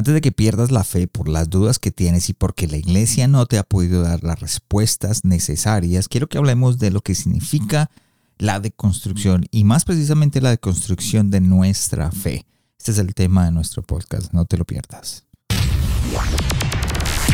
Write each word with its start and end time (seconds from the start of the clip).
Antes 0.00 0.14
de 0.14 0.22
que 0.22 0.32
pierdas 0.32 0.70
la 0.70 0.82
fe 0.82 1.08
por 1.08 1.28
las 1.28 1.50
dudas 1.50 1.78
que 1.78 1.90
tienes 1.90 2.30
y 2.30 2.32
porque 2.32 2.66
la 2.66 2.78
iglesia 2.78 3.28
no 3.28 3.44
te 3.44 3.58
ha 3.58 3.64
podido 3.64 4.00
dar 4.00 4.24
las 4.24 4.40
respuestas 4.40 5.26
necesarias, 5.26 6.08
quiero 6.08 6.26
que 6.26 6.38
hablemos 6.38 6.78
de 6.78 6.90
lo 6.90 7.02
que 7.02 7.14
significa 7.14 7.90
la 8.38 8.60
deconstrucción 8.60 9.44
y 9.50 9.64
más 9.64 9.84
precisamente 9.84 10.40
la 10.40 10.48
deconstrucción 10.48 11.30
de 11.30 11.42
nuestra 11.42 12.10
fe. 12.12 12.46
Este 12.78 12.92
es 12.92 12.98
el 12.98 13.12
tema 13.12 13.44
de 13.44 13.50
nuestro 13.50 13.82
podcast, 13.82 14.32
no 14.32 14.46
te 14.46 14.56
lo 14.56 14.64
pierdas. 14.64 15.26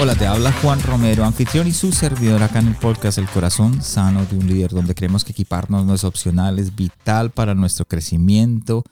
Hola, 0.00 0.16
te 0.16 0.26
habla 0.26 0.52
Juan 0.60 0.82
Romero, 0.82 1.24
anfitrión 1.24 1.68
y 1.68 1.72
su 1.72 1.92
servidor 1.92 2.42
acá 2.42 2.58
en 2.58 2.66
el 2.66 2.74
podcast 2.74 3.16
El 3.18 3.28
Corazón 3.28 3.80
Sano 3.80 4.26
de 4.26 4.36
un 4.36 4.48
Líder, 4.48 4.72
donde 4.72 4.92
creemos 4.92 5.24
que 5.24 5.30
equiparnos 5.30 5.86
no 5.86 5.94
es 5.94 6.02
opcional, 6.02 6.58
es 6.58 6.74
vital 6.74 7.30
para 7.30 7.54
nuestro 7.54 7.84
crecimiento 7.84 8.82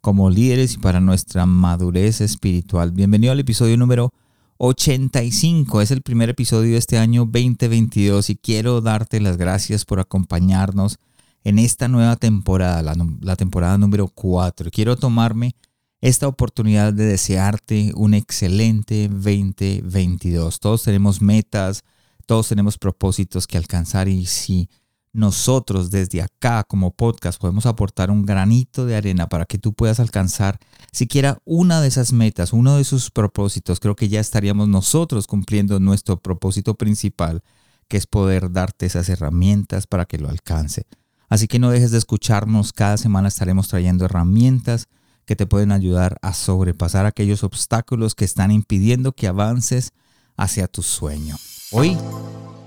como 0.00 0.30
líderes 0.30 0.74
y 0.74 0.78
para 0.78 1.00
nuestra 1.00 1.46
madurez 1.46 2.20
espiritual. 2.20 2.92
Bienvenido 2.92 3.32
al 3.32 3.40
episodio 3.40 3.76
número 3.76 4.12
85, 4.58 5.80
es 5.80 5.90
el 5.90 6.02
primer 6.02 6.30
episodio 6.30 6.72
de 6.72 6.78
este 6.78 6.96
año 6.96 7.22
2022 7.22 8.30
y 8.30 8.36
quiero 8.36 8.80
darte 8.80 9.20
las 9.20 9.36
gracias 9.38 9.84
por 9.84 9.98
acompañarnos 9.98 10.98
en 11.42 11.58
esta 11.58 11.88
nueva 11.88 12.14
temporada, 12.14 12.94
la, 13.20 13.36
temporada 13.36 13.78
número 13.78 14.06
4. 14.06 14.70
Quiero 14.70 14.94
tomarme 14.94 15.56
esta 16.02 16.26
oportunidad 16.26 16.92
de 16.92 17.04
desearte 17.04 17.92
un 17.94 18.12
excelente 18.14 19.08
2022. 19.08 20.58
Todos 20.58 20.82
tenemos 20.82 21.22
metas, 21.22 21.84
todos 22.26 22.48
tenemos 22.48 22.76
propósitos 22.76 23.46
que 23.46 23.56
alcanzar 23.56 24.08
y 24.08 24.26
si 24.26 24.68
nosotros 25.12 25.92
desde 25.92 26.20
acá 26.20 26.64
como 26.64 26.90
podcast 26.90 27.40
podemos 27.40 27.66
aportar 27.66 28.10
un 28.10 28.26
granito 28.26 28.84
de 28.84 28.96
arena 28.96 29.28
para 29.28 29.44
que 29.44 29.58
tú 29.58 29.74
puedas 29.74 30.00
alcanzar 30.00 30.58
siquiera 30.90 31.38
una 31.44 31.80
de 31.80 31.86
esas 31.86 32.12
metas, 32.12 32.52
uno 32.52 32.78
de 32.78 32.84
sus 32.84 33.12
propósitos, 33.12 33.78
creo 33.78 33.94
que 33.94 34.08
ya 34.08 34.18
estaríamos 34.18 34.66
nosotros 34.66 35.28
cumpliendo 35.28 35.78
nuestro 35.78 36.18
propósito 36.18 36.74
principal, 36.74 37.44
que 37.86 37.96
es 37.96 38.08
poder 38.08 38.50
darte 38.50 38.86
esas 38.86 39.08
herramientas 39.08 39.86
para 39.86 40.06
que 40.06 40.18
lo 40.18 40.28
alcance. 40.28 40.84
Así 41.28 41.46
que 41.46 41.60
no 41.60 41.70
dejes 41.70 41.92
de 41.92 41.98
escucharnos, 41.98 42.72
cada 42.72 42.96
semana 42.96 43.28
estaremos 43.28 43.68
trayendo 43.68 44.04
herramientas 44.06 44.88
que 45.32 45.36
te 45.36 45.46
pueden 45.46 45.72
ayudar 45.72 46.18
a 46.20 46.34
sobrepasar 46.34 47.06
aquellos 47.06 47.42
obstáculos 47.42 48.14
que 48.14 48.26
están 48.26 48.50
impidiendo 48.50 49.12
que 49.12 49.28
avances 49.28 49.94
hacia 50.36 50.68
tu 50.68 50.82
sueño. 50.82 51.36
Hoy 51.70 51.96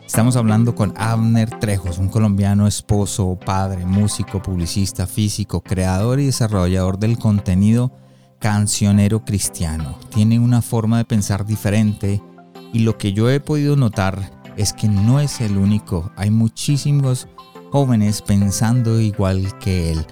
estamos 0.03 0.35
hablando 0.35 0.73
con 0.73 0.91
Abner 0.97 1.59
Trejos, 1.59 1.99
un 1.99 2.09
colombiano 2.09 2.66
esposo, 2.66 3.38
padre, 3.45 3.86
músico, 3.86 4.41
publicista, 4.41 5.05
físico, 5.05 5.61
creador 5.61 6.19
y 6.19 6.25
desarrollador 6.25 6.97
del 6.97 7.19
contenido 7.19 7.91
cancionero 8.39 9.23
cristiano. 9.23 9.99
Tiene 10.09 10.39
una 10.39 10.63
forma 10.63 10.97
de 10.97 11.05
pensar 11.05 11.45
diferente 11.45 12.19
y 12.73 12.80
lo 12.80 12.97
que 12.97 13.13
yo 13.13 13.30
he 13.30 13.39
podido 13.39 13.75
notar 13.75 14.41
es 14.58 14.73
que 14.73 14.88
no 14.88 15.19
es 15.19 15.39
el 15.39 15.58
único. 15.58 16.11
Hay 16.16 16.31
muchísimos 16.31 17.27
jóvenes 17.71 18.23
pensando 18.23 18.99
igual 18.99 19.55
que 19.59 19.92
él. 19.92 20.08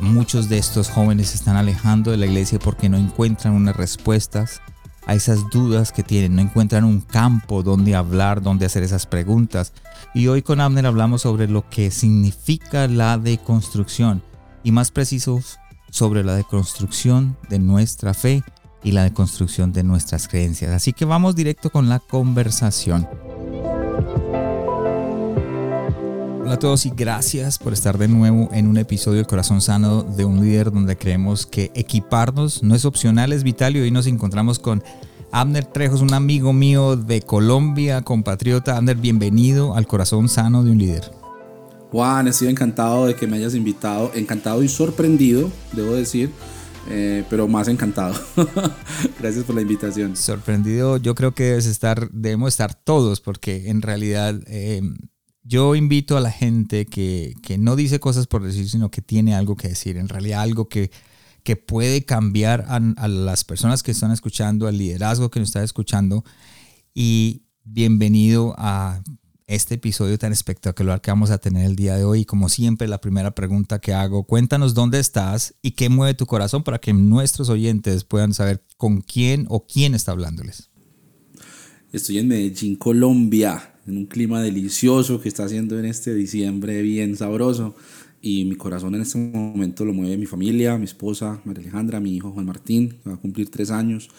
Muchos 0.00 0.48
de 0.48 0.58
estos 0.58 0.88
jóvenes 0.88 1.28
se 1.28 1.36
están 1.36 1.56
alejando 1.56 2.10
de 2.10 2.16
la 2.16 2.26
iglesia 2.26 2.58
porque 2.58 2.88
no 2.88 2.96
encuentran 2.96 3.54
unas 3.54 3.76
respuestas 3.76 4.60
a 5.06 5.14
esas 5.14 5.50
dudas 5.50 5.92
que 5.92 6.02
tienen, 6.02 6.36
no 6.36 6.42
encuentran 6.42 6.84
un 6.84 7.00
campo 7.00 7.62
donde 7.62 7.94
hablar, 7.94 8.42
donde 8.42 8.66
hacer 8.66 8.82
esas 8.82 9.06
preguntas. 9.06 9.72
Y 10.14 10.28
hoy 10.28 10.42
con 10.42 10.60
Abner 10.60 10.86
hablamos 10.86 11.22
sobre 11.22 11.48
lo 11.48 11.68
que 11.68 11.90
significa 11.90 12.88
la 12.88 13.18
deconstrucción 13.18 14.22
y 14.64 14.72
más 14.72 14.90
precisos 14.90 15.58
sobre 15.90 16.24
la 16.24 16.34
deconstrucción 16.34 17.36
de 17.48 17.58
nuestra 17.58 18.14
fe 18.14 18.42
y 18.82 18.92
la 18.92 19.04
deconstrucción 19.04 19.72
de 19.72 19.82
nuestras 19.82 20.28
creencias. 20.28 20.72
Así 20.72 20.92
que 20.92 21.04
vamos 21.04 21.36
directo 21.36 21.70
con 21.70 21.88
la 21.88 21.98
conversación. 21.98 23.08
Hola 26.52 26.58
a 26.58 26.68
todos 26.68 26.84
y 26.84 26.90
gracias 26.90 27.56
por 27.56 27.72
estar 27.72 27.96
de 27.96 28.08
nuevo 28.08 28.50
en 28.52 28.66
un 28.66 28.76
episodio 28.76 29.16
del 29.16 29.26
Corazón 29.26 29.62
Sano 29.62 30.02
de 30.02 30.26
un 30.26 30.44
líder 30.44 30.70
donde 30.70 30.98
creemos 30.98 31.46
que 31.46 31.70
equiparnos 31.74 32.62
no 32.62 32.74
es 32.74 32.84
opcional, 32.84 33.32
es 33.32 33.42
vital 33.42 33.74
y 33.74 33.80
hoy 33.80 33.90
nos 33.90 34.06
encontramos 34.06 34.58
con 34.58 34.84
Abner 35.30 35.64
Trejos, 35.64 36.02
un 36.02 36.12
amigo 36.12 36.52
mío 36.52 36.96
de 36.96 37.22
Colombia, 37.22 38.02
compatriota. 38.02 38.76
Abner, 38.76 38.98
bienvenido 38.98 39.74
al 39.74 39.86
Corazón 39.86 40.28
Sano 40.28 40.62
de 40.62 40.72
un 40.72 40.76
líder. 40.76 41.10
Juan, 41.90 42.28
estoy 42.28 42.48
encantado 42.48 43.06
de 43.06 43.16
que 43.16 43.26
me 43.26 43.38
hayas 43.38 43.54
invitado, 43.54 44.12
encantado 44.14 44.62
y 44.62 44.68
sorprendido, 44.68 45.50
debo 45.72 45.94
decir. 45.94 46.28
Eh, 46.90 47.24
pero 47.30 47.48
más 47.48 47.68
encantado. 47.68 48.14
Gracias 49.18 49.44
por 49.44 49.54
la 49.54 49.62
invitación. 49.62 50.16
Sorprendido, 50.16 50.98
yo 50.98 51.14
creo 51.14 51.32
que 51.32 51.44
debes 51.44 51.64
estar, 51.64 52.10
debemos 52.10 52.50
estar 52.50 52.74
todos, 52.74 53.22
porque 53.22 53.70
en 53.70 53.80
realidad 53.80 54.38
eh, 54.48 54.82
yo 55.44 55.74
invito 55.74 56.16
a 56.16 56.20
la 56.20 56.30
gente 56.30 56.86
que, 56.86 57.34
no 57.58 57.76
dice 57.76 58.00
cosas 58.00 58.26
por 58.26 58.42
decir, 58.42 58.68
sino 58.68 58.90
que 58.90 59.02
tiene 59.02 59.34
algo 59.34 59.56
que 59.56 59.68
decir, 59.68 59.96
en 59.96 60.08
realidad 60.08 60.42
algo 60.42 60.68
que, 60.68 60.90
que 61.42 61.56
puede 61.56 62.04
cambiar 62.04 62.64
a, 62.68 63.08
las 63.08 63.44
personas 63.44 63.82
que 63.82 63.90
están 63.90 64.12
escuchando, 64.12 64.68
al 64.68 64.78
liderazgo 64.78 65.30
que 65.30 65.40
nos 65.40 65.48
está 65.48 65.62
escuchando. 65.62 66.24
Y 66.94 67.42
bienvenido 67.64 68.54
a 68.56 69.02
este 69.48 69.74
episodio 69.74 70.16
tan 70.16 70.32
espectacular 70.32 71.00
que 71.00 71.10
vamos 71.10 71.30
a 71.30 71.38
tener 71.38 71.66
el 71.66 71.74
día 71.74 71.96
de 71.96 72.04
hoy. 72.04 72.24
como 72.24 72.48
siempre, 72.48 72.86
la 72.86 73.00
primera 73.00 73.34
pregunta 73.34 73.80
que 73.80 73.92
hago, 73.92 74.24
cuéntanos 74.24 74.74
dónde 74.74 75.00
estás 75.00 75.54
y 75.60 75.72
qué 75.72 75.88
mueve 75.88 76.14
tu 76.14 76.26
corazón 76.26 76.62
para 76.62 76.78
que 76.78 76.92
nuestros 76.92 77.48
oyentes 77.48 78.04
puedan 78.04 78.32
saber 78.32 78.64
con 78.76 79.00
quién 79.00 79.46
o 79.48 79.66
quién 79.66 79.94
está 79.94 80.12
hablándoles. 80.12 80.70
Estoy 81.92 82.18
en 82.18 82.28
Medellín, 82.28 82.76
Colombia 82.76 83.71
en 83.86 83.96
un 83.96 84.06
clima 84.06 84.40
delicioso 84.40 85.20
que 85.20 85.28
está 85.28 85.44
haciendo 85.44 85.78
en 85.78 85.84
este 85.84 86.14
diciembre 86.14 86.82
bien 86.82 87.16
sabroso. 87.16 87.74
Y 88.20 88.44
mi 88.44 88.54
corazón 88.54 88.94
en 88.94 89.00
este 89.00 89.18
momento 89.18 89.84
lo 89.84 89.92
mueve 89.92 90.16
mi 90.16 90.26
familia, 90.26 90.78
mi 90.78 90.84
esposa 90.84 91.40
María 91.44 91.62
Alejandra, 91.62 91.98
mi 91.98 92.14
hijo 92.14 92.30
Juan 92.30 92.46
Martín, 92.46 93.00
que 93.02 93.10
va 93.10 93.16
a 93.16 93.18
cumplir 93.18 93.50
tres 93.50 93.72
años, 93.72 94.10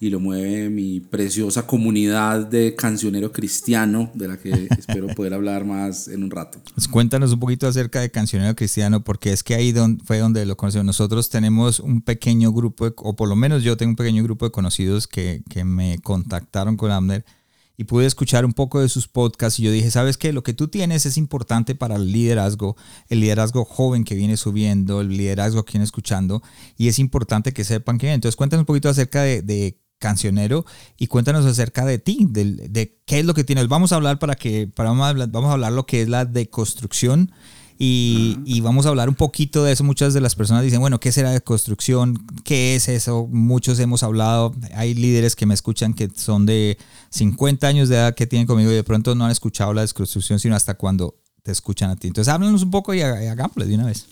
y 0.00 0.10
lo 0.10 0.18
mueve 0.18 0.68
mi 0.68 0.98
preciosa 0.98 1.64
comunidad 1.64 2.44
de 2.48 2.74
cancionero 2.74 3.30
cristiano, 3.30 4.10
de 4.14 4.26
la 4.26 4.36
que 4.36 4.50
espero 4.76 5.06
poder 5.14 5.32
hablar 5.32 5.64
más 5.64 6.08
en 6.08 6.24
un 6.24 6.32
rato. 6.32 6.58
Pues 6.74 6.88
cuéntanos 6.88 7.32
un 7.34 7.38
poquito 7.38 7.68
acerca 7.68 8.00
de 8.00 8.10
cancionero 8.10 8.56
cristiano, 8.56 9.04
porque 9.04 9.32
es 9.32 9.44
que 9.44 9.54
ahí 9.54 9.72
fue 10.04 10.18
donde 10.18 10.44
lo 10.44 10.56
conocimos. 10.56 10.84
Nosotros 10.84 11.30
tenemos 11.30 11.78
un 11.78 12.02
pequeño 12.02 12.52
grupo, 12.52 12.92
o 12.96 13.14
por 13.14 13.28
lo 13.28 13.36
menos 13.36 13.62
yo 13.62 13.76
tengo 13.76 13.90
un 13.90 13.96
pequeño 13.96 14.24
grupo 14.24 14.44
de 14.44 14.50
conocidos 14.50 15.06
que, 15.06 15.44
que 15.48 15.62
me 15.62 16.00
contactaron 16.00 16.76
con 16.76 16.90
Abner 16.90 17.24
y 17.76 17.84
pude 17.84 18.06
escuchar 18.06 18.44
un 18.44 18.52
poco 18.52 18.80
de 18.80 18.88
sus 18.88 19.08
podcasts 19.08 19.58
y 19.58 19.64
yo 19.64 19.72
dije, 19.72 19.90
¿sabes 19.90 20.18
qué? 20.18 20.32
Lo 20.32 20.42
que 20.42 20.54
tú 20.54 20.68
tienes 20.68 21.06
es 21.06 21.16
importante 21.16 21.74
para 21.74 21.96
el 21.96 22.12
liderazgo, 22.12 22.76
el 23.08 23.20
liderazgo 23.20 23.64
joven 23.64 24.04
que 24.04 24.14
viene 24.14 24.36
subiendo, 24.36 25.00
el 25.00 25.08
liderazgo 25.08 25.64
que 25.64 25.72
viene 25.72 25.84
escuchando 25.84 26.42
y 26.76 26.88
es 26.88 26.98
importante 26.98 27.52
que 27.52 27.64
sepan 27.64 27.98
que. 27.98 28.12
Entonces 28.12 28.36
cuéntanos 28.36 28.62
un 28.62 28.66
poquito 28.66 28.88
acerca 28.88 29.22
de, 29.22 29.78
Cancionero 29.98 30.66
y 30.98 31.06
cuéntanos 31.06 31.46
acerca 31.46 31.84
de 31.84 32.00
ti, 32.00 32.26
de, 32.28 32.44
de, 32.44 32.98
qué 33.06 33.20
es 33.20 33.24
lo 33.24 33.34
que 33.34 33.44
tienes. 33.44 33.68
Vamos 33.68 33.92
a 33.92 33.94
hablar 33.94 34.18
para 34.18 34.34
que, 34.34 34.66
para, 34.66 34.90
vamos 34.90 35.50
a 35.50 35.52
hablar 35.52 35.70
lo 35.70 35.86
que 35.86 36.02
es 36.02 36.08
la 36.08 36.24
deconstrucción 36.24 37.30
y, 37.78 38.60
vamos 38.60 38.86
a 38.86 38.90
hablar 38.90 39.08
un 39.08 39.14
poquito 39.14 39.64
de 39.64 39.72
eso. 39.72 39.84
Muchas 39.84 40.14
de 40.14 40.20
las 40.20 40.34
personas 40.34 40.62
dicen, 40.62 40.80
bueno, 40.80 41.00
¿qué 41.00 41.12
será 41.12 41.30
de 41.30 41.40
construcción? 41.40 42.26
¿Qué 42.44 42.76
es 42.76 42.88
eso? 42.88 43.28
Muchos 43.30 43.78
hemos 43.80 44.02
hablado, 44.02 44.54
hay 44.74 44.94
líderes 44.94 45.36
que 45.36 45.46
me 45.46 45.54
escuchan 45.54 45.94
que 45.94 46.10
son 46.14 46.46
de 46.46 46.78
50 47.10 47.66
años 47.66 47.88
de 47.88 47.96
edad 47.96 48.14
que 48.14 48.26
tienen 48.26 48.46
conmigo 48.46 48.70
y 48.70 48.74
de 48.74 48.84
pronto 48.84 49.14
no 49.14 49.24
han 49.24 49.30
escuchado 49.30 49.72
la 49.74 49.82
desconstrucción, 49.82 50.38
sino 50.38 50.54
hasta 50.54 50.74
cuando 50.74 51.16
te 51.42 51.50
escuchan 51.50 51.90
a 51.90 51.96
ti. 51.96 52.08
Entonces 52.08 52.32
háblanos 52.32 52.62
un 52.62 52.70
poco 52.70 52.94
y 52.94 53.02
hagámosle 53.02 53.66
de 53.66 53.74
una 53.74 53.86
vez. 53.86 54.06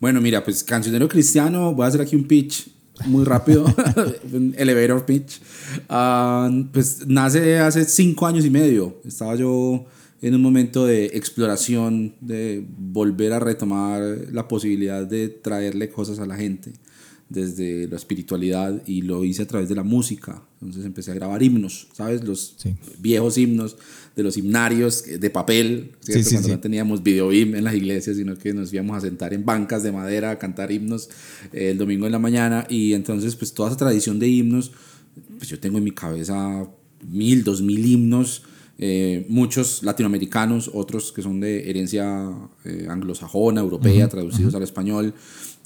Bueno, 0.00 0.20
mira, 0.20 0.42
pues 0.42 0.64
cancionero 0.64 1.08
cristiano, 1.08 1.74
voy 1.74 1.84
a 1.84 1.88
hacer 1.88 2.00
aquí 2.00 2.16
un 2.16 2.24
pitch 2.24 2.70
muy 3.06 3.24
rápido, 3.24 3.64
un 4.32 4.54
elevator 4.56 5.04
pitch. 5.04 5.40
Ah, 5.88 6.50
pues 6.72 7.06
nace 7.06 7.58
hace 7.58 7.84
cinco 7.84 8.26
años 8.26 8.44
y 8.44 8.50
medio. 8.50 9.00
Estaba 9.04 9.34
yo 9.34 9.84
en 10.22 10.34
un 10.34 10.42
momento 10.42 10.84
de 10.84 11.06
exploración, 11.06 12.14
de 12.20 12.64
volver 12.78 13.32
a 13.32 13.38
retomar 13.38 14.02
la 14.32 14.48
posibilidad 14.48 15.06
de 15.06 15.28
traerle 15.28 15.88
cosas 15.88 16.18
a 16.18 16.26
la 16.26 16.36
gente, 16.36 16.72
desde 17.30 17.86
la 17.86 17.96
espiritualidad 17.96 18.82
y 18.86 19.02
lo 19.02 19.24
hice 19.24 19.42
a 19.42 19.46
través 19.46 19.68
de 19.68 19.76
la 19.76 19.84
música. 19.84 20.42
Entonces 20.60 20.84
empecé 20.84 21.12
a 21.12 21.14
grabar 21.14 21.42
himnos, 21.42 21.86
¿sabes? 21.92 22.24
Los 22.24 22.56
viejos 22.98 23.38
himnos 23.38 23.76
de 24.16 24.24
los 24.24 24.36
himnarios 24.36 25.04
de 25.04 25.30
papel, 25.30 25.92
cuando 26.04 26.48
no 26.48 26.60
teníamos 26.60 27.02
video 27.04 27.32
en 27.32 27.62
las 27.62 27.74
iglesias, 27.74 28.16
sino 28.16 28.36
que 28.36 28.52
nos 28.52 28.72
íbamos 28.72 28.96
a 28.96 29.00
sentar 29.00 29.32
en 29.32 29.44
bancas 29.44 29.84
de 29.84 29.92
madera 29.92 30.32
a 30.32 30.38
cantar 30.38 30.72
himnos 30.72 31.08
eh, 31.52 31.70
el 31.70 31.78
domingo 31.78 32.06
en 32.06 32.12
la 32.12 32.18
mañana. 32.18 32.66
Y 32.68 32.94
entonces, 32.94 33.36
pues 33.36 33.54
toda 33.54 33.70
esa 33.70 33.78
tradición 33.78 34.18
de 34.18 34.28
himnos, 34.28 34.72
pues 35.38 35.48
yo 35.48 35.60
tengo 35.60 35.78
en 35.78 35.84
mi 35.84 35.92
cabeza 35.92 36.66
mil, 37.08 37.44
dos 37.44 37.62
mil 37.62 37.86
himnos. 37.86 38.42
Eh, 38.82 39.26
muchos 39.28 39.82
latinoamericanos, 39.82 40.70
otros 40.72 41.12
que 41.12 41.20
son 41.20 41.38
de 41.38 41.68
herencia 41.68 42.32
eh, 42.64 42.86
anglosajona, 42.88 43.60
europea, 43.60 44.08
traducidos 44.08 44.54
al 44.54 44.62
español. 44.62 45.12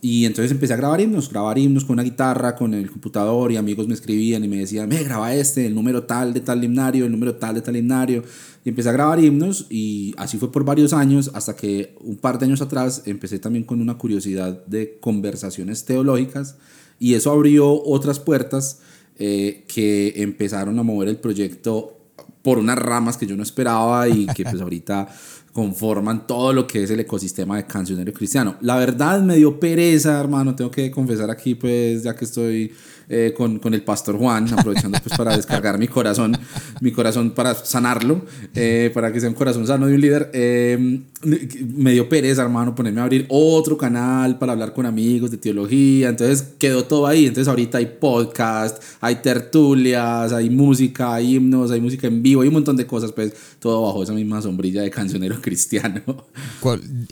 Y 0.00 0.24
entonces 0.24 0.50
empecé 0.50 0.74
a 0.74 0.76
grabar 0.76 1.00
himnos, 1.00 1.30
grabar 1.30 1.56
himnos 1.56 1.84
con 1.84 1.94
una 1.94 2.02
guitarra, 2.02 2.56
con 2.56 2.74
el 2.74 2.90
computador 2.90 3.52
y 3.52 3.56
amigos 3.56 3.86
me 3.86 3.94
escribían 3.94 4.42
y 4.42 4.48
me 4.48 4.56
decían, 4.56 4.88
me 4.88 5.04
graba 5.04 5.32
este, 5.32 5.64
el 5.64 5.76
número 5.76 6.02
tal 6.02 6.34
de 6.34 6.40
tal 6.40 6.62
himnario, 6.64 7.06
el 7.06 7.12
número 7.12 7.36
tal 7.36 7.54
de 7.54 7.62
tal 7.62 7.76
himnario. 7.76 8.24
Y 8.64 8.70
empecé 8.70 8.88
a 8.88 8.92
grabar 8.92 9.22
himnos 9.22 9.68
y 9.70 10.12
así 10.16 10.36
fue 10.36 10.50
por 10.50 10.64
varios 10.64 10.92
años 10.92 11.30
hasta 11.34 11.54
que 11.54 11.94
un 12.00 12.16
par 12.16 12.40
de 12.40 12.46
años 12.46 12.62
atrás 12.62 13.02
empecé 13.06 13.38
también 13.38 13.64
con 13.64 13.80
una 13.80 13.96
curiosidad 13.96 14.66
de 14.66 14.98
conversaciones 15.00 15.84
teológicas 15.84 16.56
y 16.98 17.14
eso 17.14 17.30
abrió 17.30 17.80
otras 17.80 18.18
puertas 18.18 18.80
eh, 19.20 19.64
que 19.68 20.14
empezaron 20.16 20.76
a 20.80 20.82
mover 20.82 21.08
el 21.08 21.18
proyecto 21.18 22.03
por 22.44 22.58
unas 22.58 22.78
ramas 22.78 23.16
que 23.16 23.26
yo 23.26 23.36
no 23.36 23.42
esperaba 23.42 24.06
y 24.06 24.26
que 24.26 24.44
pues 24.44 24.60
ahorita 24.60 25.08
conforman 25.54 26.26
todo 26.26 26.52
lo 26.52 26.66
que 26.66 26.82
es 26.82 26.90
el 26.90 27.00
ecosistema 27.00 27.56
de 27.56 27.64
cancionero 27.64 28.12
cristiano. 28.12 28.56
La 28.60 28.76
verdad 28.76 29.22
me 29.22 29.36
dio 29.36 29.58
pereza, 29.58 30.20
hermano, 30.20 30.54
tengo 30.54 30.70
que 30.70 30.90
confesar 30.90 31.30
aquí, 31.30 31.54
pues 31.54 32.02
ya 32.02 32.14
que 32.14 32.26
estoy 32.26 32.74
eh, 33.08 33.34
con, 33.36 33.58
con, 33.58 33.74
el 33.74 33.82
pastor 33.82 34.16
Juan, 34.16 34.52
aprovechando 34.52 34.98
pues 35.02 35.16
para 35.16 35.36
descargar 35.36 35.78
mi 35.78 35.88
corazón, 35.88 36.36
mi 36.80 36.92
corazón 36.92 37.32
para 37.32 37.54
sanarlo, 37.54 38.24
eh, 38.54 38.90
para 38.94 39.12
que 39.12 39.20
sea 39.20 39.28
un 39.28 39.34
corazón 39.34 39.66
sano 39.66 39.86
de 39.86 39.94
un 39.94 40.00
líder. 40.00 40.30
Eh, 40.32 41.00
me 41.24 41.92
dio 41.92 42.08
pereza, 42.08 42.42
hermano, 42.42 42.74
ponerme 42.74 43.00
a 43.00 43.04
abrir 43.04 43.26
otro 43.28 43.76
canal 43.76 44.38
para 44.38 44.52
hablar 44.52 44.72
con 44.72 44.86
amigos 44.86 45.30
de 45.30 45.38
teología. 45.38 46.08
Entonces 46.08 46.54
quedó 46.58 46.84
todo 46.84 47.06
ahí. 47.06 47.26
Entonces 47.26 47.48
ahorita 47.48 47.78
hay 47.78 47.86
podcast, 47.86 48.82
hay 49.00 49.16
tertulias, 49.16 50.32
hay 50.32 50.50
música, 50.50 51.14
hay 51.14 51.36
himnos, 51.36 51.70
hay 51.70 51.80
música 51.80 52.06
en 52.06 52.22
vivo, 52.22 52.42
hay 52.42 52.48
un 52.48 52.54
montón 52.54 52.76
de 52.76 52.86
cosas, 52.86 53.12
pues 53.12 53.34
todo 53.58 53.82
bajo 53.82 54.02
esa 54.02 54.12
misma 54.12 54.40
sombrilla 54.42 54.82
de 54.82 54.90
cancionero 54.90 55.36
cristiano. 55.42 56.02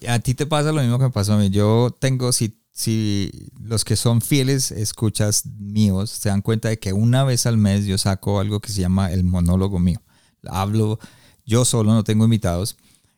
A 0.09 0.19
ti 0.19 0.35
te 0.35 0.47
pasa 0.47 0.73
lo 0.73 0.81
mismo 0.81 0.99
que 0.99 1.05
me 1.05 1.11
pasó 1.11 1.35
a 1.35 1.39
mí. 1.39 1.51
Yo 1.51 1.97
tengo, 1.99 2.33
si 2.33 2.55
si 2.73 3.31
los 3.61 3.85
que 3.85 3.97
son 3.97 4.21
fieles 4.23 4.71
escuchas 4.71 5.45
míos 5.59 6.11
se 6.11 6.31
dan 6.31 6.43
cuenta 6.43 6.71
de 6.71 6.79
que 6.79 6.93
una 6.93 7.23
vez 7.23 7.47
al 7.47 7.59
mes 7.59 7.85
yo 7.85 7.99
saco 7.99 8.41
algo 8.41 8.61
que 8.61 8.73
se 8.73 8.81
llama 8.81 9.13
el 9.13 9.25
monólogo 9.25 9.79
mío. 9.79 10.03
Hablo 10.49 10.99
yo 11.45 11.65
solo, 11.65 11.93
no 11.93 12.03
tengo 12.03 12.25
invitados, 12.25 12.77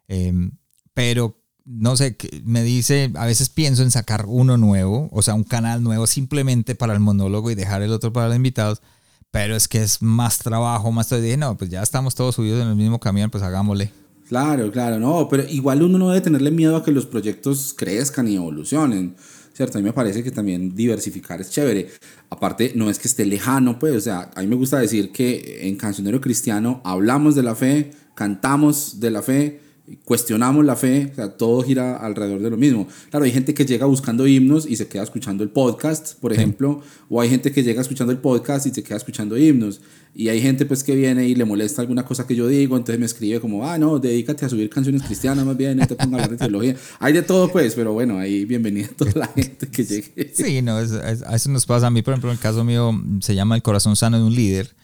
em, 0.08 0.52
pero 0.92 1.40
no 1.64 1.96
sé, 1.96 2.16
me 2.44 2.62
dice, 2.62 3.10
a 3.14 3.26
veces 3.26 3.48
pienso 3.48 3.82
en 3.82 3.90
sacar 3.90 4.26
uno 4.28 4.58
nuevo, 4.58 5.08
o 5.12 5.22
sea, 5.22 5.34
un 5.34 5.44
canal 5.44 5.82
nuevo 5.82 6.06
simplemente 6.06 6.74
para 6.74 6.92
el 6.92 7.00
monólogo 7.00 7.50
y 7.50 7.54
dejar 7.54 7.82
el 7.82 7.92
otro 7.92 8.12
para 8.12 8.28
los 8.28 8.36
invitados, 8.36 8.82
pero 9.30 9.56
es 9.56 9.66
que 9.66 9.82
es 9.82 10.02
más 10.02 10.38
trabajo, 10.38 10.92
más 10.92 11.08
todo. 11.08 11.20
Dije, 11.20 11.36
no, 11.36 11.56
pues 11.56 11.70
ya 11.70 11.82
estamos 11.82 12.14
todos 12.14 12.34
subidos 12.34 12.62
en 12.62 12.68
el 12.68 12.76
mismo 12.76 13.00
camión, 13.00 13.30
pues 13.30 13.42
hagámosle. 13.42 13.90
Claro, 14.28 14.70
claro, 14.70 14.98
no, 14.98 15.28
pero 15.28 15.42
igual 15.48 15.82
uno 15.82 15.98
no 15.98 16.08
debe 16.08 16.20
tenerle 16.20 16.50
miedo 16.50 16.76
a 16.76 16.84
que 16.84 16.92
los 16.92 17.06
proyectos 17.06 17.74
crezcan 17.76 18.28
y 18.28 18.36
evolucionen. 18.36 19.16
¿Cierto? 19.54 19.78
A 19.78 19.80
mí 19.80 19.86
me 19.86 19.92
parece 19.92 20.22
que 20.22 20.30
también 20.30 20.74
diversificar 20.74 21.40
es 21.40 21.50
chévere. 21.50 21.88
Aparte, 22.28 22.72
no 22.74 22.90
es 22.90 22.98
que 22.98 23.08
esté 23.08 23.24
lejano, 23.24 23.78
pues, 23.78 23.94
o 23.94 24.00
sea, 24.00 24.30
a 24.34 24.40
mí 24.42 24.46
me 24.46 24.56
gusta 24.56 24.78
decir 24.78 25.12
que 25.12 25.66
en 25.68 25.76
Cancionero 25.76 26.20
Cristiano 26.20 26.82
hablamos 26.84 27.34
de 27.34 27.42
la 27.42 27.54
fe, 27.54 27.92
cantamos 28.14 29.00
de 29.00 29.10
la 29.10 29.22
fe, 29.22 29.60
cuestionamos 30.04 30.64
la 30.64 30.76
fe, 30.76 31.10
o 31.12 31.14
sea, 31.14 31.28
todo 31.36 31.62
gira 31.62 31.96
alrededor 31.96 32.40
de 32.40 32.50
lo 32.50 32.56
mismo. 32.56 32.88
Claro, 33.10 33.26
hay 33.26 33.32
gente 33.32 33.52
que 33.52 33.66
llega 33.66 33.84
buscando 33.86 34.26
himnos 34.26 34.66
y 34.66 34.76
se 34.76 34.88
queda 34.88 35.02
escuchando 35.02 35.44
el 35.44 35.50
podcast, 35.50 36.19
por 36.20 36.32
ejemplo, 36.32 36.81
o 37.10 37.20
hay 37.20 37.28
gente 37.28 37.52
que 37.52 37.62
llega 37.62 37.82
escuchando 37.82 38.12
el 38.12 38.19
podcast 38.19 38.66
y 38.66 38.70
se 38.70 38.82
queda 38.82 38.96
escuchando 38.96 39.36
himnos. 39.36 39.81
Y 40.16 40.28
hay 40.28 40.40
gente 40.40 40.64
pues 40.64 40.84
que 40.84 40.94
viene 40.94 41.26
y 41.26 41.34
le 41.34 41.44
molesta 41.44 41.82
alguna 41.82 42.04
cosa 42.04 42.26
que 42.26 42.36
yo 42.36 42.46
digo, 42.46 42.76
entonces 42.76 43.00
me 43.00 43.06
escribe 43.06 43.40
como, 43.40 43.69
ah, 43.69 43.78
no, 43.78 43.98
dedícate 43.98 44.46
a 44.46 44.48
subir 44.48 44.70
canciones 44.70 45.02
cristianas 45.02 45.44
más 45.44 45.56
bien, 45.56 45.76
no 45.76 45.86
te 45.86 45.96
pongas 45.96 46.20
a 46.20 46.25
hablar 46.25 46.31
de 46.31 46.36
teología. 46.36 46.76
Hay 47.00 47.12
de 47.12 47.22
todo 47.22 47.50
pues, 47.50 47.75
pero 47.75 47.92
bueno, 47.92 48.19
ahí 48.19 48.44
bienvenida 48.44 48.88
toda 48.96 49.12
la 49.14 49.26
gente 49.26 49.66
que 49.66 49.84
llegue. 49.84 50.32
Sí, 50.32 50.62
no, 50.62 50.76
a 50.76 51.36
eso 51.36 51.50
nos 51.50 51.66
pasa 51.66 51.88
a 51.88 51.90
mí, 51.90 52.02
por 52.02 52.12
ejemplo, 52.12 52.31
en 52.31 52.36
el 52.36 52.40
caso 52.40 52.64
mío 52.64 52.92
se 53.20 53.34
llama 53.34 53.56
El 53.56 53.62
corazón 53.62 53.96
sano 53.96 54.19
de 54.19 54.25
un 54.25 54.34
líder 54.34 54.75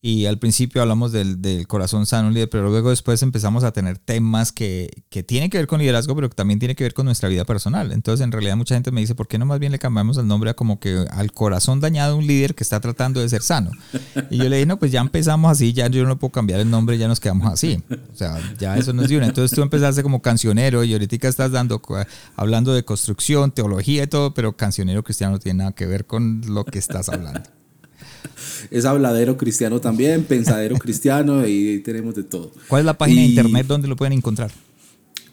y 0.00 0.26
al 0.26 0.38
principio 0.38 0.80
hablamos 0.80 1.10
del, 1.10 1.42
del, 1.42 1.66
corazón 1.66 2.06
sano 2.06 2.30
líder, 2.30 2.48
pero 2.48 2.70
luego 2.70 2.90
después 2.90 3.20
empezamos 3.24 3.64
a 3.64 3.72
tener 3.72 3.98
temas 3.98 4.52
que, 4.52 5.02
que 5.08 5.24
tienen 5.24 5.50
que 5.50 5.58
ver 5.58 5.66
con 5.66 5.80
liderazgo, 5.80 6.14
pero 6.14 6.28
que 6.28 6.36
también 6.36 6.60
tienen 6.60 6.76
que 6.76 6.84
ver 6.84 6.94
con 6.94 7.04
nuestra 7.04 7.28
vida 7.28 7.44
personal. 7.44 7.90
Entonces, 7.90 8.22
en 8.22 8.30
realidad, 8.30 8.56
mucha 8.56 8.76
gente 8.76 8.92
me 8.92 9.00
dice, 9.00 9.16
¿por 9.16 9.26
qué 9.26 9.38
no 9.38 9.46
más 9.46 9.58
bien 9.58 9.72
le 9.72 9.80
cambiamos 9.80 10.16
el 10.16 10.28
nombre 10.28 10.50
a 10.50 10.54
como 10.54 10.78
que 10.78 11.04
al 11.10 11.32
corazón 11.32 11.80
dañado 11.80 12.16
un 12.16 12.28
líder 12.28 12.54
que 12.54 12.62
está 12.62 12.78
tratando 12.78 13.20
de 13.20 13.28
ser 13.28 13.42
sano? 13.42 13.72
Y 14.30 14.38
yo 14.38 14.48
le 14.48 14.56
dije, 14.56 14.66
no, 14.66 14.78
pues 14.78 14.92
ya 14.92 15.00
empezamos 15.00 15.50
así, 15.50 15.72
ya 15.72 15.88
yo 15.88 16.04
no 16.04 16.16
puedo 16.16 16.30
cambiar 16.30 16.60
el 16.60 16.70
nombre, 16.70 16.96
ya 16.96 17.08
nos 17.08 17.18
quedamos 17.18 17.52
así. 17.52 17.82
O 18.12 18.16
sea, 18.16 18.38
ya 18.58 18.76
eso 18.76 18.92
nos 18.92 19.08
dio. 19.08 19.20
Entonces 19.20 19.54
tú 19.54 19.62
empezaste 19.62 20.04
como 20.04 20.22
cancionero 20.22 20.84
y 20.84 20.92
ahorita 20.92 21.28
estás 21.28 21.50
dando, 21.50 21.82
hablando 22.36 22.72
de 22.72 22.84
construcción, 22.84 23.50
teología 23.50 24.04
y 24.04 24.06
todo, 24.06 24.32
pero 24.32 24.56
cancionero 24.56 25.02
cristiano 25.02 25.32
no 25.32 25.38
tiene 25.40 25.58
nada 25.58 25.72
que 25.72 25.86
ver 25.86 26.06
con 26.06 26.42
lo 26.46 26.64
que 26.64 26.78
estás 26.78 27.08
hablando 27.08 27.57
es 28.70 28.84
habladero 28.84 29.36
cristiano 29.36 29.80
también, 29.80 30.24
pensadero 30.24 30.76
cristiano 30.78 31.46
y 31.46 31.80
tenemos 31.80 32.14
de 32.14 32.24
todo. 32.24 32.52
¿Cuál 32.68 32.80
es 32.80 32.86
la 32.86 32.96
página 32.98 33.20
de 33.22 33.26
internet 33.28 33.66
donde 33.66 33.88
lo 33.88 33.96
pueden 33.96 34.12
encontrar? 34.12 34.50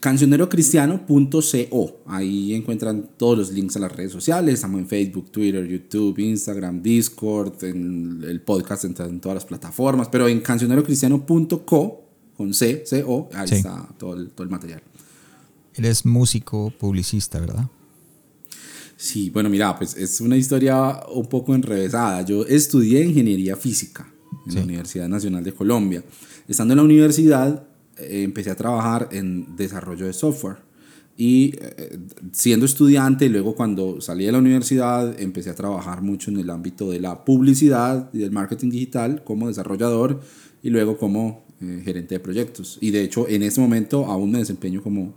cancionerocristiano.co. 0.06 2.04
Ahí 2.06 2.54
encuentran 2.54 3.10
todos 3.18 3.36
los 3.40 3.52
links 3.52 3.76
a 3.78 3.80
las 3.80 3.92
redes 3.92 4.12
sociales. 4.12 4.54
Estamos 4.54 4.80
en 4.80 4.88
Facebook, 4.88 5.32
Twitter, 5.32 5.68
YouTube, 5.68 6.20
Instagram, 6.20 6.84
Discord, 6.84 7.64
en 7.64 8.24
el 8.24 8.40
podcast 8.42 8.86
en, 8.86 8.94
todas 8.94 9.34
las 9.34 9.46
plataformas. 9.46 10.08
Pero 10.10 10.28
en 10.28 10.42
cancionerocristiano.co, 10.42 12.04
con 12.38 12.54
C, 12.54 12.84
C-O, 12.86 13.30
ahí 13.34 13.48
está 13.50 13.90
todo 13.98 14.14
el, 14.14 14.30
todo 14.30 14.44
el 14.44 14.52
material. 14.52 14.84
Eres 15.74 16.06
músico, 16.06 16.72
publicista, 16.78 17.40
¿verdad? 17.40 17.66
Sí, 18.97 19.30
bueno, 19.30 19.50
mira, 19.50 19.77
pues 19.77 19.95
es 19.97 20.21
una 20.21 20.38
historia 20.38 21.01
un 21.13 21.25
poco 21.27 21.53
enrevesada. 21.53 22.21
Yo 22.24 22.45
estudié 22.45 23.03
ingeniería 23.03 23.56
física 23.56 24.07
en 24.47 24.56
la 24.56 24.63
Universidad 24.63 25.09
Nacional 25.09 25.44
de 25.44 25.53
Colombia. 25.53 26.03
Estando 26.47 26.74
en 26.74 26.77
la 26.77 26.84
universidad, 26.84 27.67
eh, 27.98 28.24
empecé 28.24 28.51
a 28.51 28.55
trabajar 28.55 29.10
en 29.12 29.55
desarrollo 29.55 30.05
de 30.05 30.13
software. 30.13 30.58
Y 31.17 31.55
eh, 31.62 31.98
siendo 32.31 32.65
estudiante, 32.65 33.29
luego 33.29 33.55
cuando 33.55 34.01
salí 34.01 34.25
de 34.25 34.31
la 34.31 34.39
universidad, 34.39 35.20
empecé 35.20 35.50
a 35.50 35.55
trabajar 35.55 36.01
mucho 36.01 36.29
en 36.29 36.39
el 36.39 36.50
ámbito 36.50 36.91
de 36.91 37.00
la 37.00 37.24
publicidad 37.24 38.10
y 38.13 38.20
del 38.20 38.31
marketing 38.31 38.70
digital 38.70 39.24
como 39.24 39.48
desarrollador 39.48 40.22
y 40.62 40.70
luego 40.70 40.98
como 40.98 41.46
eh, 41.62 41.81
gerente 41.86 42.15
de 42.15 42.20
proyectos. 42.20 42.77
Y 42.81 42.91
de 42.91 43.03
hecho, 43.03 43.29
en 43.29 43.43
ese 43.43 43.62
momento 43.62 44.05
aún 44.05 44.31
me 44.31 44.39
desempeño 44.39 44.84
como 44.84 45.15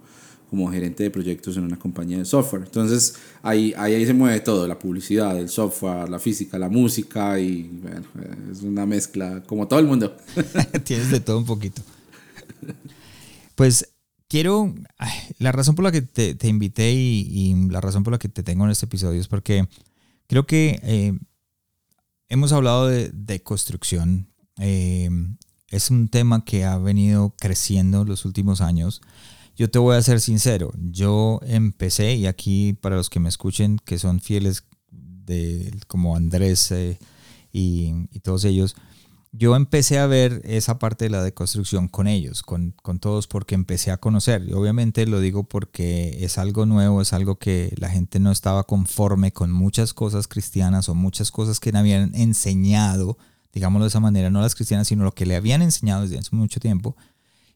como 0.49 0.71
gerente 0.71 1.03
de 1.03 1.11
proyectos 1.11 1.57
en 1.57 1.65
una 1.65 1.79
compañía 1.79 2.19
de 2.19 2.25
software. 2.25 2.63
Entonces 2.65 3.17
ahí, 3.43 3.75
ahí, 3.77 4.05
se 4.07 4.15
mueve 4.15 4.41
todo, 4.41 4.67
la 4.67 4.79
publicidad, 4.79 5.39
el 5.39 5.49
software, 5.49 6.09
la 6.09 6.19
física, 6.19 6.59
la 6.59 6.69
música 6.69 7.39
y 7.39 7.69
bueno, 7.83 8.07
es 8.51 8.63
una 8.63 8.87
mezcla 8.87 9.43
como 9.47 9.69
todo 9.69 9.79
el 9.81 9.87
mundo. 9.87 10.17
Tienes 10.85 11.11
de 11.11 11.21
todo 11.21 11.39
un 11.39 11.45
poquito. 11.45 11.83
Pues 13.55 13.89
quiero, 14.29 14.75
la 15.39 15.53
razón 15.53 15.75
por 15.75 15.85
la 15.85 15.93
que 15.93 16.03
te, 16.03 16.35
te 16.35 16.49
invité 16.49 16.93
y, 16.93 17.55
la 17.71 17.81
razón 17.81 18.05
por 18.05 18.13
la 18.13 18.19
que 18.19 18.29
te 18.29 18.43
tengo 18.43 18.65
en 18.65 18.71
este 18.71 18.87
episodio 18.87 19.21
es 19.21 19.29
porque 19.29 19.67
creo 20.27 20.47
que 20.47 20.81
eh, 20.83 21.13
hemos 22.29 22.53
hablado 22.53 22.87
de, 22.87 23.11
de 23.11 23.43
construcción. 23.43 24.29
Eh, 24.59 25.11
es 25.71 25.91
un 25.91 26.09
tema 26.09 26.45
que 26.45 26.65
ha 26.65 26.79
venido 26.79 27.35
creciendo 27.39 28.05
los 28.05 28.25
últimos 28.25 28.61
años. 28.61 29.03
Yo 29.59 29.69
te 29.69 29.81
voy 29.81 29.97
a 29.97 30.03
ser 30.03 30.21
sincero, 30.21 30.73
yo 30.77 31.41
empecé, 31.43 32.15
y 32.15 32.27
aquí 32.27 32.75
para 32.75 32.95
los 32.95 33.11
que 33.11 33.19
me 33.19 33.29
escuchen, 33.29 33.81
que 33.85 33.99
son 33.99 34.21
fieles 34.21 34.63
de, 34.93 35.77
como 35.89 36.15
Andrés 36.15 36.71
eh, 36.71 36.97
y, 37.53 37.93
todos 38.23 38.45
ellos, 38.45 38.77
yo 39.33 39.57
empecé 39.57 39.99
a 39.99 40.07
ver 40.07 40.43
esa 40.45 40.79
parte 40.79 41.07
de 41.07 41.11
la 41.11 41.25
deconstrucción 41.25 41.89
con 41.89 42.07
ellos, 42.07 42.45
con, 42.45 42.71
con, 42.85 43.01
todos, 43.01 43.27
porque 43.27 43.57
empecé 43.57 43.91
a 43.91 43.97
conocer. 43.97 44.47
Y 44.49 44.53
obviamente 44.53 45.05
lo 45.09 45.19
digo 45.19 45.43
porque 45.43 46.25
es 46.25 46.39
algo 46.39 46.65
nuevo, 46.65 47.03
es 47.03 47.13
algo 47.13 47.41
que 47.41 47.75
la 47.79 47.91
gente 47.91 48.21
no 48.21 48.31
estaba 48.31 48.63
conforme 48.63 49.33
con 49.33 49.51
muchas 49.51 49.93
cosas 49.93 50.29
cristianas 50.29 50.89
o 50.89 50.95
muchas 50.95 51.33
cosas 51.33 51.59
que 51.59 51.73
le 51.73 51.79
habían 51.79 52.15
enseñado, 52.15 53.19
digámoslo 53.53 53.87
de 53.87 53.89
esa 53.89 53.99
manera, 53.99 54.31
no 54.31 54.41
las 54.41 54.55
cristianas, 54.55 54.87
sino 54.87 55.03
lo 55.03 55.17
que 55.17 55.27
le 55.27 55.35
habían 55.35 55.63
enseñado 55.63 56.03
desde 56.03 56.19
hace 56.19 56.37
mucho 56.37 56.61
tiempo 56.61 56.97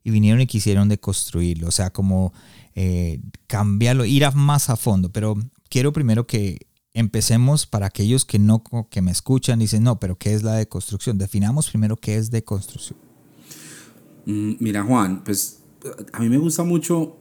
y 0.05 0.11
vinieron 0.11 0.41
y 0.41 0.47
quisieron 0.47 0.89
deconstruirlo, 0.89 1.69
o 1.69 1.71
sea, 1.71 1.91
como 1.91 2.33
eh, 2.75 3.21
cambiarlo, 3.47 4.05
ir 4.05 4.25
a 4.25 4.31
más 4.31 4.71
a 4.71 4.77
fondo. 4.77 5.11
Pero 5.11 5.37
quiero 5.69 5.93
primero 5.93 6.27
que 6.27 6.67
empecemos 6.95 7.67
para 7.67 7.87
aquellos 7.87 8.25
que 8.25 8.39
no 8.39 8.63
que 8.91 9.03
me 9.03 9.11
escuchan 9.11 9.59
dicen, 9.59 9.83
no, 9.83 9.99
pero 9.99 10.17
¿qué 10.17 10.35
es 10.35 10.43
la 10.43 10.55
deconstrucción? 10.55 11.19
Definamos 11.19 11.71
primero 11.71 11.97
qué 11.97 12.17
es 12.17 12.31
deconstrucción. 12.31 12.99
Mm, 14.27 14.53
mira, 14.61 14.83
Juan, 14.83 15.25
pues 15.25 15.61
a 16.13 16.21
mí 16.21 16.29
me 16.29 16.39
gusta 16.39 16.65
mucho 16.65 17.19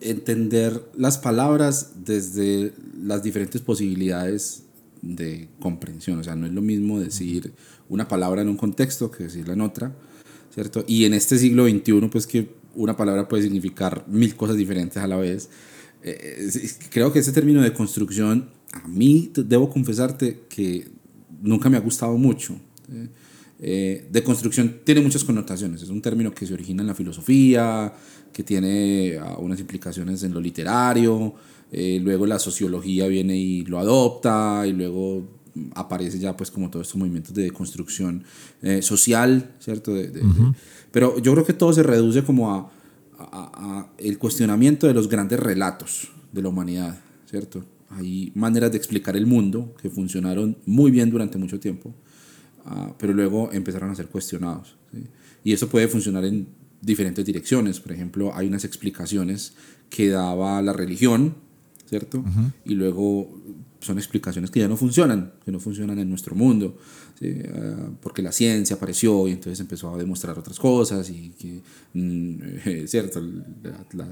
entender 0.00 0.90
las 0.96 1.18
palabras 1.18 1.92
desde 2.04 2.72
las 3.00 3.22
diferentes 3.22 3.60
posibilidades 3.60 4.64
de 5.02 5.48
comprensión. 5.60 6.18
O 6.18 6.24
sea, 6.24 6.34
no 6.36 6.46
es 6.46 6.52
lo 6.52 6.62
mismo 6.62 7.00
decir 7.00 7.54
una 7.88 8.08
palabra 8.08 8.42
en 8.42 8.48
un 8.48 8.56
contexto 8.56 9.10
que 9.10 9.24
decirla 9.24 9.54
en 9.54 9.60
otra, 9.60 9.94
¿cierto? 10.58 10.84
Y 10.88 11.04
en 11.04 11.14
este 11.14 11.38
siglo 11.38 11.68
XXI, 11.68 12.08
pues 12.10 12.26
que 12.26 12.48
una 12.74 12.96
palabra 12.96 13.28
puede 13.28 13.44
significar 13.44 14.04
mil 14.08 14.34
cosas 14.34 14.56
diferentes 14.56 14.96
a 14.96 15.06
la 15.06 15.16
vez. 15.16 15.48
Eh, 16.02 16.50
creo 16.90 17.12
que 17.12 17.20
ese 17.20 17.30
término 17.30 17.62
de 17.62 17.72
construcción, 17.72 18.50
a 18.72 18.88
mí 18.88 19.30
debo 19.36 19.70
confesarte 19.70 20.40
que 20.48 20.88
nunca 21.40 21.70
me 21.70 21.76
ha 21.76 21.80
gustado 21.80 22.18
mucho. 22.18 22.58
Eh, 23.60 24.08
de 24.10 24.22
construcción 24.24 24.80
tiene 24.82 25.00
muchas 25.00 25.22
connotaciones. 25.22 25.80
Es 25.82 25.90
un 25.90 26.02
término 26.02 26.34
que 26.34 26.44
se 26.44 26.54
origina 26.54 26.82
en 26.82 26.88
la 26.88 26.94
filosofía, 26.94 27.92
que 28.32 28.42
tiene 28.42 29.16
ah, 29.20 29.36
unas 29.38 29.60
implicaciones 29.60 30.24
en 30.24 30.34
lo 30.34 30.40
literario, 30.40 31.34
eh, 31.70 32.00
luego 32.02 32.26
la 32.26 32.40
sociología 32.40 33.06
viene 33.06 33.36
y 33.36 33.64
lo 33.64 33.78
adopta, 33.78 34.64
y 34.66 34.72
luego 34.72 35.37
aparece 35.74 36.18
ya 36.18 36.36
pues 36.36 36.50
como 36.50 36.70
todos 36.70 36.86
estos 36.86 36.98
movimientos 36.98 37.34
de 37.34 37.50
construcción 37.50 38.24
eh, 38.62 38.82
social, 38.82 39.54
¿cierto? 39.58 39.94
pero 40.90 41.18
yo 41.20 41.32
creo 41.32 41.44
que 41.44 41.52
todo 41.52 41.72
se 41.72 41.82
reduce 41.82 42.22
como 42.24 42.52
a, 42.52 42.70
a, 43.18 43.90
el 43.98 44.18
cuestionamiento 44.18 44.86
de 44.86 44.94
los 44.94 45.08
grandes 45.08 45.40
relatos 45.40 46.08
de 46.32 46.42
la 46.42 46.48
humanidad, 46.48 46.98
¿cierto? 47.26 47.64
Hay 47.90 48.32
maneras 48.34 48.70
de 48.70 48.76
explicar 48.76 49.16
el 49.16 49.26
mundo 49.26 49.74
que 49.80 49.88
funcionaron 49.88 50.56
muy 50.66 50.90
bien 50.90 51.10
durante 51.10 51.38
mucho 51.38 51.58
tiempo, 51.58 51.94
ah, 52.66 52.94
pero 52.98 53.12
luego 53.14 53.50
empezaron 53.52 53.90
a 53.90 53.94
ser 53.94 54.08
cuestionados. 54.08 54.76
Y 55.42 55.52
eso 55.52 55.68
puede 55.68 55.88
funcionar 55.88 56.24
en 56.24 56.48
diferentes 56.82 57.24
direcciones. 57.24 57.80
Por 57.80 57.92
ejemplo, 57.92 58.34
hay 58.34 58.46
unas 58.46 58.64
explicaciones 58.64 59.54
que 59.88 60.08
daba 60.10 60.60
la 60.60 60.72
religión, 60.72 61.34
¿cierto? 61.86 62.22
Y 62.64 62.74
luego 62.74 63.40
son 63.80 63.98
explicaciones 63.98 64.50
que 64.50 64.60
ya 64.60 64.68
no 64.68 64.76
funcionan, 64.76 65.32
que 65.44 65.52
no 65.52 65.60
funcionan 65.60 65.98
en 65.98 66.08
nuestro 66.08 66.34
mundo, 66.34 66.76
ah, 67.22 67.90
porque 68.00 68.22
la 68.22 68.32
ciencia 68.32 68.76
apareció 68.76 69.28
y 69.28 69.32
entonces 69.32 69.60
empezó 69.60 69.94
a 69.94 69.98
demostrar 69.98 70.38
otras 70.38 70.58
cosas 70.58 71.08
y 71.10 71.30
que, 71.38 71.60
mm, 71.94 72.86
cierto, 72.86 73.20
la, 73.92 74.08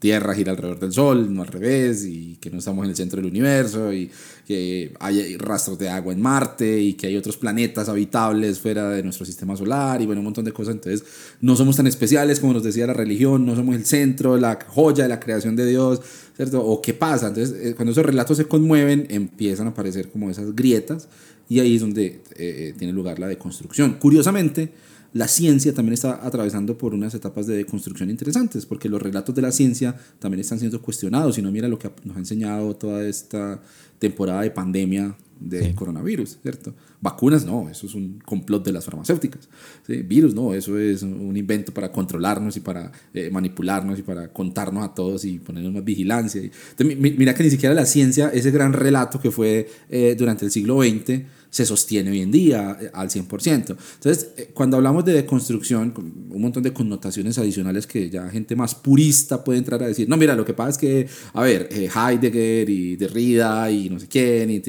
Tierra 0.00 0.34
gira 0.34 0.52
alrededor 0.52 0.80
del 0.80 0.92
Sol, 0.92 1.32
no 1.32 1.42
al 1.42 1.48
revés, 1.48 2.06
y 2.06 2.38
que 2.40 2.50
no 2.50 2.58
estamos 2.58 2.84
en 2.84 2.90
el 2.90 2.96
centro 2.96 3.20
del 3.20 3.30
universo, 3.30 3.92
y 3.92 4.10
que 4.46 4.94
hay 4.98 5.36
rastros 5.36 5.78
de 5.78 5.90
agua 5.90 6.14
en 6.14 6.22
Marte, 6.22 6.80
y 6.80 6.94
que 6.94 7.06
hay 7.06 7.16
otros 7.18 7.36
planetas 7.36 7.90
habitables 7.90 8.58
fuera 8.58 8.88
de 8.88 9.02
nuestro 9.02 9.26
sistema 9.26 9.54
solar, 9.56 10.00
y 10.00 10.06
bueno, 10.06 10.22
un 10.22 10.24
montón 10.24 10.46
de 10.46 10.52
cosas. 10.52 10.74
Entonces, 10.74 11.04
no 11.42 11.54
somos 11.54 11.76
tan 11.76 11.86
especiales 11.86 12.40
como 12.40 12.54
nos 12.54 12.62
decía 12.62 12.86
la 12.86 12.94
religión, 12.94 13.44
no 13.44 13.54
somos 13.54 13.76
el 13.76 13.84
centro, 13.84 14.38
la 14.38 14.58
joya 14.68 15.02
de 15.02 15.10
la 15.10 15.20
creación 15.20 15.54
de 15.54 15.66
Dios, 15.66 16.00
¿cierto? 16.34 16.64
¿O 16.64 16.80
qué 16.80 16.94
pasa? 16.94 17.28
Entonces, 17.28 17.54
eh, 17.60 17.74
cuando 17.74 17.92
esos 17.92 18.06
relatos 18.06 18.38
se 18.38 18.46
conmueven, 18.46 19.06
empiezan 19.10 19.66
a 19.66 19.70
aparecer 19.70 20.08
como 20.08 20.30
esas 20.30 20.56
grietas, 20.56 21.08
y 21.50 21.58
ahí 21.58 21.74
es 21.74 21.80
donde 21.80 22.06
eh, 22.06 22.22
eh, 22.36 22.74
tiene 22.78 22.92
lugar 22.92 23.18
la 23.18 23.26
deconstrucción. 23.26 23.94
Curiosamente, 23.94 24.72
la 25.12 25.26
ciencia 25.26 25.74
también 25.74 25.94
está 25.94 26.24
atravesando 26.24 26.78
por 26.78 26.94
unas 26.94 27.12
etapas 27.12 27.48
de 27.48 27.56
deconstrucción 27.56 28.08
interesantes, 28.08 28.64
porque 28.64 28.88
los 28.88 29.02
relatos 29.02 29.34
de 29.34 29.42
la 29.42 29.50
ciencia 29.50 29.96
también 30.20 30.40
están 30.42 30.60
siendo 30.60 30.80
cuestionados. 30.80 31.34
Si 31.34 31.42
no, 31.42 31.50
mira 31.50 31.66
lo 31.66 31.76
que 31.76 31.90
nos 32.04 32.16
ha 32.16 32.20
enseñado 32.20 32.76
toda 32.76 33.04
esta 33.04 33.60
temporada 33.98 34.42
de 34.42 34.52
pandemia 34.52 35.16
del 35.40 35.74
coronavirus, 35.74 36.38
¿cierto? 36.42 36.74
Vacunas, 37.00 37.46
no, 37.46 37.68
eso 37.70 37.86
es 37.86 37.94
un 37.94 38.20
complot 38.24 38.62
de 38.62 38.72
las 38.72 38.84
farmacéuticas. 38.84 39.48
Virus, 39.88 40.34
no, 40.34 40.52
eso 40.52 40.78
es 40.78 41.02
un 41.02 41.34
invento 41.34 41.72
para 41.72 41.90
controlarnos 41.90 42.56
y 42.58 42.60
para 42.60 42.92
eh, 43.14 43.30
manipularnos 43.30 43.98
y 43.98 44.02
para 44.02 44.28
contarnos 44.28 44.84
a 44.84 44.94
todos 44.94 45.24
y 45.24 45.38
ponernos 45.38 45.72
más 45.72 45.84
vigilancia. 45.84 46.42
mira 46.78 47.34
que 47.34 47.42
ni 47.42 47.50
siquiera 47.50 47.74
la 47.74 47.86
ciencia, 47.86 48.28
ese 48.28 48.50
gran 48.50 48.74
relato 48.74 49.18
que 49.18 49.30
fue 49.30 49.66
eh, 49.88 50.14
durante 50.16 50.44
el 50.44 50.50
siglo 50.50 50.82
XX, 50.82 51.22
se 51.50 51.66
sostiene 51.66 52.10
hoy 52.10 52.20
en 52.20 52.30
día 52.30 52.78
eh, 52.80 52.90
al 52.94 53.08
100%. 53.08 53.76
Entonces, 53.94 54.30
eh, 54.36 54.50
cuando 54.54 54.76
hablamos 54.76 55.04
de 55.04 55.12
deconstrucción, 55.12 55.92
un 55.96 56.40
montón 56.40 56.62
de 56.62 56.72
connotaciones 56.72 57.36
adicionales 57.38 57.86
que 57.86 58.08
ya 58.08 58.28
gente 58.30 58.56
más 58.56 58.74
purista 58.74 59.42
puede 59.42 59.58
entrar 59.58 59.82
a 59.82 59.88
decir, 59.88 60.08
no, 60.08 60.16
mira, 60.16 60.34
lo 60.34 60.44
que 60.44 60.54
pasa 60.54 60.70
es 60.70 60.78
que, 60.78 61.08
a 61.34 61.42
ver, 61.42 61.68
eh, 61.70 61.90
Heidegger 61.94 62.70
y 62.70 62.96
Derrida 62.96 63.70
y 63.70 63.90
no 63.90 63.98
sé 63.98 64.06
quién, 64.06 64.50
y 64.50 64.62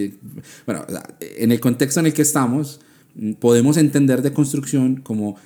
bueno, 0.65 0.85
en 1.19 1.51
el 1.51 1.59
contexto 1.59 1.99
en 1.99 2.07
el 2.07 2.13
que 2.13 2.23
estamos, 2.23 2.79
mm, 3.15 3.33
podemos 3.33 3.77
entender 3.77 4.21
deconstrucción 4.21 4.97
como 4.97 5.37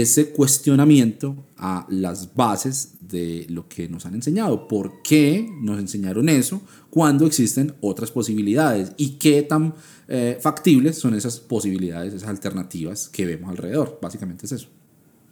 ese 0.00 0.30
cuestionamiento 0.30 1.36
a 1.56 1.86
las 1.88 2.34
bases 2.34 2.94
de 3.00 3.46
lo 3.48 3.68
que 3.68 3.88
nos 3.88 4.06
han 4.06 4.14
enseñado. 4.14 4.66
¿Por 4.66 5.02
qué 5.02 5.48
nos 5.60 5.78
enseñaron 5.78 6.28
eso 6.28 6.60
cuando 6.90 7.26
existen 7.26 7.74
otras 7.80 8.10
posibilidades? 8.10 8.92
¿Y 8.96 9.10
qué 9.10 9.42
tan 9.42 9.74
eh, 10.08 10.38
factibles 10.40 10.98
son 10.98 11.14
esas 11.14 11.38
posibilidades, 11.38 12.12
esas 12.12 12.28
alternativas 12.28 13.08
que 13.08 13.24
vemos 13.24 13.50
alrededor? 13.50 13.98
Básicamente 14.02 14.46
es 14.46 14.52
eso. 14.52 14.68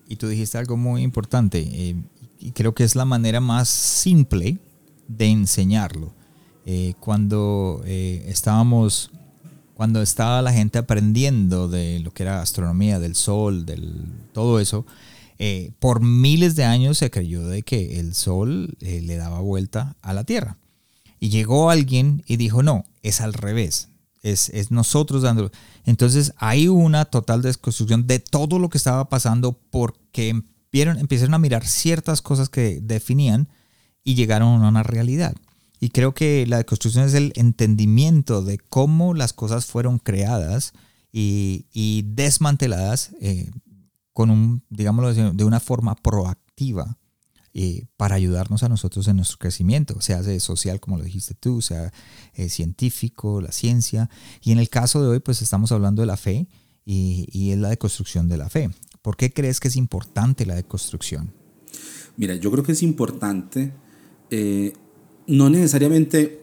Y 0.09 0.17
tú 0.17 0.29
dijiste 0.29 0.59
algo 0.59 0.77
muy 0.77 1.03
importante, 1.03 1.59
eh, 1.59 1.97
y 2.39 2.53
creo 2.53 2.75
que 2.75 2.85
es 2.85 2.95
la 2.95 3.05
manera 3.05 3.41
más 3.41 3.69
simple 3.69 4.59
de 5.09 5.27
enseñarlo. 5.27 6.13
Eh, 6.67 6.95
cuando 7.01 7.83
estábamos 7.85 9.11
cuando 9.75 10.03
estaba 10.03 10.43
la 10.43 10.53
gente 10.53 10.79
aprendiendo 10.79 11.69
de 11.69 12.01
lo 12.01 12.13
que 12.13 12.25
era 12.25 12.41
astronomía, 12.41 12.99
del 13.01 13.15
sol, 13.15 13.67
del 13.67 14.05
todo 14.33 14.61
eso, 14.61 14.87
eh, 15.39 15.73
por 15.79 16.01
miles 16.01 16.55
de 16.57 16.65
años 16.65 16.99
se 16.99 17.11
creyó 17.11 17.47
de 17.47 17.63
que 17.63 17.99
el 17.99 18.15
sol 18.15 18.77
eh, 18.81 19.01
le 19.03 19.17
daba 19.17 19.41
vuelta 19.41 19.97
a 20.03 20.13
la 20.13 20.25
Tierra. 20.25 20.57
Y 21.19 21.31
llegó 21.31 21.71
alguien 21.71 22.23
y 22.27 22.37
dijo, 22.37 22.63
no, 22.63 22.85
es 23.03 23.21
al 23.21 23.33
revés, 23.33 23.89
es, 24.23 24.51
es 24.51 24.71
nosotros 24.71 25.23
dando. 25.23 25.51
Entonces 25.85 26.33
hay 26.37 26.69
una 26.69 27.05
total 27.05 27.43
desconstrucción 27.43 28.07
de 28.07 28.19
todo 28.19 28.59
lo 28.59 28.69
que 28.69 28.79
estaba 28.79 29.09
pasando 29.09 29.53
porque 29.71 30.43
empezaron 30.73 31.35
a 31.35 31.39
mirar 31.39 31.67
ciertas 31.67 32.23
cosas 32.23 32.49
que 32.49 32.81
definían 32.81 33.49
y 34.05 34.15
llegaron 34.15 34.63
a 34.63 34.69
una 34.69 34.83
realidad. 34.83 35.35
Y 35.83 35.91
creo 35.91 36.15
que 36.15 36.47
la 36.47 36.59
deconstrucción 36.59 37.07
es 37.07 37.15
el 37.15 37.33
entendimiento 37.35 38.45
de 38.45 38.57
cómo 38.57 39.15
las 39.15 39.33
cosas 39.33 39.67
fueron 39.67 39.99
creadas 39.99 40.75
y, 41.13 42.05
desmanteladas 42.07 43.11
eh, 43.21 43.51
con 44.13 44.31
un, 44.31 44.63
digámoslo 44.71 45.13
de 45.33 45.45
una 45.45 45.59
forma 45.59 45.97
proactiva 45.97 46.99
eh, 47.53 47.87
para 47.97 48.15
ayudarnos 48.15 48.63
a 48.63 48.69
nosotros 48.69 49.09
en 49.09 49.17
nuestro 49.17 49.39
crecimiento, 49.39 50.01
sea 50.01 50.23
social, 50.39 50.79
como 50.79 50.99
lo 50.99 51.03
dijiste 51.03 51.35
tú, 51.35 51.61
sea 51.61 51.93
eh, 52.35 52.49
científico, 52.49 53.41
la 53.41 53.51
ciencia. 53.51 54.09
Y 54.41 54.53
en 54.53 54.61
el 54.61 54.69
caso 54.69 55.03
de 55.03 55.09
hoy, 55.09 55.19
pues 55.19 55.43
estamos 55.43 55.73
hablando 55.73 56.01
de 56.03 56.07
la 56.07 56.17
fe 56.17 56.47
y, 56.85 57.27
y 57.33 57.51
es 57.51 57.59
la 57.59 57.71
deconstrucción 57.71 58.29
de 58.29 58.37
la 58.37 58.49
fe. 58.49 58.71
¿Por 59.03 59.17
qué 59.17 59.33
crees 59.33 59.59
que 59.59 59.67
es 59.67 59.75
importante 59.75 60.47
la 60.47 60.55
deconstrucción? 60.55 61.35
Mira, 62.17 62.37
yo 62.37 62.53
creo 62.53 62.63
que 62.63 62.71
es 62.71 62.85
importante 62.85 63.73
no 65.27 65.51
necesariamente 65.51 66.43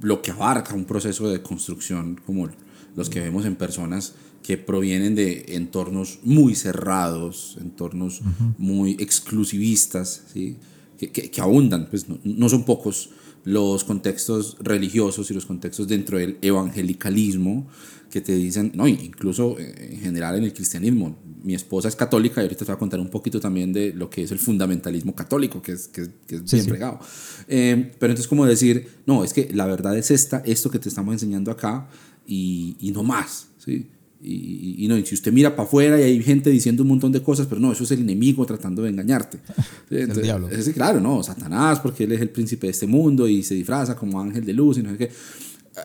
lo 0.00 0.22
que 0.22 0.30
abarca 0.30 0.74
un 0.74 0.84
proceso 0.84 1.28
de 1.28 1.42
construcción 1.42 2.20
como 2.26 2.48
los 2.96 3.10
que 3.10 3.20
vemos 3.20 3.44
en 3.44 3.56
personas 3.56 4.14
que 4.42 4.58
provienen 4.58 5.14
de 5.14 5.46
entornos 5.56 6.18
muy 6.22 6.54
cerrados, 6.54 7.56
entornos 7.60 8.20
muy 8.58 8.92
exclusivistas, 9.00 10.24
¿sí? 10.32 10.58
que, 10.98 11.10
que, 11.10 11.40
abundan, 11.40 11.88
pues 11.88 12.08
no, 12.08 12.18
no, 12.22 12.48
son 12.48 12.64
pocos 12.64 13.10
los 13.44 13.84
contextos 13.84 14.56
religiosos 14.60 15.30
y 15.30 15.34
los 15.34 15.46
contextos 15.46 15.88
dentro 15.88 16.18
del 16.18 16.38
evangelicalismo 16.42 17.66
que 18.10 18.20
te 18.20 18.34
dicen, 18.34 18.72
no, 18.74 18.86
incluso 18.86 19.58
en 19.58 19.98
general 20.00 20.36
en 20.36 20.44
el 20.44 20.52
cristianismo, 20.52 21.18
mi 21.44 21.54
esposa 21.54 21.88
es 21.88 21.94
católica 21.94 22.40
y 22.40 22.44
ahorita 22.44 22.60
te 22.60 22.64
voy 22.64 22.74
a 22.74 22.78
contar 22.78 22.98
un 22.98 23.10
poquito 23.10 23.38
también 23.38 23.72
de 23.72 23.92
lo 23.92 24.08
que 24.08 24.22
es 24.22 24.32
el 24.32 24.38
fundamentalismo 24.38 25.14
católico, 25.14 25.60
que 25.60 25.72
es, 25.72 25.88
que, 25.88 26.02
es 26.02 26.50
bien 26.50 26.64
fregado. 26.64 26.98
Eh, 27.46 27.92
pero 27.98 28.12
entonces 28.12 28.26
como 28.26 28.46
decir, 28.46 28.88
no, 29.06 29.22
es 29.22 29.32
que 29.32 29.50
la 29.52 29.66
verdad 29.66 29.96
es 29.96 30.10
esta, 30.10 30.42
esto 30.46 30.70
que 30.70 30.78
te 30.78 30.88
estamos 30.88 31.12
enseñando 31.12 31.50
acá 31.50 31.86
y, 32.26 32.76
y 32.80 32.90
no 32.92 33.02
más, 33.02 33.48
¿sí? 33.58 33.86
Y, 34.26 34.82
y, 34.82 34.88
no, 34.88 34.96
y 34.96 35.04
si 35.04 35.14
usted 35.14 35.30
mira 35.34 35.54
para 35.54 35.68
afuera 35.68 36.00
y 36.00 36.02
hay 36.02 36.22
gente 36.22 36.48
diciendo 36.48 36.82
un 36.82 36.88
montón 36.88 37.12
de 37.12 37.22
cosas, 37.22 37.46
pero 37.46 37.60
no, 37.60 37.72
eso 37.72 37.84
es 37.84 37.90
el 37.90 38.00
enemigo 38.00 38.46
tratando 38.46 38.82
de 38.82 38.88
engañarte. 38.88 39.38
Entonces, 39.90 40.16
el 40.16 40.22
diablo. 40.22 40.48
Es, 40.48 40.66
claro, 40.70 40.98
no, 40.98 41.22
Satanás, 41.22 41.78
porque 41.80 42.04
él 42.04 42.12
es 42.12 42.22
el 42.22 42.30
príncipe 42.30 42.66
de 42.66 42.70
este 42.70 42.86
mundo 42.86 43.28
y 43.28 43.42
se 43.42 43.54
disfraza 43.54 43.94
como 43.94 44.18
ángel 44.18 44.46
de 44.46 44.54
luz 44.54 44.78
y 44.78 44.82
no 44.82 44.92
sé 44.92 44.96
qué. 44.96 45.10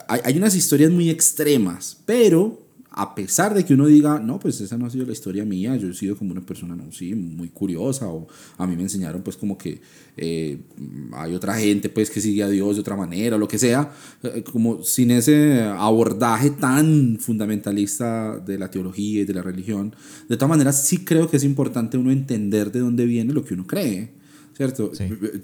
Hay, 0.08 0.20
hay 0.24 0.38
unas 0.38 0.54
historias 0.54 0.90
muy 0.90 1.10
extremas, 1.10 1.98
pero 2.06 2.69
a 2.92 3.14
pesar 3.14 3.54
de 3.54 3.64
que 3.64 3.74
uno 3.74 3.86
diga, 3.86 4.18
no, 4.18 4.40
pues 4.40 4.60
esa 4.60 4.76
no 4.76 4.86
ha 4.86 4.90
sido 4.90 5.06
la 5.06 5.12
historia 5.12 5.44
mía, 5.44 5.76
yo 5.76 5.88
he 5.88 5.94
sido 5.94 6.16
como 6.16 6.32
una 6.32 6.40
persona, 6.40 6.74
no, 6.74 6.90
sí, 6.90 7.14
muy 7.14 7.48
curiosa, 7.48 8.08
o 8.08 8.26
a 8.58 8.66
mí 8.66 8.74
me 8.76 8.82
enseñaron 8.82 9.22
pues 9.22 9.36
como 9.36 9.56
que 9.56 9.80
eh, 10.16 10.58
hay 11.12 11.34
otra 11.34 11.54
gente 11.54 11.88
pues 11.88 12.10
que 12.10 12.20
sigue 12.20 12.42
a 12.42 12.48
Dios 12.48 12.76
de 12.76 12.80
otra 12.80 12.96
manera, 12.96 13.38
lo 13.38 13.46
que 13.46 13.58
sea, 13.58 13.92
eh, 14.22 14.42
como 14.42 14.82
sin 14.82 15.12
ese 15.12 15.62
abordaje 15.62 16.50
tan 16.50 17.18
fundamentalista 17.20 18.38
de 18.38 18.58
la 18.58 18.70
teología 18.70 19.22
y 19.22 19.24
de 19.24 19.34
la 19.34 19.42
religión, 19.42 19.94
de 20.28 20.36
todas 20.36 20.50
maneras 20.50 20.84
sí 20.84 21.04
creo 21.04 21.30
que 21.30 21.36
es 21.36 21.44
importante 21.44 21.96
uno 21.96 22.10
entender 22.10 22.72
de 22.72 22.80
dónde 22.80 23.06
viene 23.06 23.32
lo 23.32 23.44
que 23.44 23.54
uno 23.54 23.66
cree. 23.66 24.19
¿Cierto? 24.60 24.92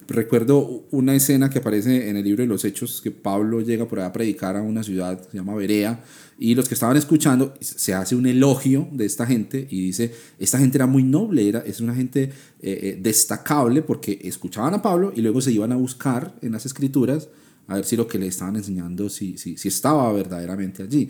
Recuerdo 0.08 0.84
una 0.90 1.14
escena 1.14 1.48
que 1.48 1.60
aparece 1.60 2.10
en 2.10 2.18
el 2.18 2.24
libro 2.24 2.42
de 2.42 2.48
los 2.48 2.66
Hechos, 2.66 3.00
que 3.00 3.10
Pablo 3.10 3.62
llega 3.62 3.88
por 3.88 3.98
allá 3.98 4.08
a 4.08 4.12
predicar 4.12 4.56
a 4.56 4.60
una 4.60 4.82
ciudad 4.82 5.18
que 5.18 5.30
se 5.30 5.38
llama 5.38 5.54
Berea, 5.54 6.04
y 6.38 6.54
los 6.54 6.68
que 6.68 6.74
estaban 6.74 6.98
escuchando, 6.98 7.54
se 7.60 7.94
hace 7.94 8.14
un 8.14 8.26
elogio 8.26 8.86
de 8.92 9.06
esta 9.06 9.24
gente 9.24 9.66
y 9.70 9.86
dice, 9.86 10.12
esta 10.38 10.58
gente 10.58 10.76
era 10.76 10.86
muy 10.86 11.02
noble, 11.02 11.48
era, 11.48 11.60
es 11.60 11.80
una 11.80 11.94
gente 11.94 12.24
eh, 12.24 12.30
eh, 12.60 12.98
destacable 13.00 13.80
porque 13.80 14.20
escuchaban 14.22 14.74
a 14.74 14.82
Pablo 14.82 15.14
y 15.16 15.22
luego 15.22 15.40
se 15.40 15.50
iban 15.50 15.72
a 15.72 15.76
buscar 15.76 16.34
en 16.42 16.52
las 16.52 16.66
escrituras 16.66 17.30
a 17.68 17.74
ver 17.76 17.84
si 17.84 17.96
lo 17.96 18.06
que 18.06 18.18
le 18.18 18.26
estaban 18.26 18.56
enseñando, 18.56 19.08
si, 19.08 19.38
si, 19.38 19.56
si 19.56 19.68
estaba 19.68 20.12
verdaderamente 20.12 20.82
allí. 20.82 21.08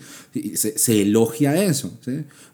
Se, 0.55 0.77
se 0.77 1.01
elogia 1.01 1.61
eso. 1.63 1.99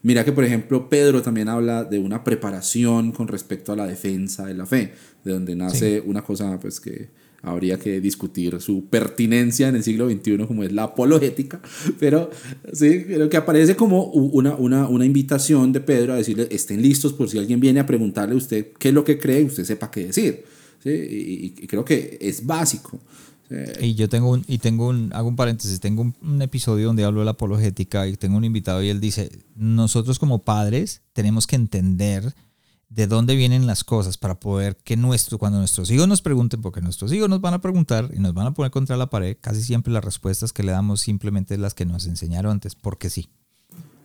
Mira 0.01 0.25
que, 0.25 0.31
por 0.31 0.43
ejemplo, 0.43 0.89
Pedro 0.89 1.21
también 1.21 1.49
habla 1.49 1.83
de 1.83 1.99
una 1.99 2.23
preparación 2.23 3.11
con 3.11 3.27
respecto 3.27 3.71
a 3.71 3.75
la 3.75 3.87
defensa 3.87 4.45
de 4.45 4.53
la 4.55 4.65
fe, 4.65 4.93
de 5.23 5.31
donde 5.31 5.55
nace 5.55 6.01
una 6.05 6.21
cosa 6.21 6.59
pues 6.59 6.79
que 6.79 7.09
habría 7.43 7.77
que 7.77 7.99
discutir 7.99 8.59
su 8.61 8.85
pertinencia 8.85 9.67
en 9.67 9.75
el 9.75 9.83
siglo 9.83 10.09
XXI 10.09 10.47
como 10.47 10.63
es 10.63 10.71
la 10.71 10.83
apologética, 10.83 11.61
pero 11.99 12.31
sí, 12.71 13.03
creo 13.03 13.29
que 13.29 13.37
aparece 13.37 13.75
como 13.75 14.05
una, 14.05 14.55
una, 14.55 14.87
una 14.87 15.05
invitación 15.05 15.73
de 15.73 15.81
Pedro 15.81 16.13
a 16.13 16.15
decirle, 16.15 16.47
estén 16.49 16.81
listos 16.81 17.11
por 17.11 17.29
si 17.29 17.37
alguien 17.37 17.59
viene 17.59 17.81
a 17.81 17.85
preguntarle 17.85 18.33
a 18.33 18.37
usted 18.37 18.67
qué 18.79 18.87
es 18.89 18.93
lo 18.93 19.03
que 19.03 19.19
cree, 19.19 19.43
usted 19.43 19.65
sepa 19.65 19.91
qué 19.91 20.07
decir. 20.07 20.45
¿sí? 20.81 20.89
Y, 20.89 21.67
creo 21.67 21.83
que 21.83 22.17
es 22.21 22.45
básico. 22.45 22.99
Y 23.79 23.95
yo 23.95 24.09
tengo 24.09 24.31
un, 24.31 24.43
y 24.47 24.57
tengo 24.57 24.87
un, 24.87 25.11
hago 25.13 25.27
un 25.27 25.35
paréntesis, 25.35 25.79
tengo 25.79 26.01
un, 26.01 26.15
un, 26.21 26.41
episodio 26.41 26.87
donde 26.87 27.03
hablo 27.03 27.19
de 27.19 27.25
la 27.25 27.31
apologética 27.31 28.07
y 28.07 28.15
tengo 28.15 28.37
un 28.37 28.45
invitado 28.45 28.81
y 28.81 28.89
él 28.89 28.99
dice, 28.99 29.31
nosotros 29.55 30.19
como 30.19 30.39
padres 30.39 31.01
tenemos 31.13 31.47
que 31.47 31.55
entender 31.55 32.33
de 32.93 33.07
dónde 33.07 33.35
vienen 33.35 33.65
las 33.65 33.83
cosas 33.83 34.17
para 34.17 34.39
poder 34.39 34.77
que 34.77 34.95
nuestro, 34.95 35.39
cuando 35.39 35.57
nuestros 35.57 35.89
hijos 35.89 36.07
nos 36.07 36.21
pregunten, 36.21 36.61
porque 36.61 36.81
nuestros 36.81 37.11
hijos 37.11 37.27
nos 37.27 37.41
van 37.41 37.55
a 37.55 37.61
preguntar 37.61 38.09
y 38.13 38.19
nos 38.19 38.33
van 38.33 38.47
a 38.47 38.53
poner 38.53 38.71
contra 38.71 38.97
la 38.97 39.09
pared, 39.09 39.35
casi 39.41 39.63
siempre 39.63 39.91
las 39.91 40.03
respuestas 40.03 40.53
que 40.53 40.63
le 40.63 40.71
damos 40.71 41.01
simplemente 41.01 41.57
las 41.57 41.73
que 41.73 41.85
nos 41.85 42.05
enseñaron 42.05 42.51
antes, 42.51 42.75
porque 42.75 43.09
sí. 43.09 43.29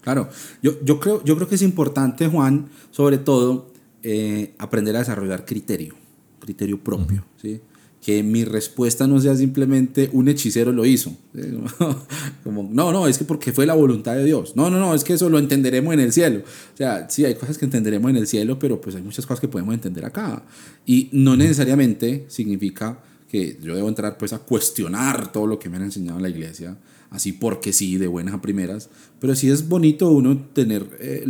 Claro, 0.00 0.30
yo, 0.62 0.82
yo, 0.82 1.00
creo, 1.00 1.22
yo 1.22 1.36
creo 1.36 1.48
que 1.48 1.56
es 1.56 1.62
importante, 1.62 2.28
Juan, 2.28 2.70
sobre 2.90 3.18
todo, 3.18 3.72
eh, 4.02 4.54
aprender 4.58 4.96
a 4.96 5.00
desarrollar 5.00 5.44
criterio, 5.44 5.94
criterio 6.40 6.82
propio, 6.82 7.24
¿sí? 7.36 7.60
Que 8.08 8.22
mi 8.22 8.42
respuesta 8.42 9.06
no 9.06 9.20
sea 9.20 9.36
simplemente 9.36 10.08
un 10.14 10.28
hechicero 10.28 10.72
lo 10.72 10.86
hizo. 10.86 11.14
Como, 12.42 12.66
no, 12.72 12.90
no, 12.90 13.06
es 13.06 13.18
que 13.18 13.26
porque 13.26 13.52
fue 13.52 13.66
la 13.66 13.74
voluntad 13.74 14.14
de 14.14 14.24
Dios. 14.24 14.56
No, 14.56 14.70
no, 14.70 14.80
no, 14.80 14.94
es 14.94 15.04
que 15.04 15.12
eso 15.12 15.28
lo 15.28 15.38
entenderemos 15.38 15.92
en 15.92 16.00
el 16.00 16.10
cielo. 16.10 16.38
O 16.72 16.76
sea, 16.78 17.10
sí, 17.10 17.26
hay 17.26 17.34
cosas 17.34 17.58
que 17.58 17.66
entenderemos 17.66 18.08
en 18.08 18.16
el 18.16 18.26
cielo, 18.26 18.58
pero 18.58 18.80
pues 18.80 18.96
hay 18.96 19.02
muchas 19.02 19.26
cosas 19.26 19.42
que 19.42 19.48
podemos 19.48 19.74
entender 19.74 20.06
acá. 20.06 20.42
Y 20.86 21.10
no 21.12 21.36
necesariamente 21.36 22.24
significa 22.28 22.98
que 23.28 23.58
yo 23.60 23.76
debo 23.76 23.90
entrar 23.90 24.16
pues 24.16 24.32
a 24.32 24.38
cuestionar 24.38 25.30
todo 25.30 25.46
lo 25.46 25.58
que 25.58 25.68
me 25.68 25.76
han 25.76 25.82
enseñado 25.82 26.16
en 26.16 26.22
la 26.22 26.30
iglesia, 26.30 26.78
así 27.10 27.32
porque 27.32 27.74
sí, 27.74 27.98
de 27.98 28.06
buenas 28.06 28.32
a 28.32 28.40
primeras, 28.40 28.88
pero 29.20 29.34
sí 29.34 29.50
es 29.50 29.68
bonito 29.68 30.10
uno 30.10 30.46
tener 30.54 30.88
eh, 30.98 31.26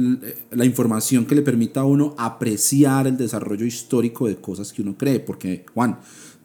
la 0.52 0.64
información 0.64 1.26
que 1.26 1.34
le 1.34 1.42
permita 1.42 1.80
a 1.80 1.86
uno 1.86 2.14
apreciar 2.18 3.08
el 3.08 3.16
desarrollo 3.16 3.66
histórico 3.66 4.28
de 4.28 4.36
cosas 4.36 4.72
que 4.72 4.82
uno 4.82 4.96
cree, 4.96 5.18
porque 5.18 5.66
Juan, 5.74 5.98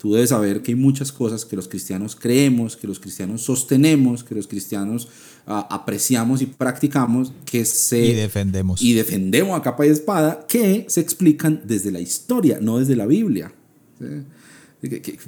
tú 0.03 0.11
debes 0.11 0.31
saber 0.31 0.61
que 0.61 0.73
hay 0.73 0.75
muchas 0.75 1.13
cosas 1.13 1.45
que 1.45 1.55
los 1.55 1.69
cristianos 1.69 2.17
creemos, 2.17 2.75
que 2.75 2.87
los 2.87 2.99
cristianos 2.99 3.41
sostenemos, 3.41 4.25
que 4.25 4.35
los 4.35 4.47
cristianos 4.47 5.07
ah, 5.47 5.65
apreciamos 5.71 6.41
y 6.41 6.45
practicamos, 6.45 7.31
que 7.45 7.63
se... 7.63 8.07
Y 8.07 8.11
defendemos. 8.11 8.81
Y 8.81 8.95
defendemos 8.95 9.57
a 9.57 9.61
capa 9.61 9.87
y 9.87 9.91
espada, 9.91 10.45
que 10.45 10.85
se 10.89 10.99
explican 10.99 11.61
desde 11.63 11.89
la 11.89 12.01
historia, 12.01 12.59
no 12.61 12.79
desde 12.79 12.97
la 12.97 13.05
Biblia. 13.05 13.53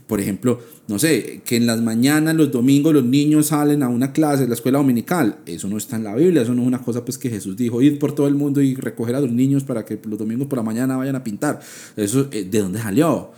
por 0.07 0.19
ejemplo, 0.19 0.59
no 0.89 0.99
sé, 0.99 1.41
que 1.45 1.55
en 1.55 1.67
las 1.67 1.81
mañanas, 1.81 2.35
los 2.35 2.51
domingos, 2.51 2.93
los 2.93 3.05
niños 3.05 3.45
salen 3.45 3.81
a 3.81 3.87
una 3.87 4.11
clase 4.11 4.43
de 4.43 4.49
la 4.49 4.55
escuela 4.55 4.79
dominical. 4.79 5.37
Eso 5.45 5.69
no 5.69 5.77
está 5.77 5.95
en 5.95 6.03
la 6.03 6.15
Biblia, 6.15 6.41
eso 6.41 6.53
no 6.53 6.63
es 6.63 6.67
una 6.67 6.81
cosa 6.81 7.05
pues 7.05 7.17
que 7.17 7.29
Jesús 7.29 7.55
dijo, 7.55 7.81
ir 7.81 7.97
por 7.97 8.13
todo 8.13 8.27
el 8.27 8.35
mundo 8.35 8.61
y 8.61 8.75
recoger 8.75 9.15
a 9.15 9.21
los 9.21 9.31
niños 9.31 9.63
para 9.63 9.85
que 9.85 9.97
los 10.03 10.19
domingos 10.19 10.47
por 10.49 10.57
la 10.57 10.63
mañana 10.63 10.97
vayan 10.97 11.15
a 11.15 11.23
pintar. 11.23 11.61
Eso, 11.95 12.27
eh, 12.33 12.43
¿de 12.43 12.59
dónde 12.59 12.79
salió? 12.79 13.31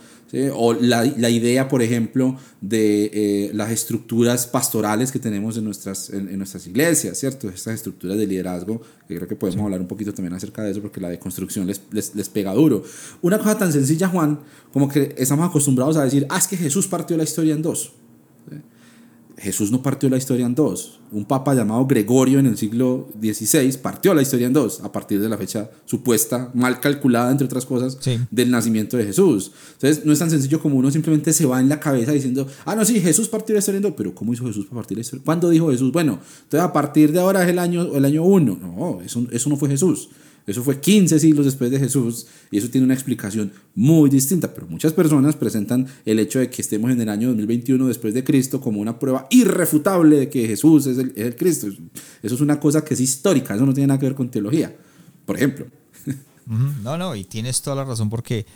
O 0.54 0.74
la, 0.74 1.04
la, 1.04 1.30
idea, 1.30 1.68
por 1.68 1.80
ejemplo, 1.80 2.36
de 2.60 3.10
eh, 3.14 3.50
las 3.54 3.70
estructuras 3.70 4.46
pastorales 4.46 5.10
que 5.10 5.18
tenemos 5.18 5.56
en 5.56 5.64
nuestras, 5.64 6.10
en, 6.10 6.36
nuestras 6.36 6.66
iglesias, 6.66 7.16
¿cierto? 7.18 7.48
Estas 7.48 7.74
estructuras 7.74 8.18
de 8.18 8.26
liderazgo, 8.26 8.82
que 9.06 9.16
creo 9.16 9.26
que 9.26 9.36
podemos 9.36 9.64
hablar 9.64 9.80
un 9.80 9.88
poquito 9.88 10.12
también 10.12 10.34
acerca 10.34 10.62
de 10.62 10.72
eso, 10.72 10.82
porque 10.82 11.00
la 11.00 11.08
deconstrucción 11.08 11.66
les, 11.66 11.80
les, 11.92 12.14
les, 12.14 12.28
pega 12.28 12.52
duro. 12.52 12.84
Una 13.22 13.38
cosa 13.38 13.56
tan 13.56 13.72
sencilla, 13.72 14.08
Juan, 14.08 14.40
como 14.72 14.88
que 14.88 15.14
estamos 15.16 15.48
acostumbrados 15.48 15.96
a 15.96 16.04
decir, 16.04 16.26
ah, 16.28 16.38
es 16.38 16.46
que 16.46 16.56
Jesús 16.56 16.86
partió 16.86 17.16
la 17.16 17.24
historia 17.24 17.54
en 17.54 17.62
dos. 17.62 17.92
Jesús 19.40 19.70
no 19.70 19.82
partió 19.82 20.08
la 20.10 20.16
historia 20.16 20.46
en 20.46 20.54
dos. 20.54 20.98
Un 21.12 21.24
papa 21.24 21.54
llamado 21.54 21.86
Gregorio 21.86 22.38
en 22.38 22.46
el 22.46 22.56
siglo 22.56 23.08
XVI 23.20 23.78
partió 23.78 24.12
la 24.12 24.22
historia 24.22 24.46
en 24.46 24.52
dos 24.52 24.80
a 24.80 24.90
partir 24.90 25.20
de 25.20 25.28
la 25.28 25.38
fecha 25.38 25.70
supuesta, 25.84 26.50
mal 26.54 26.80
calculada, 26.80 27.30
entre 27.30 27.46
otras 27.46 27.64
cosas, 27.64 27.98
del 28.30 28.50
nacimiento 28.50 28.96
de 28.96 29.04
Jesús. 29.04 29.52
Entonces, 29.74 30.04
no 30.04 30.12
es 30.12 30.18
tan 30.18 30.30
sencillo 30.30 30.60
como 30.60 30.76
uno 30.76 30.90
simplemente 30.90 31.32
se 31.32 31.46
va 31.46 31.60
en 31.60 31.68
la 31.68 31.78
cabeza 31.80 32.12
diciendo, 32.12 32.46
ah, 32.64 32.74
no, 32.74 32.84
sí, 32.84 33.00
Jesús 33.00 33.28
partió 33.28 33.54
la 33.54 33.60
historia 33.60 33.76
en 33.78 33.82
dos, 33.82 33.94
pero 33.96 34.14
¿cómo 34.14 34.32
hizo 34.32 34.44
Jesús 34.44 34.66
para 34.66 34.80
partir 34.80 34.96
la 34.96 35.02
historia? 35.02 35.24
¿Cuándo 35.24 35.48
dijo 35.50 35.70
Jesús? 35.70 35.92
Bueno, 35.92 36.18
entonces 36.42 36.68
a 36.68 36.72
partir 36.72 37.12
de 37.12 37.20
ahora 37.20 37.44
es 37.44 37.48
el 37.48 37.58
año, 37.58 37.94
el 37.94 38.04
año 38.04 38.24
uno. 38.24 38.58
No, 38.60 39.00
eso, 39.02 39.26
eso 39.30 39.48
no 39.48 39.56
fue 39.56 39.68
Jesús. 39.68 40.08
Eso 40.48 40.62
fue 40.62 40.80
15 40.80 41.20
siglos 41.20 41.44
después 41.44 41.70
de 41.70 41.78
Jesús 41.78 42.26
y 42.50 42.56
eso 42.56 42.70
tiene 42.70 42.86
una 42.86 42.94
explicación 42.94 43.52
muy 43.74 44.08
distinta, 44.08 44.54
pero 44.54 44.66
muchas 44.66 44.94
personas 44.94 45.36
presentan 45.36 45.86
el 46.06 46.18
hecho 46.18 46.38
de 46.38 46.48
que 46.48 46.62
estemos 46.62 46.90
en 46.90 46.98
el 47.02 47.08
año 47.10 47.28
2021 47.28 47.86
después 47.86 48.14
de 48.14 48.24
Cristo 48.24 48.58
como 48.58 48.80
una 48.80 48.98
prueba 48.98 49.26
irrefutable 49.30 50.16
de 50.16 50.30
que 50.30 50.46
Jesús 50.46 50.86
es 50.86 50.96
el, 50.96 51.10
es 51.10 51.26
el 51.26 51.36
Cristo. 51.36 51.66
Eso 52.22 52.34
es 52.34 52.40
una 52.40 52.58
cosa 52.58 52.82
que 52.82 52.94
es 52.94 53.00
histórica, 53.00 53.54
eso 53.54 53.66
no 53.66 53.74
tiene 53.74 53.88
nada 53.88 54.00
que 54.00 54.06
ver 54.06 54.14
con 54.14 54.30
teología, 54.30 54.74
por 55.26 55.36
ejemplo. 55.36 55.66
No, 56.82 56.96
no, 56.96 57.14
y 57.14 57.24
tienes 57.24 57.60
toda 57.60 57.76
la 57.76 57.84
razón 57.84 58.08
porque 58.08 58.46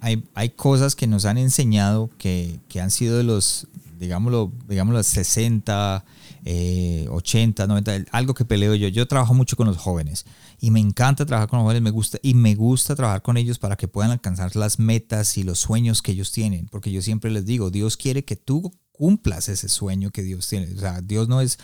hay, 0.00 0.24
hay 0.32 0.48
cosas 0.48 0.96
que 0.96 1.06
nos 1.06 1.26
han 1.26 1.36
enseñado 1.36 2.08
que, 2.16 2.60
que 2.70 2.80
han 2.80 2.90
sido 2.90 3.18
de 3.18 3.24
los, 3.24 3.66
digámoslo, 4.00 4.50
digámoslo 4.70 5.02
60, 5.02 6.02
80, 6.44 7.66
90, 7.66 8.04
algo 8.10 8.34
que 8.34 8.44
peleo 8.44 8.74
yo. 8.74 8.88
Yo 8.88 9.06
trabajo 9.06 9.34
mucho 9.34 9.56
con 9.56 9.66
los 9.66 9.76
jóvenes 9.76 10.24
y 10.58 10.70
me 10.70 10.80
encanta 10.80 11.24
trabajar 11.24 11.48
con 11.48 11.58
los 11.58 11.64
jóvenes, 11.64 11.82
me 11.82 11.90
gusta 11.90 12.18
y 12.22 12.34
me 12.34 12.54
gusta 12.54 12.96
trabajar 12.96 13.22
con 13.22 13.36
ellos 13.36 13.58
para 13.58 13.76
que 13.76 13.88
puedan 13.88 14.10
alcanzar 14.10 14.56
las 14.56 14.78
metas 14.78 15.36
y 15.38 15.44
los 15.44 15.58
sueños 15.58 16.02
que 16.02 16.12
ellos 16.12 16.32
tienen, 16.32 16.68
porque 16.68 16.90
yo 16.90 17.02
siempre 17.02 17.30
les 17.30 17.46
digo, 17.46 17.70
Dios 17.70 17.96
quiere 17.96 18.24
que 18.24 18.36
tú 18.36 18.72
cumplas 18.90 19.48
ese 19.48 19.68
sueño 19.68 20.10
que 20.10 20.22
Dios 20.22 20.48
tiene, 20.48 20.72
o 20.74 20.78
sea, 20.78 21.00
Dios 21.00 21.28
no 21.28 21.40
es, 21.40 21.58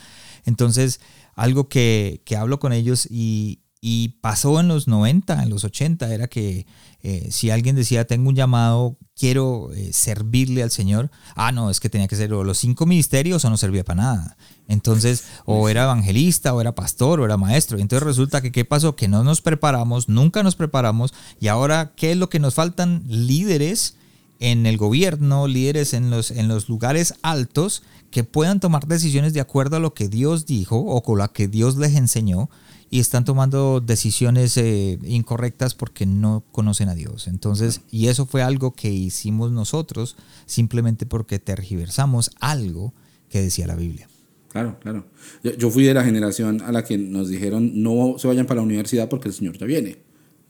entonces, 0.45 0.99
algo 1.35 1.69
que, 1.69 2.21
que 2.25 2.35
hablo 2.35 2.59
con 2.59 2.73
ellos 2.73 3.07
y, 3.09 3.61
y 3.81 4.09
pasó 4.21 4.59
en 4.59 4.67
los 4.67 4.87
90, 4.87 5.41
en 5.41 5.49
los 5.49 5.63
80, 5.63 6.13
era 6.13 6.27
que 6.27 6.65
eh, 7.01 7.29
si 7.31 7.49
alguien 7.49 7.77
decía, 7.77 8.05
tengo 8.05 8.27
un 8.27 8.35
llamado, 8.35 8.97
quiero 9.15 9.71
eh, 9.73 9.93
servirle 9.93 10.63
al 10.63 10.71
Señor, 10.71 11.09
ah, 11.35 11.53
no, 11.53 11.69
es 11.69 11.79
que 11.79 11.89
tenía 11.89 12.09
que 12.09 12.17
ser 12.17 12.29
los 12.29 12.57
cinco 12.57 12.85
ministerios 12.85 13.45
o 13.45 13.49
no 13.49 13.55
servía 13.55 13.85
para 13.85 14.01
nada. 14.01 14.37
Entonces, 14.67 15.23
o 15.45 15.69
era 15.69 15.83
evangelista, 15.83 16.53
o 16.53 16.59
era 16.59 16.75
pastor, 16.75 17.21
o 17.21 17.25
era 17.25 17.37
maestro. 17.37 17.79
Entonces 17.79 18.05
resulta 18.05 18.41
que, 18.41 18.51
¿qué 18.51 18.65
pasó? 18.65 18.95
Que 18.95 19.07
no 19.07 19.23
nos 19.23 19.41
preparamos, 19.41 20.09
nunca 20.09 20.43
nos 20.43 20.55
preparamos. 20.55 21.13
Y 21.39 21.47
ahora, 21.47 21.93
¿qué 21.95 22.11
es 22.11 22.17
lo 22.17 22.29
que 22.29 22.39
nos 22.39 22.55
faltan? 22.55 23.03
Líderes 23.07 23.95
en 24.39 24.65
el 24.65 24.77
gobierno, 24.77 25.47
líderes 25.47 25.93
en 25.93 26.09
los, 26.09 26.31
en 26.31 26.47
los 26.47 26.69
lugares 26.69 27.13
altos 27.21 27.83
que 28.11 28.23
puedan 28.23 28.59
tomar 28.59 28.87
decisiones 28.87 29.33
de 29.33 29.41
acuerdo 29.41 29.77
a 29.77 29.79
lo 29.79 29.93
que 29.93 30.09
Dios 30.09 30.45
dijo 30.45 30.77
o 30.77 31.01
con 31.01 31.17
lo 31.19 31.31
que 31.31 31.47
Dios 31.47 31.77
les 31.77 31.95
enseñó 31.95 32.49
y 32.89 32.99
están 32.99 33.23
tomando 33.25 33.81
decisiones 33.81 34.57
eh, 34.57 34.97
incorrectas 35.03 35.75
porque 35.75 36.05
no 36.05 36.43
conocen 36.51 36.89
a 36.89 36.95
Dios. 36.95 37.27
Entonces, 37.27 37.81
y 37.91 38.07
eso 38.07 38.25
fue 38.25 38.41
algo 38.41 38.73
que 38.73 38.89
hicimos 38.89 39.51
nosotros 39.51 40.15
simplemente 40.45 41.05
porque 41.05 41.39
tergiversamos 41.39 42.31
algo 42.39 42.93
que 43.29 43.41
decía 43.41 43.67
la 43.67 43.75
Biblia. 43.75 44.07
Claro, 44.49 44.79
claro. 44.79 45.05
Yo, 45.43 45.69
fui 45.69 45.83
de 45.83 45.93
la 45.93 46.03
generación 46.03 46.61
a 46.61 46.71
la 46.71 46.83
que 46.83 46.97
nos 46.97 47.29
dijeron 47.29 47.83
no 47.83 48.15
se 48.17 48.27
vayan 48.27 48.47
para 48.47 48.61
la 48.61 48.65
universidad 48.65 49.07
porque 49.07 49.27
el 49.27 49.35
Señor 49.35 49.57
ya 49.57 49.67
viene. 49.67 49.97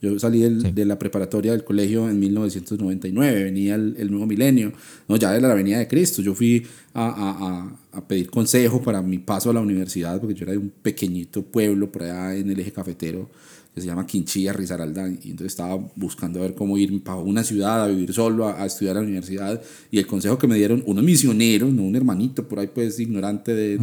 Yo 0.01 0.17
salí 0.17 0.39
de 0.39 0.85
la 0.85 0.97
preparatoria 0.97 1.51
del 1.51 1.65
colegio 1.65 2.09
en 2.09 2.19
1999, 2.19 3.43
venía 3.43 3.75
el, 3.75 4.09
nuevo 4.09 4.25
milenio, 4.25 4.71
no, 5.09 5.17
ya 5.17 5.33
de 5.33 5.41
la 5.41 5.53
venida 5.53 5.77
de 5.77 5.89
Cristo. 5.89 6.21
Yo 6.21 6.33
fui 6.33 6.65
a, 6.93 7.77
a, 7.91 7.97
a, 7.97 8.07
pedir 8.07 8.29
consejo 8.29 8.81
para 8.81 9.01
mi 9.01 9.19
paso 9.19 9.49
a 9.49 9.53
la 9.53 9.61
universidad, 9.61 10.19
porque 10.19 10.33
yo 10.33 10.43
era 10.43 10.53
de 10.53 10.57
un 10.57 10.69
pequeñito 10.69 11.43
pueblo 11.43 11.91
por 11.91 12.03
allá 12.03 12.35
en 12.35 12.49
el 12.49 12.59
eje 12.59 12.71
cafetero 12.71 13.29
que 13.73 13.81
se 13.81 13.87
llama 13.87 14.07
Quinchilla, 14.07 14.51
Risaralda, 14.51 15.07
y 15.07 15.29
entonces 15.29 15.47
estaba 15.53 15.77
buscando 15.95 16.39
a 16.39 16.43
ver 16.43 16.55
cómo 16.55 16.77
ir 16.77 17.03
para 17.03 17.19
una 17.19 17.43
ciudad 17.43 17.83
a 17.83 17.87
vivir 17.87 18.11
solo, 18.13 18.47
a, 18.47 18.65
estudiar 18.65 18.97
a 18.97 19.01
la 19.01 19.05
universidad, 19.05 19.61
y 19.91 19.99
el 19.99 20.07
consejo 20.07 20.37
que 20.39 20.47
me 20.47 20.55
dieron 20.55 20.83
unos 20.87 21.03
misioneros, 21.03 21.71
no 21.71 21.83
un 21.83 21.95
hermanito 21.95 22.47
por 22.47 22.59
ahí 22.59 22.69
pues 22.73 22.99
ignorante 22.99 23.53
de, 23.53 23.77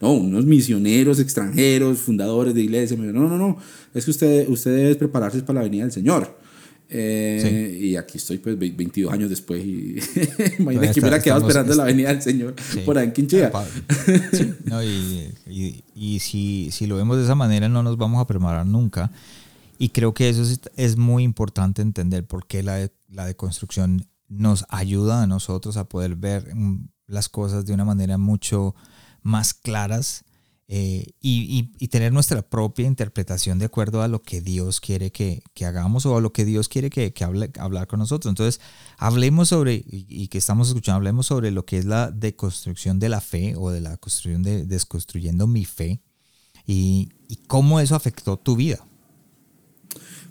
no, 0.00 0.12
unos 0.12 0.44
misioneros 0.44 1.18
extranjeros, 1.18 1.98
fundadores 1.98 2.54
de 2.54 2.62
iglesias, 2.62 2.98
me 2.98 3.06
dijeron, 3.06 3.28
no, 3.28 3.36
no, 3.36 3.48
no, 3.48 3.58
es 3.92 4.04
que 4.04 4.12
usted, 4.12 4.48
usted 4.48 4.76
debe 4.76 4.94
prepararse 4.94 5.42
para 5.42 5.60
la 5.60 5.64
venida 5.64 5.82
del 5.82 5.92
Señor. 5.92 6.38
Eh, 6.94 7.78
y 7.80 7.96
aquí 7.96 8.18
estoy 8.18 8.36
pues 8.36 8.58
22 8.58 9.10
años 9.10 9.30
después 9.30 9.64
y 9.64 9.96
imagínate 10.58 10.92
que 10.92 11.00
hubiera 11.00 11.22
quedado 11.22 11.40
esperando 11.40 11.74
la 11.74 11.84
venida 11.84 12.10
del 12.10 12.20
Señor 12.20 12.54
por 12.84 12.98
ahí 12.98 13.06
en 13.06 13.12
Quinchilla. 13.14 13.50
y, 15.46 15.82
y, 15.94 16.18
si, 16.18 16.68
si, 16.70 16.86
lo 16.86 16.96
vemos 16.96 17.16
de 17.16 17.24
esa 17.24 17.34
manera 17.34 17.70
no 17.70 17.82
nos 17.82 17.96
vamos 17.96 18.20
a 18.20 18.26
preparar 18.26 18.66
nunca. 18.66 19.10
Y 19.78 19.88
creo 19.88 20.12
que 20.12 20.28
eso 20.28 20.42
es, 20.42 20.60
es 20.76 20.98
muy 20.98 21.22
importante 21.22 21.80
entender 21.80 22.26
por 22.26 22.46
qué 22.46 22.62
la, 22.62 22.90
la 23.08 23.24
deconstrucción 23.24 24.06
nos 24.28 24.66
ayuda 24.68 25.22
a 25.22 25.26
nosotros 25.26 25.78
a 25.78 25.88
poder 25.88 26.16
ver 26.16 26.54
mm, 26.54 26.88
las 27.06 27.30
cosas 27.30 27.64
de 27.64 27.72
una 27.72 27.86
manera 27.86 28.18
mucho 28.18 28.74
más 29.22 29.54
claras 29.54 30.24
eh, 30.68 31.04
y, 31.20 31.70
y, 31.78 31.88
tener 31.88 32.12
nuestra 32.12 32.40
propia 32.40 32.86
interpretación 32.86 33.58
de 33.58 33.66
acuerdo 33.66 34.00
a 34.00 34.08
lo 34.08 34.22
que 34.22 34.40
Dios 34.40 34.80
quiere 34.80 35.10
que, 35.10 35.42
que 35.52 35.66
hagamos 35.66 36.06
o 36.06 36.16
a 36.16 36.20
lo 36.20 36.32
que 36.32 36.44
Dios 36.44 36.68
quiere 36.68 36.88
que, 36.88 37.12
que 37.12 37.24
hable, 37.24 37.50
hablar 37.58 37.88
con 37.88 37.98
nosotros. 37.98 38.30
Entonces, 38.30 38.60
hablemos 38.96 39.48
sobre, 39.48 39.84
y, 39.86 40.28
que 40.28 40.38
estamos 40.38 40.68
escuchando, 40.68 40.96
hablemos 40.96 41.26
sobre 41.26 41.50
lo 41.50 41.66
que 41.66 41.78
es 41.78 41.84
la 41.84 42.10
deconstrucción 42.10 43.00
de 43.00 43.08
la 43.08 43.20
fe 43.20 43.54
o 43.56 43.70
de 43.70 43.80
la 43.80 43.96
construcción 43.98 44.42
de 44.42 44.64
desconstruyendo 44.64 45.46
mi 45.46 45.64
fe 45.64 46.00
y, 46.66 47.10
cómo 47.48 47.80
eso 47.80 47.94
afectó 47.94 48.38
tu 48.38 48.56
vida. 48.56 48.86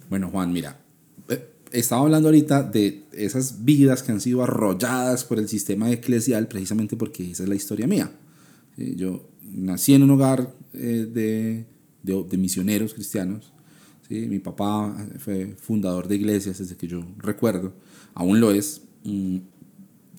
Bueno, 0.10 0.30
Juan, 0.32 0.52
mira, 0.52 0.82
eh, 1.30 1.54
estaba 1.72 2.02
hablando 2.02 2.30
ahorita 2.30 2.64
de 2.64 3.06
esas 3.12 3.64
vidas 3.64 4.02
que 4.02 4.12
han 4.12 4.22
sido 4.22 4.42
arrolladas 4.42 5.24
por 5.24 5.38
el 5.38 5.50
sistema 5.50 5.92
eclesial 5.92 6.48
precisamente 6.48 6.96
porque 6.96 7.30
esa 7.30 7.44
es 7.44 7.50
la 7.50 7.56
historia 7.56 7.86
mía. 7.86 8.12
Yo 8.78 9.31
nací 9.54 9.94
en 9.94 10.04
un 10.04 10.12
hogar 10.12 10.54
eh, 10.74 11.08
de, 11.12 11.66
de, 12.04 12.38
misioneros 12.38 12.94
cristianos. 12.94 13.54
¿sí? 14.08 14.28
Mi 14.28 14.40
papá 14.40 14.96
fue 15.20 15.56
fundador 15.60 16.08
de 16.08 16.16
iglesias 16.16 16.58
desde 16.58 16.76
que 16.76 16.88
yo 16.88 17.04
recuerdo, 17.18 17.74
aún 18.14 18.40
lo 18.40 18.52
es. 18.52 18.82
Mm, 19.04 19.38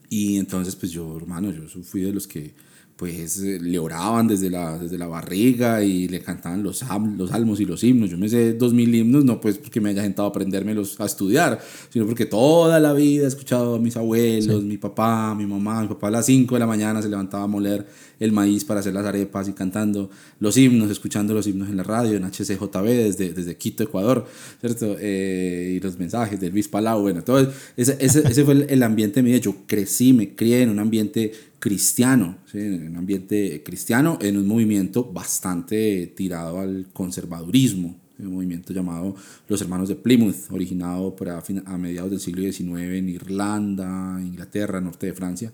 y 0.08 0.38
entonces, 0.38 0.76
pues 0.76 0.92
yo, 0.92 1.16
hermano, 1.16 1.50
yo 1.50 1.66
fui 1.82 2.02
de 2.02 2.12
los 2.12 2.26
que 2.26 2.54
pues 3.02 3.38
le 3.38 3.78
oraban 3.80 4.28
desde 4.28 4.48
la, 4.48 4.78
desde 4.78 4.96
la 4.96 5.08
barriga 5.08 5.82
y 5.82 6.06
le 6.06 6.20
cantaban 6.20 6.62
los, 6.62 6.84
los 7.16 7.30
salmos 7.30 7.58
y 7.60 7.64
los 7.64 7.82
himnos. 7.82 8.10
Yo 8.10 8.16
me 8.16 8.28
sé 8.28 8.52
dos 8.52 8.72
mil 8.72 8.94
himnos, 8.94 9.24
no 9.24 9.40
pues 9.40 9.58
porque 9.58 9.80
me 9.80 9.90
haya 9.90 10.02
sentado 10.02 10.28
a 10.28 10.30
aprendérmelos 10.30 11.00
a 11.00 11.06
estudiar, 11.06 11.58
sino 11.90 12.06
porque 12.06 12.26
toda 12.26 12.78
la 12.78 12.92
vida 12.92 13.24
he 13.24 13.26
escuchado 13.26 13.74
a 13.74 13.78
mis 13.80 13.96
abuelos, 13.96 14.62
mi 14.62 14.76
papá, 14.76 15.34
mi 15.34 15.46
mamá, 15.46 15.82
mi 15.82 15.88
papá 15.88 16.08
a 16.08 16.10
las 16.12 16.26
5 16.26 16.54
de 16.54 16.60
la 16.60 16.66
mañana 16.68 17.02
se 17.02 17.08
levantaba 17.08 17.42
a 17.42 17.48
moler 17.48 17.86
el 18.22 18.32
maíz 18.32 18.64
para 18.64 18.80
hacer 18.80 18.94
las 18.94 19.04
arepas 19.04 19.48
y 19.48 19.52
cantando 19.52 20.10
los 20.38 20.56
himnos, 20.56 20.90
escuchando 20.90 21.34
los 21.34 21.46
himnos 21.46 21.68
en 21.68 21.76
la 21.76 21.82
radio, 21.82 22.16
en 22.16 22.24
HCJB 22.24 22.84
desde, 22.84 23.32
desde 23.32 23.56
Quito, 23.56 23.82
Ecuador, 23.82 24.26
¿cierto? 24.60 24.96
Eh, 25.00 25.74
y 25.76 25.80
los 25.80 25.98
mensajes 25.98 26.38
de 26.40 26.50
Luis 26.50 26.68
Palau, 26.68 27.02
bueno, 27.02 27.24
todo 27.24 27.40
ese, 27.76 27.96
ese, 27.98 28.26
ese 28.26 28.44
fue 28.44 28.54
el, 28.54 28.66
el 28.70 28.82
ambiente 28.82 29.22
mío. 29.22 29.36
Yo 29.38 29.56
crecí, 29.66 30.12
me 30.12 30.36
crié 30.36 30.62
en 30.62 30.70
un 30.70 30.78
ambiente 30.78 31.32
cristiano, 31.58 32.38
en 32.52 32.88
un 32.88 32.96
ambiente 32.96 33.62
cristiano, 33.64 34.18
en 34.20 34.36
un 34.36 34.46
movimiento 34.46 35.04
bastante 35.04 36.12
tirado 36.14 36.60
al 36.60 36.86
conservadurismo, 36.92 38.02
un 38.26 38.34
movimiento 38.34 38.72
llamado 38.72 39.14
los 39.48 39.60
Hermanos 39.60 39.88
de 39.88 39.96
Plymouth, 39.96 40.50
originado 40.50 41.14
por 41.14 41.28
a, 41.28 41.42
a 41.64 41.78
mediados 41.78 42.10
del 42.10 42.20
siglo 42.20 42.42
XIX 42.42 42.98
en 42.98 43.08
Irlanda, 43.08 44.18
Inglaterra, 44.20 44.80
norte 44.80 45.06
de 45.06 45.12
Francia, 45.12 45.52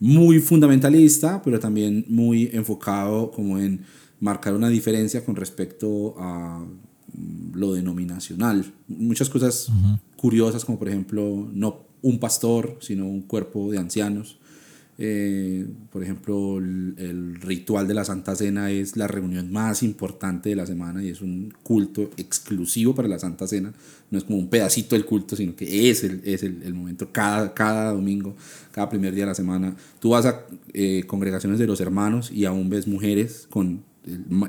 muy 0.00 0.40
fundamentalista, 0.40 1.42
pero 1.42 1.60
también 1.60 2.04
muy 2.08 2.50
enfocado 2.52 3.30
como 3.30 3.58
en 3.58 3.82
marcar 4.18 4.54
una 4.54 4.68
diferencia 4.68 5.24
con 5.24 5.36
respecto 5.36 6.14
a 6.18 6.64
lo 7.54 7.74
denominacional. 7.74 8.72
Muchas 8.88 9.28
cosas 9.28 9.70
curiosas, 10.16 10.64
como 10.64 10.78
por 10.78 10.88
ejemplo, 10.88 11.48
no 11.52 11.84
un 12.02 12.18
pastor, 12.18 12.78
sino 12.80 13.06
un 13.06 13.22
cuerpo 13.22 13.70
de 13.70 13.78
ancianos 13.78 14.39
eh, 15.02 15.66
por 15.90 16.02
ejemplo, 16.02 16.58
el, 16.58 17.40
ritual 17.40 17.88
de 17.88 17.94
la 17.94 18.04
Santa 18.04 18.36
Cena 18.36 18.70
es 18.70 18.98
la 18.98 19.06
reunión 19.06 19.50
más 19.50 19.82
importante 19.82 20.50
de 20.50 20.56
la 20.56 20.66
semana 20.66 21.02
y 21.02 21.08
es 21.08 21.22
un 21.22 21.54
culto 21.62 22.10
exclusivo 22.18 22.94
para 22.94 23.08
la 23.08 23.18
Santa 23.18 23.46
Cena. 23.46 23.72
No 24.10 24.18
es 24.18 24.24
como 24.24 24.38
un 24.38 24.50
pedacito 24.50 24.94
del 24.94 25.06
culto, 25.06 25.36
sino 25.36 25.56
que 25.56 25.88
es 25.88 26.04
el, 26.04 26.20
es 26.22 26.42
el, 26.42 26.62
el 26.64 26.74
momento 26.74 27.08
cada, 27.12 27.54
cada 27.54 27.92
domingo, 27.92 28.36
cada 28.72 28.90
primer 28.90 29.14
día 29.14 29.24
de 29.24 29.30
la 29.30 29.34
semana. 29.34 29.74
Tú 30.00 30.10
vas 30.10 30.26
a 30.26 30.44
eh, 30.74 31.04
congregaciones 31.06 31.58
de 31.58 31.66
los 31.66 31.80
hermanos 31.80 32.30
y 32.30 32.44
aún 32.44 32.68
ves 32.68 32.86
mujeres 32.86 33.46
con 33.48 33.82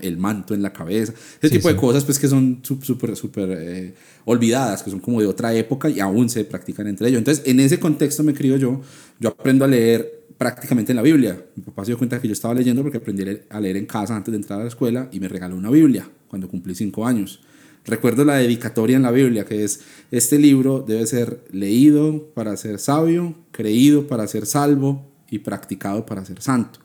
el, 0.01 0.17
manto 0.17 0.53
en 0.53 0.61
la 0.61 0.73
cabeza, 0.73 1.13
ese 1.41 1.55
tipo 1.57 1.67
de 1.67 1.75
cosas 1.75 2.03
pues 2.03 2.19
que 2.19 2.27
son 2.27 2.59
súper, 2.61 3.15
súper 3.15 3.49
eh, 3.51 3.93
olvidadas, 4.25 4.83
que 4.83 4.91
son 4.91 4.99
como 4.99 5.21
de 5.21 5.27
otra 5.27 5.53
época 5.53 5.89
y 5.89 5.99
aún 5.99 6.29
se 6.29 6.43
practican 6.45 6.87
entre 6.87 7.07
ellos. 7.07 7.19
Entonces, 7.19 7.43
en 7.45 7.59
ese 7.59 7.79
contexto 7.79 8.23
me 8.23 8.33
crío 8.33 8.57
yo, 8.57 8.81
yo 9.19 9.29
aprendo 9.29 9.65
a 9.65 9.67
leer 9.67 10.21
prácticamente 10.37 10.91
en 10.91 10.95
la 10.95 11.03
Biblia. 11.03 11.39
Mi 11.55 11.63
papá 11.63 11.85
se 11.85 11.91
dio 11.91 11.99
cuenta 11.99 12.19
que 12.19 12.27
yo 12.27 12.33
estaba 12.33 12.53
leyendo 12.55 12.81
porque 12.81 12.97
aprendí 12.97 13.23
a 13.49 13.59
leer 13.59 13.77
en 13.77 13.85
casa 13.85 14.15
antes 14.15 14.31
de 14.31 14.37
entrar 14.37 14.59
a 14.59 14.63
la 14.63 14.69
escuela 14.69 15.07
y 15.11 15.19
me 15.19 15.27
regaló 15.27 15.55
una 15.55 15.69
Biblia 15.69 16.09
cuando 16.27 16.49
cumplí 16.49 16.73
cinco 16.75 17.05
años. 17.05 17.41
Recuerdo 17.85 18.25
la 18.25 18.35
dedicatoria 18.35 18.95
en 18.95 19.03
la 19.03 19.11
Biblia, 19.11 19.45
que 19.45 19.63
es, 19.63 19.81
este 20.11 20.37
libro 20.37 20.83
debe 20.87 21.05
ser 21.07 21.43
leído 21.51 22.31
para 22.33 22.55
ser 22.57 22.77
sabio, 22.79 23.35
creído 23.51 24.07
para 24.07 24.27
ser 24.27 24.45
salvo 24.45 25.09
y 25.29 25.39
practicado 25.39 26.05
para 26.05 26.23
ser 26.25 26.41
santo. 26.41 26.79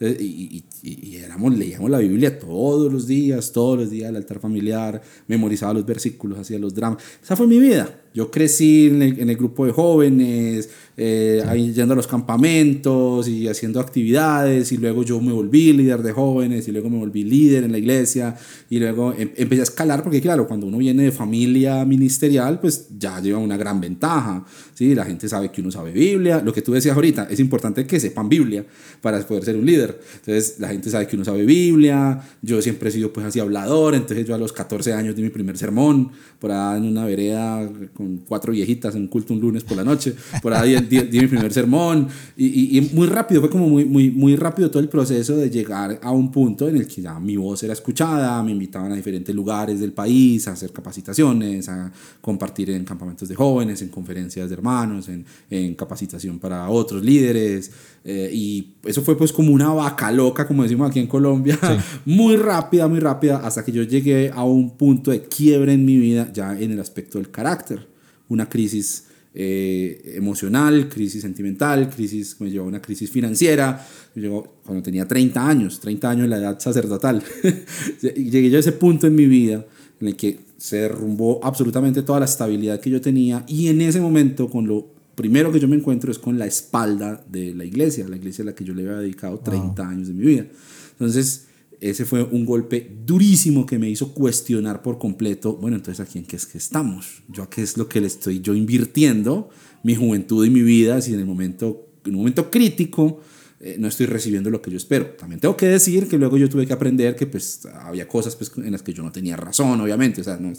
Y, 0.00 0.64
y, 0.82 1.16
éramos, 1.16 1.56
leíamos 1.56 1.90
la 1.90 1.98
Biblia 1.98 2.38
todos 2.38 2.90
los 2.90 3.06
días, 3.06 3.52
todos 3.52 3.78
los 3.78 3.90
días, 3.90 4.08
el 4.08 4.16
altar 4.16 4.40
familiar, 4.40 5.02
memorizaba 5.26 5.74
los 5.74 5.84
versículos, 5.84 6.38
hacía 6.38 6.58
los 6.58 6.74
dramas. 6.74 7.02
Esa 7.22 7.36
fue 7.36 7.46
mi 7.46 7.58
vida. 7.58 8.00
Yo 8.14 8.30
crecí 8.30 8.86
en 8.86 9.02
el, 9.02 9.36
grupo 9.36 9.66
de 9.66 9.72
jóvenes, 9.72 10.70
eh, 11.02 11.42
ahí 11.48 11.72
yendo 11.72 11.94
a 11.94 11.96
los 11.96 12.06
campamentos 12.06 13.26
y 13.26 13.48
haciendo 13.48 13.80
actividades, 13.80 14.70
y 14.70 14.76
luego 14.76 15.02
yo 15.02 15.18
me 15.18 15.32
volví 15.32 15.72
líder 15.72 16.02
de 16.02 16.12
jóvenes, 16.12 16.68
y 16.68 16.72
luego 16.72 16.90
me 16.90 16.98
volví 16.98 17.24
líder 17.24 17.64
en 17.64 17.72
la 17.72 17.78
iglesia, 17.78 18.36
y 18.68 18.78
luego 18.78 19.14
em, 19.16 19.30
empecé 19.34 19.62
a 19.62 19.64
escalar, 19.64 20.02
porque 20.02 20.20
claro, 20.20 20.46
cuando 20.46 20.66
uno 20.66 20.76
viene 20.76 21.04
de 21.04 21.10
familia 21.10 21.86
ministerial, 21.86 22.60
pues 22.60 22.88
ya 22.98 23.18
lleva 23.18 23.38
una 23.38 23.56
gran 23.56 23.80
ventaja, 23.80 24.44
¿sí? 24.74 24.94
La 24.94 25.06
gente 25.06 25.26
sabe 25.26 25.50
que 25.50 25.62
uno 25.62 25.70
sabe 25.70 25.90
Biblia, 25.90 26.42
lo 26.44 26.52
que 26.52 26.60
tú 26.60 26.72
decías 26.72 26.94
ahorita, 26.94 27.28
es 27.30 27.40
importante 27.40 27.86
que 27.86 27.98
sepan 27.98 28.28
Biblia 28.28 28.66
para 29.00 29.26
poder 29.26 29.42
ser 29.42 29.56
un 29.56 29.64
líder. 29.64 29.98
Entonces, 30.16 30.56
la 30.58 30.68
gente 30.68 30.90
sabe 30.90 31.06
que 31.06 31.16
uno 31.16 31.24
sabe 31.24 31.46
Biblia, 31.46 32.20
yo 32.42 32.60
siempre 32.60 32.90
he 32.90 32.92
sido 32.92 33.10
pues 33.10 33.24
así 33.24 33.40
hablador, 33.40 33.94
entonces 33.94 34.26
yo 34.26 34.34
a 34.34 34.38
los 34.38 34.52
14 34.52 34.92
años 34.92 35.16
di 35.16 35.22
mi 35.22 35.30
primer 35.30 35.56
sermón, 35.56 36.10
por 36.38 36.52
ahí 36.52 36.76
en 36.76 36.84
una 36.84 37.06
vereda 37.06 37.66
con 37.94 38.18
cuatro 38.18 38.52
viejitas 38.52 38.94
en 38.94 39.02
un 39.02 39.08
culto 39.08 39.32
un 39.32 39.40
lunes 39.40 39.64
por 39.64 39.78
la 39.78 39.84
noche, 39.84 40.14
por 40.42 40.52
ahí 40.52 40.74
di, 40.90 41.20
mi 41.20 41.26
primer 41.26 41.52
sermón. 41.52 42.08
Y, 42.36 42.78
y, 42.78 42.90
muy 42.92 43.06
rápido, 43.06 43.40
fue 43.40 43.50
como 43.50 43.68
muy, 43.68 43.84
muy, 43.84 44.10
muy 44.10 44.36
rápido 44.36 44.70
todo 44.70 44.82
el 44.82 44.88
proceso 44.88 45.36
de 45.36 45.48
llegar 45.48 45.98
a 46.02 46.10
un 46.10 46.30
punto 46.30 46.68
en 46.68 46.76
el 46.76 46.86
que 46.86 47.02
ya 47.02 47.18
mi 47.20 47.36
voz 47.36 47.62
era 47.62 47.72
escuchada, 47.72 48.42
me 48.42 48.50
invitaban 48.52 48.92
a 48.92 48.96
diferentes 48.96 49.34
lugares 49.34 49.80
del 49.80 49.92
país 49.92 50.48
a 50.48 50.52
hacer 50.52 50.72
capacitaciones, 50.72 51.68
a 51.68 51.92
compartir 52.20 52.70
en 52.70 52.84
campamentos 52.84 53.28
de 53.28 53.34
jóvenes, 53.34 53.80
en 53.82 53.88
conferencias 53.88 54.48
de 54.48 54.54
hermanos, 54.54 55.08
en, 55.08 55.24
en 55.48 55.74
capacitación 55.74 56.38
para 56.38 56.68
otros 56.68 57.02
líderes. 57.02 57.70
Eh, 58.04 58.30
y 58.32 58.76
eso 58.84 59.02
fue 59.02 59.16
pues 59.16 59.32
como 59.32 59.52
una 59.52 59.68
vaca 59.68 60.10
loca, 60.10 60.46
como 60.46 60.62
decimos 60.62 60.90
aquí 60.90 61.00
en 61.00 61.06
Colombia, 61.06 61.58
muy 62.06 62.36
rápida, 62.36 62.88
muy 62.88 62.98
rápida, 63.00 63.38
hasta 63.38 63.64
que 63.64 63.72
yo 63.72 63.82
llegué 63.82 64.30
a 64.32 64.42
un 64.44 64.76
punto 64.76 65.10
de 65.10 65.22
quiebre 65.22 65.74
en 65.74 65.84
mi 65.84 65.98
vida 65.98 66.30
ya 66.32 66.58
en 66.58 66.72
el 66.72 66.80
aspecto 66.80 67.18
del 67.18 67.30
carácter. 67.30 67.88
Una 68.28 68.48
crisis 68.48 69.06
eh, 69.32 70.14
emocional, 70.16 70.88
crisis 70.88 71.22
sentimental, 71.22 71.88
crisis, 71.88 72.40
me 72.40 72.50
llevó 72.50 72.64
a 72.64 72.68
una 72.68 72.82
crisis 72.82 73.10
financiera, 73.10 73.86
llegó 74.14 74.56
cuando 74.64 74.82
tenía 74.82 75.06
30 75.06 75.48
años, 75.48 75.78
30 75.80 76.10
años 76.10 76.24
en 76.24 76.30
la 76.30 76.38
edad 76.38 76.58
sacerdotal. 76.58 77.22
Llegué 78.02 78.50
yo 78.50 78.56
a 78.56 78.60
ese 78.60 78.72
punto 78.72 79.06
en 79.06 79.14
mi 79.14 79.26
vida 79.26 79.64
en 80.00 80.08
el 80.08 80.16
que 80.16 80.40
se 80.56 80.78
derrumbó 80.78 81.40
absolutamente 81.42 82.02
toda 82.02 82.20
la 82.20 82.26
estabilidad 82.26 82.80
que 82.80 82.90
yo 82.90 83.00
tenía 83.00 83.44
y 83.46 83.68
en 83.68 83.80
ese 83.82 84.00
momento 84.00 84.48
con 84.50 84.66
lo 84.66 84.88
primero 85.14 85.52
que 85.52 85.60
yo 85.60 85.68
me 85.68 85.76
encuentro 85.76 86.10
es 86.10 86.18
con 86.18 86.38
la 86.38 86.46
espalda 86.46 87.22
de 87.30 87.54
la 87.54 87.64
iglesia, 87.64 88.08
la 88.08 88.16
iglesia 88.16 88.42
a 88.42 88.46
la 88.46 88.54
que 88.54 88.64
yo 88.64 88.74
le 88.74 88.82
había 88.82 89.00
dedicado 89.00 89.38
30 89.38 89.88
años 89.88 90.08
de 90.08 90.14
mi 90.14 90.24
vida. 90.24 90.46
Entonces, 90.92 91.46
ese 91.80 92.04
fue 92.04 92.22
un 92.22 92.44
golpe 92.44 92.90
durísimo 93.04 93.64
que 93.66 93.78
me 93.78 93.88
hizo 93.88 94.12
cuestionar 94.12 94.82
por 94.82 94.98
completo, 94.98 95.56
bueno, 95.56 95.76
entonces 95.76 96.06
a 96.06 96.10
quién 96.10 96.24
qué 96.24 96.36
es 96.36 96.46
que 96.46 96.58
estamos, 96.58 97.22
yo 97.28 97.42
a 97.42 97.50
qué 97.50 97.62
es 97.62 97.76
lo 97.76 97.88
que 97.88 98.00
le 98.00 98.06
estoy 98.06 98.40
yo 98.40 98.54
invirtiendo, 98.54 99.48
mi 99.82 99.94
juventud 99.94 100.44
y 100.44 100.50
mi 100.50 100.62
vida, 100.62 101.00
si 101.00 101.14
en 101.14 101.20
el 101.20 101.26
momento, 101.26 101.88
en 102.04 102.12
un 102.12 102.18
momento 102.18 102.50
crítico 102.50 103.20
eh, 103.62 103.76
no 103.78 103.88
estoy 103.88 104.06
recibiendo 104.06 104.48
lo 104.48 104.62
que 104.62 104.70
yo 104.70 104.78
espero. 104.78 105.04
También 105.18 105.38
tengo 105.38 105.54
que 105.54 105.66
decir 105.66 106.08
que 106.08 106.16
luego 106.16 106.38
yo 106.38 106.48
tuve 106.48 106.66
que 106.66 106.72
aprender 106.72 107.14
que 107.14 107.26
pues 107.26 107.66
había 107.66 108.08
cosas 108.08 108.34
pues, 108.34 108.50
en 108.56 108.72
las 108.72 108.82
que 108.82 108.94
yo 108.94 109.02
no 109.02 109.12
tenía 109.12 109.36
razón, 109.36 109.78
obviamente. 109.78 110.22
O 110.22 110.24
sea, 110.24 110.38
no 110.38 110.50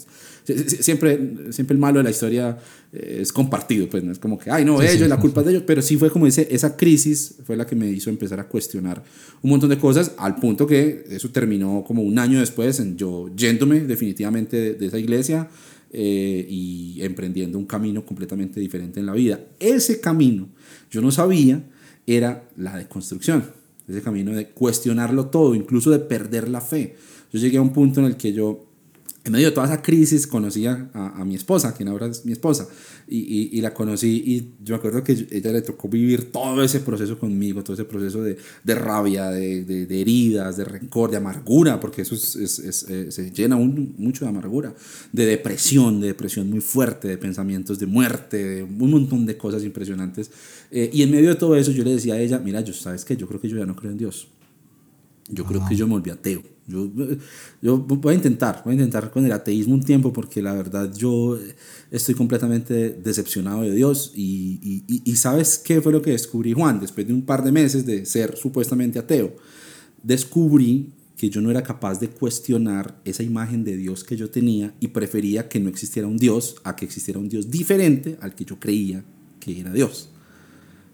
siempre, 0.44 1.52
siempre 1.52 1.74
el 1.74 1.80
malo 1.80 1.98
de 1.98 2.04
la 2.04 2.10
historia 2.10 2.56
eh, 2.92 3.18
es 3.20 3.32
compartido, 3.32 3.88
pues 3.90 4.04
no 4.04 4.12
es 4.12 4.20
como 4.20 4.38
que, 4.38 4.52
ay, 4.52 4.64
no, 4.64 4.80
ellos, 4.80 5.08
la 5.08 5.18
culpa 5.18 5.40
es 5.40 5.46
de 5.46 5.52
ellos, 5.54 5.64
pero 5.66 5.82
sí 5.82 5.96
fue 5.96 6.10
como 6.10 6.28
ese, 6.28 6.46
esa 6.48 6.76
crisis 6.76 7.34
fue 7.44 7.56
la 7.56 7.66
que 7.66 7.74
me 7.74 7.88
hizo 7.90 8.08
empezar 8.08 8.38
a 8.38 8.46
cuestionar 8.46 9.02
un 9.42 9.50
montón 9.50 9.70
de 9.70 9.78
cosas, 9.78 10.12
al 10.16 10.36
punto 10.36 10.64
que 10.64 11.04
eso 11.10 11.28
terminó 11.30 11.82
como 11.84 12.02
un 12.02 12.20
año 12.20 12.38
después 12.38 12.78
en 12.78 12.96
yo 12.96 13.34
yéndome 13.34 13.80
definitivamente 13.80 14.74
de, 14.74 14.86
esa 14.86 14.98
iglesia. 14.98 15.48
Eh, 15.94 16.46
y 16.48 17.02
emprendiendo 17.02 17.58
un 17.58 17.66
camino 17.66 18.02
completamente 18.06 18.58
diferente 18.58 18.98
en 18.98 19.04
la 19.04 19.12
vida. 19.12 19.40
Ese 19.60 20.00
camino 20.00 20.48
yo 20.90 21.02
no 21.02 21.10
sabía 21.10 21.62
era 22.06 22.48
la 22.56 22.76
deconstrucción, 22.76 23.44
ese 23.88 24.02
camino 24.02 24.32
de 24.32 24.50
cuestionarlo 24.50 25.26
todo, 25.26 25.54
incluso 25.54 25.90
de 25.90 25.98
perder 25.98 26.48
la 26.48 26.60
fe. 26.60 26.96
Yo 27.32 27.38
llegué 27.38 27.58
a 27.58 27.62
un 27.62 27.72
punto 27.72 28.00
en 28.00 28.06
el 28.06 28.16
que 28.16 28.32
yo 28.32 28.71
en 29.24 29.32
medio 29.32 29.46
de 29.46 29.52
toda 29.52 29.66
esa 29.66 29.82
crisis 29.82 30.26
conocí 30.26 30.66
a, 30.66 30.90
a, 30.94 31.24
mi 31.24 31.36
esposa, 31.36 31.72
quien 31.74 31.88
ahora 31.88 32.06
es 32.06 32.24
mi 32.24 32.32
esposa, 32.32 32.66
y, 33.06 33.18
y, 33.18 33.50
y, 33.52 33.60
la 33.60 33.72
conocí 33.72 34.22
y 34.26 34.64
yo 34.64 34.74
me 34.74 34.78
acuerdo 34.78 35.04
que 35.04 35.12
ella 35.30 35.52
le 35.52 35.62
tocó 35.62 35.88
vivir 35.88 36.32
todo 36.32 36.62
ese 36.62 36.80
proceso 36.80 37.18
conmigo, 37.18 37.62
todo 37.62 37.74
ese 37.74 37.84
proceso 37.84 38.22
de, 38.22 38.36
de 38.64 38.74
rabia, 38.74 39.30
de, 39.30 39.64
de, 39.64 39.86
de, 39.86 40.00
heridas, 40.00 40.56
de 40.56 40.64
rencor, 40.64 41.10
de 41.10 41.18
amargura, 41.18 41.78
porque 41.78 42.02
eso 42.02 42.16
es, 42.16 42.34
es, 42.34 42.58
es, 42.58 42.86
eh, 42.88 43.12
se 43.12 43.30
llena 43.30 43.54
un, 43.54 43.94
mucho 43.96 44.24
de 44.24 44.30
amargura, 44.30 44.74
de 45.12 45.26
depresión, 45.26 46.00
de 46.00 46.08
depresión 46.08 46.50
muy 46.50 46.60
fuerte, 46.60 47.06
de 47.06 47.16
pensamientos 47.16 47.78
de 47.78 47.86
muerte, 47.86 48.44
de 48.44 48.62
un 48.64 48.90
montón 48.90 49.24
de 49.24 49.36
cosas 49.36 49.62
impresionantes. 49.62 50.32
Eh, 50.72 50.90
y 50.92 51.02
en 51.02 51.12
medio 51.12 51.28
de 51.28 51.36
todo 51.36 51.54
eso 51.54 51.70
yo 51.70 51.84
le 51.84 51.92
decía 51.94 52.14
a 52.14 52.18
ella, 52.18 52.40
mira, 52.40 52.60
yo 52.60 52.72
sabes 52.72 53.04
que 53.04 53.16
yo 53.16 53.28
creo 53.28 53.40
que 53.40 53.48
yo 53.48 53.58
ya 53.58 53.66
no 53.66 53.76
creo 53.76 53.92
en 53.92 53.98
Dios. 53.98 54.28
Yo 55.28 55.44
creo 55.44 55.64
que 55.68 55.76
yo 55.76 55.86
me 55.86 55.92
volví 55.92 56.10
ateo. 56.10 56.42
Yo, 56.66 56.88
yo 57.60 57.78
voy 57.78 58.12
a 58.12 58.16
intentar, 58.16 58.62
voy 58.64 58.72
a 58.72 58.74
intentar 58.74 59.10
con 59.10 59.26
el 59.26 59.32
ateísmo 59.32 59.74
un 59.74 59.82
tiempo 59.82 60.12
porque 60.12 60.40
la 60.40 60.52
verdad 60.54 60.94
yo 60.94 61.36
estoy 61.90 62.14
completamente 62.14 62.90
decepcionado 62.90 63.62
de 63.62 63.72
Dios 63.72 64.12
y, 64.14 64.84
y, 64.86 65.02
y, 65.04 65.16
sabes 65.16 65.58
qué 65.58 65.80
fue 65.80 65.92
lo 65.92 66.00
que 66.02 66.12
descubrí 66.12 66.52
Juan 66.52 66.80
después 66.80 67.06
de 67.06 67.12
un 67.12 67.22
par 67.22 67.42
de 67.42 67.50
meses 67.50 67.84
de 67.84 68.06
ser 68.06 68.36
supuestamente 68.36 69.00
ateo. 69.00 69.34
Descubrí 70.04 70.92
que 71.16 71.30
yo 71.30 71.40
no 71.40 71.50
era 71.50 71.62
capaz 71.62 72.00
de 72.00 72.08
cuestionar 72.08 73.00
esa 73.04 73.22
imagen 73.22 73.64
de 73.64 73.76
Dios 73.76 74.04
que 74.04 74.16
yo 74.16 74.30
tenía 74.30 74.74
y 74.80 74.88
prefería 74.88 75.48
que 75.48 75.60
no 75.60 75.68
existiera 75.68 76.08
un 76.08 76.16
Dios 76.16 76.56
a 76.64 76.76
que 76.76 76.84
existiera 76.84 77.20
un 77.20 77.28
Dios 77.28 77.50
diferente 77.50 78.18
al 78.20 78.34
que 78.34 78.44
yo 78.44 78.58
creía 78.58 79.04
que 79.38 79.60
era 79.60 79.72
Dios. 79.72 80.11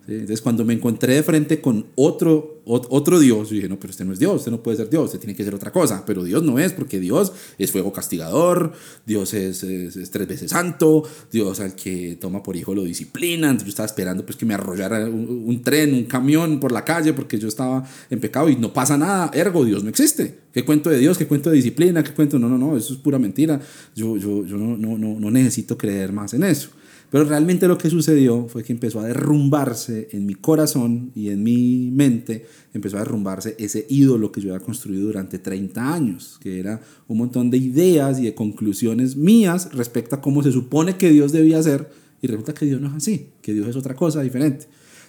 Entonces, 0.09 0.41
cuando 0.41 0.65
me 0.65 0.73
encontré 0.73 1.17
de 1.17 1.23
frente 1.23 1.61
con 1.61 1.85
otro, 1.95 2.63
otro 2.65 3.21
Dios, 3.21 3.51
dije, 3.51 3.69
no, 3.69 3.79
pero 3.79 3.91
este 3.91 4.07
no 4.07 4.15
es 4.15 4.19
Dios, 4.19 4.37
este 4.37 4.51
no 4.51 4.63
puede 4.63 4.79
ser 4.79 4.89
Dios, 4.89 5.07
este 5.07 5.19
tiene 5.19 5.37
que 5.37 5.45
ser 5.45 5.55
otra 5.55 5.71
cosa. 5.71 6.05
Pero 6.07 6.25
Dios 6.25 6.43
no 6.43 6.59
es, 6.59 6.73
porque 6.73 6.99
Dios 6.99 7.33
es 7.59 7.71
fuego 7.71 7.93
castigador, 7.93 8.73
Dios 9.05 9.35
es, 9.35 9.63
es, 9.63 10.11
tres 10.11 10.27
veces 10.27 10.51
santo, 10.51 11.03
Dios 11.31 11.61
al 11.61 11.75
que 11.75 12.17
toma 12.19 12.43
por 12.43 12.57
hijo 12.57 12.75
lo 12.75 12.85
disciplina. 12.85 13.49
Entonces, 13.49 13.67
yo 13.67 13.71
estaba 13.71 13.87
esperando 13.87 14.25
pues, 14.25 14.39
que 14.39 14.47
me 14.47 14.55
arrollara 14.55 15.05
un, 15.07 15.63
tren, 15.63 15.93
un 15.93 16.05
camión 16.05 16.59
por 16.59 16.73
la 16.73 16.87
calle, 16.87 17.13
porque 17.13 17.39
yo 17.39 17.47
estaba 17.47 17.85
en 18.09 18.19
pecado 18.19 18.49
y 18.49 18.57
no 18.57 18.73
pasa 18.73 18.97
nada. 18.97 19.31
Ergo, 19.35 19.67
Dios 19.67 19.85
no 19.85 19.91
existe. 19.91 20.39
¿Qué 20.55 20.65
cuento 20.65 20.89
de 20.89 20.99
Dios? 20.99 21.19
¿Qué 21.19 21.27
cuento 21.27 21.51
de 21.51 21.57
disciplina? 21.57 22.03
¿Qué 22.03 22.15
cuento? 22.15 22.39
No, 22.39 22.49
no, 22.49 22.57
no, 22.57 22.79
eso 22.79 22.95
es 22.95 22.99
pura 22.99 23.19
mentira. 23.19 23.61
Yo, 23.95 24.17
yo, 24.17 24.47
yo 24.47 24.57
no, 24.57 24.79
no, 24.79 24.97
no 24.97 25.31
necesito 25.31 25.77
creer 25.77 26.13
más 26.13 26.33
en 26.33 26.45
eso. 26.45 26.71
Pero 27.11 27.25
realmente 27.25 27.67
lo 27.67 27.79
que 27.79 27.89
sucedió 27.89 28.49
fue 28.49 28.63
que 28.63 28.73
empezó 28.73 29.01
a 29.01 29.07
derrumbarse 29.07 30.09
en 30.13 30.27
mi 30.27 30.35
corazón 30.35 31.11
y 31.15 31.31
en 31.31 31.43
mi 31.43 31.91
mente, 31.91 32.47
empezó 32.75 32.97
a 32.97 33.01
derrumbarse 33.01 33.57
ese 33.59 33.87
ídolo 33.89 34.31
que 34.31 34.41
yo 34.41 34.53
había 34.55 34.65
construido 34.65 35.07
durante 35.07 35.39
30 35.39 35.95
años, 35.95 36.39
que 36.41 36.61
era 36.61 36.83
un 37.07 37.19
montón 37.19 37.51
de 37.51 37.57
ideas 37.57 38.19
y 38.21 38.25
de 38.25 38.35
conclusiones 38.35 39.17
mías 39.17 39.73
respecto 39.73 40.17
a 40.17 40.21
cómo 40.21 40.43
se 40.43 40.53
supone 40.53 40.97
que 40.97 41.11
Dios 41.11 41.33
debía 41.33 41.63
ser, 41.63 41.89
y 42.21 42.27
resulta 42.27 42.53
que 42.53 42.67
Dios 42.67 42.81
no 42.81 42.89
es 42.89 42.95
así, 42.95 43.31
que 43.41 43.55
Dios 43.55 43.69
es 43.69 43.77
otra 43.77 43.95
cosa 43.95 44.21
diferente. 44.21 44.67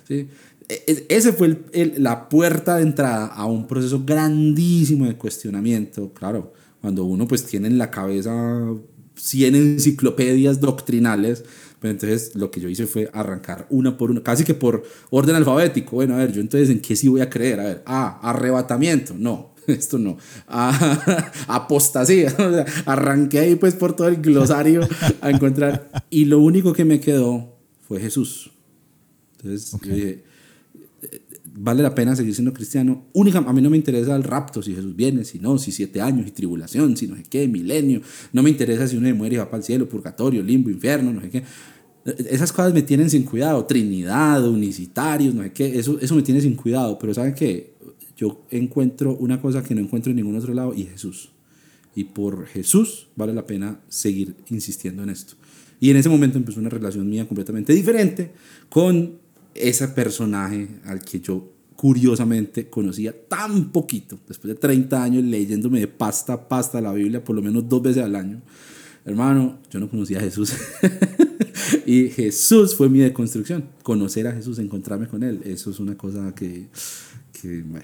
¿sí? 0.08 0.28
E, 0.70 0.84
e, 0.88 1.06
ese 1.10 1.34
fue 1.34 1.60
la 1.98 2.30
puerta 2.30 2.78
de 2.78 2.84
entrada 2.84 3.26
a 3.26 3.46
un 3.46 3.68
proceso 3.68 4.04
grandísimo 4.06 5.06
de 5.06 5.18
cuestionamiento, 5.18 6.14
claro, 6.14 6.54
cuando 6.80 7.04
uno 7.04 7.28
pues 7.28 7.44
tiene 7.46 7.68
en 7.68 7.78
la 7.78 7.92
cabeza 7.92 8.74
100 9.16 9.56
enciclopedias 9.56 10.62
doctrinales, 10.62 11.44
pero 11.80 11.92
entonces 11.92 12.36
lo 12.36 12.52
que 12.52 12.60
yo 12.60 12.70
hice 12.70 12.86
fue 12.88 13.10
arrancar 13.14 13.66
una 13.70 13.98
por 13.98 14.12
una, 14.12 14.22
casi 14.22 14.44
que 14.44 14.54
por 14.54 14.84
orden 15.10 15.36
alfabético. 15.36 15.96
Bueno, 15.96 16.16
a 16.16 16.18
ver, 16.18 16.32
yo 16.34 16.42
entonces 16.42 16.70
en 16.70 16.82
qué 16.82 16.96
sí 16.96 17.08
voy 17.08 17.22
a 17.22 17.30
creer. 17.30 17.60
A 17.60 17.64
ver, 17.64 17.84
ah, 17.86 18.20
arrebatamiento. 18.22 19.16
No, 19.18 19.56
esto 19.68 19.98
no. 19.98 20.18
Ah, 20.48 21.32
apostasía. 21.48 22.36
arranqué 22.86 23.40
ahí 23.40 23.56
pues 23.56 23.76
por 23.76 23.96
todo 23.96 24.10
el 24.10 24.18
glosario 24.18 24.82
a 25.22 25.30
encontrar. 25.30 25.90
Y 26.10 26.26
lo 26.26 26.40
único 26.40 26.74
que 26.74 26.84
me 26.84 27.00
quedó 27.00 27.58
fue 27.88 28.02
Jesús. 28.02 28.52
Entonces 29.38 29.72
yo 29.82 29.94
dije, 29.94 30.24
vale 31.62 31.84
la 31.84 31.94
pena 31.94 32.16
seguir 32.16 32.34
siendo 32.34 32.54
cristiano. 32.54 33.08
Única, 33.14 33.40
a 33.40 33.54
mí 33.54 33.62
no 33.62 33.70
me 33.70 33.76
interesa 33.76 34.16
el 34.16 34.24
rapto, 34.24 34.62
si 34.62 34.74
Jesús 34.74 34.96
viene, 34.96 35.26
si 35.26 35.40
no, 35.40 35.58
si 35.58 35.72
siete 35.72 36.00
años 36.00 36.26
y 36.26 36.32
tribulación, 36.32 36.96
si 36.96 37.08
no 37.08 37.18
sé 37.18 37.24
qué, 37.30 37.48
milenio. 37.48 38.02
No 38.32 38.42
me 38.42 38.50
interesa 38.50 38.88
si 38.88 38.96
uno 38.96 39.14
muere 39.14 39.36
y 39.36 39.38
va 39.38 39.46
para 39.46 39.58
el 39.58 39.64
cielo, 39.64 39.90
purgatorio, 39.90 40.42
limbo, 40.42 40.70
infierno, 40.70 41.12
no 41.12 41.22
sé 41.22 41.30
qué. 41.30 41.44
Esas 42.30 42.54
cosas 42.54 42.74
me 42.74 42.82
tienen 42.82 43.10
sin 43.10 43.24
cuidado. 43.24 43.66
Trinidad, 43.66 44.48
unicitarios, 44.48 45.36
no 45.36 45.44
sé 45.44 45.52
qué. 45.52 45.78
Eso, 45.78 46.00
eso 46.00 46.16
me 46.16 46.22
tiene 46.22 46.40
sin 46.40 46.56
cuidado. 46.56 46.98
Pero 46.98 47.14
¿saben 47.14 47.34
qué? 47.34 47.74
Yo 48.16 48.46
encuentro 48.50 49.16
una 49.18 49.42
cosa 49.42 49.62
que 49.62 49.76
no 49.76 49.82
encuentro 49.82 50.12
en 50.12 50.16
ningún 50.16 50.38
otro 50.38 50.54
lado 50.54 50.74
y 50.74 50.86
Jesús. 50.86 51.32
Y 51.94 52.06
por 52.06 52.46
Jesús 52.48 53.08
vale 53.18 53.34
la 53.34 53.46
pena 53.46 53.82
seguir 53.90 54.36
insistiendo 54.50 55.04
en 55.04 55.10
esto. 55.10 55.36
Y 55.82 55.90
en 55.90 55.98
ese 55.98 56.10
momento 56.10 56.38
empezó 56.38 56.60
una 56.60 56.70
relación 56.70 57.10
mía 57.10 57.28
completamente 57.28 57.74
diferente 57.74 58.32
con 58.70 59.20
ese 59.60 59.88
personaje 59.90 60.68
al 60.86 61.02
que 61.02 61.20
yo 61.20 61.54
curiosamente 61.76 62.70
conocía 62.70 63.14
tan 63.28 63.72
poquito, 63.72 64.20
después 64.28 64.54
de 64.54 64.60
30 64.60 65.02
años 65.02 65.24
leyéndome 65.24 65.80
de 65.80 65.88
pasta 65.88 66.34
a 66.34 66.50
pasta 66.50 66.82
la 66.82 66.92
Biblia 66.92 67.24
por 67.24 67.36
lo 67.36 67.42
menos 67.42 67.70
dos 67.70 67.82
veces 67.82 68.04
al 68.04 68.16
año. 68.16 68.42
Hermano, 69.06 69.60
yo 69.72 69.80
no 69.80 69.90
conocía 69.90 70.18
a 70.18 70.22
Jesús. 70.22 70.54
y 71.86 72.10
Jesús 72.10 72.76
fue 72.76 72.90
mi 72.90 73.00
deconstrucción. 73.00 73.64
Conocer 73.82 74.28
a 74.28 74.34
Jesús, 74.34 74.60
encontrarme 74.60 75.08
con 75.08 75.24
Él, 75.24 75.42
eso 75.46 75.72
es 75.72 75.80
una 75.80 75.96
cosa 75.96 76.34
que, 76.36 76.68
que, 77.42 77.64
me, 77.64 77.82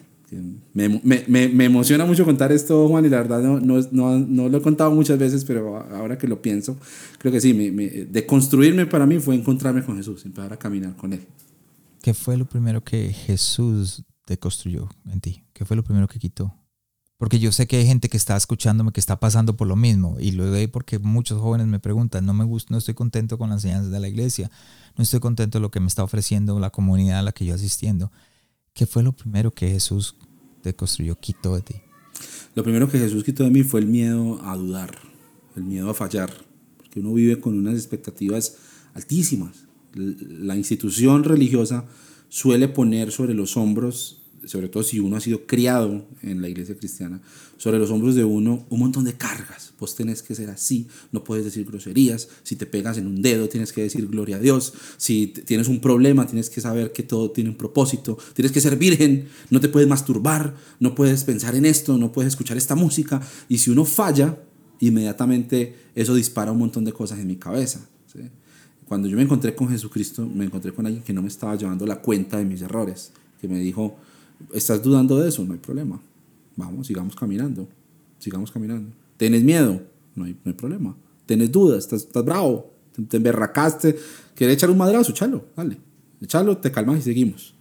me, 0.73 1.23
me, 1.27 1.47
me, 1.47 1.65
emociona 1.65 2.05
mucho 2.05 2.25
contar 2.25 2.51
esto, 2.51 2.89
Juan, 2.89 3.05
y 3.05 3.09
la 3.09 3.17
verdad 3.17 3.41
no, 3.41 3.59
no, 3.61 3.79
no, 3.91 4.19
no, 4.19 4.49
lo 4.49 4.57
he 4.57 4.61
contado 4.61 4.91
muchas 4.91 5.17
veces, 5.17 5.45
pero 5.45 5.77
ahora 5.77 6.17
que 6.17 6.27
lo 6.27 6.41
pienso, 6.41 6.77
creo 7.17 7.31
que 7.31 7.39
sí, 7.39 7.53
deconstruirme 8.11 8.85
para 8.87 9.05
mí 9.05 9.19
fue 9.19 9.35
encontrarme 9.35 9.83
con 9.83 9.95
Jesús, 9.95 10.25
empezar 10.25 10.51
a 10.51 10.57
caminar 10.57 10.97
con 10.97 11.13
Él. 11.13 11.21
¿Qué 12.05 12.13
fue 12.13 12.37
lo 12.37 12.45
primero 12.45 12.83
que 12.83 13.11
Jesús 13.11 14.03
deconstruyó 14.27 14.87
en 15.09 15.21
ti? 15.21 15.43
¿Qué 15.53 15.65
fue 15.65 15.75
lo 15.75 15.83
primero 15.83 16.07
que 16.07 16.19
quitó? 16.19 16.53
Porque 17.17 17.39
yo 17.39 17.51
sé 17.51 17.65
que 17.65 17.77
hay 17.77 17.87
gente 17.87 18.09
que 18.09 18.17
está 18.17 18.37
escuchándome 18.37 18.91
que 18.91 18.99
está 18.99 19.19
pasando 19.19 19.57
por 19.57 19.67
lo 19.67 19.75
mismo. 19.75 20.15
Y 20.19 20.29
luego 20.29 20.53
hay 20.53 20.67
porque 20.67 20.99
muchos 20.99 21.41
jóvenes 21.41 21.65
me 21.65 21.79
preguntan, 21.79 22.23
no 22.23 22.35
me 22.35 22.43
gusta, 22.43 22.71
no 22.71 22.77
estoy 22.77 22.93
contento 22.93 23.39
con 23.39 23.49
las 23.49 23.63
enseñanzas 23.63 23.91
de 23.91 23.99
la 23.99 24.07
iglesia, 24.07 24.51
no 24.95 25.01
estoy 25.01 25.19
contento 25.19 25.55
con 25.55 25.63
lo 25.63 25.71
que 25.71 25.79
me 25.79 25.87
está 25.87 26.03
ofreciendo 26.03 26.59
la 26.59 26.69
comunidad 26.69 27.17
a 27.17 27.23
la 27.23 27.31
que 27.31 27.43
yo 27.43 27.55
asistiendo. 27.55 28.11
¿Qué 28.75 28.85
fue 28.85 29.01
lo 29.01 29.11
primero 29.11 29.49
que 29.49 29.71
Jesús 29.71 30.15
deconstruyó, 30.61 31.19
quitó 31.19 31.55
de 31.55 31.61
ti? 31.63 31.75
Lo 32.53 32.61
primero 32.61 32.87
que 32.87 32.99
Jesús 32.99 33.23
quitó 33.23 33.45
de 33.45 33.49
mí 33.49 33.63
fue 33.63 33.79
el 33.79 33.87
miedo 33.87 34.39
a 34.43 34.55
dudar, 34.55 34.95
el 35.55 35.63
miedo 35.63 35.89
a 35.89 35.95
fallar. 35.95 36.31
Porque 36.77 36.99
uno 36.99 37.15
vive 37.15 37.39
con 37.39 37.57
unas 37.57 37.73
expectativas 37.73 38.57
altísimas 38.93 39.64
la 39.95 40.55
institución 40.55 41.23
religiosa 41.23 41.85
suele 42.29 42.67
poner 42.67 43.11
sobre 43.11 43.33
los 43.33 43.57
hombros, 43.57 44.21
sobre 44.45 44.67
todo 44.69 44.83
si 44.83 44.99
uno 44.99 45.15
ha 45.15 45.21
sido 45.21 45.47
criado 45.47 46.05
en 46.21 46.41
la 46.41 46.49
iglesia 46.49 46.77
cristiana, 46.77 47.21
sobre 47.57 47.79
los 47.79 47.89
hombros 47.89 48.15
de 48.15 48.23
uno 48.23 48.65
un 48.69 48.79
montón 48.79 49.05
de 49.05 49.13
cargas. 49.13 49.73
Vos 49.79 49.95
tenés 49.95 50.21
que 50.21 50.35
ser 50.35 50.49
así, 50.49 50.87
no 51.11 51.23
puedes 51.23 51.45
decir 51.45 51.65
groserías, 51.65 52.27
si 52.43 52.55
te 52.55 52.65
pegas 52.65 52.97
en 52.97 53.07
un 53.07 53.21
dedo 53.21 53.49
tienes 53.49 53.73
que 53.73 53.81
decir 53.81 54.07
gloria 54.07 54.35
a 54.37 54.39
Dios, 54.39 54.73
si 54.97 55.27
tienes 55.27 55.67
un 55.67 55.79
problema 55.79 56.27
tienes 56.27 56.49
que 56.49 56.61
saber 56.61 56.91
que 56.91 57.03
todo 57.03 57.31
tiene 57.31 57.49
un 57.49 57.57
propósito, 57.57 58.17
tienes 58.33 58.51
que 58.51 58.61
ser 58.61 58.77
virgen, 58.77 59.27
no 59.49 59.59
te 59.59 59.69
puedes 59.69 59.89
masturbar, 59.89 60.55
no 60.79 60.93
puedes 60.93 61.23
pensar 61.23 61.55
en 61.55 61.65
esto, 61.65 61.97
no 61.97 62.11
puedes 62.11 62.33
escuchar 62.33 62.57
esta 62.57 62.75
música, 62.75 63.21
y 63.49 63.57
si 63.57 63.71
uno 63.71 63.85
falla, 63.85 64.37
inmediatamente 64.79 65.75
eso 65.95 66.13
dispara 66.13 66.51
un 66.51 66.59
montón 66.59 66.83
de 66.83 66.91
cosas 66.91 67.19
en 67.19 67.27
mi 67.27 67.37
cabeza. 67.37 67.87
Cuando 68.87 69.07
yo 69.07 69.17
me 69.17 69.23
encontré 69.23 69.55
con 69.55 69.67
Jesucristo, 69.69 70.27
me 70.27 70.45
encontré 70.45 70.71
con 70.71 70.85
alguien 70.85 71.03
que 71.03 71.13
no 71.13 71.21
me 71.21 71.27
estaba 71.27 71.55
llevando 71.55 71.85
la 71.85 72.01
cuenta 72.01 72.37
de 72.37 72.45
mis 72.45 72.61
errores, 72.61 73.11
que 73.41 73.47
me 73.47 73.59
dijo, 73.59 73.95
¿estás 74.53 74.81
dudando 74.83 75.17
de 75.19 75.29
eso? 75.29 75.43
No 75.43 75.53
hay 75.53 75.59
problema. 75.59 75.99
vamos, 76.55 76.87
sigamos 76.87 77.15
caminando, 77.15 77.67
sigamos 78.19 78.51
caminando. 78.51 78.91
¿Tienes 79.17 79.43
miedo? 79.43 79.81
No 80.13 80.25
hay, 80.25 80.33
no 80.33 80.51
hay 80.51 80.53
problema. 80.53 80.95
¿Tienes 81.25 81.51
dudas? 81.51 81.79
¿Estás, 81.79 82.03
estás 82.03 82.23
bravo? 82.23 82.71
¿Te, 82.95 83.01
te 83.03 83.17
emberracaste? 83.17 83.97
¿Quieres 84.35 84.57
echar 84.57 84.69
un 84.69 84.77
madrazo? 84.77 85.11
Échalo, 85.11 85.45
dale. 85.55 85.77
Échalo, 86.21 86.57
te 86.57 86.71
calmas 86.71 86.99
y 86.99 87.01
seguimos. 87.01 87.54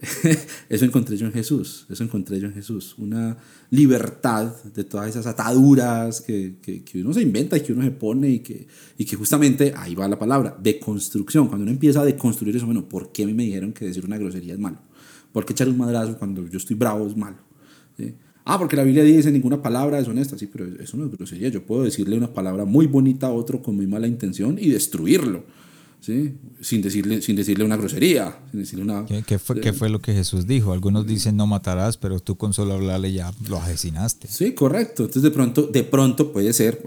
eso 0.68 0.84
encontré 0.84 1.16
yo 1.16 1.26
en 1.26 1.32
Jesús, 1.32 1.86
eso 1.90 2.04
encontré 2.04 2.38
yo 2.38 2.46
en 2.46 2.54
Jesús, 2.54 2.94
una 2.98 3.36
libertad 3.70 4.54
de 4.64 4.84
todas 4.84 5.08
esas 5.08 5.26
ataduras 5.26 6.20
que, 6.20 6.56
que, 6.62 7.02
uno 7.02 7.12
se 7.12 7.22
inventa 7.22 7.56
y 7.56 7.62
que 7.62 7.72
uno 7.72 7.82
se 7.82 7.90
pone 7.90 8.28
y 8.30 8.38
que, 8.38 8.68
y 8.96 9.04
que 9.04 9.16
justamente, 9.16 9.72
ahí 9.76 9.94
va 9.94 10.06
la 10.06 10.18
palabra, 10.18 10.56
de 10.60 10.78
construcción, 10.78 11.48
cuando 11.48 11.64
uno 11.64 11.72
empieza 11.72 12.02
a 12.02 12.04
deconstruir 12.04 12.56
eso, 12.56 12.66
bueno, 12.66 12.88
¿por 12.88 13.10
qué 13.10 13.24
a 13.24 13.26
mí 13.26 13.34
me 13.34 13.44
dijeron 13.44 13.72
que 13.72 13.86
decir 13.86 14.04
una 14.04 14.18
grosería 14.18 14.54
es 14.54 14.60
malo? 14.60 14.78
¿Por 15.32 15.44
qué 15.44 15.52
echar 15.52 15.68
un 15.68 15.78
madrazo 15.78 16.16
cuando 16.16 16.46
yo 16.46 16.58
estoy 16.58 16.76
bravo 16.76 17.06
es 17.06 17.16
malo? 17.16 17.38
Ah, 18.44 18.58
porque 18.58 18.76
la 18.76 18.84
Biblia 18.84 19.02
dice 19.02 19.30
ninguna 19.30 19.60
palabra 19.60 19.98
es 19.98 20.08
honesta, 20.08 20.38
sí, 20.38 20.46
pero 20.46 20.64
eso 20.80 20.96
no 20.96 21.06
es 21.06 21.10
grosería, 21.10 21.48
yo 21.48 21.66
puedo 21.66 21.82
decirle 21.82 22.16
una 22.16 22.32
palabra 22.32 22.64
muy 22.64 22.86
bonita 22.86 23.26
a 23.26 23.32
otro 23.32 23.60
con 23.60 23.76
muy 23.76 23.86
mala 23.86 24.06
intención 24.06 24.58
y 24.58 24.70
destruirlo. 24.70 25.44
¿Sí? 26.00 26.34
sin, 26.60 26.82
decirle, 26.82 27.22
sin 27.22 27.36
decirle 27.36 27.64
una 27.64 27.76
grosería. 27.76 28.38
Sin 28.50 28.60
decirle 28.60 28.84
una, 28.84 29.06
¿Qué, 29.06 29.38
fue, 29.38 29.60
¿Qué 29.60 29.72
fue 29.72 29.88
lo 29.88 30.00
que 30.00 30.12
Jesús 30.12 30.46
dijo? 30.46 30.72
Algunos 30.72 31.06
dicen 31.06 31.36
no 31.36 31.46
matarás, 31.46 31.96
pero 31.96 32.20
tú 32.20 32.36
con 32.36 32.52
solo 32.52 32.74
hablarle 32.74 33.12
ya 33.12 33.32
lo 33.48 33.58
asesinaste. 33.58 34.28
Sí, 34.28 34.52
correcto. 34.52 35.04
Entonces 35.04 35.22
de 35.22 35.30
pronto, 35.30 35.62
de 35.66 35.84
pronto 35.84 36.32
puede 36.32 36.52
ser, 36.52 36.82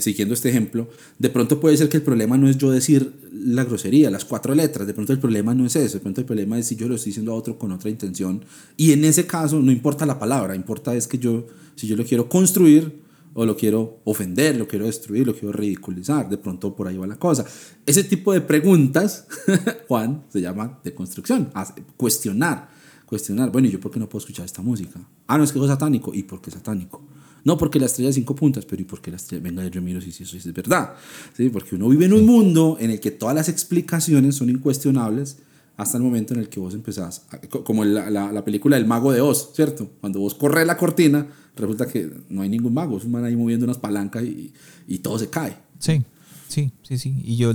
siguiendo 0.00 0.34
este 0.34 0.50
ejemplo, 0.50 0.88
de 1.18 1.30
pronto 1.30 1.60
puede 1.60 1.76
ser 1.76 1.88
que 1.88 1.98
el 1.98 2.02
problema 2.02 2.36
no 2.36 2.48
es 2.48 2.58
yo 2.58 2.70
decir 2.70 3.12
la 3.32 3.64
grosería, 3.64 4.10
las 4.10 4.24
cuatro 4.24 4.54
letras, 4.54 4.86
de 4.86 4.94
pronto 4.94 5.12
el 5.12 5.18
problema 5.18 5.54
no 5.54 5.66
es 5.66 5.76
eso, 5.76 5.94
de 5.94 6.00
pronto 6.00 6.20
el 6.20 6.26
problema 6.26 6.58
es 6.58 6.66
si 6.66 6.76
yo 6.76 6.88
lo 6.88 6.94
estoy 6.94 7.10
diciendo 7.10 7.32
a 7.32 7.34
otro 7.34 7.58
con 7.58 7.72
otra 7.72 7.90
intención. 7.90 8.44
Y 8.76 8.92
en 8.92 9.04
ese 9.04 9.26
caso 9.26 9.60
no 9.60 9.72
importa 9.72 10.06
la 10.06 10.18
palabra, 10.18 10.54
importa 10.54 10.94
es 10.94 11.06
que 11.06 11.18
yo, 11.18 11.46
si 11.76 11.86
yo 11.86 11.96
lo 11.96 12.04
quiero 12.04 12.28
construir, 12.28 13.03
o 13.34 13.44
lo 13.44 13.56
quiero 13.56 14.00
ofender, 14.04 14.56
lo 14.56 14.66
quiero 14.66 14.86
destruir, 14.86 15.26
lo 15.26 15.34
quiero 15.34 15.52
ridiculizar. 15.52 16.28
De 16.28 16.38
pronto 16.38 16.74
por 16.74 16.88
ahí 16.88 16.96
va 16.96 17.06
la 17.06 17.16
cosa. 17.16 17.44
Ese 17.84 18.04
tipo 18.04 18.32
de 18.32 18.40
preguntas, 18.40 19.26
Juan, 19.88 20.24
se 20.28 20.40
llama 20.40 20.80
de 20.82 20.94
construcción, 20.94 21.50
cuestionar. 21.96 22.72
Cuestionar, 23.06 23.52
bueno, 23.52 23.68
¿y 23.68 23.70
yo 23.70 23.80
por 23.80 23.90
qué 23.90 24.00
no 24.00 24.08
puedo 24.08 24.20
escuchar 24.20 24.46
esta 24.46 24.62
música? 24.62 24.98
Ah, 25.26 25.36
no, 25.36 25.44
es 25.44 25.52
que 25.52 25.58
es 25.58 25.66
satánico. 25.66 26.14
¿Y 26.14 26.22
por 26.22 26.40
qué 26.40 26.50
satánico? 26.50 27.02
No, 27.44 27.58
porque 27.58 27.78
la 27.78 27.86
estrella 27.86 28.08
de 28.08 28.14
cinco 28.14 28.34
puntas, 28.34 28.64
pero 28.64 28.80
¿y 28.80 28.86
por 28.86 29.02
qué 29.02 29.10
la 29.10 29.18
estrella? 29.18 29.42
Venga, 29.42 29.66
yo 29.68 29.82
miro 29.82 30.00
si 30.00 30.10
eso 30.10 30.36
es 30.36 30.52
verdad. 30.52 30.94
¿Sí? 31.36 31.50
Porque 31.50 31.74
uno 31.74 31.88
vive 31.90 32.06
en 32.06 32.14
un 32.14 32.24
mundo 32.24 32.78
en 32.80 32.90
el 32.90 33.00
que 33.00 33.10
todas 33.10 33.34
las 33.34 33.50
explicaciones 33.50 34.36
son 34.36 34.48
incuestionables 34.48 35.38
hasta 35.76 35.96
el 35.96 36.04
momento 36.04 36.34
en 36.34 36.40
el 36.40 36.48
que 36.48 36.60
vos 36.60 36.74
empezás, 36.74 37.26
como 37.64 37.84
la, 37.84 38.08
la, 38.10 38.32
la, 38.32 38.44
película 38.44 38.76
El 38.76 38.86
Mago 38.86 39.12
de 39.12 39.20
Oz, 39.20 39.50
¿cierto? 39.54 39.90
Cuando 40.00 40.20
vos 40.20 40.34
corres 40.34 40.66
la 40.66 40.76
cortina, 40.76 41.26
resulta 41.56 41.86
que 41.86 42.10
no 42.28 42.42
hay 42.42 42.48
ningún 42.48 42.74
mago, 42.74 42.96
es 42.98 43.04
un 43.04 43.10
man 43.10 43.24
ahí 43.24 43.36
moviendo 43.36 43.64
unas 43.64 43.78
palancas 43.78 44.22
y, 44.22 44.52
y 44.86 44.98
todo 44.98 45.18
se 45.18 45.30
cae. 45.30 45.56
Sí, 45.78 46.04
sí, 46.48 46.72
sí, 46.82 46.98
sí. 46.98 47.20
Y 47.24 47.36
yo 47.36 47.52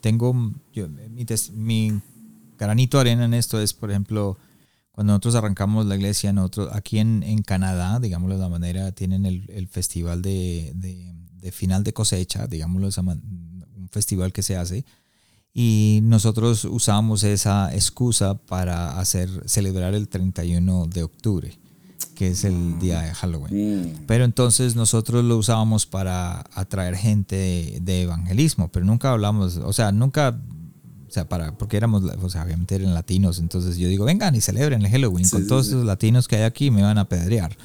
tengo, 0.00 0.52
yo, 0.72 0.88
mi, 0.88 1.24
mi 1.54 2.00
granito 2.58 2.98
de 2.98 3.00
arena 3.00 3.24
en 3.24 3.34
esto 3.34 3.60
es, 3.60 3.72
por 3.72 3.90
ejemplo, 3.90 4.36
cuando 4.90 5.14
nosotros 5.14 5.36
arrancamos 5.36 5.86
la 5.86 5.96
iglesia, 5.96 6.34
nosotros, 6.34 6.68
aquí 6.72 6.98
en, 6.98 7.22
en 7.22 7.40
Canadá, 7.40 8.00
digámoslo 8.00 8.34
de 8.34 8.42
la 8.42 8.48
manera, 8.50 8.92
tienen 8.92 9.24
el, 9.24 9.48
el 9.48 9.66
festival 9.66 10.20
de, 10.20 10.72
de, 10.74 11.14
de, 11.40 11.52
final 11.52 11.84
de 11.84 11.94
cosecha, 11.94 12.46
digámoslo, 12.46 12.90
un 13.02 13.88
festival 13.90 14.32
que 14.34 14.42
se 14.42 14.56
hace 14.56 14.84
y 15.54 16.00
nosotros 16.02 16.64
usamos 16.64 17.24
esa 17.24 17.74
excusa 17.74 18.34
para 18.34 18.98
hacer 18.98 19.28
celebrar 19.46 19.94
el 19.94 20.08
31 20.08 20.86
de 20.86 21.02
octubre 21.02 21.58
que 22.14 22.28
es 22.28 22.44
el 22.44 22.78
día 22.78 23.00
de 23.00 23.14
Halloween. 23.14 23.82
Mm. 23.82 24.04
Pero 24.06 24.24
entonces 24.24 24.76
nosotros 24.76 25.24
lo 25.24 25.38
usábamos 25.38 25.86
para 25.86 26.44
atraer 26.54 26.94
gente 26.94 27.36
de, 27.36 27.78
de, 27.80 28.02
evangelismo, 28.02 28.68
pero 28.70 28.84
nunca 28.84 29.10
hablamos, 29.10 29.56
o 29.56 29.72
sea, 29.72 29.92
nunca, 29.92 30.38
o 31.08 31.10
sea, 31.10 31.28
para, 31.28 31.56
porque 31.56 31.76
éramos, 31.76 32.04
o 32.04 32.30
sea, 32.30 32.44
obviamente 32.44 32.74
eran 32.74 32.94
latinos, 32.94 33.38
entonces 33.38 33.76
yo 33.76 33.88
digo, 33.88 34.04
vengan 34.04 34.34
y 34.34 34.40
celebren 34.40 34.84
el 34.84 34.90
Halloween, 34.90 35.24
sí, 35.24 35.30
con 35.32 35.42
sí, 35.42 35.48
todos 35.48 35.66
sí. 35.66 35.72
esos 35.72 35.84
latinos 35.84 36.28
que 36.28 36.36
hay 36.36 36.42
aquí 36.42 36.70
me 36.70 36.82
van 36.82 36.98
a 36.98 37.08
pedrear. 37.08 37.56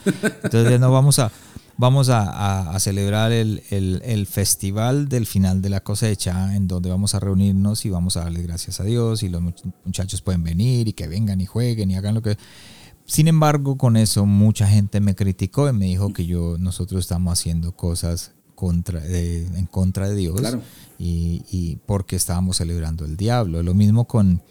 Entonces 0.43 0.79
no 0.79 0.91
vamos 0.91 1.19
a, 1.19 1.31
vamos 1.77 2.09
a, 2.09 2.23
a, 2.23 2.75
a 2.75 2.79
celebrar 2.79 3.31
el, 3.31 3.63
el, 3.69 4.01
el, 4.03 4.25
festival 4.25 5.07
del 5.07 5.25
final 5.25 5.61
de 5.61 5.69
la 5.69 5.81
cosecha, 5.81 6.55
en 6.55 6.67
donde 6.67 6.89
vamos 6.89 7.15
a 7.15 7.19
reunirnos 7.19 7.85
y 7.85 7.89
vamos 7.89 8.17
a 8.17 8.21
darle 8.21 8.41
gracias 8.41 8.79
a 8.79 8.83
Dios 8.83 9.23
y 9.23 9.29
los 9.29 9.41
muchachos 9.85 10.21
pueden 10.21 10.43
venir 10.43 10.87
y 10.87 10.93
que 10.93 11.07
vengan 11.07 11.39
y 11.39 11.45
jueguen 11.45 11.91
y 11.91 11.95
hagan 11.95 12.15
lo 12.15 12.21
que... 12.21 12.37
Sin 13.05 13.29
embargo, 13.29 13.77
con 13.77 13.95
eso 13.95 14.25
mucha 14.25 14.67
gente 14.67 14.99
me 14.99 15.15
criticó 15.15 15.69
y 15.69 15.73
me 15.73 15.85
dijo 15.85 16.11
que 16.11 16.25
yo, 16.25 16.57
nosotros 16.59 16.99
estamos 16.99 17.39
haciendo 17.39 17.71
cosas 17.71 18.33
contra, 18.53 19.01
eh, 19.05 19.47
en 19.55 19.65
contra 19.67 20.09
de 20.09 20.15
Dios 20.15 20.41
claro. 20.41 20.61
y, 20.99 21.43
y, 21.49 21.77
porque 21.85 22.17
estábamos 22.17 22.57
celebrando 22.57 23.05
el 23.05 23.15
diablo. 23.15 23.63
Lo 23.63 23.73
mismo 23.73 24.05
con, 24.05 24.41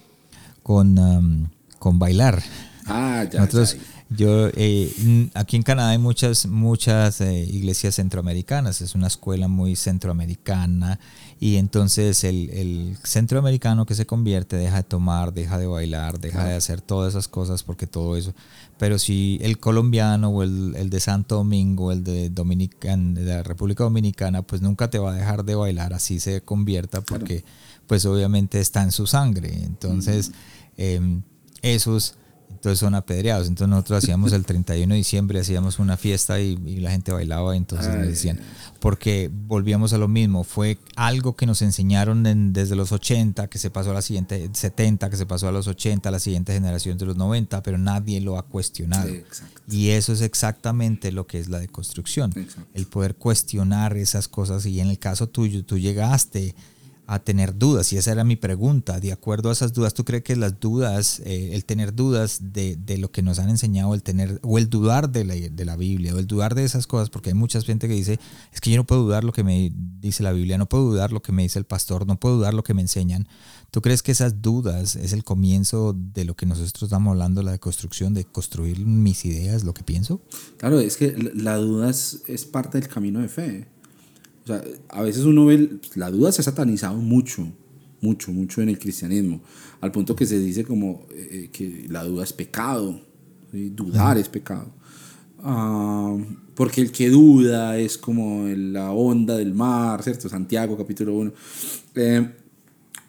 con, 0.63 0.99
um, 0.99 1.49
con 1.79 1.99
bailar. 1.99 2.43
Ah, 2.87 3.25
ya, 3.31 3.41
Nosotros, 3.41 3.75
ya. 3.75 3.97
Yo, 4.09 4.51
eh, 4.55 5.29
aquí 5.35 5.57
en 5.57 5.65
Canadá 5.65 5.91
hay 5.91 5.99
muchas, 5.99 6.47
muchas 6.47 7.21
eh, 7.21 7.43
iglesias 7.43 7.97
centroamericanas, 7.97 8.81
es 8.81 8.95
una 8.95 9.09
escuela 9.09 9.49
muy 9.49 9.75
centroamericana 9.75 11.01
y 11.41 11.57
entonces 11.57 12.23
el, 12.23 12.51
el, 12.51 12.97
centroamericano 13.03 13.85
que 13.85 13.97
se 13.97 14.07
convierte 14.07 14.55
deja 14.55 14.77
de 14.77 14.83
tomar, 14.85 15.35
deja 15.35 15.59
de 15.59 15.67
bailar, 15.67 16.21
deja 16.21 16.35
claro. 16.35 16.51
de 16.51 16.55
hacer 16.55 16.81
todas 16.81 17.15
esas 17.15 17.27
cosas 17.27 17.65
porque 17.65 17.89
todo 17.89 18.17
eso. 18.17 18.33
Pero 18.79 19.01
si 19.01 19.41
el 19.43 19.59
colombiano 19.59 20.29
o 20.29 20.45
el, 20.45 20.77
el 20.77 20.89
de 20.89 21.01
Santo 21.01 21.35
Domingo, 21.35 21.91
el 21.91 22.05
de, 22.05 22.31
Dominican, 22.31 23.15
de 23.15 23.25
la 23.25 23.43
República 23.43 23.83
Dominicana, 23.83 24.43
pues 24.43 24.63
nunca 24.63 24.89
te 24.89 25.01
va 25.01 25.11
a 25.11 25.17
dejar 25.17 25.45
de 25.45 25.57
bailar, 25.57 25.95
así 25.95 26.21
se 26.21 26.43
convierta 26.43 27.01
porque 27.01 27.41
claro. 27.41 27.57
pues 27.89 28.07
obviamente 28.07 28.61
está 28.61 28.85
en 28.85 28.93
su 28.93 29.09
sangre. 29.09 29.65
Entonces, 29.65 30.29
mm. 30.29 30.33
eh, 30.77 31.21
esos 31.63 32.15
entonces 32.67 32.81
son 32.81 32.97
apedreados. 32.97 33.47
Entonces 33.47 33.71
nosotros 33.71 34.03
hacíamos 34.03 34.33
el 34.33 34.45
31 34.45 34.93
de 34.93 34.99
diciembre, 34.99 35.39
hacíamos 35.39 35.79
una 35.79 35.97
fiesta 35.97 36.41
y, 36.41 36.59
y 36.67 36.81
la 36.81 36.91
gente 36.91 37.13
bailaba 37.13 37.55
y 37.55 37.59
entonces 37.59 37.87
Ay, 37.87 37.99
nos 37.99 38.09
decían, 38.09 38.41
porque 38.81 39.31
volvíamos 39.33 39.93
a 39.93 39.99
lo 39.99 40.09
mismo, 40.09 40.43
fue 40.43 40.79
algo 40.97 41.37
que 41.37 41.47
nos 41.47 41.63
enseñaron 41.63 42.27
en, 42.27 42.53
desde 42.53 42.75
los 42.75 42.91
80, 42.91 43.47
que 43.47 43.59
se 43.59 43.71
pasó 43.71 43.93
a 43.93 43.95
la 43.95 44.03
siguiente, 44.03 44.51
70, 44.53 45.11
que 45.11 45.17
se 45.17 45.27
pasó 45.27 45.47
a 45.47 45.53
los 45.53 45.69
80, 45.69 46.09
a 46.09 46.13
la 46.13 46.19
siguiente 46.19 46.53
generación 46.53 46.99
de 46.99 47.07
los 47.07 47.17
90, 47.17 47.63
pero 47.63 47.79
nadie 47.79 48.21
lo 48.21 48.37
ha 48.37 48.43
cuestionado. 48.43 49.09
Sí, 49.09 49.23
y 49.71 49.91
eso 49.91 50.13
es 50.13 50.21
exactamente 50.21 51.13
lo 51.13 51.29
que 51.29 51.39
es 51.39 51.49
la 51.49 51.61
deconstrucción, 51.61 52.33
exacto. 52.35 52.69
el 52.75 52.87
poder 52.87 53.15
cuestionar 53.15 53.97
esas 53.97 54.27
cosas 54.27 54.67
y 54.67 54.81
en 54.81 54.89
el 54.89 54.99
caso 54.99 55.29
tuyo, 55.29 55.65
tú 55.65 55.79
llegaste 55.79 56.57
a 57.07 57.21
tener 57.21 57.57
dudas. 57.57 57.93
Y 57.93 57.97
esa 57.97 58.13
era 58.13 58.25
mi 58.25 58.37
pregunta. 58.37 58.99
De 58.99 59.13
acuerdo 59.13 59.51
a 59.51 59.53
esas 59.53 59.73
dudas, 59.73 59.95
¿tú 59.95 60.05
crees 60.05 60.25
que 60.25 60.35
las 60.35 60.59
dudas, 60.59 61.21
eh, 61.25 61.51
el 61.53 61.65
tener 61.65 61.95
dudas 61.95 62.53
de, 62.53 62.77
de, 62.77 62.99
lo 62.99 63.13
que 63.13 63.23
nos 63.23 63.39
han 63.39 63.49
enseñado, 63.49 63.95
el 63.95 64.03
tener, 64.03 64.41
o 64.43 64.59
el 64.59 64.69
dudar 64.69 65.11
de 65.11 65.25
la, 65.25 65.35
de 65.35 65.65
la, 65.65 65.77
Biblia, 65.77 66.15
o 66.15 66.19
el 66.19 66.27
dudar 66.27 66.55
de 66.55 66.65
esas 66.65 66.87
cosas, 66.87 67.11
porque 67.11 67.31
hay 67.31 67.35
mucha 67.35 67.61
gente 67.61 67.87
que 67.87 67.95
dice, 67.95 68.19
es 68.53 68.61
que 68.61 68.71
yo 68.71 68.77
no 68.77 68.87
puedo 68.87 69.05
dudar 69.05 69.23
lo 69.23 69.33
que 69.33 69.45
me 69.45 69.73
dice 69.75 70.23
la 70.23 70.33
Biblia, 70.33 70.59
no 70.59 70.69
puedo 70.69 70.85
dudar 70.85 71.13
lo 71.13 71.23
que 71.23 71.33
me 71.33 71.43
dice 71.43 71.59
el 71.59 71.65
pastor, 71.65 72.07
no 72.07 72.19
puedo 72.19 72.37
dudar 72.37 72.55
lo 72.55 72.65
que 72.65 72.75
me 72.75 72.83
enseñan. 72.83 73.29
¿Tú 73.71 73.83
crees 73.83 74.03
que 74.03 74.13
esas 74.13 74.43
dudas 74.43 74.97
es 74.97 75.13
el 75.13 75.23
comienzo 75.23 75.95
de 75.97 76.25
lo 76.25 76.35
que 76.35 76.47
nosotros 76.47 76.85
estamos 76.85 77.13
hablando, 77.13 77.43
la 77.43 77.59
construcción, 77.59 78.15
de 78.15 78.25
construir 78.25 78.85
mis 78.85 79.25
ideas, 79.25 79.65
lo 79.65 79.75
que 79.75 79.83
pienso? 79.83 80.23
Claro, 80.57 80.81
es 80.81 80.97
que 80.97 81.15
la 81.35 81.57
duda 81.57 81.91
es, 81.91 82.23
es 82.27 82.47
parte 82.47 82.81
del 82.81 82.89
camino 82.89 83.21
de 83.21 83.29
fe. 83.29 83.69
O 84.47 84.49
sea, 84.49 84.63
a 84.91 85.03
veces 85.03 85.25
uno 85.25 85.45
ve, 85.47 85.81
la 85.97 86.09
duda 86.09 86.31
se 86.31 86.41
ha 86.41 86.45
satanizado 86.45 86.99
mucho, 86.99 87.49
mucho, 88.01 88.31
mucho 88.31 88.63
en 88.63 88.69
el 88.69 88.79
cristianismo, 88.79 89.41
al 89.81 89.91
punto 89.91 90.15
que 90.15 90.25
se 90.25 90.39
dice 90.39 90.63
como 90.63 91.05
eh, 91.11 91.51
que 91.53 91.87
la 91.89 92.05
duda 92.05 92.23
es 92.23 92.33
pecado, 92.33 93.01
¿sí? 93.51 93.71
dudar 93.71 94.19
es 94.19 94.29
pecado. 94.29 94.73
Uh, 95.43 96.23
porque 96.55 96.81
el 96.81 96.93
que 96.93 97.11
duda 97.11 97.77
es 97.77 97.99
como 97.99 98.47
la 98.47 98.93
onda 98.93 99.37
del 99.37 99.53
mar, 99.53 100.01
¿cierto? 100.05 100.29
Santiago 100.29 100.77
capítulo 100.77 101.15
1. 101.15 101.33
Eh, 101.97 102.31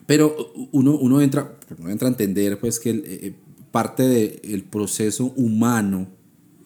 pero 0.07 0.53
uno, 0.71 0.97
uno, 0.97 1.21
entra, 1.21 1.55
uno 1.77 1.89
entra 1.91 2.07
a 2.07 2.11
entender 2.11 2.57
pues 2.57 2.79
que 2.79 2.89
el, 2.89 3.03
eh, 3.05 3.35
parte 3.69 4.01
del 4.01 4.41
de 4.41 4.67
proceso 4.71 5.33
humano 5.35 6.07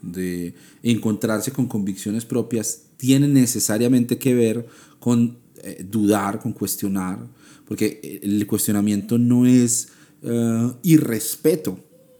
de 0.01 0.53
encontrarse 0.81 1.51
con 1.51 1.67
convicciones 1.67 2.23
propias 2.23 2.83
tiene 3.01 3.27
necesariamente 3.27 4.19
que 4.19 4.35
ver 4.35 4.67
con 4.99 5.39
eh, 5.63 5.83
dudar, 5.89 6.39
con 6.39 6.53
cuestionar, 6.53 7.17
porque 7.65 8.19
el 8.21 8.45
cuestionamiento 8.45 9.17
no 9.17 9.47
es 9.47 9.87
uh, 10.21 10.73
irrespeto, 10.83 11.79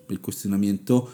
el 0.10 0.20
cuestionamiento 0.20 1.08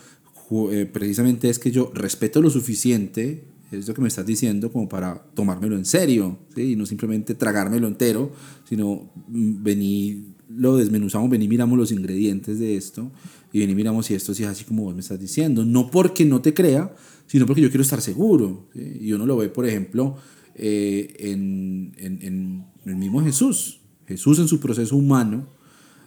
eh, 0.71 0.89
precisamente 0.89 1.49
es 1.49 1.59
que 1.59 1.69
yo 1.69 1.91
respeto 1.93 2.41
lo 2.41 2.49
suficiente, 2.49 3.43
es 3.73 3.89
lo 3.89 3.93
que 3.93 4.01
me 4.01 4.07
estás 4.07 4.25
diciendo, 4.25 4.71
como 4.71 4.87
para 4.87 5.21
tomármelo 5.33 5.75
en 5.75 5.83
serio, 5.83 6.37
¿sí? 6.55 6.71
y 6.71 6.75
no 6.77 6.85
simplemente 6.85 7.35
tragármelo 7.35 7.87
entero, 7.87 8.31
sino 8.69 9.11
mm, 9.27 9.63
venir, 9.63 10.23
lo 10.47 10.77
desmenuzamos, 10.77 11.29
venir, 11.29 11.49
miramos 11.49 11.77
los 11.77 11.91
ingredientes 11.91 12.57
de 12.57 12.77
esto, 12.77 13.11
y 13.51 13.59
ven 13.59 13.69
y 13.69 13.75
miramos 13.75 14.05
si 14.05 14.13
esto 14.13 14.33
sí 14.33 14.43
es 14.43 14.49
así 14.49 14.63
como 14.63 14.83
vos 14.83 14.93
me 14.93 15.01
estás 15.01 15.19
diciendo. 15.19 15.65
No 15.65 15.91
porque 15.91 16.23
no 16.23 16.41
te 16.41 16.53
crea, 16.53 16.95
sino 17.27 17.45
porque 17.45 17.61
yo 17.61 17.69
quiero 17.69 17.83
estar 17.83 18.01
seguro. 18.01 18.69
Y 18.73 19.11
uno 19.11 19.25
lo 19.25 19.37
ve, 19.37 19.49
por 19.49 19.67
ejemplo, 19.67 20.17
eh, 20.55 21.13
en, 21.19 21.93
en, 21.97 22.19
en, 22.21 22.65
el 22.85 22.95
mismo 22.95 23.21
Jesús. 23.21 23.81
Jesús 24.07 24.39
en 24.39 24.47
su 24.47 24.59
proceso 24.59 24.95
humano 24.95 25.47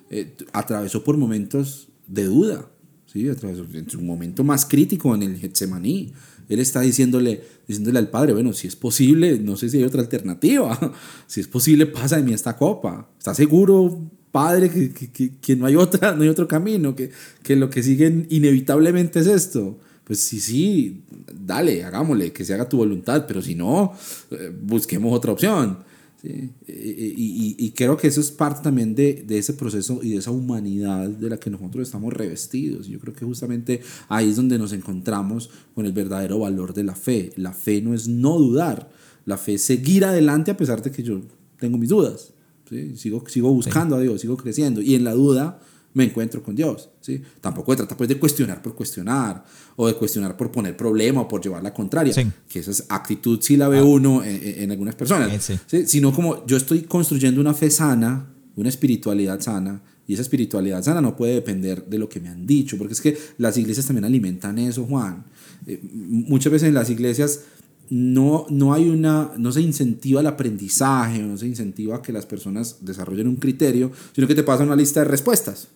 eh, 0.08 0.34
atravesó 0.52 1.04
por 1.04 1.16
momentos 1.16 1.88
de 2.06 2.24
duda. 2.24 2.70
¿sí? 3.06 3.28
Atravesó 3.28 3.66
en 3.74 3.88
su 3.88 4.00
momento 4.00 4.42
más 4.42 4.64
crítico 4.64 5.14
en 5.14 5.22
el 5.22 5.36
Getsemaní. 5.36 6.12
Él 6.48 6.58
está 6.58 6.80
diciéndole, 6.80 7.42
diciéndole 7.68 7.98
al 7.98 8.10
Padre, 8.10 8.32
bueno, 8.32 8.52
si 8.52 8.66
es 8.66 8.74
posible, 8.74 9.38
no 9.38 9.56
sé 9.56 9.68
si 9.68 9.76
hay 9.76 9.84
otra 9.84 10.00
alternativa. 10.00 10.78
Si 11.26 11.40
es 11.40 11.46
posible, 11.46 11.86
pasa 11.86 12.16
de 12.16 12.24
mí 12.24 12.32
esta 12.32 12.56
copa. 12.56 13.08
¿Estás 13.16 13.36
seguro, 13.36 14.10
Padre, 14.32 14.68
que, 14.68 14.90
que, 14.92 15.36
que, 15.38 15.54
no, 15.54 15.66
hay 15.66 15.76
otra, 15.76 16.12
no 16.16 16.22
hay 16.22 16.28
otro 16.28 16.48
camino? 16.48 16.96
Que, 16.96 17.12
que 17.44 17.54
lo 17.54 17.70
que 17.70 17.84
sigue 17.84 18.26
inevitablemente 18.30 19.20
es 19.20 19.28
esto 19.28 19.78
pues 20.10 20.18
sí, 20.22 20.40
sí, 20.40 21.04
dale, 21.32 21.84
hagámosle, 21.84 22.32
que 22.32 22.44
se 22.44 22.52
haga 22.52 22.68
tu 22.68 22.78
voluntad, 22.78 23.26
pero 23.28 23.40
si 23.40 23.54
no, 23.54 23.92
eh, 24.32 24.52
busquemos 24.60 25.16
otra 25.16 25.30
opción. 25.30 25.84
¿sí? 26.20 26.50
Y, 26.66 27.54
y, 27.56 27.70
creo 27.70 27.96
que 27.96 28.08
eso 28.08 28.20
es 28.20 28.32
parte 28.32 28.60
también 28.60 28.96
de, 28.96 29.22
de, 29.24 29.38
ese 29.38 29.52
proceso 29.52 30.00
y 30.02 30.10
de 30.10 30.16
esa 30.16 30.32
humanidad 30.32 31.08
de 31.08 31.30
la 31.30 31.36
que 31.36 31.48
nosotros 31.48 31.86
estamos 31.86 32.12
revestidos. 32.12 32.88
Yo 32.88 32.98
creo 32.98 33.14
que 33.14 33.24
justamente 33.24 33.82
ahí 34.08 34.30
es 34.30 34.34
donde 34.34 34.58
nos 34.58 34.72
encontramos 34.72 35.48
con 35.76 35.86
el 35.86 35.92
verdadero 35.92 36.40
valor 36.40 36.74
de 36.74 36.82
la 36.82 36.96
fe. 36.96 37.30
La 37.36 37.52
fe 37.52 37.80
no 37.80 37.94
es 37.94 38.08
no 38.08 38.36
dudar, 38.36 38.90
la 39.26 39.38
fe 39.38 39.54
es 39.54 39.62
seguir 39.62 40.04
adelante 40.04 40.50
a 40.50 40.56
pesar 40.56 40.82
de 40.82 40.90
que 40.90 41.04
yo 41.04 41.20
tengo 41.56 41.78
mis 41.78 41.90
dudas. 41.90 42.32
¿sí? 42.68 42.96
Sigo, 42.96 43.22
sigo 43.28 43.52
buscando 43.52 43.94
a 43.94 44.00
Dios, 44.00 44.22
sigo 44.22 44.36
creciendo. 44.36 44.80
Y 44.80 44.96
en 44.96 45.04
la 45.04 45.14
duda 45.14 45.60
me 45.94 46.04
encuentro 46.04 46.42
con 46.42 46.54
Dios. 46.54 46.90
¿sí? 47.00 47.20
Tampoco 47.40 47.72
se 47.72 47.78
trata 47.78 47.96
pues, 47.96 48.08
de 48.08 48.18
cuestionar 48.18 48.62
por 48.62 48.74
cuestionar 48.74 49.44
o 49.76 49.86
de 49.86 49.94
cuestionar 49.94 50.36
por 50.36 50.50
poner 50.50 50.76
problema 50.76 51.22
o 51.22 51.28
por 51.28 51.42
llevar 51.42 51.62
la 51.62 51.72
contraria, 51.72 52.14
que 52.48 52.58
esa 52.58 52.84
actitud 52.88 53.40
sí 53.42 53.56
la 53.56 53.68
ve 53.68 53.78
ah. 53.78 53.84
uno 53.84 54.22
en, 54.24 54.70
algunas 54.70 54.94
personas, 54.94 55.50
sí. 55.66 55.86
sino 55.86 56.12
como 56.12 56.46
yo 56.46 56.56
estoy 56.56 56.82
construyendo 56.82 57.40
una 57.40 57.54
fe 57.54 57.70
sana, 57.70 58.26
una 58.56 58.68
espiritualidad 58.68 59.40
sana, 59.40 59.82
y 60.06 60.14
esa 60.14 60.22
espiritualidad 60.22 60.82
sana 60.82 61.00
no 61.00 61.16
puede 61.16 61.34
depender 61.34 61.86
de 61.86 61.96
lo 61.96 62.08
que 62.08 62.18
me 62.18 62.28
han 62.28 62.44
dicho, 62.44 62.76
porque 62.76 62.94
es 62.94 63.00
que 63.00 63.16
las 63.38 63.56
iglesias 63.56 63.86
también 63.86 64.04
alimentan 64.04 64.58
eso, 64.58 64.84
Juan. 64.84 65.24
Eh, 65.66 65.80
muchas 65.82 66.52
veces 66.52 66.68
en 66.68 66.74
las 66.74 66.90
iglesias 66.90 67.42
no, 67.90 68.46
no 68.50 68.72
hay 68.72 68.88
una, 68.88 69.32
no 69.36 69.50
se 69.50 69.60
incentiva 69.60 70.20
el 70.20 70.28
aprendizaje, 70.28 71.20
no 71.20 71.36
se 71.36 71.46
incentiva 71.46 72.00
que 72.00 72.12
las 72.12 72.24
personas 72.24 72.78
desarrollen 72.80 73.26
un 73.26 73.36
criterio, 73.36 73.90
sino 74.14 74.28
que 74.28 74.34
te 74.34 74.44
pasa 74.44 74.62
una 74.62 74.76
lista 74.76 75.00
de 75.00 75.06
respuestas. 75.06 75.68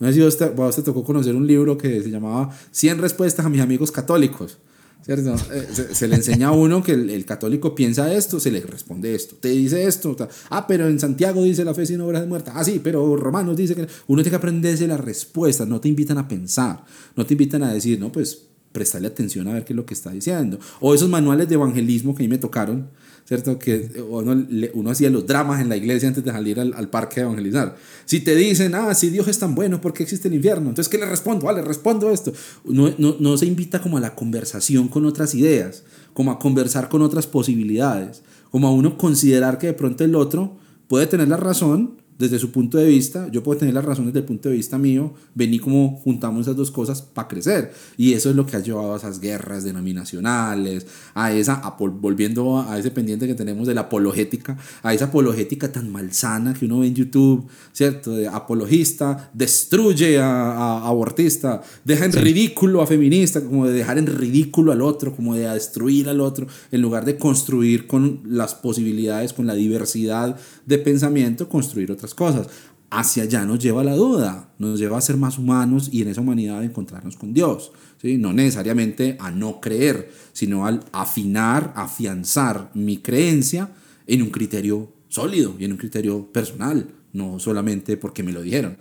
No 0.00 0.08
sé 0.08 0.14
si 0.14 0.20
vos 0.20 0.38
te, 0.38 0.46
te, 0.46 0.82
tocó 0.82 1.04
conocer 1.04 1.36
un 1.36 1.46
libro 1.46 1.76
que 1.76 2.02
se 2.02 2.10
llamaba 2.10 2.50
100 2.70 2.98
respuestas 2.98 3.44
a 3.44 3.50
mis 3.50 3.60
amigos 3.60 3.92
católicos. 3.92 4.58
¿cierto? 5.04 5.34
Eh, 5.52 5.68
se, 5.92 6.08
le 6.08 6.16
enseña 6.16 6.48
a 6.48 6.52
uno 6.52 6.82
que 6.82 6.92
el, 6.92 7.24
católico 7.26 7.74
piensa 7.74 8.12
esto, 8.12 8.40
se 8.40 8.50
le 8.50 8.60
responde 8.60 9.14
esto, 9.14 9.36
te 9.38 9.50
dice 9.50 9.86
esto, 9.86 10.16
ah, 10.48 10.66
pero 10.66 10.88
en 10.88 10.98
Santiago 10.98 11.42
dice 11.42 11.62
la 11.62 11.74
fe 11.74 11.84
sin 11.84 12.00
obras 12.00 12.22
de 12.22 12.28
muerta, 12.28 12.52
ah, 12.54 12.64
sí, 12.64 12.80
pero 12.82 13.14
Romanos 13.16 13.54
dice 13.54 13.74
que 13.74 13.86
uno 14.06 14.22
tiene 14.22 14.30
que 14.30 14.36
aprenderse 14.36 14.86
las 14.86 15.00
respuestas, 15.00 15.68
no 15.68 15.78
te 15.78 15.88
invitan 15.88 16.16
a 16.16 16.26
pensar, 16.26 16.84
no 17.16 17.26
te 17.26 17.34
invitan 17.34 17.62
a 17.64 17.74
decir, 17.74 18.00
no, 18.00 18.10
pues 18.10 18.46
prestarle 18.74 19.06
atención 19.06 19.46
a 19.46 19.52
ver 19.52 19.64
qué 19.64 19.72
es 19.72 19.76
lo 19.76 19.86
que 19.86 19.94
está 19.94 20.10
diciendo. 20.10 20.58
O 20.80 20.94
esos 20.94 21.08
manuales 21.08 21.48
de 21.48 21.54
evangelismo 21.54 22.12
que 22.12 22.24
a 22.24 22.26
mí 22.26 22.28
me 22.28 22.38
tocaron, 22.38 22.88
¿cierto? 23.24 23.56
Que 23.56 24.02
uno, 24.10 24.46
uno 24.74 24.90
hacía 24.90 25.10
los 25.10 25.24
dramas 25.28 25.60
en 25.60 25.68
la 25.68 25.76
iglesia 25.76 26.08
antes 26.08 26.24
de 26.24 26.32
salir 26.32 26.58
al, 26.58 26.88
parque 26.88 27.20
a 27.20 27.22
evangelizar. 27.22 27.76
Si 28.04 28.18
te 28.20 28.34
dicen, 28.34 28.74
ah, 28.74 28.92
si 28.92 29.10
Dios 29.10 29.28
es 29.28 29.38
tan 29.38 29.54
bueno, 29.54 29.80
¿por 29.80 29.92
qué 29.92 30.02
existe 30.02 30.26
el 30.26 30.34
infierno? 30.34 30.70
Entonces, 30.70 30.90
¿qué 30.90 30.98
le 30.98 31.06
respondo? 31.06 31.46
Vale, 31.46 31.62
respondo 31.62 32.10
esto. 32.10 32.32
No, 32.64 32.92
no, 32.98 33.14
no 33.20 33.36
se 33.36 33.46
invita 33.46 33.80
como 33.80 33.96
a 33.96 34.00
la 34.00 34.16
conversación 34.16 34.88
con 34.88 35.06
otras 35.06 35.36
ideas, 35.36 35.84
como 36.12 36.32
a 36.32 36.40
conversar 36.40 36.88
con 36.88 37.00
otras 37.02 37.28
posibilidades, 37.28 38.24
como 38.50 38.66
a 38.66 38.72
uno 38.72 38.98
considerar 38.98 39.58
que 39.58 39.68
de 39.68 39.74
pronto 39.74 40.02
el 40.02 40.16
otro 40.16 40.56
puede 40.88 41.06
tener 41.06 41.28
la 41.28 41.36
razón, 41.36 42.02
desde 42.18 42.38
su 42.38 42.52
punto 42.52 42.78
de 42.78 42.86
vista, 42.86 43.28
yo 43.30 43.42
puedo 43.42 43.58
tener 43.58 43.74
las 43.74 43.84
razones 43.84 44.12
desde 44.12 44.20
el 44.20 44.26
punto 44.26 44.48
de 44.48 44.54
vista 44.54 44.78
mío, 44.78 45.14
vení 45.34 45.58
como 45.58 45.96
juntamos 46.04 46.42
esas 46.42 46.56
dos 46.56 46.70
cosas 46.70 47.02
para 47.02 47.26
crecer. 47.26 47.72
Y 47.96 48.12
eso 48.12 48.30
es 48.30 48.36
lo 48.36 48.46
que 48.46 48.56
ha 48.56 48.60
llevado 48.60 48.94
a 48.94 48.96
esas 48.96 49.18
guerras 49.18 49.64
denominacionales, 49.64 50.86
a 51.14 51.32
esa, 51.32 51.74
volviendo 51.78 52.60
a 52.60 52.78
ese 52.78 52.90
pendiente 52.90 53.26
que 53.26 53.34
tenemos 53.34 53.66
de 53.66 53.74
la 53.74 53.82
apologética, 53.82 54.56
a 54.82 54.94
esa 54.94 55.06
apologética 55.06 55.72
tan 55.72 55.90
malsana 55.90 56.54
que 56.54 56.66
uno 56.66 56.80
ve 56.80 56.86
en 56.86 56.94
YouTube, 56.94 57.48
¿cierto? 57.72 58.12
De 58.12 58.28
apologista, 58.28 59.30
destruye 59.34 60.18
a, 60.20 60.86
abortista, 60.86 61.62
deja 61.84 62.04
en 62.04 62.12
ridículo 62.12 62.80
a 62.80 62.86
feminista, 62.86 63.42
como 63.42 63.66
de 63.66 63.72
dejar 63.72 63.98
en 63.98 64.06
ridículo 64.06 64.70
al 64.70 64.82
otro, 64.82 65.16
como 65.16 65.34
de 65.34 65.48
destruir 65.48 66.08
al 66.08 66.20
otro, 66.20 66.46
en 66.70 66.80
lugar 66.80 67.04
de 67.04 67.18
construir 67.18 67.88
con 67.88 68.20
las 68.24 68.54
posibilidades, 68.54 69.32
con 69.32 69.46
la 69.46 69.54
diversidad 69.54 70.36
de 70.64 70.78
pensamiento, 70.78 71.48
construir 71.48 71.90
otra 71.90 72.03
cosas. 72.12 72.48
Hacia 72.90 73.22
allá 73.22 73.44
nos 73.44 73.58
lleva 73.58 73.82
la 73.82 73.96
duda, 73.96 74.52
nos 74.58 74.78
lleva 74.78 74.98
a 74.98 75.00
ser 75.00 75.16
más 75.16 75.38
humanos 75.38 75.88
y 75.90 76.02
en 76.02 76.08
esa 76.08 76.20
humanidad 76.20 76.58
a 76.58 76.64
encontrarnos 76.64 77.16
con 77.16 77.32
Dios. 77.32 77.72
¿sí? 78.02 78.18
No 78.18 78.32
necesariamente 78.32 79.16
a 79.18 79.30
no 79.30 79.60
creer, 79.60 80.12
sino 80.32 80.66
al 80.66 80.84
afinar, 80.92 81.72
afianzar 81.76 82.70
mi 82.74 82.98
creencia 82.98 83.70
en 84.06 84.22
un 84.22 84.30
criterio 84.30 84.92
sólido 85.08 85.54
y 85.58 85.64
en 85.64 85.72
un 85.72 85.78
criterio 85.78 86.30
personal, 86.30 86.88
no 87.12 87.38
solamente 87.38 87.96
porque 87.96 88.22
me 88.22 88.32
lo 88.32 88.42
dijeron. 88.42 88.76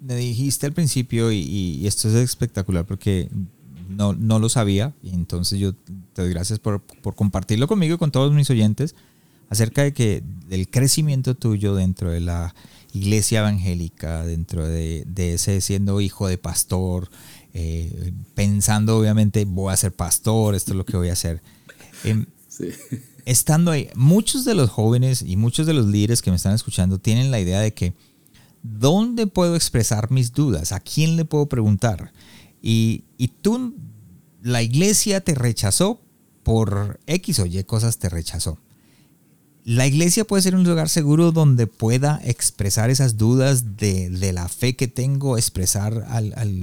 Me 0.00 0.16
dijiste 0.16 0.66
al 0.66 0.72
principio, 0.72 1.32
y, 1.32 1.86
esto 1.86 2.08
es 2.08 2.14
espectacular 2.14 2.86
porque 2.86 3.28
no, 3.88 4.12
no, 4.12 4.38
lo 4.38 4.48
sabía, 4.48 4.94
y 5.02 5.10
entonces 5.10 5.58
yo 5.58 5.74
te 5.74 6.22
doy 6.22 6.30
gracias 6.30 6.58
por, 6.58 6.82
por 6.82 7.14
compartirlo 7.14 7.66
conmigo 7.66 7.94
y 7.94 7.98
con 7.98 8.10
todos 8.10 8.32
mis 8.32 8.50
oyentes 8.50 8.94
acerca 9.54 9.82
de 9.82 9.92
que 9.92 10.22
del 10.48 10.68
crecimiento 10.68 11.34
tuyo 11.34 11.74
dentro 11.74 12.10
de 12.10 12.20
la 12.20 12.54
iglesia 12.92 13.40
evangélica, 13.40 14.24
dentro 14.24 14.66
de, 14.66 15.04
ese 15.16 15.60
siendo 15.60 16.00
hijo 16.00 16.28
de 16.28 16.38
pastor, 16.38 17.10
eh, 17.52 18.12
pensando 18.34 18.96
obviamente 18.98 19.44
voy 19.44 19.72
a 19.72 19.76
ser 19.76 19.92
pastor, 19.92 20.54
esto 20.54 20.72
es 20.72 20.76
lo 20.76 20.84
que 20.84 20.96
voy 20.96 21.08
a 21.08 21.14
hacer. 21.14 21.42
Em, 22.04 22.26
estando 23.24 23.70
ahí, 23.70 23.88
muchos 23.94 24.44
de 24.44 24.54
los 24.54 24.70
jóvenes 24.70 25.22
y 25.22 25.36
muchos 25.36 25.66
de 25.66 25.74
los 25.74 25.86
líderes 25.86 26.22
que 26.22 26.30
me 26.30 26.36
están 26.36 26.54
escuchando 26.54 26.98
tienen 26.98 27.30
la 27.30 27.40
idea 27.40 27.60
de 27.60 27.74
que 27.74 27.94
¿dónde 28.62 29.26
puedo 29.26 29.56
expresar 29.56 30.10
mis 30.10 30.32
dudas? 30.32 30.72
¿A 30.72 30.80
quién 30.80 31.16
le 31.16 31.24
puedo 31.24 31.46
preguntar? 31.46 32.12
Y, 32.62 33.04
y 33.18 33.28
tú, 33.28 33.74
la 34.42 34.62
iglesia 34.62 35.20
te 35.20 35.34
rechazó 35.34 36.00
por 36.42 37.00
X 37.06 37.40
o 37.40 37.46
Y 37.46 37.62
cosas 37.64 37.98
te 37.98 38.08
rechazó. 38.08 38.58
La 39.64 39.86
iglesia 39.86 40.26
puede 40.26 40.42
ser 40.42 40.54
un 40.54 40.64
lugar 40.64 40.90
seguro 40.90 41.32
donde 41.32 41.66
pueda 41.66 42.20
expresar 42.22 42.90
esas 42.90 43.16
dudas 43.16 43.78
de, 43.78 44.10
la 44.34 44.46
fe 44.48 44.76
que 44.76 44.88
tengo, 44.88 45.38
expresar 45.38 46.06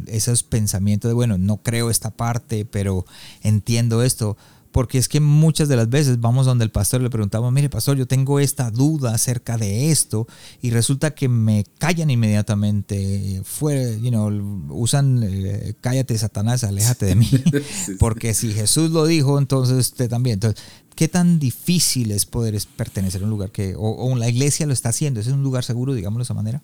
esos 0.05 0.43
pensamientos 0.43 1.09
de, 1.09 1.15
bueno, 1.15 1.39
no 1.39 1.57
creo 1.57 1.89
esta 1.89 2.11
parte, 2.11 2.63
pero 2.63 3.07
entiendo 3.41 4.03
esto. 4.03 4.37
Porque 4.71 4.97
es 4.97 5.09
que 5.09 5.19
muchas 5.19 5.67
de 5.67 5.75
las 5.75 5.89
veces 5.89 6.19
vamos 6.21 6.45
donde 6.45 6.63
el 6.63 6.71
pastor 6.71 7.01
le 7.01 7.09
preguntamos, 7.09 7.51
mire 7.51 7.69
pastor, 7.69 7.97
yo 7.97 8.07
tengo 8.07 8.39
esta 8.39 8.71
duda 8.71 9.13
acerca 9.13 9.57
de 9.57 9.91
esto 9.91 10.27
y 10.61 10.69
resulta 10.69 11.13
que 11.13 11.27
me 11.27 11.65
callan 11.77 12.09
inmediatamente, 12.09 13.41
fue, 13.43 13.99
you 14.01 14.09
know, 14.09 14.29
usan, 14.69 15.21
eh, 15.23 15.73
cállate 15.81 16.17
Satanás, 16.17 16.63
aléjate 16.63 17.05
de 17.05 17.15
mí, 17.15 17.29
porque 17.99 18.33
si 18.33 18.53
Jesús 18.53 18.91
lo 18.91 19.05
dijo, 19.05 19.37
entonces 19.37 19.77
usted 19.77 20.09
también. 20.09 20.35
Entonces, 20.35 20.63
¿Qué 20.95 21.07
tan 21.07 21.39
difícil 21.39 22.11
es 22.11 22.25
poder 22.25 22.55
pertenecer 22.75 23.21
a 23.21 23.23
un 23.23 23.31
lugar 23.31 23.51
que, 23.51 23.73
o, 23.77 24.15
la 24.15 24.29
iglesia 24.29 24.67
lo 24.67 24.73
está 24.73 24.89
haciendo? 24.89 25.19
¿Es 25.19 25.27
un 25.27 25.41
lugar 25.41 25.63
seguro, 25.63 25.93
digámoslo 25.93 26.19
de 26.19 26.25
esa 26.25 26.33
manera? 26.33 26.61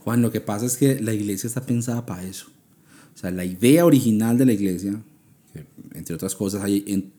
Juan, 0.00 0.22
lo 0.22 0.30
que 0.30 0.40
pasa 0.40 0.66
es 0.66 0.76
que 0.76 1.00
la 1.00 1.12
iglesia 1.12 1.48
está 1.48 1.62
pensada 1.62 2.06
para 2.06 2.22
eso. 2.22 2.46
O 3.14 3.18
sea, 3.18 3.30
la 3.30 3.44
idea 3.44 3.84
original 3.84 4.38
de 4.38 4.46
la 4.46 4.52
iglesia, 4.52 5.00
entre 5.94 6.14
otras 6.14 6.34
cosas, 6.34 6.62
hay, 6.62 7.12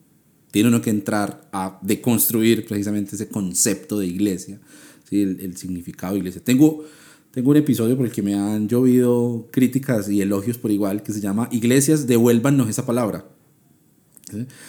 tiene 0.50 0.68
uno 0.68 0.80
que 0.80 0.90
entrar 0.90 1.48
a 1.52 1.78
deconstruir 1.82 2.66
precisamente 2.66 3.14
ese 3.14 3.28
concepto 3.28 3.98
de 3.98 4.06
iglesia, 4.06 4.60
¿sí? 5.08 5.22
el, 5.22 5.56
significado 5.56 6.12
de 6.12 6.20
iglesia. 6.20 6.42
Tengo, 6.44 6.84
tengo 7.30 7.50
un 7.50 7.56
episodio 7.56 7.96
por 7.96 8.06
el 8.06 8.12
que 8.12 8.22
me 8.22 8.34
han 8.34 8.68
llovido 8.68 9.48
críticas 9.50 10.08
y 10.08 10.20
elogios 10.20 10.58
por 10.58 10.70
igual, 10.70 11.02
que 11.02 11.12
se 11.12 11.20
llama 11.20 11.48
Iglesias, 11.52 12.06
devuélvanos 12.06 12.68
esa 12.68 12.86
palabra. 12.86 13.26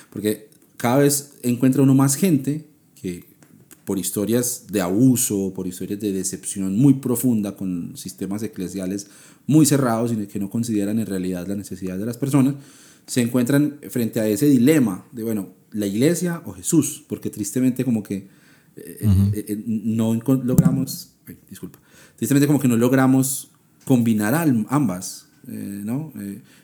Porque 0.10 0.50
cada 0.78 0.98
vez 0.98 1.36
encuentra 1.44 1.82
uno 1.82 1.96
más 1.96 2.16
gente 2.16 2.66
que 2.96 3.26
por 3.86 4.00
historias 4.00 4.66
de 4.72 4.82
abuso, 4.82 5.54
por 5.54 5.68
historias 5.68 6.00
de 6.00 6.14
decepción 6.14 6.78
muy 6.78 6.96
profunda 6.96 7.56
con 7.56 7.98
sistemas 7.98 8.44
eclesiales 8.44 9.08
muy 9.46 9.66
cerrados 9.66 10.14
y 10.14 10.28
que 10.28 10.40
no 10.40 10.50
consideran 10.50 11.00
en 11.00 11.06
realidad 11.06 11.48
la 11.48 11.56
necesidad 11.56 11.98
de 11.98 12.06
las 12.06 12.18
personas, 12.18 12.56
se 13.06 13.22
encuentran 13.22 13.80
frente 13.90 14.20
a 14.20 14.28
ese 14.28 14.48
dilema 14.48 15.06
de, 15.12 15.24
bueno, 15.24 15.50
la 15.74 15.88
iglesia 15.88 16.42
o 16.46 16.54
Jesús, 16.54 17.04
porque 17.08 17.30
tristemente 17.30 17.84
como 17.84 18.04
que 18.04 18.28
eh, 18.76 18.98
eh, 19.34 19.46
eh, 19.50 19.64
no 19.66 20.14
logramos, 20.44 21.16
disculpa, 21.50 21.80
tristemente 22.16 22.48
como 22.48 22.60
que 22.60 22.68
no 22.68 22.78
logramos 22.78 23.52
combinar 23.86 24.34
ambas, 24.70 25.28
¿no? 25.46 26.14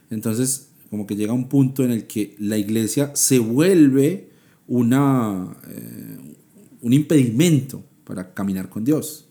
entonces, 0.09 0.69
como 0.89 1.05
que 1.05 1.15
llega 1.15 1.33
un 1.33 1.49
punto 1.49 1.83
en 1.83 1.91
el 1.91 2.07
que 2.07 2.35
la 2.39 2.57
iglesia 2.57 3.11
se 3.13 3.39
vuelve 3.39 4.29
una, 4.67 5.57
un 6.81 6.93
impedimento 6.93 7.83
para 8.05 8.33
caminar 8.33 8.69
con 8.69 8.85
Dios. 8.85 9.27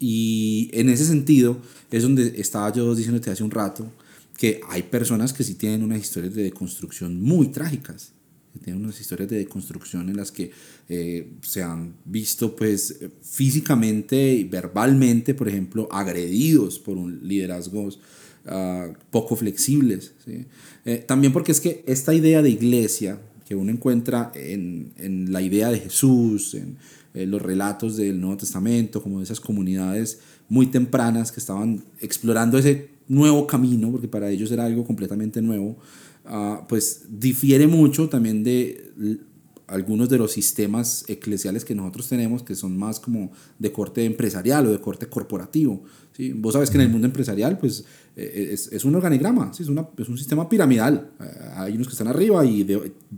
y 0.00 0.70
en 0.72 0.88
ese 0.88 1.04
sentido 1.04 1.62
es 1.92 2.02
donde 2.02 2.34
estaba 2.40 2.72
yo 2.72 2.92
diciéndote 2.94 3.30
hace 3.30 3.44
un 3.44 3.52
rato, 3.52 3.92
que 4.38 4.60
hay 4.68 4.84
personas 4.84 5.32
que 5.32 5.42
sí 5.42 5.56
tienen 5.56 5.82
unas 5.82 5.98
historias 5.98 6.32
de 6.32 6.44
deconstrucción 6.44 7.20
muy 7.20 7.48
trágicas, 7.48 8.12
que 8.52 8.60
tienen 8.60 8.84
unas 8.84 8.98
historias 9.00 9.28
de 9.28 9.38
deconstrucción 9.38 10.08
en 10.08 10.16
las 10.16 10.30
que 10.30 10.52
eh, 10.88 11.32
se 11.42 11.60
han 11.60 11.94
visto 12.04 12.54
pues 12.54 13.00
físicamente 13.20 14.32
y 14.34 14.44
verbalmente, 14.44 15.34
por 15.34 15.48
ejemplo, 15.48 15.88
agredidos 15.90 16.78
por 16.78 16.96
un 16.96 17.18
liderazgo 17.26 17.88
uh, 17.88 18.94
poco 19.10 19.34
flexibles. 19.34 20.12
¿sí? 20.24 20.46
Eh, 20.84 21.04
también 21.06 21.32
porque 21.32 21.50
es 21.50 21.60
que 21.60 21.82
esta 21.88 22.14
idea 22.14 22.40
de 22.40 22.50
iglesia 22.50 23.20
que 23.44 23.56
uno 23.56 23.72
encuentra 23.72 24.30
en, 24.36 24.92
en 24.98 25.32
la 25.32 25.42
idea 25.42 25.68
de 25.70 25.80
Jesús, 25.80 26.54
en, 26.54 26.76
en 27.12 27.30
los 27.32 27.42
relatos 27.42 27.96
del 27.96 28.20
Nuevo 28.20 28.36
Testamento, 28.36 29.02
como 29.02 29.18
de 29.18 29.24
esas 29.24 29.40
comunidades 29.40 30.20
muy 30.48 30.68
tempranas 30.68 31.32
que 31.32 31.40
estaban 31.40 31.82
explorando 32.00 32.56
ese 32.56 32.97
nuevo 33.08 33.46
camino, 33.46 33.90
porque 33.90 34.08
para 34.08 34.30
ellos 34.30 34.50
era 34.50 34.64
algo 34.64 34.84
completamente 34.84 35.42
nuevo, 35.42 35.76
ah, 36.24 36.64
pues 36.68 37.06
difiere 37.08 37.66
mucho 37.66 38.08
también 38.08 38.44
de 38.44 39.18
algunos 39.66 40.08
de 40.08 40.18
los 40.18 40.32
sistemas 40.32 41.04
eclesiales 41.08 41.64
que 41.64 41.74
nosotros 41.74 42.08
tenemos, 42.08 42.42
que 42.42 42.54
son 42.54 42.76
más 42.76 42.98
como 42.98 43.30
de 43.58 43.70
corte 43.70 44.04
empresarial 44.04 44.66
o 44.66 44.72
de 44.72 44.80
corte 44.80 45.06
corporativo. 45.06 45.84
¿Sí? 46.18 46.32
Vos 46.32 46.52
sabes 46.52 46.68
que 46.68 46.76
en 46.76 46.82
el 46.82 46.90
mundo 46.90 47.06
empresarial 47.06 47.56
pues, 47.56 47.84
eh, 48.16 48.50
es, 48.52 48.70
es 48.72 48.84
un 48.84 48.94
organigrama, 48.94 49.54
¿sí? 49.54 49.62
es, 49.62 49.68
una, 49.68 49.88
es, 49.96 50.08
un 50.08 50.18
sistema 50.18 50.48
piramidal. 50.48 51.12
Eh, 51.20 51.24
hay 51.54 51.74
unos 51.76 51.86
que 51.86 51.92
están 51.92 52.08
arriba 52.08 52.44
y 52.44 52.66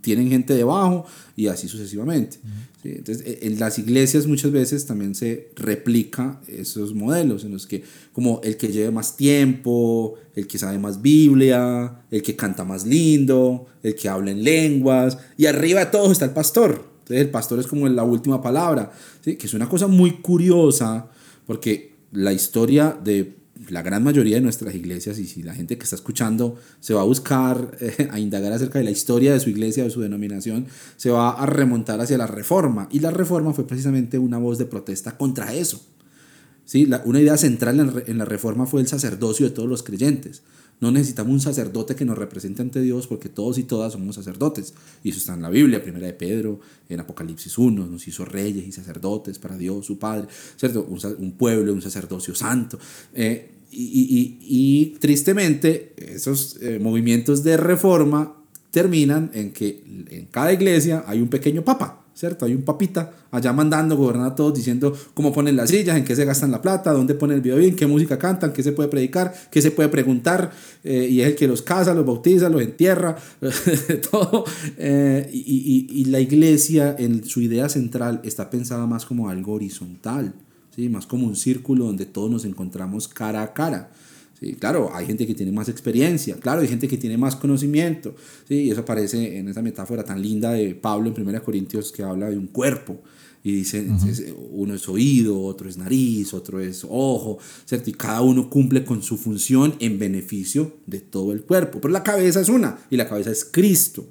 tienen 0.00 0.28
gente 0.28 0.54
debajo 0.54 1.06
y 1.34 1.48
así 1.48 1.66
sucesivamente. 1.66 2.38
Entonces, 2.84 3.24
e, 3.26 3.46
en 3.46 3.58
las 3.58 3.78
iglesias 3.78 4.26
muchas 4.26 4.52
veces 4.52 4.86
también 4.86 5.14
se 5.14 5.50
replica 5.56 6.40
esos 6.46 6.94
modelos 6.94 7.44
en 7.44 7.52
los 7.52 7.66
que 7.66 7.82
como 8.12 8.40
el 8.44 8.56
que 8.56 8.68
lleve 8.68 8.90
más 8.90 9.16
tiempo, 9.16 10.14
el 10.34 10.46
que 10.46 10.58
sabe 10.58 10.78
más 10.78 11.02
Biblia, 11.02 12.02
el 12.10 12.22
que 12.22 12.36
canta 12.36 12.64
más 12.64 12.86
lindo, 12.86 13.66
el 13.82 13.94
que 13.94 14.08
habla 14.08 14.30
en 14.30 14.44
lenguas 14.44 15.18
y 15.36 15.46
arriba 15.46 15.80
de 15.80 15.90
todos 15.90 16.12
está 16.12 16.26
el 16.26 16.32
pastor. 16.32 16.90
Entonces 17.00 17.26
el 17.26 17.30
pastor 17.30 17.58
es 17.58 17.66
como 17.66 17.88
la 17.88 18.04
última 18.04 18.40
palabra, 18.40 18.92
¿sí? 19.24 19.36
que 19.36 19.46
es 19.46 19.54
una 19.54 19.68
cosa 19.68 19.86
muy 19.86 20.20
curiosa 20.20 21.08
porque 21.46 21.90
la 22.12 22.32
historia 22.32 22.98
de 23.02 23.36
la 23.68 23.82
gran 23.82 24.02
mayoría 24.02 24.36
de 24.36 24.40
nuestras 24.40 24.74
iglesias, 24.74 25.18
y 25.18 25.26
si 25.26 25.42
la 25.42 25.54
gente 25.54 25.76
que 25.76 25.84
está 25.84 25.96
escuchando 25.96 26.56
se 26.80 26.94
va 26.94 27.02
a 27.02 27.04
buscar 27.04 27.76
eh, 27.80 28.08
a 28.12 28.18
indagar 28.18 28.52
acerca 28.52 28.78
de 28.78 28.84
la 28.84 28.90
historia 28.90 29.32
de 29.32 29.40
su 29.40 29.50
iglesia, 29.50 29.84
de 29.84 29.90
su 29.90 30.00
denominación, 30.00 30.66
se 30.96 31.10
va 31.10 31.30
a 31.30 31.46
remontar 31.46 32.00
hacia 32.00 32.18
la 32.18 32.26
reforma. 32.26 32.88
Y 32.90 33.00
la 33.00 33.10
reforma 33.10 33.52
fue 33.52 33.66
precisamente 33.66 34.18
una 34.18 34.38
voz 34.38 34.58
de 34.58 34.66
protesta 34.66 35.16
contra 35.16 35.54
eso. 35.54 35.84
¿Sí? 36.64 36.88
una 37.04 37.20
idea 37.20 37.36
central 37.36 38.04
en 38.06 38.18
la 38.18 38.24
reforma 38.24 38.64
fue 38.64 38.80
el 38.80 38.86
sacerdocio 38.86 39.44
de 39.46 39.52
todos 39.52 39.68
los 39.68 39.82
creyentes. 39.82 40.42
No 40.80 40.90
necesitamos 40.90 41.32
un 41.32 41.40
sacerdote 41.40 41.94
que 41.94 42.04
nos 42.04 42.16
represente 42.16 42.62
ante 42.62 42.80
Dios 42.80 43.06
porque 43.06 43.28
todos 43.28 43.58
y 43.58 43.64
todas 43.64 43.92
somos 43.92 44.14
sacerdotes. 44.14 44.74
Y 45.04 45.10
eso 45.10 45.18
está 45.18 45.34
en 45.34 45.42
la 45.42 45.50
Biblia, 45.50 45.82
primera 45.82 46.06
de 46.06 46.14
Pedro, 46.14 46.60
en 46.88 47.00
Apocalipsis 47.00 47.58
1, 47.58 47.86
nos 47.86 48.08
hizo 48.08 48.24
reyes 48.24 48.66
y 48.66 48.72
sacerdotes 48.72 49.38
para 49.38 49.56
Dios, 49.56 49.86
su 49.86 49.98
Padre, 49.98 50.26
¿cierto? 50.56 50.86
Un, 50.88 51.32
pueblo, 51.32 51.72
un 51.72 51.82
sacerdocio 51.82 52.34
santo. 52.34 52.78
Eh, 53.14 53.52
y, 53.70 54.38
y, 54.40 54.98
tristemente, 54.98 55.94
esos 55.96 56.58
eh, 56.60 56.78
movimientos 56.80 57.44
de 57.44 57.56
reforma 57.56 58.36
terminan 58.70 59.30
en 59.34 59.52
que 59.52 59.84
en 60.10 60.26
cada 60.26 60.52
iglesia 60.52 61.04
hay 61.06 61.20
un 61.20 61.28
pequeño 61.28 61.62
papa 61.62 62.00
¿cierto? 62.20 62.44
Hay 62.44 62.54
un 62.54 62.62
papita 62.62 63.10
allá 63.30 63.50
mandando, 63.54 63.96
gobernando 63.96 64.32
a 64.32 64.34
todos, 64.34 64.52
diciendo 64.52 64.94
cómo 65.14 65.32
ponen 65.32 65.56
las 65.56 65.70
sillas, 65.70 65.96
en 65.96 66.04
qué 66.04 66.14
se 66.14 66.26
gastan 66.26 66.50
la 66.50 66.60
plata, 66.60 66.92
dónde 66.92 67.14
ponen 67.14 67.36
el 67.36 67.40
violín, 67.40 67.74
qué 67.74 67.86
música 67.86 68.18
cantan, 68.18 68.52
qué 68.52 68.62
se 68.62 68.72
puede 68.72 68.90
predicar, 68.90 69.32
qué 69.50 69.62
se 69.62 69.70
puede 69.70 69.88
preguntar, 69.88 70.50
eh, 70.84 71.08
y 71.10 71.22
es 71.22 71.28
el 71.28 71.34
que 71.34 71.48
los 71.48 71.62
casa, 71.62 71.94
los 71.94 72.04
bautiza, 72.04 72.50
los 72.50 72.60
entierra, 72.60 73.16
todo. 74.10 74.44
Eh, 74.76 75.30
y, 75.32 75.38
y, 75.38 76.00
y, 76.00 76.04
la 76.06 76.20
iglesia 76.20 76.94
en 76.98 77.24
su 77.24 77.40
idea 77.40 77.70
central 77.70 78.20
está 78.22 78.50
pensada 78.50 78.86
más 78.86 79.06
como 79.06 79.30
algo 79.30 79.54
horizontal, 79.54 80.34
¿sí? 80.76 80.90
más 80.90 81.06
como 81.06 81.26
un 81.26 81.36
círculo 81.36 81.86
donde 81.86 82.04
todos 82.04 82.30
nos 82.30 82.44
encontramos 82.44 83.08
cara 83.08 83.42
a 83.42 83.54
cara. 83.54 83.90
Sí, 84.40 84.54
claro, 84.54 84.90
hay 84.94 85.04
gente 85.06 85.26
que 85.26 85.34
tiene 85.34 85.52
más 85.52 85.68
experiencia, 85.68 86.36
claro, 86.36 86.62
hay 86.62 86.68
gente 86.68 86.88
que 86.88 86.96
tiene 86.96 87.18
más 87.18 87.36
conocimiento, 87.36 88.14
¿sí? 88.48 88.54
y 88.54 88.70
eso 88.70 88.80
aparece 88.80 89.38
en 89.38 89.48
esa 89.48 89.60
metáfora 89.60 90.02
tan 90.02 90.22
linda 90.22 90.52
de 90.52 90.74
Pablo 90.74 91.12
en 91.14 91.28
1 91.28 91.42
Corintios 91.42 91.92
que 91.92 92.02
habla 92.02 92.30
de 92.30 92.38
un 92.38 92.46
cuerpo, 92.46 93.02
y 93.42 93.52
dice, 93.52 93.86
uno 94.50 94.74
es 94.74 94.86
oído, 94.88 95.40
otro 95.42 95.68
es 95.68 95.78
nariz, 95.78 96.34
otro 96.34 96.60
es 96.60 96.84
ojo, 96.88 97.38
¿cierto? 97.64 97.88
Y 97.88 97.94
cada 97.94 98.20
uno 98.20 98.50
cumple 98.50 98.84
con 98.84 99.02
su 99.02 99.16
función 99.16 99.74
en 99.78 99.98
beneficio 99.98 100.76
de 100.86 101.00
todo 101.00 101.32
el 101.32 101.42
cuerpo, 101.42 101.80
pero 101.80 101.92
la 101.92 102.02
cabeza 102.02 102.40
es 102.40 102.50
una, 102.50 102.78
y 102.90 102.96
la 102.96 103.08
cabeza 103.08 103.30
es 103.30 103.46
Cristo. 103.46 104.06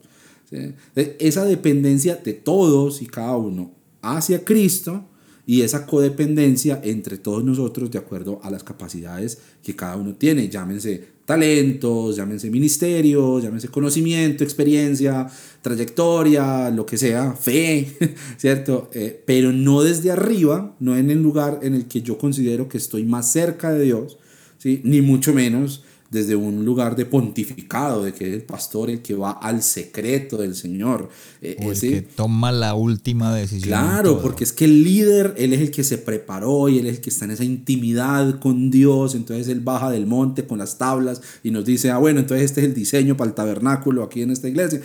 Esa 0.96 1.46
dependencia 1.46 2.16
de 2.16 2.34
todos 2.34 3.04
y 3.04 3.06
cada 3.06 3.38
uno 3.38 3.72
hacia 4.02 4.44
Cristo, 4.44 5.06
y 5.50 5.64
esa 5.64 5.88
codependencia 5.88 6.80
entre 6.84 7.18
todos 7.18 7.44
nosotros 7.44 7.90
de 7.90 7.98
acuerdo 7.98 8.40
a 8.44 8.52
las 8.52 8.64
capacidades 8.64 9.40
que 9.64 9.76
cada 9.76 9.96
uno 9.96 10.14
tiene, 10.14 10.48
llámense 10.48 11.04
talentos, 11.26 12.18
llámense 12.18 12.52
ministerios, 12.52 13.42
llámense 13.42 13.68
conocimiento, 13.70 14.44
experiencia, 14.44 15.26
trayectoria, 15.64 16.70
lo 16.70 16.86
que 16.86 17.00
sea, 17.00 17.34
fe, 17.34 17.98
¿cierto? 18.38 18.92
Eh, 18.94 19.24
pero 19.26 19.52
no 19.52 19.82
desde 19.82 20.12
arriba, 20.12 20.76
no 20.80 20.96
en 20.96 21.10
el 21.10 21.20
lugar 21.20 21.62
en 21.64 21.74
el 21.74 21.88
que 21.88 22.04
yo 22.04 22.20
considero 22.20 22.70
que 22.70 22.78
estoy 22.78 23.04
más 23.06 23.32
cerca 23.32 23.74
de 23.74 23.86
Dios, 23.86 24.20
¿sí? 24.60 24.82
ni 24.84 25.02
mucho 25.02 25.34
menos 25.34 25.84
desde 26.10 26.36
un 26.36 26.66
lugar 26.66 26.96
de 26.96 27.06
pontificado, 27.06 28.04
de 28.04 28.14
que 28.14 28.28
es 28.28 28.34
el 28.34 28.42
pastor 28.42 28.90
el 28.90 29.02
que 29.02 29.14
va 29.14 29.32
al 29.32 29.62
secreto 29.62 30.38
del 30.38 30.56
Señor. 30.56 31.10
Eh, 31.42 31.56
o 31.64 31.72
el 31.72 31.80
que 31.80 32.02
toma 32.02 32.52
la 32.52 32.74
última 32.74 33.34
decisión. 33.34 33.70
Claro, 33.70 34.22
porque 34.22 34.44
es 34.44 34.52
que 34.52 34.66
el 34.66 34.84
líder, 34.84 35.36
él 35.38 35.54
es 35.54 35.62
el 35.62 35.72
que 35.72 35.84
se 35.84 35.98
preparó 35.98 36.70
y 36.70 36.80
él 36.80 36.88
es 36.88 36.98
el 36.98 37.02
que 37.02 37.10
está 37.10 37.26
en 37.26 37.32
esa 37.32 37.44
intimidad 37.44 38.40
con 38.40 38.72
Dios, 38.72 39.16
entonces 39.16 39.48
él 39.48 39.60
baja 39.60 39.92
del 39.92 40.08
monte 40.08 40.46
con 40.46 40.58
las 40.58 40.78
tablas 40.78 41.22
y 41.44 41.52
nos 41.52 41.66
dice, 41.66 41.92
ah, 41.92 41.98
bueno, 41.98 42.20
entonces 42.20 42.46
este 42.46 42.62
es 42.62 42.68
el 42.68 42.74
diseño 42.74 43.16
para 43.16 43.30
el 43.30 43.36
tabernáculo 43.36 44.04
aquí 44.04 44.22
en 44.22 44.32
esta 44.32 44.48
iglesia. 44.48 44.82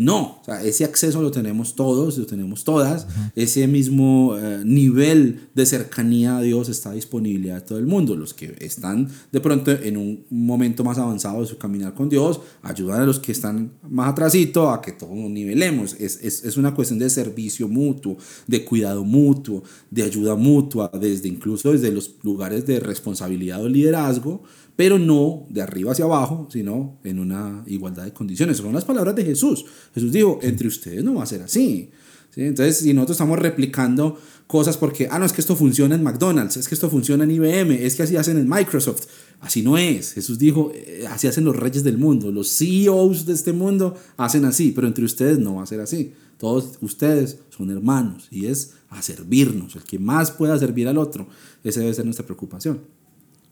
No, 0.00 0.38
o 0.40 0.44
sea, 0.44 0.62
ese 0.62 0.84
acceso 0.84 1.20
lo 1.20 1.32
tenemos 1.32 1.74
todos, 1.74 2.16
lo 2.18 2.24
tenemos 2.24 2.62
todas, 2.62 3.08
ese 3.34 3.66
mismo 3.66 4.36
eh, 4.38 4.62
nivel 4.64 5.48
de 5.56 5.66
cercanía 5.66 6.36
a 6.36 6.40
Dios 6.40 6.68
está 6.68 6.92
disponible 6.92 7.50
a 7.50 7.64
todo 7.64 7.80
el 7.80 7.86
mundo. 7.86 8.14
Los 8.14 8.32
que 8.32 8.54
están 8.60 9.10
de 9.32 9.40
pronto 9.40 9.72
en 9.72 9.96
un 9.96 10.24
momento 10.30 10.84
más 10.84 10.98
avanzado 10.98 11.40
de 11.40 11.48
su 11.48 11.58
caminar 11.58 11.94
con 11.94 12.08
Dios, 12.08 12.40
ayudan 12.62 13.00
a 13.00 13.06
los 13.06 13.18
que 13.18 13.32
están 13.32 13.72
más 13.90 14.10
atrasito 14.10 14.70
a 14.70 14.80
que 14.80 14.92
todos 14.92 15.16
nos 15.16 15.30
nivelemos. 15.30 15.96
Es, 15.98 16.20
es, 16.22 16.44
es 16.44 16.56
una 16.56 16.72
cuestión 16.76 17.00
de 17.00 17.10
servicio 17.10 17.66
mutuo, 17.66 18.18
de 18.46 18.64
cuidado 18.64 19.02
mutuo, 19.02 19.64
de 19.90 20.04
ayuda 20.04 20.36
mutua, 20.36 20.92
desde 20.94 21.28
incluso 21.28 21.72
desde 21.72 21.90
los 21.90 22.14
lugares 22.22 22.64
de 22.66 22.78
responsabilidad 22.78 23.64
o 23.64 23.68
liderazgo, 23.68 24.44
pero 24.78 24.96
no 24.96 25.44
de 25.50 25.60
arriba 25.60 25.90
hacia 25.90 26.04
abajo, 26.04 26.46
sino 26.52 27.00
en 27.02 27.18
una 27.18 27.64
igualdad 27.66 28.04
de 28.04 28.12
condiciones. 28.12 28.58
Son 28.58 28.72
las 28.72 28.84
palabras 28.84 29.16
de 29.16 29.24
Jesús. 29.24 29.64
Jesús 29.92 30.12
dijo, 30.12 30.38
entre 30.40 30.68
ustedes 30.68 31.02
no 31.02 31.16
va 31.16 31.24
a 31.24 31.26
ser 31.26 31.42
así. 31.42 31.90
Entonces, 32.36 32.76
si 32.76 32.94
nosotros 32.94 33.16
estamos 33.16 33.40
replicando 33.40 34.16
cosas 34.46 34.76
porque, 34.76 35.08
ah, 35.10 35.18
no, 35.18 35.26
es 35.26 35.32
que 35.32 35.40
esto 35.40 35.56
funciona 35.56 35.96
en 35.96 36.04
McDonald's, 36.04 36.58
es 36.58 36.68
que 36.68 36.76
esto 36.76 36.88
funciona 36.88 37.24
en 37.24 37.32
IBM, 37.32 37.72
es 37.72 37.96
que 37.96 38.04
así 38.04 38.14
hacen 38.14 38.38
en 38.38 38.48
Microsoft. 38.48 39.06
Así 39.40 39.62
no 39.62 39.76
es. 39.76 40.12
Jesús 40.12 40.38
dijo, 40.38 40.70
eh, 40.72 41.06
así 41.10 41.26
hacen 41.26 41.42
los 41.42 41.56
reyes 41.56 41.82
del 41.82 41.98
mundo, 41.98 42.30
los 42.30 42.48
CEOs 42.56 43.26
de 43.26 43.32
este 43.32 43.52
mundo 43.52 43.96
hacen 44.16 44.44
así, 44.44 44.70
pero 44.70 44.86
entre 44.86 45.04
ustedes 45.04 45.40
no 45.40 45.56
va 45.56 45.64
a 45.64 45.66
ser 45.66 45.80
así. 45.80 46.12
Todos 46.36 46.78
ustedes 46.82 47.40
son 47.48 47.72
hermanos 47.72 48.28
y 48.30 48.46
es 48.46 48.74
a 48.90 49.02
servirnos. 49.02 49.74
El 49.74 49.82
que 49.82 49.98
más 49.98 50.30
pueda 50.30 50.56
servir 50.56 50.86
al 50.86 50.98
otro, 50.98 51.26
esa 51.64 51.80
debe 51.80 51.94
ser 51.94 52.04
nuestra 52.04 52.24
preocupación. 52.24 52.78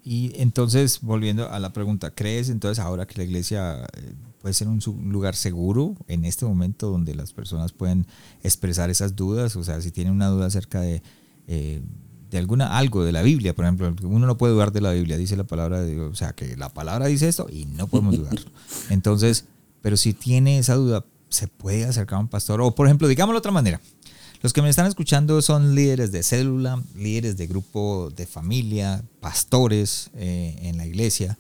Y 0.08 0.30
entonces, 0.40 1.00
volviendo 1.02 1.50
a 1.50 1.58
la 1.58 1.72
pregunta, 1.72 2.12
¿crees 2.12 2.48
entonces 2.48 2.78
ahora 2.78 3.08
que 3.08 3.18
la 3.18 3.24
iglesia 3.24 3.84
eh, 3.96 4.14
puede 4.38 4.54
ser 4.54 4.68
un 4.68 4.78
lugar 5.10 5.34
seguro 5.34 5.96
en 6.06 6.24
este 6.24 6.46
momento 6.46 6.88
donde 6.88 7.12
las 7.12 7.32
personas 7.32 7.72
pueden 7.72 8.06
expresar 8.44 8.88
esas 8.88 9.16
dudas? 9.16 9.56
O 9.56 9.64
sea, 9.64 9.80
si 9.80 9.90
tienen 9.90 10.14
una 10.14 10.28
duda 10.28 10.46
acerca 10.46 10.80
de, 10.80 11.02
eh, 11.48 11.82
de 12.30 12.38
alguna, 12.38 12.78
algo 12.78 13.02
de 13.02 13.10
la 13.10 13.22
Biblia, 13.22 13.52
por 13.52 13.64
ejemplo, 13.64 13.92
uno 14.04 14.28
no 14.28 14.38
puede 14.38 14.52
dudar 14.52 14.70
de 14.70 14.80
la 14.80 14.92
Biblia, 14.92 15.16
dice 15.16 15.36
la 15.36 15.42
palabra 15.42 15.80
de 15.80 15.94
Dios, 15.94 16.12
o 16.12 16.14
sea, 16.14 16.34
que 16.34 16.56
la 16.56 16.68
palabra 16.68 17.06
dice 17.06 17.26
esto 17.26 17.48
y 17.50 17.64
no 17.64 17.88
podemos 17.88 18.16
dudar. 18.18 18.38
Entonces, 18.90 19.46
pero 19.82 19.96
si 19.96 20.14
tiene 20.14 20.60
esa 20.60 20.76
duda, 20.76 21.04
se 21.30 21.48
puede 21.48 21.84
acercar 21.84 22.18
a 22.18 22.20
un 22.20 22.28
pastor. 22.28 22.60
O, 22.60 22.76
por 22.76 22.86
ejemplo, 22.86 23.08
digámoslo 23.08 23.38
de 23.38 23.40
otra 23.40 23.50
manera, 23.50 23.80
Los 24.42 24.52
que 24.52 24.62
me 24.62 24.68
están 24.68 24.86
escuchando 24.86 25.40
son 25.42 25.74
líderes 25.74 26.12
de 26.12 26.22
célula, 26.22 26.82
líderes 26.94 27.36
de 27.36 27.46
grupo 27.46 28.10
de 28.14 28.26
familia, 28.26 29.02
pastores 29.20 30.10
eh, 30.14 30.58
en 30.62 30.76
la 30.76 30.86
iglesia. 30.86 31.38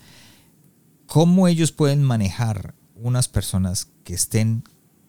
¿Cómo 1.06 1.46
ellos 1.46 1.72
pueden 1.72 2.02
manejar 2.02 2.74
unas 2.94 3.28
personas 3.28 3.88
que 4.02 4.14
estén 4.14 4.64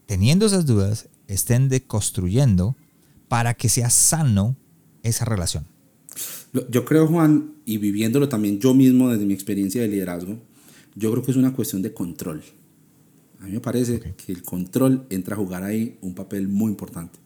teniendo 0.06 0.46
esas 0.46 0.66
dudas, 0.66 1.10
estén 1.28 1.70
deconstruyendo 1.70 2.76
para 3.28 3.54
que 3.54 3.70
sea 3.70 3.90
sano 3.90 4.56
esa 5.04 5.26
relación? 5.26 5.66
Yo 6.70 6.86
creo, 6.86 7.08
Juan, 7.08 7.54
y 7.66 7.78
viviéndolo 7.78 8.30
también 8.30 8.60
yo 8.60 8.74
mismo 8.74 9.10
desde 9.10 9.26
mi 9.26 9.34
experiencia 9.34 9.82
de 9.82 9.88
liderazgo, 9.88 10.38
yo 10.96 11.12
creo 11.12 11.24
que 11.24 11.32
es 11.32 11.38
una 11.38 11.54
cuestión 11.54 11.82
de 11.82 11.94
control. 11.94 12.44
A 13.40 13.46
mí 13.46 13.52
me 13.52 13.60
parece 13.60 14.00
que 14.00 14.32
el 14.32 14.42
control 14.44 15.06
entra 15.10 15.36
a 15.36 15.38
jugar 15.38 15.64
ahí 15.64 15.98
un 16.02 16.16
papel 16.16 16.48
muy 16.48 16.72
importante. 16.72 17.20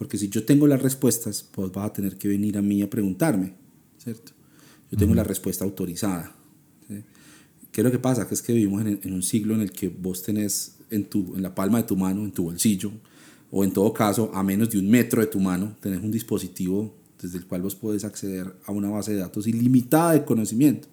Porque 0.00 0.16
si 0.16 0.30
yo 0.30 0.46
tengo 0.46 0.66
las 0.66 0.80
respuestas, 0.80 1.42
pues 1.42 1.70
vas 1.72 1.90
a 1.90 1.92
tener 1.92 2.16
que 2.16 2.26
venir 2.26 2.56
a 2.56 2.62
mí 2.62 2.80
a 2.80 2.88
preguntarme, 2.88 3.52
¿cierto? 3.98 4.32
Yo 4.90 4.96
tengo 4.96 5.14
la 5.14 5.24
respuesta 5.24 5.62
autorizada. 5.62 6.34
¿Qué 6.88 7.82
es 7.82 7.84
lo 7.84 7.90
que 7.90 7.98
pasa? 7.98 8.26
Que 8.26 8.32
es 8.32 8.40
que 8.40 8.54
vivimos 8.54 8.80
en, 8.80 8.98
en, 9.02 9.12
un 9.12 9.22
siglo 9.22 9.54
en 9.54 9.60
el 9.60 9.72
que 9.72 9.90
vos 9.90 10.22
tenés 10.22 10.76
en, 10.88 11.04
tu, 11.04 11.36
en 11.36 11.42
la 11.42 11.54
palma 11.54 11.82
de 11.82 11.84
tu 11.84 11.98
mano, 11.98 12.24
en 12.24 12.32
tu 12.32 12.44
bolsillo, 12.44 12.90
o 13.50 13.62
en 13.62 13.72
todo 13.72 13.92
caso 13.92 14.30
a 14.32 14.42
menos 14.42 14.70
de 14.70 14.78
un 14.78 14.88
metro 14.88 15.20
de 15.20 15.26
tu 15.26 15.38
mano, 15.38 15.76
tenés 15.82 16.02
un 16.02 16.10
dispositivo 16.10 16.94
desde 17.20 17.36
el 17.36 17.44
cual 17.44 17.60
vos 17.60 17.74
podés 17.74 18.02
acceder 18.02 18.56
a 18.64 18.72
una 18.72 18.88
base 18.88 19.12
de 19.12 19.18
datos 19.18 19.46
ilimitada 19.46 20.12
de 20.12 20.24
conocimiento 20.24 20.88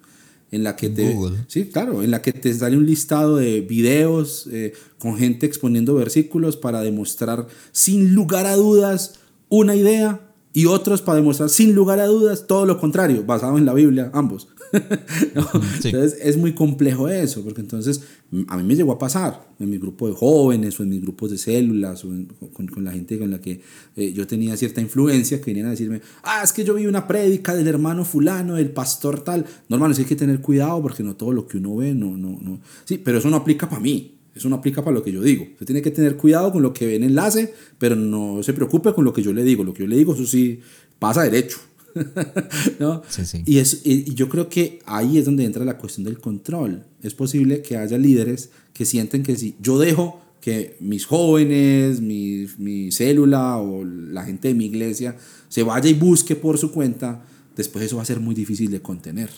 en 0.52 0.64
la 0.64 0.76
que 0.76 0.90
te 0.90 1.18
sí 1.48 1.66
claro 1.66 2.04
en 2.04 2.12
la 2.12 2.22
que 2.22 2.32
te 2.34 2.54
sale 2.54 2.78
un 2.78 2.86
listado 2.86 3.38
de 3.38 3.62
videos 3.62 4.48
eh, 4.52 4.74
con 4.98 5.18
gente 5.18 5.46
exponiendo 5.46 5.94
versículos 5.96 6.58
para 6.58 6.82
demostrar 6.82 7.48
sin 7.72 8.14
lugar 8.14 8.46
a 8.46 8.56
dudas 8.56 9.16
una 9.50 9.76
idea 9.76 10.22
y 10.54 10.66
otros 10.66 11.02
para 11.02 11.18
demostrar 11.18 11.50
sin 11.50 11.76
lugar 11.76 12.00
a 12.00 12.06
dudas 12.06 12.48
todo 12.48 12.66
lo 12.66 12.80
contrario 12.80 13.24
basado 13.26 13.58
en 13.58 13.66
la 13.66 13.74
Biblia 13.74 14.10
ambos 14.14 14.48
Entonces 15.84 16.20
es 16.22 16.38
muy 16.38 16.54
complejo 16.54 17.08
eso, 17.08 17.44
porque 17.44 17.62
entonces 17.62 18.02
a 18.48 18.58
mí 18.58 18.64
me 18.64 18.76
llegó 18.76 18.92
a 18.92 19.00
pasar 19.00 19.48
en 19.60 19.70
mi 19.70 19.78
grupo 19.78 20.08
de 20.08 20.14
jóvenes 20.14 20.80
o 20.80 20.84
en 20.84 20.90
mis 20.90 21.02
grupos 21.02 21.32
de 21.32 21.38
células 21.38 22.04
o 22.04 22.10
con, 22.54 22.68
con, 22.68 22.84
la 22.84 22.92
gente 22.92 23.18
con 23.18 23.32
la 23.32 23.40
que 23.40 23.62
eh, 23.96 24.14
yo 24.14 24.28
tenía 24.28 24.58
cierta 24.58 24.82
influencia 24.82 25.40
que 25.40 25.52
venían 25.52 25.68
a 25.68 25.72
decirme, 25.72 26.02
ah, 26.24 26.42
es 26.44 26.52
que 26.52 26.64
yo 26.64 26.74
vi 26.74 26.86
una 26.86 27.08
prédica 27.08 27.56
del 27.56 27.68
hermano 27.68 28.04
fulano, 28.04 28.56
del 28.56 28.72
pastor 28.72 29.22
tal. 29.22 29.46
No, 29.70 29.84
hay 29.86 30.06
que 30.06 30.16
tener 30.16 30.42
cuidado 30.42 30.82
porque 30.82 31.04
no 31.04 31.16
todo 31.16 31.32
lo 31.32 31.48
que 31.48 31.58
uno 31.58 31.78
ve, 31.78 31.94
no, 31.94 32.18
no, 32.18 32.38
no. 32.42 32.60
Sí, 32.86 32.98
pero 32.98 33.20
eso 33.20 33.30
no 33.30 33.38
aplica 33.38 33.70
para 33.70 33.82
mí. 33.82 34.14
Eso 34.36 34.50
no 34.50 34.58
aplica 34.58 34.84
para 34.84 34.96
lo 34.96 35.04
que 35.04 35.12
yo 35.12 35.22
digo. 35.22 35.46
Usted 35.54 35.66
tiene 35.66 35.82
que 35.82 35.90
tener 35.90 36.16
cuidado 36.16 36.52
con 36.52 36.62
lo 36.62 36.72
que 36.72 36.86
ve 36.86 36.96
en 36.96 37.04
enlace, 37.04 37.54
pero 37.80 37.96
no 37.96 38.44
se 38.44 38.54
preocupe 38.54 38.94
con 38.94 39.04
lo 39.04 39.12
que 39.12 39.24
yo 39.24 39.34
le 39.34 39.44
digo. 39.44 39.64
Lo 39.64 39.74
que 39.74 39.84
yo 39.84 39.88
le 39.88 39.98
digo, 39.98 40.14
eso 40.14 40.28
sí, 40.28 40.60
pasa 41.00 41.24
derecho. 41.24 41.58
¿no? 42.80 43.02
Y, 43.46 43.58
es, 43.58 43.82
y 43.84 44.14
yo 44.14 44.30
creo 44.30 44.50
que 44.50 44.80
ahí 44.86 45.18
es 45.18 45.26
donde 45.26 45.46
entra 45.46 45.66
la 45.66 45.78
cuestión 45.78 46.06
del 46.06 46.20
control. 46.20 46.84
Es 47.02 47.14
posible 47.14 47.62
que 47.62 47.78
haya 47.78 47.98
líderes 47.98 48.50
que 48.74 48.86
sienten 48.86 49.24
que 49.24 49.36
si 49.36 49.56
yo 49.62 49.80
dejo 49.80 50.22
que 50.42 50.78
mis 50.80 51.06
jóvenes, 51.06 52.00
mi, 52.02 52.46
mi 52.58 52.92
célula 52.92 53.58
o 53.58 53.84
la 53.84 54.24
gente 54.24 54.50
de 54.50 54.54
mi 54.54 54.66
iglesia 54.66 55.18
se 55.50 55.64
vaya 55.64 55.90
y 55.90 55.94
busque 55.94 56.36
por 56.36 56.58
su 56.58 56.72
cuenta, 56.72 57.26
después 57.56 57.86
eso 57.86 57.98
va 57.98 58.04
a 58.04 58.06
ser 58.06 58.20
muy 58.20 58.36
difícil 58.36 58.70
de 58.72 58.82
contener 58.82 59.30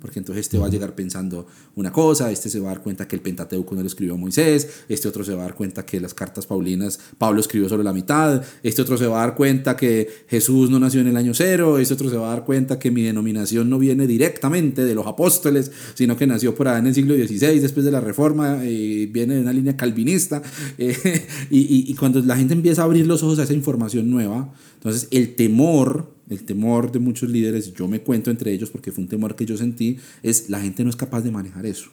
porque 0.00 0.18
entonces 0.18 0.46
este 0.46 0.58
va 0.58 0.66
a 0.66 0.70
llegar 0.70 0.94
pensando 0.94 1.46
una 1.76 1.92
cosa, 1.92 2.30
este 2.30 2.48
se 2.48 2.58
va 2.60 2.70
a 2.70 2.74
dar 2.74 2.82
cuenta 2.82 3.06
que 3.06 3.16
el 3.16 3.22
Pentateuco 3.22 3.74
no 3.74 3.82
lo 3.82 3.86
escribió 3.86 4.16
Moisés, 4.16 4.84
este 4.88 5.08
otro 5.08 5.24
se 5.24 5.34
va 5.34 5.42
a 5.42 5.44
dar 5.44 5.54
cuenta 5.54 5.84
que 5.84 6.00
las 6.00 6.14
cartas 6.14 6.46
paulinas 6.46 6.98
Pablo 7.18 7.40
escribió 7.40 7.68
solo 7.68 7.82
la 7.82 7.92
mitad, 7.92 8.42
este 8.62 8.82
otro 8.82 8.96
se 8.96 9.06
va 9.06 9.22
a 9.22 9.26
dar 9.26 9.34
cuenta 9.34 9.76
que 9.76 10.08
Jesús 10.28 10.70
no 10.70 10.80
nació 10.80 11.00
en 11.00 11.08
el 11.08 11.16
año 11.16 11.34
cero, 11.34 11.78
este 11.78 11.94
otro 11.94 12.08
se 12.08 12.16
va 12.16 12.28
a 12.28 12.30
dar 12.36 12.44
cuenta 12.44 12.78
que 12.78 12.90
mi 12.90 13.02
denominación 13.02 13.68
no 13.68 13.78
viene 13.78 14.06
directamente 14.06 14.84
de 14.84 14.94
los 14.94 15.06
apóstoles, 15.06 15.70
sino 15.94 16.16
que 16.16 16.26
nació 16.26 16.54
por 16.54 16.68
ahí 16.68 16.78
en 16.78 16.86
el 16.86 16.94
siglo 16.94 17.14
XVI, 17.14 17.58
después 17.60 17.84
de 17.84 17.92
la 17.92 18.00
Reforma, 18.00 18.64
y 18.64 19.06
viene 19.06 19.34
de 19.34 19.40
una 19.42 19.52
línea 19.52 19.76
calvinista, 19.76 20.42
eh, 20.78 21.26
y, 21.50 21.90
y 21.90 21.94
cuando 21.94 22.20
la 22.20 22.36
gente 22.36 22.54
empieza 22.54 22.82
a 22.82 22.84
abrir 22.86 23.06
los 23.06 23.22
ojos 23.22 23.38
a 23.38 23.44
esa 23.44 23.54
información 23.54 24.10
nueva, 24.10 24.52
entonces 24.80 25.08
el 25.10 25.36
temor 25.36 26.20
el 26.30 26.44
temor 26.44 26.92
de 26.92 27.00
muchos 27.00 27.28
líderes, 27.28 27.74
yo 27.74 27.88
me 27.88 28.02
cuento 28.02 28.30
entre 28.30 28.52
ellos 28.52 28.70
porque 28.70 28.92
fue 28.92 29.02
un 29.02 29.08
temor 29.08 29.34
que 29.34 29.44
yo 29.44 29.56
sentí, 29.56 29.98
es 30.22 30.48
la 30.48 30.60
gente 30.60 30.84
no 30.84 30.90
es 30.90 30.96
capaz 30.96 31.22
de 31.22 31.32
manejar 31.32 31.66
eso. 31.66 31.90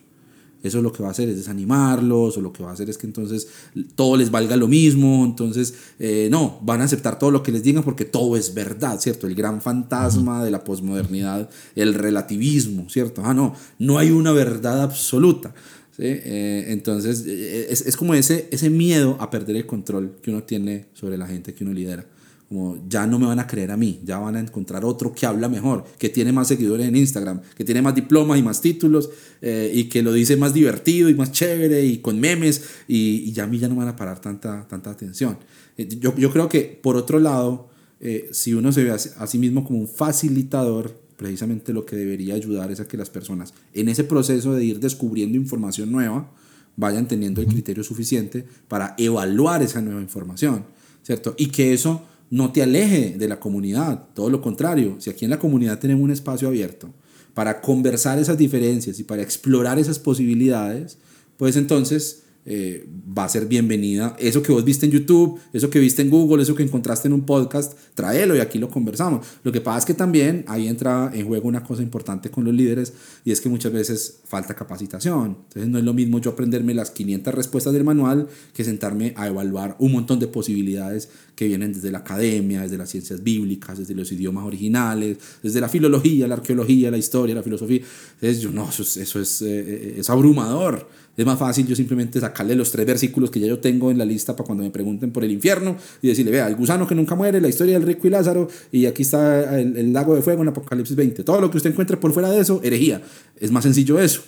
Eso 0.64 0.82
lo 0.82 0.92
que 0.92 1.04
va 1.04 1.10
a 1.10 1.12
hacer 1.12 1.30
es 1.30 1.38
desanimarlos 1.38 2.38
o 2.38 2.42
lo 2.42 2.52
que 2.54 2.64
va 2.64 2.70
a 2.72 2.74
hacer 2.74 2.90
es 2.90 2.98
que 2.98 3.08
entonces 3.08 3.48
todo 3.96 4.16
les 4.16 4.32
valga 4.32 4.56
lo 4.56 4.68
mismo, 4.68 5.24
entonces 5.26 5.74
eh, 6.00 6.30
no, 6.32 6.60
van 6.64 6.82
a 6.82 6.84
aceptar 6.86 7.20
todo 7.20 7.32
lo 7.32 7.44
que 7.44 7.52
les 7.52 7.64
digan 7.64 7.84
porque 7.84 8.06
todo 8.06 8.38
es 8.38 8.54
verdad, 8.54 9.00
¿cierto? 9.00 9.28
El 9.28 9.36
gran 9.36 9.62
fantasma 9.62 10.44
de 10.44 10.52
la 10.52 10.64
posmodernidad, 10.64 11.50
el 11.76 11.94
relativismo, 11.94 12.90
¿cierto? 12.90 13.24
Ah, 13.24 13.34
no, 13.34 13.56
no 13.80 13.98
hay 13.98 14.12
una 14.12 14.32
verdad 14.32 14.84
absoluta. 14.84 15.54
¿sí? 15.96 16.04
Eh, 16.04 16.66
entonces 16.70 17.24
eh, 17.28 17.68
es, 17.70 17.82
es 17.82 17.96
como 17.96 18.14
ese, 18.14 18.50
ese 18.52 18.70
miedo 18.70 19.18
a 19.20 19.32
perder 19.32 19.56
el 19.56 19.66
control 19.66 20.18
que 20.22 20.32
uno 20.32 20.44
tiene 20.44 20.88
sobre 20.94 21.18
la 21.18 21.28
gente 21.28 21.54
que 21.54 21.64
uno 21.64 21.74
lidera 21.74 22.06
como 22.48 22.82
ya 22.88 23.06
no 23.06 23.20
me 23.20 23.26
van 23.26 23.39
a 23.39 23.48
creer 23.48 23.72
a 23.72 23.78
mí, 23.78 24.00
ya 24.06 24.20
van 24.20 24.38
a 24.38 24.39
encontrar 24.39 24.86
otro 24.86 25.14
que 25.14 25.26
habla 25.26 25.50
mejor, 25.50 25.84
que 25.98 26.08
tiene 26.08 26.32
más 26.32 26.48
seguidores 26.48 26.88
en 26.88 26.95
Instagram, 26.95 27.41
que 27.56 27.66
tiene 27.66 27.82
más 27.82 27.93
diplomas 27.93 28.39
y 28.39 28.43
más 28.43 28.62
títulos 28.62 29.10
eh, 29.41 29.72
y 29.74 29.86
que 29.86 30.02
lo 30.02 30.14
dice 30.14 30.38
más 30.38 30.54
divertido 30.54 31.10
y 31.10 31.16
más 31.16 31.32
chévere 31.34 31.86
y 31.86 31.98
con 31.98 32.20
memes 32.20 32.64
y, 32.88 33.32
ya 33.34 33.43
a 33.43 33.48
mí 33.48 33.60
ya 33.60 33.68
no 33.68 33.76
me 33.76 33.80
van 33.80 33.89
a 33.89 33.95
parar 33.98 34.22
tanta, 34.22 34.66
tanta 34.68 34.91
atención. 34.91 35.38
Eh, 35.78 35.89
yo, 36.00 36.16
yo, 36.16 36.32
creo 36.32 36.48
que 36.48 36.80
por 36.82 36.95
otro 36.95 37.20
lado, 37.20 37.70
eh, 38.00 38.30
si 38.32 38.54
uno 38.54 38.72
se 38.72 38.84
ve 38.84 38.91
a, 38.91 39.28
sí 39.28 39.38
mismo 39.38 39.66
como 39.66 39.80
un 39.80 39.88
facilitador, 39.88 40.98
precisamente 41.18 41.74
lo 41.74 41.86
que 41.86 41.98
debería 41.98 42.36
ayudar 42.36 42.72
es 42.72 42.80
a 42.80 42.88
que 42.88 42.95
las 42.95 43.10
personas 43.10 43.54
en 43.74 43.89
ese 43.89 44.06
proceso 44.06 44.54
de 44.54 44.64
ir 44.64 44.80
descubriendo 44.80 45.38
información 45.38 45.91
nueva 45.91 46.32
vayan 46.78 47.08
teniendo 47.08 47.41
el 47.41 47.48
criterio 47.48 47.84
suficiente 47.84 48.45
para 48.70 48.95
evaluar 48.98 49.64
esa 49.64 49.82
nueva 49.82 50.00
información, 50.00 50.64
¿cierto? 51.04 51.34
Y 51.38 51.48
que 51.48 51.74
eso 51.74 52.04
no 52.30 52.51
te 52.51 52.61
aleje 52.61 53.15
de 53.17 53.28
la 53.28 53.39
comunidad, 53.39 54.09
todo 54.13 54.30
lo 54.30 54.41
contrario, 54.41 54.97
si 54.99 55.09
aquí 55.09 55.25
en 55.25 55.32
la 55.32 55.39
comunidad 55.39 55.80
tenemos 55.80 56.03
un 56.03 56.11
espacio 56.11 56.47
abierto 56.47 56.93
para 57.34 57.61
conversar 57.61 58.19
esas 58.19 58.38
diferencias 58.38 58.99
y 58.99 59.03
para 59.03 59.21
explorar 59.21 59.80
esas 59.80 59.99
posibilidades, 59.99 60.97
pues 61.38 61.55
entonces 61.55 62.23
eh, 62.50 62.88
va 63.18 63.26
a 63.26 63.30
ser 63.30 63.45
bienvenida. 63.45 64.16
Eso 64.18 64.41
que 64.41 64.54
vos 64.54 64.64
viste 64.64 64.86
en 64.86 64.93
YouTube, 64.93 65.38
eso 65.52 65.70
que 65.70 65.80
viste 65.80 66.02
en 66.02 66.10
Google, 66.10 66.41
eso 66.41 66.56
que 66.56 66.64
encontraste 66.64 67.10
en 67.10 67.14
un 67.14 67.26
podcast, 67.26 67.74
tráelo 67.93 68.38
y 68.38 68.39
aquí 68.39 68.58
lo 68.58 68.70
conversamos. 68.70 69.28
Lo 69.43 69.52
que 69.52 69.60
pasa 69.60 69.80
es 69.80 69.86
que 69.86 69.93
también 69.93 70.45
ahí 70.48 70.70
entra 70.70 71.12
en 71.14 71.28
juego 71.28 71.50
una 71.50 71.62
cosa 71.62 71.84
importante 71.84 72.32
con 72.32 72.45
los 72.45 72.54
líderes 72.54 72.93
y 73.26 73.34
es 73.34 73.41
que 73.41 73.50
muchas 73.50 73.74
veces 73.74 74.20
falta 74.24 74.54
capacitación. 74.54 75.38
Entonces 75.48 75.68
no 75.68 75.78
es 75.78 75.84
lo 75.84 75.93
mismo 75.93 76.20
yo 76.20 76.32
aprenderme 76.32 76.74
las 76.74 76.89
500 76.91 77.34
respuestas 77.34 77.74
del 77.74 77.84
manual 77.84 78.30
que 78.54 78.64
sentarme 78.64 79.14
a 79.18 79.28
evaluar 79.28 79.76
un 79.80 79.91
montón 79.91 80.18
de 80.20 80.28
posibilidades 80.28 81.10
que 81.36 81.48
vienen 81.48 81.74
desde 81.74 81.91
la 81.91 82.00
academia, 82.00 82.62
desde 82.62 82.78
las 82.78 82.89
ciencias 82.89 83.22
bíblicas, 83.22 83.78
desde 83.78 83.93
los 83.93 84.10
idiomas 84.12 84.45
originales, 84.45 85.18
desde 85.43 85.60
la 85.60 85.68
filología, 85.68 86.28
la 86.28 86.36
arqueología, 86.36 86.89
la 86.91 86.98
historia, 86.98 87.36
la 87.36 87.43
filosofía. 87.43 87.82
Entonces 88.14 88.39
yo 88.39 88.52
no, 88.52 88.70
eso, 88.70 88.84
es, 89.20 89.41
eh, 89.41 89.48
eh, 89.48 89.95
es 89.98 90.10
abrumador. 90.10 90.88
Es 91.18 91.26
más 91.26 91.39
fácil 91.39 91.65
yo 91.65 91.76
simplemente 91.76 92.20
sacarle 92.20 92.55
los 92.55 92.72
tres 92.72 92.86
versículos 92.86 93.32
que 93.32 93.39
ya 93.39 93.47
yo 93.47 93.59
tengo 93.59 93.89
en 93.89 93.97
la 93.97 94.05
lista 94.05 94.36
para 94.36 94.45
cuando 94.45 94.63
me 94.63 94.70
pregunten 94.70 95.11
por 95.11 95.24
el 95.24 95.32
infierno 95.32 95.76
y 95.99 96.09
decirle, 96.09 96.32
vea, 96.32 96.47
el 96.47 96.55
gusano 96.55 96.88
que 96.88 96.93
nunca 96.93 97.15
muere, 97.15 97.41
la 97.41 97.47
historia 97.47 97.74
del 97.74 97.84
rico 97.88 98.05
y 98.05 98.11
Lázaro, 98.11 98.47
y 98.72 98.86
aquí 98.86 99.01
está 99.01 99.59
el, 99.59 99.91
lago 99.91 100.13
de 100.13 100.22
fuego 100.22 100.43
en 100.43 100.49
Apocalipsis 100.49 100.95
20. 100.95 101.24
Todo 101.24 101.41
lo 101.41 101.49
que 101.49 101.57
usted 101.57 101.72
encuentre 101.72 101.97
por 101.97 102.13
fuera 102.13 102.30
de 102.30 102.39
eso, 102.39 102.61
herejía. 102.63 103.01
Es 103.36 103.51
más 103.51 103.63
sencillo 103.63 103.99
eso. 103.99 104.22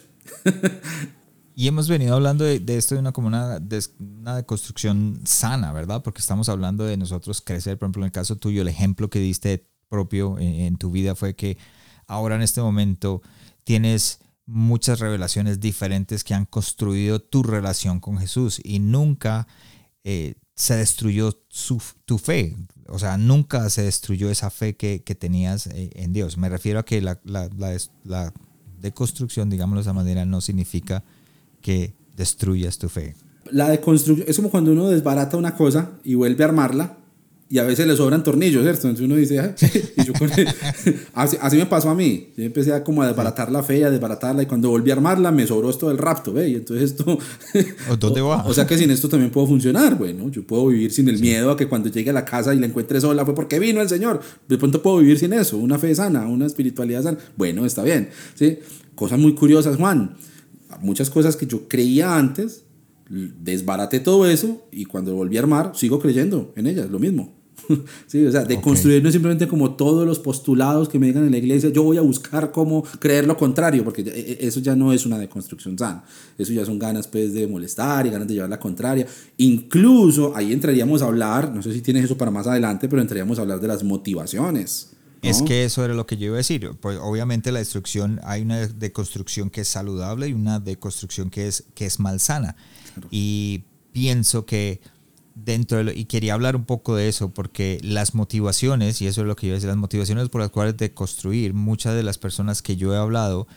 Y 1.55 1.67
hemos 1.67 1.89
venido 1.89 2.15
hablando 2.15 2.45
de, 2.45 2.63
esto 2.77 2.95
de 2.95 3.01
una, 3.01 3.11
como 3.11 3.27
una, 3.27 3.59
de, 3.59 3.83
una 3.99 4.43
construcción 4.43 5.19
sana, 5.25 5.73
¿verdad? 5.73 6.01
Porque 6.01 6.21
estamos 6.21 6.47
hablando 6.47 6.85
de 6.85 6.95
nosotros 6.95 7.41
crecer. 7.41 7.77
Por 7.77 7.87
ejemplo, 7.87 8.03
en 8.03 8.05
el 8.05 8.11
caso 8.13 8.37
tuyo, 8.37 8.61
el 8.61 8.69
ejemplo 8.69 9.09
que 9.09 9.19
diste 9.19 9.67
propio 9.89 10.37
en 10.39 10.77
tu 10.77 10.89
vida 10.89 11.15
fue 11.15 11.35
que 11.35 11.57
ahora 12.07 12.35
en 12.35 12.43
este 12.43 12.61
momento 12.61 13.21
tienes 13.65 14.21
muchas 14.49 14.99
revelaciones 14.99 15.59
diferentes 15.59 16.23
que 16.23 16.33
han 16.33 16.45
construido 16.45 17.19
tu 17.19 17.43
relación 17.43 17.99
con 17.99 18.17
Jesús 18.17 18.59
y 18.63 18.79
nunca 18.79 19.47
eh, 20.03 20.35
se 20.55 20.75
destruyó 20.75 21.31
tu 22.05 22.17
fe. 22.17 22.57
O 22.87 22.99
sea, 22.99 23.17
nunca 23.17 23.69
se 23.69 23.83
destruyó 23.83 24.29
esa 24.29 24.49
fe 24.49 24.75
que, 24.75 24.99
tenías 25.17 25.67
eh, 25.67 25.91
en 25.93 26.11
Dios. 26.11 26.37
Me 26.37 26.49
refiero 26.49 26.79
a 26.79 26.85
que 26.85 27.01
la, 27.01 27.19
la, 27.23 27.49
la, 28.03 28.33
deconstrucción, 28.81 29.49
digámoslo 29.49 29.79
de 29.79 29.83
esa 29.83 29.93
manera, 29.93 30.25
no 30.25 30.41
significa 30.41 31.03
que 31.61 31.93
destruyas 32.15 32.77
tu 32.77 32.89
fe. 32.89 33.15
La 33.51 33.69
deconstrucción 33.69 34.27
es 34.27 34.35
como 34.37 34.49
cuando 34.49 34.71
uno 34.71 34.89
desbarata 34.89 35.37
una 35.37 35.55
cosa 35.55 35.91
y 36.03 36.15
vuelve 36.15 36.43
a 36.43 36.47
armarla 36.47 36.98
y 37.51 37.57
a 37.57 37.63
veces 37.63 37.87
le 37.87 37.95
sobran 37.95 38.23
tornillos, 38.23 38.61
¿cierto? 38.61 38.87
Entonces 38.87 39.05
uno 39.05 39.15
dice, 39.15 39.39
así, 41.13 41.57
me 41.57 41.65
pasó 41.65 41.89
a 41.89 41.95
mí. 41.95 42.29
Yo 42.37 42.43
empecé 42.43 42.73
a 42.73 42.83
como 42.83 43.01
a 43.01 43.07
desbaratar 43.07 43.51
la 43.51 43.63
fe, 43.63 43.83
a 43.83 43.89
desbaratarla, 43.89 44.43
y 44.43 44.45
cuando 44.45 44.69
volví 44.69 44.91
a 44.91 44.93
armarla 44.93 45.31
me 45.31 45.47
sobró 45.47 45.71
esto 45.71 45.87
del 45.87 45.97
rapto, 45.97 46.31
¿ve? 46.31 46.49
Y 46.49 46.55
entonces 46.55 46.91
esto... 46.91 47.17
¿Dónde 47.99 48.21
va? 48.21 48.45
O, 48.45 48.53
sea 48.53 48.67
que 48.67 48.77
sin 48.77 48.91
esto 48.91 49.09
también 49.09 49.31
puedo 49.31 49.47
funcionar, 49.47 49.97
bueno, 49.97 50.29
yo 50.29 50.43
puedo 50.43 50.67
vivir 50.67 50.91
sin 50.91 51.09
el 51.09 51.17
miedo 51.19 51.49
a 51.49 51.57
que 51.57 51.67
cuando 51.67 51.89
llegue 51.89 52.11
a 52.11 52.13
la 52.13 52.23
casa 52.23 52.53
y 52.53 52.59
la 52.59 52.67
encuentre 52.67 53.01
sola 53.01 53.25
fue 53.25 53.33
porque 53.33 53.57
vino 53.57 53.81
el 53.81 53.89
Señor. 53.89 54.21
De 54.47 54.59
pronto 54.59 54.83
puedo 54.83 54.99
vivir 54.99 55.17
sin 55.17 55.33
eso, 55.33 55.57
una 55.57 55.79
fe 55.79 55.95
sana, 55.95 56.27
una 56.27 56.45
espiritualidad 56.45 57.01
sana. 57.01 57.17
Bueno, 57.35 57.65
está 57.65 57.81
bien, 57.81 58.09
¿sí? 58.35 58.59
Cosas 58.93 59.17
muy 59.17 59.33
curiosas, 59.33 59.75
Juan. 59.77 60.17
Muchas 60.81 61.09
cosas 61.09 61.35
que 61.35 61.47
yo 61.47 61.67
creía 61.67 62.15
antes, 62.15 62.65
desbaraté 63.09 63.99
todo 63.99 64.27
eso 64.29 64.67
y 64.71 64.85
cuando 64.85 65.15
volví 65.15 65.37
a 65.37 65.39
armar, 65.39 65.71
sigo 65.73 65.99
creyendo 65.99 66.53
en 66.55 66.67
ellas, 66.67 66.91
lo 66.91 66.99
mismo. 66.99 67.38
sí, 68.07 68.25
o 68.25 68.31
sea, 68.31 68.43
de 68.43 68.59
construir 68.61 69.03
no 69.03 69.11
simplemente 69.11 69.47
como 69.47 69.71
todos 69.71 70.05
los 70.05 70.19
postulados 70.19 70.89
que 70.89 70.99
me 70.99 71.07
digan 71.07 71.25
en 71.25 71.31
la 71.31 71.37
iglesia, 71.37 71.69
yo 71.69 71.83
voy 71.83 71.97
a 71.97 72.01
buscar 72.01 72.51
cómo 72.51 72.83
creer 72.99 73.27
lo 73.27 73.37
contrario, 73.37 73.83
porque 73.83 74.01
e, 74.01 74.05
e, 74.43 74.47
eso 74.47 74.59
ya 74.59 74.75
no 74.75 74.93
es 74.93 75.05
una 75.05 75.17
deconstrucción 75.17 75.77
sana. 75.77 76.03
Eso 76.37 76.53
ya 76.53 76.65
son 76.65 76.79
ganas 76.79 77.07
pues 77.07 77.33
de 77.33 77.47
molestar 77.47 78.05
y 78.07 78.09
ganas 78.09 78.27
de 78.27 78.35
llevar 78.35 78.49
la 78.49 78.59
contraria. 78.59 79.05
Incluso 79.37 80.35
ahí 80.35 80.53
entraríamos 80.53 81.01
a 81.01 81.05
hablar, 81.05 81.53
no 81.53 81.61
sé 81.61 81.73
si 81.73 81.81
tienes 81.81 82.05
eso 82.05 82.17
para 82.17 82.31
más 82.31 82.47
adelante, 82.47 82.87
pero 82.87 83.01
entraríamos 83.01 83.39
a 83.39 83.41
hablar 83.41 83.59
de 83.59 83.67
las 83.67 83.83
motivaciones. 83.83 84.91
Es 85.21 85.41
que 85.41 85.65
eso 85.65 85.83
era 85.83 85.93
lo 85.93 86.05
que 86.05 86.17
yo 86.17 86.27
iba 86.27 86.35
a 86.35 86.37
decir. 86.37 86.71
Pues 86.79 86.97
obviamente 87.01 87.51
la 87.51 87.59
destrucción, 87.59 88.19
hay 88.23 88.41
una 88.41 88.67
deconstrucción 88.67 89.49
que 89.49 89.61
es 89.61 89.67
saludable 89.67 90.29
y 90.29 90.33
una 90.33 90.59
deconstrucción 90.59 91.29
que 91.29 91.47
es, 91.47 91.65
que 91.75 91.85
es 91.85 91.99
malsana. 91.99 92.55
Y 93.11 93.63
pienso 93.91 94.45
que 94.45 94.81
dentro 95.45 95.83
de 95.83 95.93
y 95.93 96.05
quería 96.05 96.33
hablar 96.33 96.55
un 96.55 96.65
poco 96.65 96.95
de 96.95 97.07
eso 97.07 97.29
porque 97.29 97.79
las 97.83 98.15
motivaciones 98.15 99.01
y 99.01 99.07
eso 99.07 99.21
es 99.21 99.27
lo 99.27 99.35
que 99.35 99.47
yo 99.47 99.53
decía 99.53 99.69
las 99.69 99.77
motivaciones 99.77 100.29
por 100.29 100.41
las 100.41 100.49
cuales 100.49 100.77
de 100.77 100.93
construir 100.93 101.53
muchas 101.53 101.95
de 101.95 102.03
las 102.03 102.17
personas 102.17 102.61
que 102.61 102.75
yo 102.75 102.93
he 102.93 102.97
hablado 102.97 103.47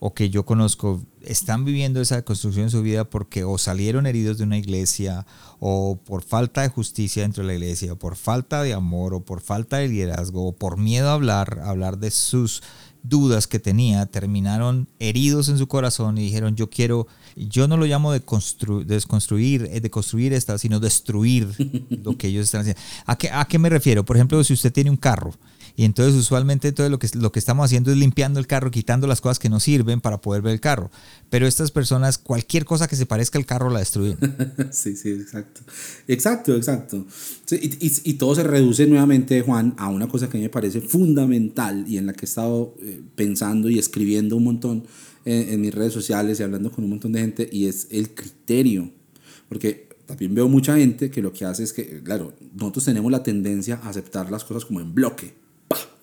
o 0.00 0.14
que 0.14 0.30
yo 0.30 0.44
conozco 0.44 1.02
están 1.22 1.64
viviendo 1.64 2.00
esa 2.00 2.22
construcción 2.22 2.64
en 2.64 2.70
su 2.70 2.82
vida 2.82 3.04
porque 3.04 3.44
o 3.44 3.58
salieron 3.58 4.06
heridos 4.06 4.38
de 4.38 4.44
una 4.44 4.58
iglesia 4.58 5.26
o 5.58 5.98
por 6.04 6.22
falta 6.22 6.62
de 6.62 6.68
justicia 6.68 7.22
dentro 7.22 7.42
de 7.42 7.48
la 7.48 7.54
iglesia 7.54 7.92
o 7.92 7.96
por 7.96 8.16
falta 8.16 8.62
de 8.62 8.74
amor 8.74 9.14
o 9.14 9.20
por 9.20 9.40
falta 9.40 9.78
de 9.78 9.88
liderazgo 9.88 10.46
o 10.46 10.52
por 10.52 10.76
miedo 10.76 11.08
a 11.08 11.14
hablar 11.14 11.60
hablar 11.64 11.98
de 11.98 12.10
sus 12.10 12.62
dudas 13.02 13.46
que 13.46 13.58
tenía 13.58 14.06
terminaron 14.06 14.88
heridos 14.98 15.48
en 15.48 15.58
su 15.58 15.66
corazón 15.66 16.18
y 16.18 16.22
dijeron 16.22 16.56
yo 16.56 16.70
quiero, 16.70 17.06
yo 17.48 17.68
no 17.68 17.76
lo 17.76 17.86
llamo 17.86 18.12
de 18.12 18.22
desconstruir, 18.86 19.68
eh, 19.70 19.80
de 19.80 19.90
construir 19.90 20.32
esta, 20.32 20.58
sino 20.58 20.80
destruir 20.80 21.48
lo 22.02 22.16
que 22.16 22.28
ellos 22.28 22.44
están 22.44 22.62
haciendo. 22.62 22.80
¿A 23.06 23.16
qué, 23.16 23.30
¿A 23.30 23.44
qué 23.46 23.58
me 23.58 23.68
refiero? 23.68 24.04
Por 24.04 24.16
ejemplo, 24.16 24.42
si 24.44 24.52
usted 24.52 24.72
tiene 24.72 24.90
un 24.90 24.96
carro 24.96 25.34
y 25.78 25.84
entonces 25.84 26.16
usualmente 26.16 26.72
todo 26.72 26.88
lo 26.88 26.98
que, 26.98 27.08
lo 27.14 27.30
que 27.30 27.38
estamos 27.38 27.64
haciendo 27.64 27.92
es 27.92 27.96
limpiando 27.96 28.40
el 28.40 28.48
carro, 28.48 28.68
quitando 28.68 29.06
las 29.06 29.20
cosas 29.20 29.38
que 29.38 29.48
no 29.48 29.60
sirven 29.60 30.00
para 30.00 30.20
poder 30.20 30.42
ver 30.42 30.54
el 30.54 30.60
carro. 30.60 30.90
Pero 31.30 31.46
estas 31.46 31.70
personas, 31.70 32.18
cualquier 32.18 32.64
cosa 32.64 32.88
que 32.88 32.96
se 32.96 33.06
parezca 33.06 33.38
al 33.38 33.46
carro 33.46 33.70
la 33.70 33.78
destruyen. 33.78 34.18
sí, 34.72 34.96
sí, 34.96 35.10
exacto. 35.10 35.60
Exacto, 36.08 36.56
exacto. 36.56 37.06
y, 37.52 37.92
y, 38.10 38.14
todo 38.14 38.34
se 38.34 38.42
reduce 38.42 38.88
nuevamente, 38.88 39.40
Juan, 39.42 39.74
a 39.78 39.88
una 39.88 40.08
cosa 40.08 40.28
que 40.28 40.36
a 40.36 40.40
mí 40.40 40.42
me 40.42 40.50
parece 40.50 40.80
fundamental 40.80 41.84
y 41.86 41.98
en 41.98 42.06
la 42.06 42.12
que 42.12 42.22
he 42.22 42.28
estado 42.28 42.74
eh, 42.82 43.00
pensando 43.14 43.70
y 43.70 43.78
escribiendo 43.78 44.34
un 44.34 44.42
montón 44.42 44.84
en, 45.30 45.48
en 45.50 45.60
mis 45.60 45.74
redes 45.74 45.92
sociales 45.92 46.40
y 46.40 46.42
hablando 46.42 46.70
con 46.70 46.84
un 46.84 46.90
montón 46.90 47.12
de 47.12 47.20
gente, 47.20 47.48
y 47.50 47.66
es 47.66 47.88
el 47.90 48.14
criterio. 48.14 48.90
Porque 49.48 49.88
también 50.06 50.34
veo 50.34 50.48
mucha 50.48 50.76
gente 50.76 51.10
que 51.10 51.20
lo 51.20 51.32
que 51.32 51.44
hace 51.44 51.62
es 51.62 51.72
que, 51.74 52.02
claro, 52.02 52.32
nosotros 52.54 52.86
tenemos 52.86 53.12
la 53.12 53.22
tendencia 53.22 53.78
a 53.82 53.90
aceptar 53.90 54.30
las 54.30 54.42
cosas 54.42 54.64
como 54.64 54.80
en 54.80 54.94
bloque. 54.94 55.34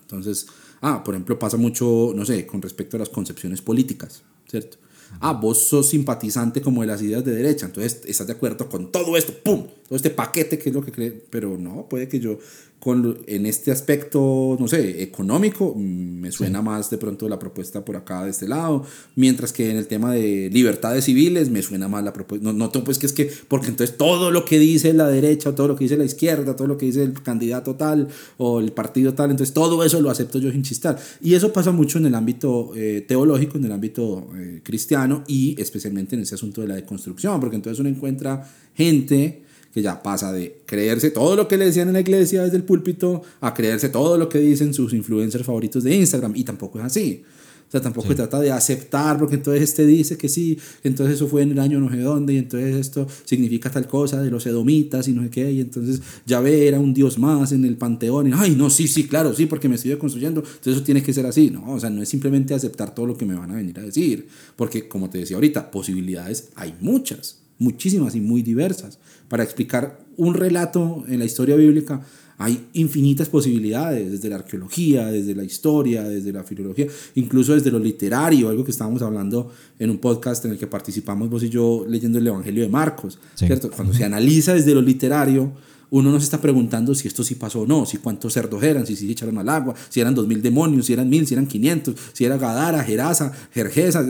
Entonces, 0.02 0.46
ah, 0.80 1.02
por 1.02 1.14
ejemplo, 1.14 1.38
pasa 1.38 1.56
mucho, 1.56 2.12
no 2.14 2.24
sé, 2.24 2.46
con 2.46 2.62
respecto 2.62 2.96
a 2.96 3.00
las 3.00 3.08
concepciones 3.08 3.60
políticas, 3.60 4.22
¿cierto? 4.48 4.78
Ah, 5.20 5.32
vos 5.32 5.58
sos 5.58 5.88
simpatizante 5.88 6.60
como 6.60 6.82
de 6.82 6.86
las 6.86 7.02
ideas 7.02 7.24
de 7.24 7.32
derecha, 7.32 7.66
entonces 7.66 8.02
estás 8.06 8.28
de 8.28 8.34
acuerdo 8.34 8.68
con 8.68 8.92
todo 8.92 9.16
esto, 9.16 9.32
¡pum! 9.44 9.66
Todo 9.88 9.96
este 9.96 10.10
paquete 10.10 10.58
que 10.58 10.68
es 10.68 10.74
lo 10.74 10.84
que 10.84 10.92
cree, 10.92 11.10
pero 11.10 11.58
no, 11.58 11.88
puede 11.88 12.08
que 12.08 12.20
yo 12.20 12.38
con, 12.80 13.18
en 13.26 13.46
este 13.46 13.72
aspecto, 13.72 14.56
no 14.60 14.68
sé, 14.68 15.02
económico, 15.02 15.74
mm, 15.74 16.20
me 16.20 16.30
suena 16.30 16.62
más 16.62 16.90
de 16.90 16.98
pronto 16.98 17.28
la 17.28 17.38
propuesta 17.38 17.84
por 17.84 17.96
acá 17.96 18.24
de 18.24 18.30
este 18.30 18.46
lado, 18.46 18.84
mientras 19.16 19.52
que 19.52 19.70
en 19.70 19.76
el 19.76 19.86
tema 19.86 20.12
de 20.12 20.50
libertades 20.52 21.04
civiles 21.04 21.50
me 21.50 21.62
suena 21.62 21.88
más 21.88 22.04
la 22.04 22.12
propuesta, 22.12 22.44
no, 22.44 22.52
no 22.52 22.70
pues 22.84 22.98
que 22.98 23.06
es 23.06 23.12
que, 23.12 23.30
porque 23.48 23.68
entonces 23.68 23.96
todo 23.96 24.30
lo 24.30 24.44
que 24.44 24.58
dice 24.58 24.92
la 24.92 25.08
derecha, 25.08 25.54
todo 25.54 25.68
lo 25.68 25.76
que 25.76 25.84
dice 25.84 25.96
la 25.96 26.04
izquierda, 26.04 26.54
todo 26.54 26.68
lo 26.68 26.78
que 26.78 26.86
dice 26.86 27.02
el 27.02 27.14
candidato 27.22 27.74
tal 27.74 28.08
o 28.36 28.60
el 28.60 28.72
partido 28.72 29.14
tal, 29.14 29.30
entonces 29.30 29.54
todo 29.54 29.82
eso 29.82 30.00
lo 30.00 30.10
acepto 30.10 30.38
yo 30.38 30.52
sin 30.52 30.62
chistar. 30.62 30.98
Y 31.20 31.34
eso 31.34 31.52
pasa 31.52 31.72
mucho 31.72 31.98
en 31.98 32.06
el 32.06 32.14
ámbito 32.14 32.72
eh, 32.76 33.04
teológico, 33.06 33.58
en 33.58 33.64
el 33.64 33.72
ámbito 33.72 34.28
eh, 34.36 34.60
cristiano 34.62 35.24
y 35.26 35.60
especialmente 35.60 36.14
en 36.14 36.22
ese 36.22 36.34
asunto 36.34 36.60
de 36.60 36.68
la 36.68 36.74
deconstrucción, 36.76 37.40
porque 37.40 37.56
entonces 37.56 37.80
uno 37.80 37.88
encuentra 37.88 38.48
gente 38.74 39.42
que 39.76 39.82
ya 39.82 40.02
pasa 40.02 40.32
de 40.32 40.62
creerse 40.64 41.10
todo 41.10 41.36
lo 41.36 41.48
que 41.48 41.58
le 41.58 41.66
decían 41.66 41.88
en 41.88 41.92
la 41.92 42.00
iglesia 42.00 42.42
desde 42.42 42.56
el 42.56 42.62
púlpito 42.64 43.20
a 43.42 43.52
creerse 43.52 43.90
todo 43.90 44.16
lo 44.16 44.26
que 44.26 44.38
dicen 44.38 44.72
sus 44.72 44.94
influencers 44.94 45.44
favoritos 45.44 45.84
de 45.84 45.94
Instagram. 45.94 46.34
Y 46.34 46.44
tampoco 46.44 46.78
es 46.78 46.86
así. 46.86 47.22
O 47.68 47.70
sea, 47.70 47.82
tampoco 47.82 48.08
se 48.08 48.14
trata 48.14 48.40
de 48.40 48.50
aceptar, 48.50 49.18
porque 49.18 49.34
entonces 49.34 49.64
este 49.64 49.84
dice 49.84 50.16
que 50.16 50.30
sí, 50.30 50.58
entonces 50.82 51.16
eso 51.16 51.28
fue 51.28 51.42
en 51.42 51.52
el 51.52 51.58
año 51.58 51.78
no 51.78 51.90
sé 51.90 51.98
dónde, 51.98 52.32
y 52.32 52.38
entonces 52.38 52.74
esto 52.74 53.06
significa 53.26 53.68
tal 53.68 53.86
cosa 53.86 54.22
de 54.22 54.30
los 54.30 54.46
edomitas 54.46 55.08
y 55.08 55.12
no 55.12 55.22
sé 55.24 55.28
qué, 55.28 55.52
y 55.52 55.60
entonces 55.60 56.00
Yahvé 56.24 56.68
era 56.68 56.80
un 56.80 56.94
dios 56.94 57.18
más 57.18 57.52
en 57.52 57.66
el 57.66 57.76
panteón, 57.76 58.28
y 58.28 58.30
ay, 58.34 58.54
no, 58.56 58.70
sí, 58.70 58.88
sí, 58.88 59.06
claro, 59.06 59.34
sí, 59.34 59.44
porque 59.44 59.68
me 59.68 59.74
estoy 59.74 59.94
construyendo, 59.96 60.40
entonces 60.40 60.76
eso 60.76 60.82
tiene 60.84 61.02
que 61.02 61.12
ser 61.12 61.26
así, 61.26 61.50
¿no? 61.50 61.72
O 61.72 61.80
sea, 61.80 61.90
no 61.90 62.00
es 62.00 62.08
simplemente 62.08 62.54
aceptar 62.54 62.94
todo 62.94 63.04
lo 63.04 63.16
que 63.16 63.26
me 63.26 63.34
van 63.34 63.50
a 63.50 63.56
venir 63.56 63.78
a 63.78 63.82
decir, 63.82 64.26
porque 64.54 64.88
como 64.88 65.10
te 65.10 65.18
decía 65.18 65.36
ahorita, 65.36 65.70
posibilidades 65.70 66.50
hay 66.54 66.72
muchas 66.80 67.45
muchísimas 67.58 68.14
y 68.14 68.20
muy 68.20 68.42
diversas. 68.42 68.98
Para 69.28 69.42
explicar 69.42 69.98
un 70.16 70.34
relato 70.34 71.04
en 71.08 71.18
la 71.18 71.24
historia 71.24 71.56
bíblica 71.56 72.02
hay 72.38 72.66
infinitas 72.74 73.28
posibilidades, 73.28 74.12
desde 74.12 74.28
la 74.28 74.36
arqueología, 74.36 75.06
desde 75.06 75.34
la 75.34 75.42
historia, 75.42 76.04
desde 76.04 76.32
la 76.32 76.44
filología, 76.44 76.86
incluso 77.14 77.54
desde 77.54 77.70
lo 77.70 77.78
literario, 77.78 78.50
algo 78.50 78.62
que 78.62 78.70
estábamos 78.70 79.00
hablando 79.00 79.50
en 79.78 79.90
un 79.90 79.98
podcast 79.98 80.44
en 80.44 80.50
el 80.52 80.58
que 80.58 80.66
participamos 80.66 81.30
vos 81.30 81.42
y 81.42 81.48
yo 81.48 81.86
leyendo 81.88 82.18
el 82.18 82.26
Evangelio 82.26 82.62
de 82.62 82.68
Marcos, 82.68 83.18
¿cierto? 83.34 83.70
Cuando 83.70 83.94
se 83.94 84.04
analiza 84.04 84.52
desde 84.52 84.74
lo 84.74 84.82
literario, 84.82 85.52
uno 85.90 86.10
no 86.10 86.18
se 86.18 86.24
está 86.24 86.40
preguntando 86.40 86.94
si 86.94 87.08
esto 87.08 87.22
sí 87.22 87.34
pasó 87.34 87.62
o 87.62 87.66
no, 87.66 87.86
si 87.86 87.98
cuántos 87.98 88.32
cerdos 88.32 88.62
eran, 88.62 88.86
si 88.86 88.96
se 88.96 89.10
echaron 89.10 89.38
al 89.38 89.48
agua, 89.48 89.74
si 89.88 90.00
eran 90.00 90.14
dos 90.14 90.26
mil 90.26 90.42
demonios, 90.42 90.86
si 90.86 90.92
eran 90.92 91.08
mil, 91.08 91.26
si 91.26 91.34
eran 91.34 91.46
quinientos, 91.46 91.94
si 92.12 92.24
era 92.24 92.36
Gadara, 92.36 92.82
Gerasa, 92.82 93.32
Jerjesa. 93.52 94.04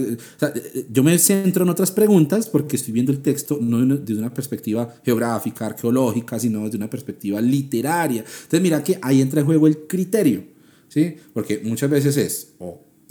yo 0.91 1.03
me 1.03 1.19
centro 1.19 1.65
en 1.65 1.71
otras 1.71 1.91
preguntas 1.91 2.49
porque 2.49 2.77
estoy 2.77 2.93
viendo 2.93 3.13
el 3.13 3.21
texto 3.21 3.59
no 3.61 3.85
desde 3.97 4.19
una 4.21 4.33
perspectiva 4.33 4.95
geográfica, 5.05 5.67
arqueológica, 5.67 6.39
sino 6.39 6.65
desde 6.65 6.77
una 6.77 6.91
perspectiva 6.91 7.41
literaria. 7.41 8.25
Entonces 8.25 8.61
mira 8.61 8.83
que 8.83 8.99
ahí 9.03 9.21
entra 9.21 9.41
en 9.41 9.47
juego 9.47 9.67
el 9.67 9.87
criterio, 9.87 10.45
¿sí? 10.89 11.17
Porque 11.33 11.61
muchas 11.65 11.91
veces 11.91 12.17
es 12.17 12.53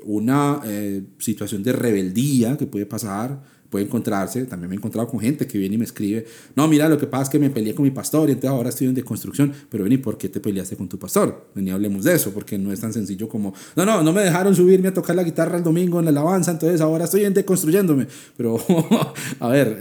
una 0.04 0.62
eh, 0.66 1.04
situación 1.18 1.64
de 1.64 1.74
rebeldía 1.74 2.58
que 2.58 2.68
puede 2.68 2.86
pasar, 2.86 3.42
puede 3.76 3.88
encontrarse, 3.88 4.46
también 4.46 4.70
me 4.70 4.76
he 4.76 4.78
encontrado 4.78 5.06
con 5.06 5.20
gente 5.20 5.46
que 5.46 5.58
viene 5.58 5.76
y 5.76 5.78
me 5.78 5.84
escribe, 5.84 6.26
no, 6.56 6.66
mira, 6.70 6.88
lo 6.88 6.98
que 6.98 7.08
pasa 7.08 7.24
es 7.24 7.30
que 7.30 7.40
me 7.40 7.50
peleé 7.50 7.76
con 7.76 7.84
mi 7.84 7.92
pastor 7.92 8.30
y 8.30 8.32
entonces 8.32 8.52
ahora 8.52 8.70
estoy 8.70 8.88
en 8.88 8.94
deconstrucción, 8.94 9.52
pero 9.70 9.84
ven, 9.84 9.92
¿y 9.92 9.98
por 9.98 10.18
qué 10.18 10.30
te 10.30 10.40
peleaste 10.40 10.78
con 10.78 10.88
tu 10.88 10.98
pastor? 10.98 11.50
Ven 11.54 11.68
y 11.68 11.72
hablemos 11.72 12.06
de 12.06 12.14
eso, 12.14 12.32
porque 12.32 12.58
no 12.58 12.72
es 12.72 12.80
tan 12.80 12.94
sencillo 12.94 13.28
como, 13.28 13.54
no, 13.76 13.86
no, 13.86 14.02
no 14.02 14.14
me 14.14 14.22
dejaron 14.22 14.56
subirme 14.56 14.88
a 14.88 14.94
tocar 14.94 15.14
la 15.14 15.24
guitarra 15.24 15.58
el 15.58 15.64
domingo 15.64 16.00
en 16.00 16.06
la 16.06 16.12
alabanza, 16.12 16.52
entonces 16.52 16.80
ahora 16.80 17.04
estoy 17.04 17.26
en 17.26 17.34
deconstruyéndome, 17.34 18.08
pero 18.38 18.58
a 19.42 19.50
ver, 19.50 19.78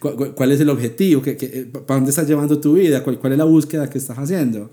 ¿cuál 0.34 0.52
es 0.52 0.60
el 0.60 0.70
objetivo? 0.70 1.20
¿Para 1.22 1.96
dónde 1.96 2.08
estás 2.08 2.26
llevando 2.26 2.58
tu 2.58 2.72
vida? 2.72 3.04
¿Cuál, 3.04 3.18
¿Cuál 3.18 3.34
es 3.34 3.38
la 3.38 3.44
búsqueda 3.44 3.90
que 3.90 3.98
estás 3.98 4.16
haciendo? 4.16 4.70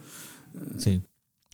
Sí. 0.77 1.01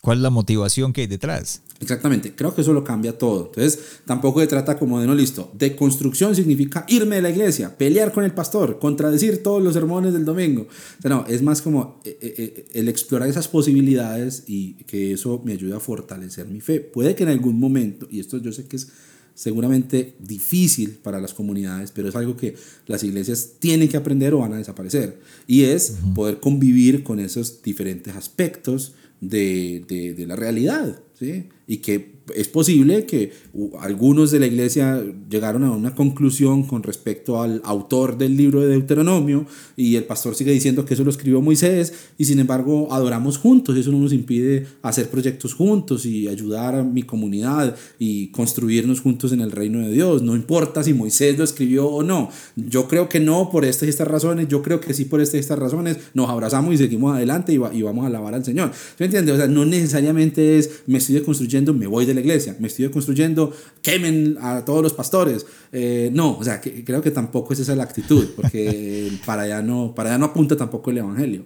¿Cuál 0.03 0.17
es 0.17 0.21
la 0.23 0.31
motivación 0.31 0.91
que 0.91 0.99
hay 0.99 1.07
detrás? 1.07 1.61
Exactamente, 1.79 2.35
creo 2.35 2.53
que 2.53 2.59
eso 2.59 2.73
lo 2.73 2.83
cambia 2.83 3.17
todo. 3.17 3.45
Entonces, 3.45 4.01
tampoco 4.05 4.41
se 4.41 4.47
trata 4.47 4.77
como 4.77 4.99
de 4.99 5.07
no 5.07 5.15
listo. 5.15 5.49
Deconstrucción 5.57 6.35
significa 6.35 6.83
irme 6.89 7.15
de 7.15 7.21
la 7.21 7.29
iglesia, 7.29 7.77
pelear 7.77 8.11
con 8.11 8.25
el 8.25 8.33
pastor, 8.33 8.79
contradecir 8.79 9.41
todos 9.41 9.63
los 9.63 9.73
sermones 9.73 10.11
del 10.11 10.25
domingo. 10.25 10.67
O 11.05 11.07
no, 11.07 11.25
es 11.25 11.41
más 11.41 11.61
como 11.61 12.01
eh, 12.03 12.17
eh, 12.19 12.33
eh, 12.37 12.65
el 12.73 12.89
explorar 12.89 13.29
esas 13.29 13.47
posibilidades 13.47 14.43
y 14.45 14.73
que 14.87 15.13
eso 15.13 15.41
me 15.45 15.53
ayude 15.53 15.73
a 15.73 15.79
fortalecer 15.79 16.47
mi 16.47 16.59
fe. 16.59 16.81
Puede 16.81 17.15
que 17.15 17.23
en 17.23 17.29
algún 17.29 17.57
momento, 17.57 18.05
y 18.11 18.19
esto 18.19 18.39
yo 18.39 18.51
sé 18.51 18.65
que 18.65 18.75
es 18.75 18.89
seguramente 19.35 20.15
difícil 20.19 20.97
para 21.01 21.21
las 21.21 21.33
comunidades, 21.33 21.93
pero 21.93 22.09
es 22.09 22.15
algo 22.17 22.35
que 22.35 22.55
las 22.87 23.05
iglesias 23.05 23.51
tienen 23.57 23.87
que 23.87 23.95
aprender 23.95 24.33
o 24.33 24.39
van 24.39 24.51
a 24.51 24.57
desaparecer. 24.57 25.21
Y 25.47 25.63
es 25.63 25.95
poder 26.13 26.41
convivir 26.41 27.05
con 27.05 27.21
esos 27.21 27.61
diferentes 27.63 28.17
aspectos 28.17 28.95
de, 29.29 29.83
de, 29.87 30.13
de 30.13 30.25
la 30.27 30.35
realidad. 30.35 31.01
¿sí? 31.13 31.49
y 31.67 31.77
que 31.77 32.12
es 32.35 32.47
posible 32.47 33.05
que 33.05 33.31
algunos 33.79 34.31
de 34.31 34.39
la 34.39 34.47
iglesia 34.47 35.03
llegaron 35.29 35.63
a 35.63 35.71
una 35.71 35.95
conclusión 35.95 36.63
con 36.63 36.83
respecto 36.83 37.41
al 37.41 37.61
autor 37.63 38.17
del 38.17 38.35
libro 38.35 38.61
de 38.61 38.67
Deuteronomio 38.67 39.45
y 39.75 39.95
el 39.95 40.03
pastor 40.05 40.35
sigue 40.35 40.51
diciendo 40.51 40.85
que 40.85 40.93
eso 40.93 41.03
lo 41.03 41.09
escribió 41.09 41.41
Moisés 41.41 41.93
y 42.17 42.25
sin 42.25 42.39
embargo 42.39 42.87
adoramos 42.91 43.37
juntos, 43.37 43.77
eso 43.77 43.91
no 43.91 43.99
nos 43.99 44.13
impide 44.13 44.65
hacer 44.81 45.09
proyectos 45.09 45.53
juntos 45.53 46.05
y 46.05 46.27
ayudar 46.27 46.75
a 46.75 46.83
mi 46.83 47.03
comunidad 47.03 47.75
y 47.99 48.27
construirnos 48.27 49.01
juntos 49.01 49.31
en 49.31 49.41
el 49.41 49.51
reino 49.51 49.79
de 49.79 49.91
Dios, 49.93 50.21
no 50.21 50.35
importa 50.35 50.83
si 50.83 50.93
Moisés 50.93 51.37
lo 51.37 51.43
escribió 51.43 51.87
o 51.87 52.03
no, 52.03 52.29
yo 52.55 52.87
creo 52.87 53.09
que 53.09 53.19
no 53.19 53.49
por 53.51 53.65
estas 53.65 53.87
y 53.87 53.89
estas 53.89 54.07
razones, 54.07 54.47
yo 54.47 54.61
creo 54.61 54.79
que 54.79 54.93
sí 54.93 55.05
por 55.05 55.21
estas 55.21 55.35
y 55.35 55.39
estas 55.39 55.59
razones, 55.59 55.97
nos 56.13 56.29
abrazamos 56.29 56.73
y 56.73 56.77
seguimos 56.77 57.15
adelante 57.15 57.53
y, 57.53 57.57
vamos 57.57 58.03
a 58.03 58.07
alabar 58.07 58.33
al 58.33 58.45
Señor, 58.45 58.71
¿me 58.99 59.05
entiendes? 59.05 59.35
O 59.35 59.37
sea, 59.37 59.47
no 59.47 59.65
necesariamente 59.65 60.57
es 60.57 60.83
me 60.87 60.97
estoy 60.97 61.21
construyendo, 61.21 61.73
me 61.73 61.87
voy 61.87 62.05
de 62.05 62.13
la 62.13 62.21
iglesia, 62.23 62.55
me 62.59 62.67
estoy 62.67 62.89
construyendo, 62.89 63.53
quemen 63.81 64.37
a 64.41 64.65
todos 64.65 64.81
los 64.81 64.93
pastores. 64.93 65.45
Eh, 65.71 66.09
no, 66.13 66.37
o 66.37 66.43
sea, 66.43 66.61
que, 66.61 66.83
creo 66.83 67.01
que 67.01 67.11
tampoco 67.11 67.53
es 67.53 67.59
esa 67.59 67.75
la 67.75 67.83
actitud, 67.83 68.29
porque 68.35 69.11
para 69.25 69.43
allá 69.43 69.61
no, 69.61 69.93
para 69.93 70.09
allá 70.09 70.17
no 70.17 70.25
apunta 70.25 70.55
tampoco 70.57 70.91
el 70.91 70.99
Evangelio. 70.99 71.45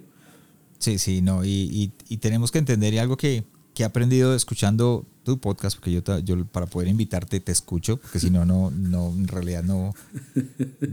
Sí, 0.78 0.98
sí, 0.98 1.20
no, 1.22 1.44
y, 1.44 1.92
y, 2.08 2.16
tenemos 2.18 2.52
que 2.52 2.58
entender 2.58 2.94
y 2.94 2.98
algo 2.98 3.16
que, 3.16 3.44
que, 3.74 3.82
he 3.82 3.86
aprendido 3.86 4.34
escuchando 4.36 5.04
tu 5.24 5.40
podcast, 5.40 5.76
porque 5.76 5.90
yo, 5.90 6.02
yo 6.20 6.44
para 6.46 6.66
poder 6.66 6.88
invitarte 6.88 7.40
te 7.40 7.50
escucho, 7.50 7.96
porque 7.96 8.20
si 8.20 8.30
no, 8.30 8.44
no, 8.44 8.70
no, 8.70 9.08
en 9.08 9.26
realidad 9.26 9.64
no, 9.64 9.92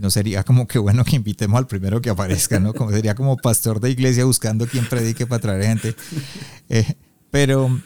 no 0.00 0.10
sería 0.10 0.42
como 0.42 0.66
que 0.66 0.80
bueno 0.80 1.04
que 1.04 1.14
invitemos 1.14 1.56
al 1.56 1.68
primero 1.68 2.00
que 2.00 2.10
aparezca, 2.10 2.58
¿no? 2.58 2.74
Como 2.74 2.90
sería 2.90 3.14
como 3.14 3.36
pastor 3.36 3.78
de 3.78 3.90
iglesia 3.90 4.24
buscando 4.24 4.66
quien 4.66 4.86
predique 4.88 5.24
para 5.24 5.40
traer 5.40 5.64
gente. 5.64 5.94
Eh, 6.68 6.96
pero 7.30 7.80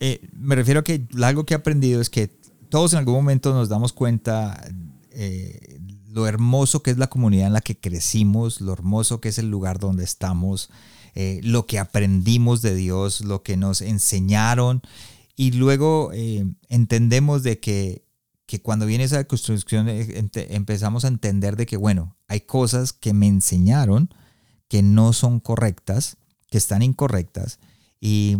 eh, 0.00 0.28
me 0.32 0.54
refiero 0.54 0.80
a 0.80 0.84
que 0.84 1.06
algo 1.22 1.44
que 1.44 1.54
he 1.54 1.56
aprendido 1.56 2.00
es 2.00 2.10
que 2.10 2.28
todos 2.68 2.92
en 2.92 2.98
algún 2.98 3.14
momento 3.14 3.54
nos 3.54 3.68
damos 3.68 3.92
cuenta 3.92 4.62
eh, 5.10 5.80
lo 6.10 6.26
hermoso 6.26 6.82
que 6.82 6.90
es 6.90 6.98
la 6.98 7.08
comunidad 7.08 7.46
en 7.46 7.52
la 7.52 7.60
que 7.60 7.78
crecimos, 7.78 8.60
lo 8.60 8.72
hermoso 8.72 9.20
que 9.20 9.30
es 9.30 9.38
el 9.38 9.50
lugar 9.50 9.78
donde 9.78 10.04
estamos, 10.04 10.70
eh, 11.14 11.40
lo 11.42 11.66
que 11.66 11.78
aprendimos 11.78 12.62
de 12.62 12.74
Dios, 12.74 13.22
lo 13.22 13.42
que 13.42 13.56
nos 13.56 13.80
enseñaron. 13.80 14.82
Y 15.34 15.52
luego 15.52 16.12
entendemos 16.70 17.42
de 17.42 17.60
que, 17.60 18.06
que, 18.46 18.62
cuando 18.62 18.86
viene 18.86 19.04
esa 19.04 19.24
construcción 19.24 19.86
empezamos 19.88 21.04
a 21.04 21.08
entender 21.08 21.56
de 21.56 21.66
que, 21.66 21.76
bueno, 21.76 22.16
hay 22.26 22.40
cosas 22.40 22.94
que 22.94 23.12
me 23.12 23.26
enseñaron 23.26 24.08
que 24.68 24.82
no 24.82 25.12
son 25.12 25.40
correctas, 25.40 26.16
que 26.48 26.56
están 26.56 26.80
incorrectas 26.80 27.58
y 28.00 28.38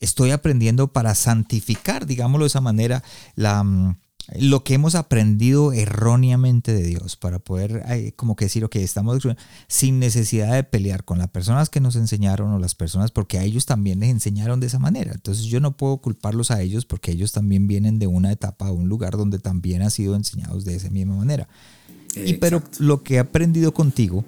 estoy 0.00 0.30
aprendiendo 0.30 0.88
para 0.88 1.14
santificar, 1.14 2.06
digámoslo 2.06 2.44
de 2.44 2.48
esa 2.48 2.60
manera, 2.60 3.04
la, 3.36 3.62
mm, 3.62 3.96
lo 4.38 4.62
que 4.64 4.74
hemos 4.74 4.94
aprendido 4.94 5.72
erróneamente 5.72 6.72
de 6.72 6.82
Dios, 6.82 7.16
para 7.16 7.38
poder 7.38 8.12
como 8.16 8.36
que 8.36 8.44
decir, 8.46 8.64
ok, 8.64 8.76
estamos 8.76 9.26
sin 9.66 9.98
necesidad 9.98 10.54
de 10.54 10.64
pelear 10.64 11.04
con 11.04 11.18
las 11.18 11.28
personas 11.28 11.68
que 11.68 11.80
nos 11.80 11.96
enseñaron 11.96 12.52
o 12.52 12.58
las 12.58 12.74
personas, 12.74 13.10
porque 13.10 13.38
a 13.38 13.44
ellos 13.44 13.66
también 13.66 14.00
les 14.00 14.10
enseñaron 14.10 14.60
de 14.60 14.68
esa 14.68 14.78
manera. 14.78 15.12
Entonces 15.12 15.46
yo 15.46 15.60
no 15.60 15.76
puedo 15.76 15.98
culparlos 15.98 16.50
a 16.50 16.60
ellos 16.62 16.86
porque 16.86 17.10
ellos 17.10 17.32
también 17.32 17.66
vienen 17.66 17.98
de 17.98 18.06
una 18.06 18.30
etapa, 18.30 18.70
un 18.70 18.88
lugar 18.88 19.16
donde 19.16 19.38
también 19.38 19.82
han 19.82 19.90
sido 19.90 20.14
enseñados 20.14 20.64
de 20.64 20.76
esa 20.76 20.90
misma 20.90 21.16
manera. 21.16 21.48
Y 22.14 22.34
pero 22.34 22.62
lo 22.78 23.02
que 23.02 23.14
he 23.14 23.18
aprendido 23.18 23.72
contigo 23.72 24.24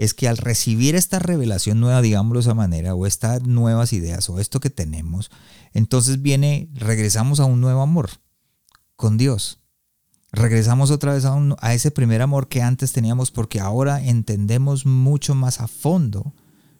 es 0.00 0.14
que 0.14 0.28
al 0.28 0.38
recibir 0.38 0.94
esta 0.94 1.18
revelación 1.18 1.78
nueva, 1.78 2.00
digámoslo 2.00 2.40
de 2.40 2.44
esa 2.44 2.54
manera, 2.54 2.94
o 2.94 3.06
estas 3.06 3.42
nuevas 3.42 3.92
ideas, 3.92 4.30
o 4.30 4.40
esto 4.40 4.58
que 4.58 4.70
tenemos, 4.70 5.30
entonces 5.74 6.22
viene, 6.22 6.70
regresamos 6.72 7.38
a 7.38 7.44
un 7.44 7.60
nuevo 7.60 7.82
amor 7.82 8.08
con 8.96 9.18
Dios. 9.18 9.58
Regresamos 10.32 10.90
otra 10.90 11.12
vez 11.12 11.26
a, 11.26 11.74
ese 11.74 11.90
primer 11.90 12.22
amor 12.22 12.48
que 12.48 12.62
antes 12.62 12.92
teníamos 12.92 13.30
porque 13.30 13.60
ahora 13.60 14.02
entendemos 14.02 14.86
mucho 14.86 15.34
más 15.34 15.60
a 15.60 15.68
fondo 15.68 16.34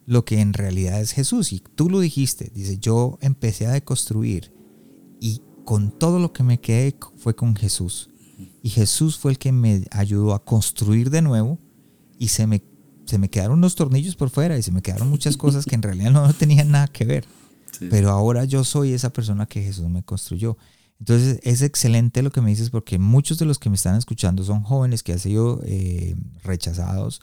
lo 0.07 0.25
que 0.25 0.41
en 0.41 0.55
realidad 0.55 0.99
es 0.99 1.13
Jesús. 1.13 1.53
Y 1.53 1.61
tú 1.61 1.91
lo 1.91 2.01
dijiste, 2.01 2.51
dice, 2.55 2.79
yo 2.79 3.19
empecé 3.21 3.67
a 3.67 3.73
deconstruir 3.73 4.55
y 5.21 5.43
con 5.67 5.91
todo 5.91 6.21
lo 6.21 6.33
que 6.33 6.43
me 6.43 6.59
quedé 6.59 6.97
fue 7.19 7.37
con 7.37 7.55
Jesús. 7.55 8.09
Y 8.63 8.71
Jesús 8.71 9.19
fue 9.19 9.33
el 9.33 9.39
que 9.39 9.53
me 9.53 9.85
ayudó 9.91 10.33
a 10.33 10.43
construir 10.43 11.11
de 11.11 11.21
nuevo 11.21 11.59
y 12.19 12.29
se 12.29 12.47
me 12.47 12.70
se 13.11 13.19
me 13.19 13.29
quedaron 13.29 13.59
unos 13.59 13.75
tornillos 13.75 14.15
por 14.15 14.31
fuera 14.31 14.57
y 14.57 14.63
se 14.63 14.71
me 14.71 14.83
quedaron 14.83 15.11
muchas 15.11 15.37
cosas 15.37 15.65
que 15.65 15.75
en 15.75 15.83
realidad 15.83 16.13
no, 16.13 16.33
tenían 16.33 16.71
nada 16.71 16.87
que 16.87 17.05
ver. 17.05 17.25
Pero 17.91 18.11
ahora 18.11 18.45
yo 18.45 18.63
soy 18.63 18.93
esa 18.93 19.11
persona 19.11 19.47
que 19.47 19.63
Jesús 19.63 19.89
me 19.89 20.03
construyó. 20.03 20.57
Entonces 21.01 21.41
es 21.43 21.63
excelente 21.63 22.23
lo 22.23 22.31
que 22.31 22.41
me 22.41 22.51
dices 22.51 22.71
porque 22.71 22.99
muchos 22.99 23.39
de 23.39 23.47
los 23.47 23.59
que 23.59 23.71
me 23.71 23.77
están 23.77 23.97
escuchando 23.97 24.45
son 24.45 24.63
jóvenes 24.63 25.03
que 25.03 25.13
han 25.13 25.19
sido 25.19 25.61
eh, 25.65 26.15
rechazados 26.45 27.21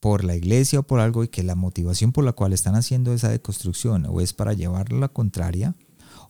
por 0.00 0.24
la 0.24 0.36
iglesia 0.36 0.78
o 0.78 0.82
por 0.84 1.00
algo 1.00 1.24
y 1.24 1.28
que 1.28 1.42
la 1.42 1.56
motivación 1.56 2.12
por 2.12 2.24
la 2.24 2.32
cual 2.32 2.52
están 2.52 2.76
haciendo 2.76 3.12
esa 3.12 3.28
deconstrucción 3.28 4.06
o 4.08 4.20
es 4.20 4.32
para 4.32 4.54
llevarla 4.54 4.98
a 4.98 5.00
la 5.00 5.08
contraria 5.08 5.74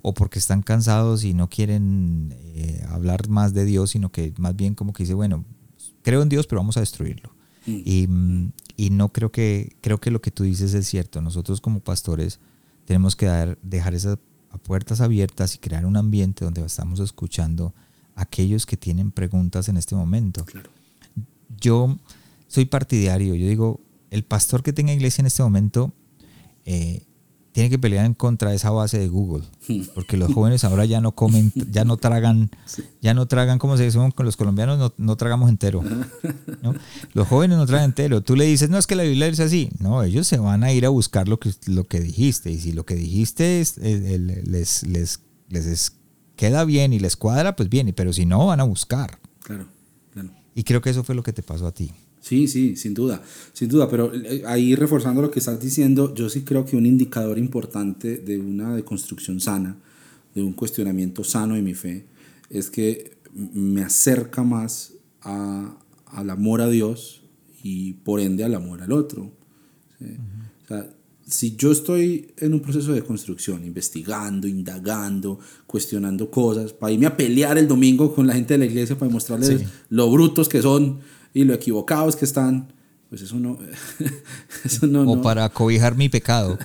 o 0.02 0.14
porque 0.14 0.38
están 0.38 0.62
cansados 0.62 1.22
y 1.24 1.34
no 1.34 1.48
quieren 1.48 2.34
eh, 2.38 2.84
hablar 2.88 3.28
más 3.28 3.52
de 3.52 3.64
Dios, 3.64 3.90
sino 3.90 4.10
que 4.10 4.32
más 4.38 4.56
bien 4.56 4.74
como 4.74 4.92
que 4.92 5.02
dice, 5.02 5.14
bueno, 5.14 5.44
creo 6.02 6.22
en 6.22 6.28
Dios, 6.28 6.46
pero 6.46 6.60
vamos 6.60 6.76
a 6.78 6.80
destruirlo. 6.80 7.34
Mm. 7.66 7.80
Y, 7.84 8.06
mm, 8.06 8.52
y 8.78 8.90
no 8.90 9.12
creo 9.12 9.32
que, 9.32 9.76
creo 9.80 9.98
que 9.98 10.12
lo 10.12 10.22
que 10.22 10.30
tú 10.30 10.44
dices 10.44 10.72
es 10.72 10.86
cierto. 10.86 11.20
Nosotros 11.20 11.60
como 11.60 11.80
pastores 11.80 12.38
tenemos 12.86 13.16
que 13.16 13.26
dar, 13.26 13.58
dejar 13.60 13.92
esas 13.92 14.18
puertas 14.62 15.00
abiertas 15.00 15.56
y 15.56 15.58
crear 15.58 15.84
un 15.84 15.96
ambiente 15.96 16.44
donde 16.44 16.64
estamos 16.64 17.00
escuchando 17.00 17.74
a 18.14 18.22
aquellos 18.22 18.66
que 18.66 18.76
tienen 18.76 19.10
preguntas 19.10 19.68
en 19.68 19.78
este 19.78 19.96
momento. 19.96 20.46
Yo 21.60 21.98
soy 22.46 22.66
partidario, 22.66 23.34
yo 23.34 23.48
digo, 23.48 23.80
el 24.10 24.22
pastor 24.22 24.62
que 24.62 24.72
tenga 24.72 24.92
iglesia 24.92 25.22
en 25.22 25.26
este 25.26 25.42
momento 25.42 25.92
eh, 26.64 27.02
tiene 27.58 27.70
que 27.70 27.78
pelear 27.80 28.06
en 28.06 28.14
contra 28.14 28.50
de 28.50 28.56
esa 28.56 28.70
base 28.70 29.00
de 29.00 29.08
Google, 29.08 29.42
porque 29.96 30.16
los 30.16 30.32
jóvenes 30.32 30.62
ahora 30.62 30.84
ya 30.84 31.00
no 31.00 31.16
comen, 31.16 31.52
ya 31.72 31.84
no 31.84 31.96
tragan, 31.96 32.52
ya 33.02 33.14
no 33.14 33.26
tragan, 33.26 33.58
como 33.58 33.76
se 33.76 33.82
dice 33.82 33.98
con 34.14 34.24
los 34.24 34.36
colombianos, 34.36 34.78
no, 34.78 34.94
no 34.96 35.16
tragamos 35.16 35.48
entero. 35.48 35.82
Los 37.14 37.26
jóvenes 37.26 37.58
no 37.58 37.66
tragan 37.66 37.86
entero. 37.86 38.22
Tú 38.22 38.36
le 38.36 38.44
dices, 38.44 38.70
no, 38.70 38.78
es 38.78 38.86
que 38.86 38.94
la 38.94 39.02
Biblia 39.02 39.26
es 39.26 39.40
así. 39.40 39.70
No, 39.80 40.04
ellos 40.04 40.28
se 40.28 40.38
van 40.38 40.62
a 40.62 40.72
ir 40.72 40.86
a 40.86 40.88
buscar 40.88 41.26
lo 41.26 41.40
que, 41.40 41.50
lo 41.66 41.82
que 41.82 41.98
dijiste, 41.98 42.52
y 42.52 42.60
si 42.60 42.70
lo 42.70 42.86
que 42.86 42.94
dijiste 42.94 43.60
es, 43.60 43.76
les, 43.78 44.84
les, 44.84 45.20
les 45.48 45.92
queda 46.36 46.64
bien 46.64 46.92
y 46.92 47.00
les 47.00 47.16
cuadra, 47.16 47.56
pues 47.56 47.68
bien, 47.68 47.92
pero 47.96 48.12
si 48.12 48.24
no, 48.24 48.46
van 48.46 48.60
a 48.60 48.64
buscar. 48.64 49.18
Claro, 49.40 49.66
claro. 50.12 50.30
Y 50.54 50.62
creo 50.62 50.80
que 50.80 50.90
eso 50.90 51.02
fue 51.02 51.16
lo 51.16 51.24
que 51.24 51.32
te 51.32 51.42
pasó 51.42 51.66
a 51.66 51.72
ti. 51.72 51.92
Sí, 52.20 52.48
sí, 52.48 52.76
sin 52.76 52.94
duda, 52.94 53.22
sin 53.52 53.68
duda, 53.68 53.88
pero 53.88 54.12
eh, 54.14 54.42
ahí 54.46 54.74
reforzando 54.74 55.22
lo 55.22 55.30
que 55.30 55.38
estás 55.38 55.60
diciendo, 55.60 56.14
yo 56.14 56.28
sí 56.28 56.42
creo 56.42 56.64
que 56.64 56.76
un 56.76 56.86
indicador 56.86 57.38
importante 57.38 58.18
de 58.18 58.38
una 58.38 58.74
deconstrucción 58.74 59.40
sana, 59.40 59.76
de 60.34 60.42
un 60.42 60.52
cuestionamiento 60.52 61.24
sano 61.24 61.54
de 61.54 61.62
mi 61.62 61.74
fe, 61.74 62.06
es 62.50 62.70
que 62.70 63.18
me 63.32 63.82
acerca 63.82 64.42
más 64.42 64.94
a, 65.22 65.78
al 66.06 66.30
amor 66.30 66.60
a 66.60 66.68
Dios 66.68 67.22
y 67.62 67.94
por 67.94 68.20
ende 68.20 68.44
al 68.44 68.54
amor 68.54 68.82
al 68.82 68.92
otro. 68.92 69.32
o 70.00 70.66
sea, 70.66 70.90
si 71.28 71.56
yo 71.56 71.70
estoy 71.70 72.32
en 72.38 72.54
un 72.54 72.60
proceso 72.60 72.92
de 72.92 73.02
construcción, 73.02 73.62
investigando, 73.64 74.48
indagando, 74.48 75.38
cuestionando 75.66 76.30
cosas, 76.30 76.72
para 76.72 76.92
irme 76.92 77.06
a 77.06 77.16
pelear 77.16 77.58
el 77.58 77.68
domingo 77.68 78.14
con 78.14 78.26
la 78.26 78.32
gente 78.32 78.54
de 78.54 78.58
la 78.58 78.64
iglesia 78.64 78.98
para 78.98 79.12
mostrarles 79.12 79.62
lo 79.90 80.10
brutos 80.10 80.48
que 80.48 80.62
son, 80.62 81.00
y 81.38 81.44
lo 81.44 81.54
equivocados 81.54 82.16
que 82.16 82.24
están, 82.24 82.72
pues 83.08 83.22
eso 83.22 83.36
no... 83.36 83.56
eso 84.64 84.88
no 84.88 85.08
o 85.08 85.22
para 85.22 85.48
cobijar 85.50 85.96
mi 85.96 86.08
pecado. 86.08 86.58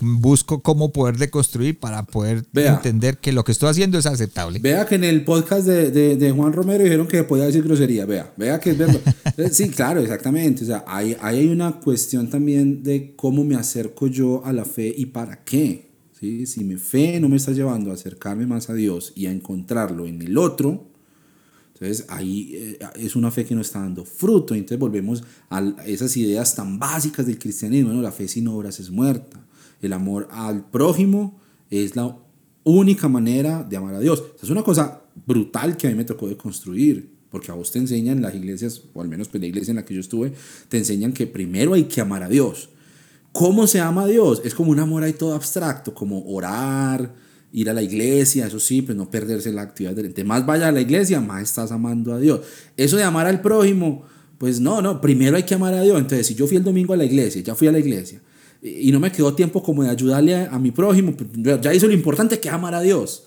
busco 0.00 0.62
cómo 0.62 0.90
poder 0.90 1.18
deconstruir 1.18 1.78
para 1.78 2.02
poder 2.04 2.46
entender 2.54 3.18
que 3.18 3.30
lo 3.32 3.44
que 3.44 3.52
estoy 3.52 3.68
haciendo 3.68 3.98
es 3.98 4.06
aceptable. 4.06 4.58
Vea 4.58 4.86
que 4.86 4.94
en 4.94 5.04
el 5.04 5.22
podcast 5.22 5.66
de, 5.66 5.90
de, 5.90 6.16
de 6.16 6.30
Juan 6.30 6.54
Romero 6.54 6.82
dijeron 6.82 7.06
que 7.06 7.24
podía 7.24 7.44
decir 7.44 7.62
grosería. 7.62 8.06
Vea, 8.06 8.32
vea 8.38 8.58
que 8.58 8.70
es 8.70 8.78
verdad. 8.78 9.00
Eh, 9.36 9.50
sí, 9.52 9.68
claro, 9.68 10.00
exactamente. 10.00 10.64
O 10.64 10.66
sea, 10.66 10.82
hay, 10.86 11.14
hay 11.20 11.46
una 11.48 11.78
cuestión 11.78 12.30
también 12.30 12.82
de 12.82 13.12
cómo 13.16 13.44
me 13.44 13.54
acerco 13.54 14.06
yo 14.06 14.42
a 14.46 14.52
la 14.54 14.64
fe 14.64 14.94
y 14.96 15.06
para 15.06 15.44
qué. 15.44 15.90
¿sí? 16.18 16.46
Si 16.46 16.64
mi 16.64 16.76
fe 16.76 17.20
no 17.20 17.28
me 17.28 17.36
está 17.36 17.52
llevando 17.52 17.90
a 17.90 17.94
acercarme 17.94 18.46
más 18.46 18.70
a 18.70 18.74
Dios 18.74 19.12
y 19.14 19.26
a 19.26 19.30
encontrarlo 19.30 20.06
en 20.06 20.22
el 20.22 20.38
otro, 20.38 20.95
entonces 21.78 22.06
ahí 22.08 22.52
eh, 22.54 22.78
es 22.96 23.16
una 23.16 23.30
fe 23.30 23.44
que 23.44 23.54
no 23.54 23.60
está 23.60 23.80
dando 23.80 24.06
fruto. 24.06 24.54
Entonces 24.54 24.78
volvemos 24.78 25.22
a 25.50 25.62
esas 25.84 26.16
ideas 26.16 26.54
tan 26.54 26.78
básicas 26.78 27.26
del 27.26 27.38
cristianismo. 27.38 27.92
la 28.00 28.12
fe 28.12 28.28
sin 28.28 28.48
obras 28.48 28.80
es 28.80 28.90
muerta. 28.90 29.46
El 29.82 29.92
amor 29.92 30.26
al 30.30 30.70
prójimo 30.70 31.38
es 31.68 31.94
la 31.94 32.16
única 32.64 33.08
manera 33.08 33.62
de 33.62 33.76
amar 33.76 33.94
a 33.94 34.00
Dios. 34.00 34.24
Es 34.42 34.48
una 34.48 34.62
cosa 34.62 35.02
brutal 35.26 35.76
que 35.76 35.86
a 35.86 35.90
mí 35.90 35.96
me 35.96 36.06
tocó 36.06 36.28
de 36.28 36.36
construir. 36.38 37.14
Porque 37.28 37.50
a 37.50 37.54
vos 37.54 37.70
te 37.70 37.78
enseñan 37.78 38.22
las 38.22 38.34
iglesias, 38.34 38.80
o 38.94 39.02
al 39.02 39.08
menos 39.08 39.28
pues, 39.28 39.42
la 39.42 39.48
iglesia 39.48 39.72
en 39.72 39.76
la 39.76 39.84
que 39.84 39.92
yo 39.92 40.00
estuve, 40.00 40.32
te 40.70 40.78
enseñan 40.78 41.12
que 41.12 41.26
primero 41.26 41.74
hay 41.74 41.84
que 41.84 42.00
amar 42.00 42.22
a 42.22 42.28
Dios. 42.28 42.70
¿Cómo 43.32 43.66
se 43.66 43.80
ama 43.80 44.04
a 44.04 44.06
Dios? 44.06 44.40
Es 44.44 44.54
como 44.54 44.70
un 44.70 44.78
amor 44.78 45.02
ahí 45.02 45.12
todo 45.12 45.34
abstracto, 45.34 45.92
como 45.92 46.24
orar, 46.26 47.14
ir 47.56 47.70
a 47.70 47.72
la 47.72 47.80
iglesia, 47.80 48.46
eso 48.46 48.60
sí, 48.60 48.82
pues 48.82 48.98
no 48.98 49.10
perderse 49.10 49.50
la 49.50 49.62
actividad 49.62 49.94
del... 49.94 50.04
Entre 50.04 50.24
más 50.24 50.44
vaya 50.44 50.68
a 50.68 50.72
la 50.72 50.82
iglesia, 50.82 51.22
más 51.22 51.42
estás 51.42 51.72
amando 51.72 52.12
a 52.12 52.18
Dios. 52.18 52.40
Eso 52.76 52.98
de 52.98 53.02
amar 53.02 53.26
al 53.26 53.40
prójimo, 53.40 54.04
pues 54.36 54.60
no, 54.60 54.82
no, 54.82 55.00
primero 55.00 55.38
hay 55.38 55.44
que 55.44 55.54
amar 55.54 55.72
a 55.72 55.80
Dios. 55.80 55.98
Entonces, 55.98 56.26
si 56.26 56.34
yo 56.34 56.46
fui 56.46 56.58
el 56.58 56.62
domingo 56.62 56.92
a 56.92 56.98
la 56.98 57.06
iglesia, 57.06 57.40
ya 57.40 57.54
fui 57.54 57.66
a 57.66 57.72
la 57.72 57.78
iglesia, 57.78 58.20
y 58.60 58.92
no 58.92 59.00
me 59.00 59.10
quedó 59.10 59.32
tiempo 59.34 59.62
como 59.62 59.82
de 59.82 59.88
ayudarle 59.88 60.36
a, 60.36 60.58
mi 60.58 60.70
prójimo, 60.70 61.16
pues 61.16 61.30
ya 61.62 61.72
hizo 61.72 61.86
lo 61.86 61.94
importante 61.94 62.38
que 62.38 62.48
es 62.48 62.54
amar 62.54 62.74
a 62.74 62.82
Dios. 62.82 63.24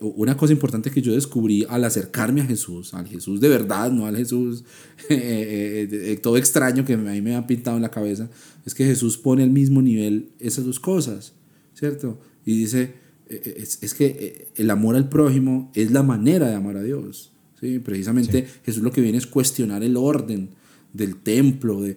Una 0.00 0.36
cosa 0.36 0.52
importante 0.52 0.90
que 0.90 1.00
yo 1.00 1.12
descubrí 1.12 1.64
al 1.68 1.84
acercarme 1.84 2.40
a 2.40 2.46
Jesús, 2.46 2.94
al 2.94 3.06
Jesús 3.06 3.40
de 3.40 3.48
verdad, 3.48 3.92
no 3.92 4.06
al 4.06 4.16
Jesús 4.16 4.64
eh, 5.08 5.86
eh, 5.88 6.12
eh, 6.12 6.16
todo 6.16 6.36
extraño 6.36 6.84
que 6.84 6.94
a 6.94 6.96
mí 6.96 7.20
me 7.20 7.36
ha 7.36 7.46
pintado 7.46 7.76
en 7.76 7.82
la 7.82 7.92
cabeza, 7.92 8.28
es 8.66 8.74
que 8.74 8.84
Jesús 8.84 9.18
pone 9.18 9.44
al 9.44 9.50
mismo 9.50 9.82
nivel 9.82 10.30
esas 10.40 10.64
dos 10.64 10.80
cosas, 10.80 11.32
¿cierto? 11.74 12.18
Y 12.44 12.58
dice, 12.58 13.03
es, 13.28 13.78
es 13.82 13.94
que 13.94 14.48
el 14.56 14.70
amor 14.70 14.96
al 14.96 15.08
prójimo 15.08 15.70
es 15.74 15.90
la 15.90 16.02
manera 16.02 16.48
de 16.48 16.54
amar 16.54 16.76
a 16.76 16.82
Dios. 16.82 17.32
¿sí? 17.60 17.78
Precisamente 17.78 18.46
Jesús 18.64 18.82
lo 18.82 18.92
que 18.92 19.00
viene 19.00 19.18
es 19.18 19.26
cuestionar 19.26 19.82
el 19.82 19.96
orden 19.96 20.50
del 20.92 21.16
templo, 21.16 21.80
de 21.80 21.96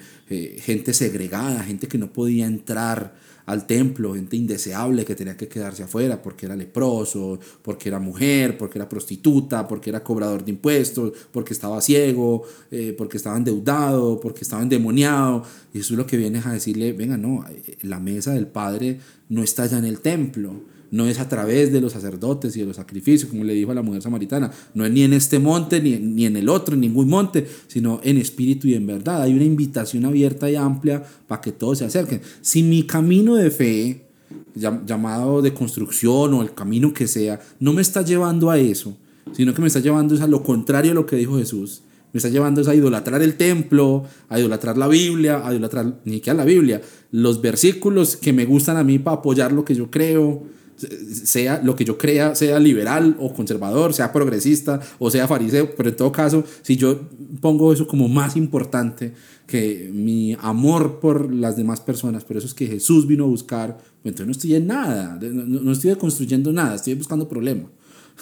gente 0.60 0.94
segregada, 0.94 1.64
gente 1.64 1.88
que 1.88 2.00
no 2.00 2.12
podía 2.12 2.48
entrar 2.48 3.14
al 3.48 3.66
templo, 3.66 4.14
gente 4.14 4.36
indeseable 4.36 5.06
que 5.06 5.16
tenía 5.16 5.38
que 5.38 5.48
quedarse 5.48 5.82
afuera 5.82 6.22
porque 6.22 6.46
era 6.46 6.56
leproso, 6.56 7.40
porque 7.62 7.88
era 7.88 7.98
mujer, 7.98 8.58
porque 8.58 8.78
era 8.78 8.90
prostituta, 8.90 9.66
porque 9.66 9.90
era 9.90 10.04
cobrador 10.04 10.44
de 10.44 10.52
impuestos, 10.52 11.14
porque 11.32 11.54
estaba 11.54 11.80
ciego, 11.82 12.44
eh, 12.70 12.94
porque 12.98 13.16
estaba 13.16 13.38
endeudado, 13.38 14.20
porque 14.20 14.42
estaba 14.42 14.62
endemoniado. 14.62 15.44
Y 15.74 15.80
es 15.80 15.90
lo 15.92 16.06
que 16.06 16.18
viene 16.18 16.42
a 16.44 16.52
decirle, 16.52 16.92
venga, 16.92 17.16
no, 17.18 17.46
eh, 17.50 17.78
la 17.84 18.02
mesa 18.02 18.34
del 18.34 18.48
Padre 18.48 19.00
no 19.30 19.42
está 19.42 19.66
ya 19.66 19.78
en 19.78 19.86
el 19.86 20.02
templo 20.02 20.77
no 20.92 21.08
es 21.08 21.20
a 21.20 21.28
través 21.28 21.72
de 21.72 21.82
los 21.82 21.94
sacerdotes 21.94 22.56
y 22.56 22.62
de 22.62 22.66
los 22.66 22.78
sacrificios, 22.78 23.30
como 23.30 23.44
le 23.44 23.54
dijo 23.54 23.72
a 23.72 23.76
la 23.76 23.82
mujer 23.82 24.02
samaritana, 24.02 24.52
no 24.74 24.86
es 24.86 24.92
ni 24.92 25.04
en 25.04 25.14
este 25.14 25.40
monte 25.40 25.82
ni, 25.82 25.98
ni 25.98 26.26
en 26.26 26.36
el 26.38 26.50
otro, 26.50 26.76
en 26.76 26.82
ningún 26.82 27.10
monte, 27.10 27.48
sino 27.68 28.00
en 28.04 28.18
espíritu 28.18 28.68
y 28.68 28.76
en 28.76 28.88
verdad. 28.88 29.24
Hay 29.24 29.34
una 29.34 29.44
invitación 29.44 30.06
abierta 30.06 30.50
y 30.50 30.56
amplia 30.56 31.04
para 31.28 31.42
que 31.42 31.52
todos 31.52 31.80
se 31.80 31.86
acerquen. 31.86 32.22
Si 32.42 32.64
mi 32.64 32.84
camino 32.84 33.36
de 33.36 33.52
fe, 33.52 34.08
llamado 34.56 35.42
de 35.42 35.54
construcción 35.54 36.34
o 36.34 36.42
el 36.42 36.54
camino 36.54 36.94
que 36.94 37.08
sea, 37.08 37.40
no 37.60 37.74
me 37.74 37.82
está 37.82 38.02
llevando 38.02 38.50
a 38.50 38.58
eso, 38.58 38.98
sino 39.34 39.54
que 39.54 39.62
me 39.62 39.68
está 39.68 39.80
llevando 39.80 40.22
a 40.22 40.28
lo 40.28 40.44
contrario 40.44 40.92
a 40.92 40.96
lo 40.96 41.06
que 41.06 41.16
dijo 41.16 41.38
Jesús. 41.38 41.84
Me 42.14 42.20
está 42.20 42.30
llevando 42.30 42.68
a 42.68 42.74
idolatrar 42.74 43.22
el 43.22 43.36
templo, 43.36 44.06
a 44.30 44.40
idolatrar 44.40 44.78
la 44.78 44.88
Biblia, 44.88 45.46
a 45.46 45.52
idolatrar 45.52 46.00
ni 46.06 46.22
que 46.22 46.32
a 46.32 46.34
la 46.34 46.46
Biblia, 46.46 46.82
los 47.12 47.42
versículos 47.42 48.16
que 48.16 48.34
me 48.34 48.46
gustan 48.46 48.78
a 48.78 48.84
mí 48.84 48.98
para 48.98 49.18
apoyar 49.18 49.52
lo 49.52 49.66
que 49.66 49.76
yo 49.76 49.92
creo, 49.92 50.44
sea 50.78 51.62
lo 51.64 51.76
que 51.76 51.86
yo 51.86 51.98
crea, 51.98 52.36
sea 52.36 52.60
liberal 52.60 53.18
o 53.20 53.34
conservador, 53.34 53.94
sea 53.94 54.12
progresista 54.12 54.80
o 55.00 55.10
sea 55.10 55.28
fariseo, 55.28 55.76
pero 55.76 55.90
en 55.90 55.96
todo 55.96 56.12
caso, 56.12 56.44
si 56.62 56.78
yo 56.78 57.02
pongo 57.42 57.74
eso 57.74 57.88
como 57.88 58.08
más 58.08 58.36
importante 58.36 59.14
que 59.48 59.90
mi 59.94 60.36
amor 60.40 61.00
por 61.00 61.34
las 61.34 61.56
demás 61.56 61.82
personas, 61.82 62.24
por 62.24 62.38
eso 62.38 62.48
es 62.48 62.54
que 62.54 62.68
Jesús 62.68 63.08
vino 63.08 63.24
a 63.24 63.28
buscar, 63.28 63.78
pues 63.78 64.12
entonces 64.12 64.26
no 64.28 64.32
estoy 64.32 64.56
en 64.56 64.68
nada, 64.68 65.18
no, 65.22 65.72
estoy 65.72 65.96
construyendo 65.96 66.52
nada, 66.52 66.76
estoy 66.76 66.94
buscando 66.96 67.28
problemas. 67.28 67.72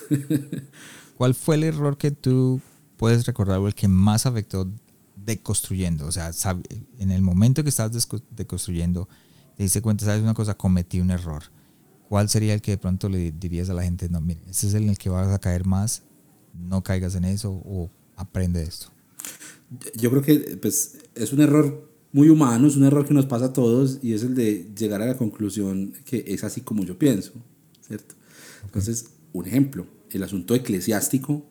¿Cuál 1.17 1.33
fue 1.33 1.55
el 1.55 1.63
error 1.63 1.97
que 1.97 2.11
tú 2.11 2.61
puedes 2.97 3.25
recordar 3.25 3.59
o 3.59 3.67
el 3.67 3.75
que 3.75 3.87
más 3.87 4.25
afectó 4.25 4.69
deconstruyendo? 5.15 6.05
O 6.05 6.11
sea, 6.11 6.31
en 6.99 7.11
el 7.11 7.21
momento 7.21 7.63
que 7.63 7.69
estás 7.69 7.91
deconstruyendo, 8.31 9.09
te 9.57 9.63
diste 9.63 9.81
cuenta, 9.81 10.05
sabes 10.05 10.21
una 10.21 10.33
cosa, 10.33 10.55
cometí 10.55 10.99
un 10.99 11.11
error 11.11 11.43
¿cuál 12.09 12.29
sería 12.29 12.53
el 12.53 12.61
que 12.61 12.71
de 12.71 12.77
pronto 12.77 13.09
le 13.09 13.31
dirías 13.31 13.69
a 13.69 13.73
la 13.73 13.83
gente, 13.83 14.09
no, 14.09 14.21
mire, 14.21 14.41
este 14.49 14.67
es 14.67 14.73
el 14.73 14.83
en 14.83 14.89
el 14.89 14.97
que 14.97 15.09
vas 15.09 15.27
a 15.27 15.39
caer 15.39 15.65
más, 15.65 16.03
no 16.53 16.83
caigas 16.83 17.15
en 17.15 17.25
eso 17.25 17.51
o 17.65 17.89
aprende 18.15 18.63
esto? 18.63 18.87
Yo 19.95 20.09
creo 20.11 20.21
que 20.21 20.57
pues, 20.61 20.97
es 21.15 21.33
un 21.33 21.41
error 21.41 21.91
muy 22.11 22.29
humano, 22.29 22.67
es 22.67 22.75
un 22.75 22.85
error 22.85 23.05
que 23.05 23.13
nos 23.13 23.25
pasa 23.25 23.45
a 23.45 23.53
todos 23.53 23.99
y 24.01 24.13
es 24.13 24.23
el 24.23 24.35
de 24.35 24.71
llegar 24.77 25.01
a 25.01 25.05
la 25.05 25.17
conclusión 25.17 25.93
que 26.05 26.23
es 26.27 26.43
así 26.43 26.61
como 26.61 26.83
yo 26.83 26.97
pienso, 26.97 27.33
¿cierto? 27.85 28.15
Entonces, 28.63 29.07
un 29.33 29.45
ejemplo, 29.45 29.85
el 30.11 30.23
asunto 30.23 30.55
eclesiástico 30.55 31.45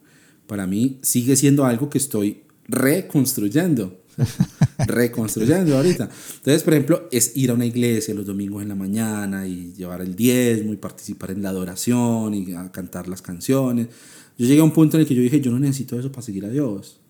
para 0.46 0.66
mí 0.66 0.98
sigue 1.02 1.36
siendo 1.36 1.64
algo 1.64 1.90
que 1.90 1.98
estoy 1.98 2.44
reconstruyendo. 2.66 4.03
reconstruyendo 4.87 5.77
ahorita. 5.77 6.09
Entonces, 6.37 6.62
por 6.62 6.75
ejemplo, 6.75 7.09
es 7.11 7.37
ir 7.37 7.51
a 7.51 7.55
una 7.55 7.67
iglesia 7.67 8.15
los 8.15 8.27
domingos 8.27 8.62
en 8.62 8.69
la 8.69 8.75
mañana 8.75 9.47
y 9.47 9.73
llevar 9.75 10.01
el 10.01 10.15
diezmo 10.15 10.73
y 10.73 10.77
participar 10.77 11.31
en 11.31 11.43
la 11.43 11.51
adoración 11.51 12.35
y 12.35 12.53
cantar 12.73 13.09
las 13.09 13.23
canciones. 13.23 13.89
Yo 14.37 14.47
llegué 14.47 14.61
a 14.61 14.65
un 14.65 14.73
punto 14.73 14.97
en 14.97 15.03
el 15.03 15.07
que 15.07 15.15
yo 15.15 15.23
dije, 15.23 15.41
yo 15.41 15.51
no 15.51 15.59
necesito 15.59 15.99
eso 15.99 16.11
para 16.11 16.23
seguir 16.23 16.45
a 16.45 16.49
Dios. 16.49 17.01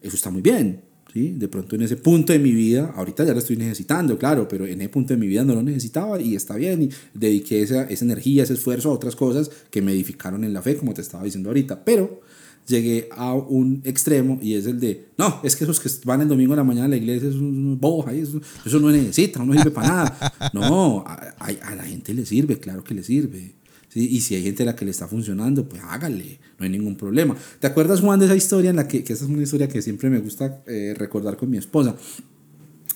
Eso 0.00 0.16
está 0.16 0.30
muy 0.30 0.40
bien, 0.40 0.80
¿sí? 1.12 1.34
De 1.36 1.46
pronto 1.48 1.76
en 1.76 1.82
ese 1.82 1.96
punto 1.96 2.32
de 2.32 2.38
mi 2.38 2.52
vida, 2.52 2.94
ahorita 2.96 3.24
ya 3.24 3.34
lo 3.34 3.38
estoy 3.38 3.56
necesitando, 3.56 4.16
claro, 4.16 4.48
pero 4.48 4.66
en 4.66 4.80
ese 4.80 4.88
punto 4.88 5.12
de 5.12 5.20
mi 5.20 5.26
vida 5.26 5.44
no 5.44 5.54
lo 5.54 5.62
necesitaba 5.62 6.20
y 6.20 6.34
está 6.34 6.56
bien. 6.56 6.84
Y 6.84 6.90
dediqué 7.12 7.62
esa, 7.62 7.84
esa 7.84 8.04
energía, 8.04 8.44
ese 8.44 8.54
esfuerzo 8.54 8.90
a 8.90 8.94
otras 8.94 9.14
cosas 9.14 9.50
que 9.70 9.82
me 9.82 9.92
edificaron 9.92 10.42
en 10.42 10.54
la 10.54 10.62
fe, 10.62 10.76
como 10.76 10.94
te 10.94 11.02
estaba 11.02 11.24
diciendo 11.24 11.50
ahorita. 11.50 11.84
Pero 11.84 12.22
llegué 12.70 13.08
a 13.10 13.34
un 13.34 13.82
extremo 13.84 14.38
y 14.40 14.54
es 14.54 14.66
el 14.66 14.80
de, 14.80 15.08
no, 15.18 15.40
es 15.42 15.56
que 15.56 15.64
esos 15.64 15.78
que 15.78 15.90
van 16.04 16.22
el 16.22 16.28
domingo 16.28 16.54
a 16.54 16.56
la 16.56 16.64
mañana 16.64 16.86
a 16.86 16.88
la 16.88 16.96
iglesia 16.96 17.28
es 17.28 17.34
un 17.34 17.78
bobos 17.78 18.10
eso, 18.12 18.40
eso 18.64 18.80
no 18.80 18.90
necesita, 18.90 19.44
no 19.44 19.52
sirve 19.52 19.70
para 19.70 19.88
nada. 19.88 20.32
No, 20.54 21.04
a, 21.06 21.34
a, 21.38 21.74
la 21.74 21.84
gente 21.84 22.14
le 22.14 22.24
sirve, 22.24 22.58
claro 22.58 22.82
que 22.82 22.94
le 22.94 23.02
sirve. 23.02 23.54
Y 23.94 24.20
si 24.20 24.36
hay 24.36 24.42
gente 24.42 24.62
a 24.62 24.66
la 24.66 24.76
que 24.76 24.84
le 24.84 24.92
está 24.92 25.08
funcionando, 25.08 25.68
pues 25.68 25.82
hágale, 25.84 26.38
no 26.58 26.64
hay 26.64 26.70
ningún 26.70 26.96
problema. 26.96 27.36
¿Te 27.58 27.66
acuerdas, 27.66 28.00
Juan, 28.00 28.20
de 28.20 28.26
esa 28.26 28.36
historia 28.36 28.70
en 28.70 28.76
la 28.76 28.86
que, 28.86 29.02
que 29.02 29.12
esa 29.12 29.24
es 29.24 29.30
una 29.30 29.42
historia 29.42 29.68
que 29.68 29.82
siempre 29.82 30.08
me 30.08 30.20
gusta 30.20 30.62
eh, 30.66 30.94
recordar 30.96 31.36
con 31.36 31.50
mi 31.50 31.58
esposa? 31.58 31.96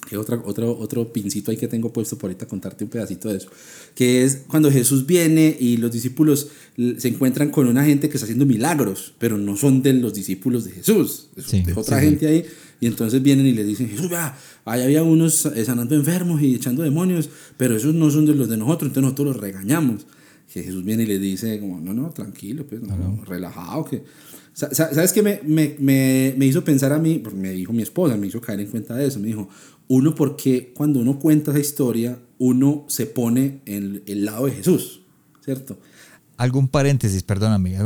Que 0.09 0.17
otra, 0.17 0.41
otro, 0.45 0.77
otro 0.79 1.13
pincito 1.13 1.51
ahí 1.51 1.57
que 1.57 1.69
tengo 1.69 1.93
puesto 1.93 2.19
por 2.19 2.29
ahorita 2.31 2.47
contarte 2.47 2.85
un 2.85 2.91
pedacito 2.91 3.29
de 3.29 3.39
eso, 3.39 3.49
que 3.95 4.25
es 4.25 4.43
cuando 4.47 4.71
Jesús 4.71 5.07
viene 5.07 5.57
y 5.59 5.77
los 5.77 5.93
discípulos 5.93 6.49
se 6.99 7.09
encuentran 7.09 7.51
con 7.51 7.67
una 7.67 7.85
gente 7.85 8.09
que 8.09 8.17
está 8.17 8.25
haciendo 8.25 8.47
milagros, 8.47 9.15
pero 9.19 9.39
no 9.39 9.57
son 9.57 9.83
de 9.83 9.95
los 9.95 10.15
discípulos 10.15 10.65
de 10.65 10.73
Jesús, 10.73 11.29
es 11.37 11.51
de 11.51 11.73
otra 11.75 12.01
gente 12.01 12.27
ahí, 12.27 12.45
y 12.81 12.87
entonces 12.87 13.23
vienen 13.23 13.47
y 13.47 13.53
le 13.53 13.65
dicen, 13.65 13.89
Jesús, 13.89 14.11
vea, 14.11 14.37
ahí 14.65 14.83
había 14.83 15.03
unos 15.03 15.47
eh, 15.47 15.65
sanando 15.65 15.95
enfermos 15.95 16.43
y 16.43 16.55
echando 16.55 16.83
demonios, 16.83 17.31
pero 17.57 17.77
esos 17.77 17.95
no 17.95 18.11
son 18.11 18.27
de 18.27 18.35
los 18.35 18.49
de 18.49 18.57
nosotros, 18.57 18.89
entonces 18.89 19.03
nosotros 19.05 19.29
los 19.29 19.37
regañamos. 19.39 20.07
Que 20.53 20.63
Jesús 20.63 20.85
viene 20.85 21.03
y 21.03 21.07
le 21.07 21.19
dice, 21.19 21.59
como, 21.59 21.81
no, 21.81 21.95
no, 21.95 22.11
tranquilo, 22.11 22.67
pues, 22.67 22.81
relajado, 23.27 23.85
que... 23.85 24.05
¿Sabes 24.55 25.13
qué 25.13 25.21
me, 25.21 25.41
me, 25.43 25.75
me, 25.81 26.33
me, 26.39 26.47
hizo 26.47 26.63
pensar 26.63 26.93
a 26.93 26.99
mí? 27.01 27.19
Porque 27.19 27.37
me 27.37 27.51
dijo 27.51 27.73
mi 27.73 27.83
esposa, 27.83 28.17
me 28.17 28.29
hizo 28.29 28.41
caer 28.41 28.61
en 28.61 28.69
cuenta 28.69 28.95
de 28.95 29.09
eso. 29.09 29.19
Me 29.19 29.27
dijo, 29.27 29.49
uno 29.89 30.15
porque 30.15 30.73
cuando 30.75 31.01
uno 31.01 31.19
cuenta 31.19 31.51
esa 31.51 31.61
historia, 31.61 32.19
uno 32.39 32.85
se 32.89 33.07
pone 33.07 33.61
en 33.67 34.03
el 34.07 34.25
lado 34.25 34.47
de 34.47 34.53
Jesús, 34.53 35.03
¿cierto? 35.45 35.79
Algún 36.37 36.69
paréntesis, 36.69 37.23
perdóname. 37.23 37.77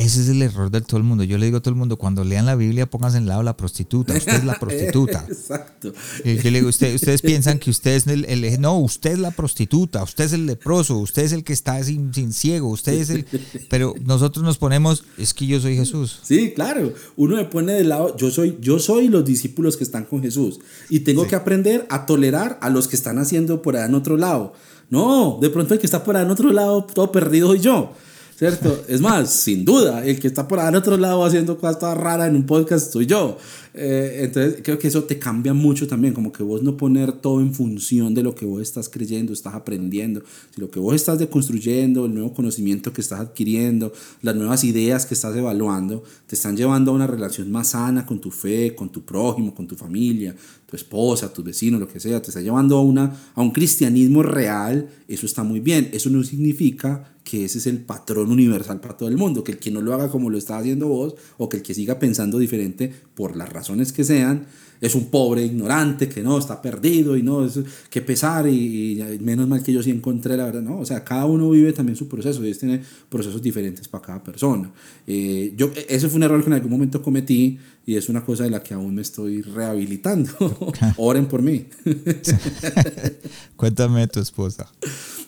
Ese 0.00 0.22
es 0.22 0.28
el 0.28 0.40
error 0.40 0.70
de 0.70 0.80
todo 0.80 0.96
el 0.96 1.02
mundo. 1.02 1.24
Yo 1.24 1.36
le 1.36 1.46
digo 1.46 1.58
a 1.58 1.60
todo 1.60 1.72
el 1.72 1.78
mundo, 1.78 1.96
cuando 1.96 2.24
lean 2.24 2.46
la 2.46 2.54
Biblia, 2.54 2.88
pónganse 2.88 3.18
en 3.18 3.24
el 3.24 3.28
lado 3.28 3.40
de 3.40 3.44
la 3.44 3.56
prostituta. 3.56 4.14
Usted 4.14 4.34
es 4.34 4.44
la 4.44 4.58
prostituta. 4.60 5.26
Exacto. 5.28 5.92
Yo 6.24 6.50
le 6.50 6.58
digo, 6.58 6.68
usted, 6.68 6.94
ustedes 6.94 7.20
piensan 7.20 7.58
que 7.58 7.70
usted 7.70 7.92
es 7.92 8.06
el, 8.06 8.24
el, 8.24 8.60
No, 8.60 8.78
usted 8.78 9.12
es 9.12 9.18
la 9.18 9.30
prostituta, 9.30 10.02
usted 10.02 10.24
es 10.24 10.32
el 10.32 10.46
leproso, 10.46 10.98
usted 10.98 11.22
es 11.22 11.32
el 11.32 11.44
que 11.44 11.52
está 11.52 11.82
sin, 11.84 12.14
sin 12.14 12.32
ciego, 12.32 12.68
usted 12.68 12.94
es 12.94 13.10
el... 13.10 13.26
Pero 13.68 13.94
nosotros 14.04 14.44
nos 14.44 14.58
ponemos, 14.58 15.04
es 15.18 15.34
que 15.34 15.46
yo 15.46 15.60
soy 15.60 15.76
Jesús. 15.76 16.20
Sí, 16.22 16.52
claro. 16.54 16.94
Uno 17.16 17.36
me 17.36 17.44
pone 17.44 17.74
del 17.74 17.90
lado, 17.90 18.16
yo 18.16 18.30
soy, 18.30 18.56
yo 18.60 18.78
soy 18.78 19.08
los 19.08 19.24
discípulos 19.24 19.76
que 19.76 19.84
están 19.84 20.04
con 20.04 20.22
Jesús. 20.22 20.60
Y 20.88 21.00
tengo 21.00 21.26
que 21.26 21.36
aprender 21.36 21.86
a 21.90 22.06
tolerar 22.06 22.58
a 22.62 22.70
los 22.70 22.88
que 22.88 22.96
están 22.96 23.18
haciendo 23.18 23.60
por 23.60 23.76
allá 23.76 23.86
en 23.86 23.94
otro 23.94 24.16
lado. 24.16 24.54
No, 24.88 25.38
de 25.40 25.50
pronto 25.50 25.74
el 25.74 25.80
que 25.80 25.86
está 25.86 26.02
por 26.02 26.16
allá 26.16 26.24
en 26.24 26.32
otro 26.32 26.52
lado, 26.52 26.84
todo 26.84 27.12
perdido 27.12 27.48
soy 27.48 27.60
yo. 27.60 27.92
¿Cierto? 28.40 28.86
Es 28.88 29.02
más, 29.02 29.30
sin 29.30 29.66
duda, 29.66 30.02
el 30.02 30.18
que 30.18 30.26
está 30.26 30.48
por 30.48 30.60
al 30.60 30.74
otro 30.74 30.96
lado 30.96 31.22
haciendo 31.26 31.58
cosas 31.58 31.94
raras 31.94 32.30
en 32.30 32.36
un 32.36 32.46
podcast 32.46 32.90
soy 32.90 33.04
yo. 33.04 33.36
Eh, 33.74 34.22
entonces, 34.22 34.62
creo 34.64 34.78
que 34.78 34.88
eso 34.88 35.04
te 35.04 35.18
cambia 35.18 35.52
mucho 35.52 35.86
también, 35.86 36.14
como 36.14 36.32
que 36.32 36.42
vos 36.42 36.62
no 36.62 36.74
poner 36.74 37.12
todo 37.12 37.42
en 37.42 37.52
función 37.52 38.14
de 38.14 38.22
lo 38.22 38.34
que 38.34 38.46
vos 38.46 38.62
estás 38.62 38.88
creyendo, 38.88 39.34
estás 39.34 39.52
aprendiendo, 39.52 40.22
si 40.54 40.58
lo 40.58 40.70
que 40.70 40.80
vos 40.80 40.94
estás 40.94 41.18
deconstruyendo, 41.18 42.06
el 42.06 42.14
nuevo 42.14 42.32
conocimiento 42.32 42.94
que 42.94 43.02
estás 43.02 43.20
adquiriendo, 43.20 43.92
las 44.22 44.34
nuevas 44.34 44.64
ideas 44.64 45.04
que 45.04 45.12
estás 45.12 45.36
evaluando, 45.36 46.02
te 46.26 46.34
están 46.34 46.56
llevando 46.56 46.92
a 46.92 46.94
una 46.94 47.06
relación 47.06 47.52
más 47.52 47.68
sana 47.68 48.06
con 48.06 48.22
tu 48.22 48.30
fe, 48.30 48.74
con 48.74 48.88
tu 48.88 49.02
prójimo, 49.02 49.54
con 49.54 49.66
tu 49.66 49.76
familia, 49.76 50.34
tu 50.64 50.76
esposa, 50.76 51.30
tus 51.30 51.44
vecinos, 51.44 51.78
lo 51.78 51.88
que 51.88 52.00
sea, 52.00 52.22
te 52.22 52.30
está 52.30 52.40
llevando 52.40 52.78
a, 52.78 52.82
una, 52.82 53.14
a 53.34 53.42
un 53.42 53.50
cristianismo 53.50 54.22
real, 54.22 54.88
eso 55.08 55.26
está 55.26 55.42
muy 55.42 55.60
bien. 55.60 55.90
Eso 55.92 56.08
no 56.08 56.22
significa 56.22 57.12
que 57.30 57.44
ese 57.44 57.58
es 57.58 57.68
el 57.68 57.78
patrón 57.78 58.32
universal 58.32 58.80
para 58.80 58.96
todo 58.96 59.08
el 59.08 59.16
mundo, 59.16 59.44
que 59.44 59.52
el 59.52 59.58
que 59.58 59.70
no 59.70 59.80
lo 59.80 59.94
haga 59.94 60.08
como 60.08 60.30
lo 60.30 60.36
está 60.36 60.58
haciendo 60.58 60.88
vos, 60.88 61.14
o 61.38 61.48
que 61.48 61.58
el 61.58 61.62
que 61.62 61.74
siga 61.74 62.00
pensando 62.00 62.40
diferente 62.40 62.92
por 63.14 63.36
las 63.36 63.48
razones 63.48 63.92
que 63.92 64.02
sean, 64.02 64.46
es 64.80 64.96
un 64.96 65.10
pobre 65.10 65.44
ignorante 65.44 66.08
que 66.08 66.24
no 66.24 66.38
está 66.38 66.60
perdido 66.60 67.16
y 67.16 67.22
no, 67.22 67.44
es 67.44 67.60
que 67.88 68.02
pesar 68.02 68.48
y, 68.48 69.18
menos 69.20 69.46
mal 69.46 69.62
que 69.62 69.72
yo 69.72 69.80
sí 69.80 69.90
encontré 69.90 70.36
la 70.36 70.46
verdad, 70.46 70.62
no, 70.62 70.80
o 70.80 70.84
sea, 70.84 71.04
cada 71.04 71.26
uno 71.26 71.50
vive 71.50 71.72
también 71.72 71.94
su 71.94 72.08
proceso 72.08 72.42
Dios 72.42 72.58
tiene 72.58 72.82
procesos 73.08 73.40
diferentes 73.40 73.86
para 73.86 74.02
cada 74.04 74.24
persona. 74.24 74.72
Eh, 75.06 75.54
yo, 75.56 75.70
ese 75.88 76.08
fue 76.08 76.16
un 76.16 76.24
error 76.24 76.42
que 76.42 76.48
en 76.48 76.54
algún 76.54 76.70
momento 76.72 77.00
cometí 77.00 77.60
y 77.86 77.94
es 77.94 78.08
una 78.08 78.24
cosa 78.24 78.42
de 78.42 78.50
la 78.50 78.60
que 78.60 78.74
aún 78.74 78.96
me 78.96 79.02
estoy 79.02 79.42
rehabilitando. 79.42 80.32
Oren 80.96 81.26
por 81.26 81.42
mí. 81.42 81.66
Cuéntame 83.56 84.08
tu 84.08 84.18
esposa. 84.18 84.68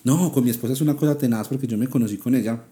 No, 0.03 0.31
con 0.31 0.43
mi 0.43 0.49
esposa 0.49 0.73
es 0.73 0.81
una 0.81 0.95
cosa 0.95 1.17
tenaz 1.17 1.47
porque 1.47 1.67
yo 1.67 1.77
me 1.77 1.87
conocí 1.87 2.17
con 2.17 2.35
ella. 2.35 2.63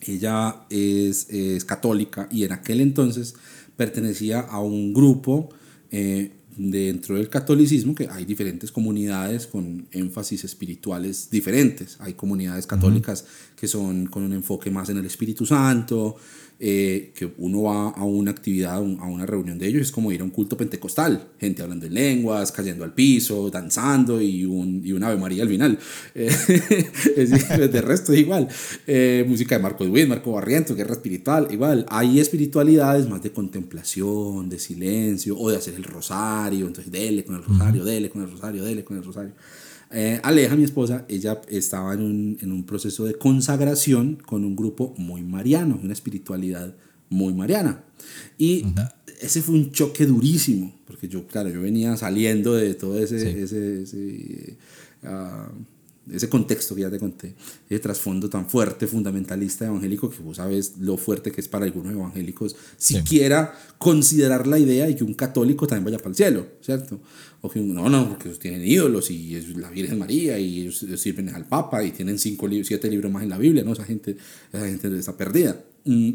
Ella 0.00 0.66
es, 0.70 1.28
es 1.30 1.64
católica 1.64 2.28
y 2.30 2.44
en 2.44 2.52
aquel 2.52 2.80
entonces 2.80 3.34
pertenecía 3.76 4.40
a 4.40 4.60
un 4.60 4.92
grupo 4.92 5.48
eh, 5.90 6.32
dentro 6.56 7.16
del 7.16 7.28
catolicismo 7.28 7.94
que 7.94 8.08
hay 8.08 8.24
diferentes 8.24 8.70
comunidades 8.70 9.46
con 9.46 9.88
énfasis 9.90 10.44
espirituales 10.44 11.28
diferentes. 11.30 11.96
Hay 12.00 12.14
comunidades 12.14 12.66
católicas 12.66 13.24
que 13.56 13.66
son 13.66 14.06
con 14.06 14.22
un 14.22 14.32
enfoque 14.32 14.70
más 14.70 14.88
en 14.88 14.98
el 14.98 15.06
Espíritu 15.06 15.46
Santo, 15.46 16.16
eh, 16.60 17.12
que 17.14 17.32
uno 17.38 17.62
va 17.62 17.88
a 17.90 18.04
una 18.04 18.30
actividad, 18.30 18.76
a 18.76 18.80
una 18.80 19.26
reunión 19.26 19.58
de 19.58 19.66
ellos, 19.66 19.82
es 19.82 19.90
como 19.90 20.12
ir 20.12 20.20
a 20.20 20.24
un 20.24 20.30
culto 20.30 20.56
pentecostal, 20.56 21.28
gente 21.38 21.62
hablando 21.62 21.86
en 21.86 21.94
lenguas, 21.94 22.52
cayendo 22.52 22.84
al 22.84 22.94
piso, 22.94 23.50
danzando 23.50 24.20
y, 24.22 24.44
un, 24.44 24.80
y 24.84 24.92
una 24.92 25.08
Ave 25.08 25.20
María 25.20 25.42
al 25.42 25.48
final. 25.48 25.78
Eh, 27.16 27.68
de 27.68 27.80
resto 27.80 28.12
es 28.12 28.20
igual. 28.20 28.48
Eh, 28.86 29.24
música 29.26 29.56
de 29.56 29.62
Marco 29.62 29.84
Edwin, 29.84 30.08
Marco 30.08 30.32
Barrientos, 30.32 30.76
guerra 30.76 30.92
espiritual, 30.92 31.48
igual. 31.50 31.86
Hay 31.88 32.20
espiritualidades 32.20 33.08
más 33.08 33.22
de 33.22 33.32
contemplación, 33.32 34.48
de 34.48 34.58
silencio, 34.58 35.36
o 35.38 35.50
de 35.50 35.56
hacer 35.56 35.74
el 35.74 35.84
rosario, 35.84 36.66
entonces 36.66 36.92
dele 36.92 37.24
con 37.24 37.36
el 37.36 37.44
rosario, 37.44 37.84
dele 37.84 38.10
con 38.10 38.22
el 38.22 38.30
rosario, 38.30 38.64
dele 38.64 38.84
con 38.84 38.96
el 38.96 39.04
rosario. 39.04 39.32
Eh, 39.94 40.20
Aleja, 40.24 40.56
mi 40.56 40.64
esposa, 40.64 41.04
ella 41.08 41.40
estaba 41.48 41.94
en 41.94 42.00
un, 42.00 42.38
en 42.40 42.50
un, 42.50 42.64
proceso 42.64 43.04
de 43.04 43.14
consagración 43.14 44.16
con 44.16 44.44
un 44.44 44.56
grupo 44.56 44.92
muy 44.98 45.22
mariano, 45.22 45.78
una 45.80 45.92
espiritualidad 45.92 46.74
muy 47.08 47.32
mariana. 47.32 47.84
Y 48.36 48.64
ese 49.20 49.40
fue 49.40 49.54
un 49.54 49.70
choque 49.70 50.04
durísimo, 50.04 50.74
porque 50.84 51.06
yo, 51.06 51.26
claro, 51.28 51.48
yo 51.48 51.60
venía 51.60 51.96
saliendo 51.96 52.54
de 52.54 52.74
todo 52.74 52.98
ese, 52.98 53.42
ese, 53.42 53.82
ese 53.82 54.56
ah, 55.04 55.48
ese 56.12 56.28
contexto 56.28 56.74
que 56.74 56.82
ya 56.82 56.90
te 56.90 56.98
conté, 56.98 57.34
ese 57.68 57.80
trasfondo 57.80 58.28
tan 58.28 58.48
fuerte, 58.48 58.86
fundamentalista 58.86 59.66
evangélico, 59.66 60.10
que 60.10 60.22
vos 60.22 60.36
sabes 60.36 60.74
lo 60.78 60.96
fuerte 60.96 61.32
que 61.32 61.40
es 61.40 61.48
para 61.48 61.64
algunos 61.64 61.92
evangélicos, 61.92 62.56
siquiera 62.76 63.54
considerar 63.78 64.46
la 64.46 64.58
idea 64.58 64.86
de 64.86 64.96
que 64.96 65.04
un 65.04 65.14
católico 65.14 65.66
también 65.66 65.84
vaya 65.84 65.98
para 65.98 66.10
el 66.10 66.16
cielo, 66.16 66.46
¿cierto? 66.60 67.00
O 67.40 67.50
que 67.50 67.60
no, 67.60 67.88
no, 67.88 68.08
porque 68.08 68.28
ellos 68.28 68.38
tienen 68.38 68.66
ídolos 68.66 69.10
y 69.10 69.36
es 69.36 69.48
la 69.56 69.70
Virgen 69.70 69.98
María 69.98 70.38
y 70.38 70.62
ellos 70.62 70.84
sirven 70.96 71.28
al 71.30 71.46
Papa 71.46 71.84
y 71.84 71.90
tienen 71.90 72.18
cinco, 72.18 72.48
siete 72.62 72.88
libros 72.88 73.10
más 73.10 73.22
en 73.22 73.30
la 73.30 73.38
Biblia, 73.38 73.64
¿no? 73.64 73.72
Esa 73.72 73.84
gente, 73.84 74.16
esa 74.52 74.66
gente 74.66 74.98
está 74.98 75.16
perdida. 75.16 75.62
Mm, 75.84 76.12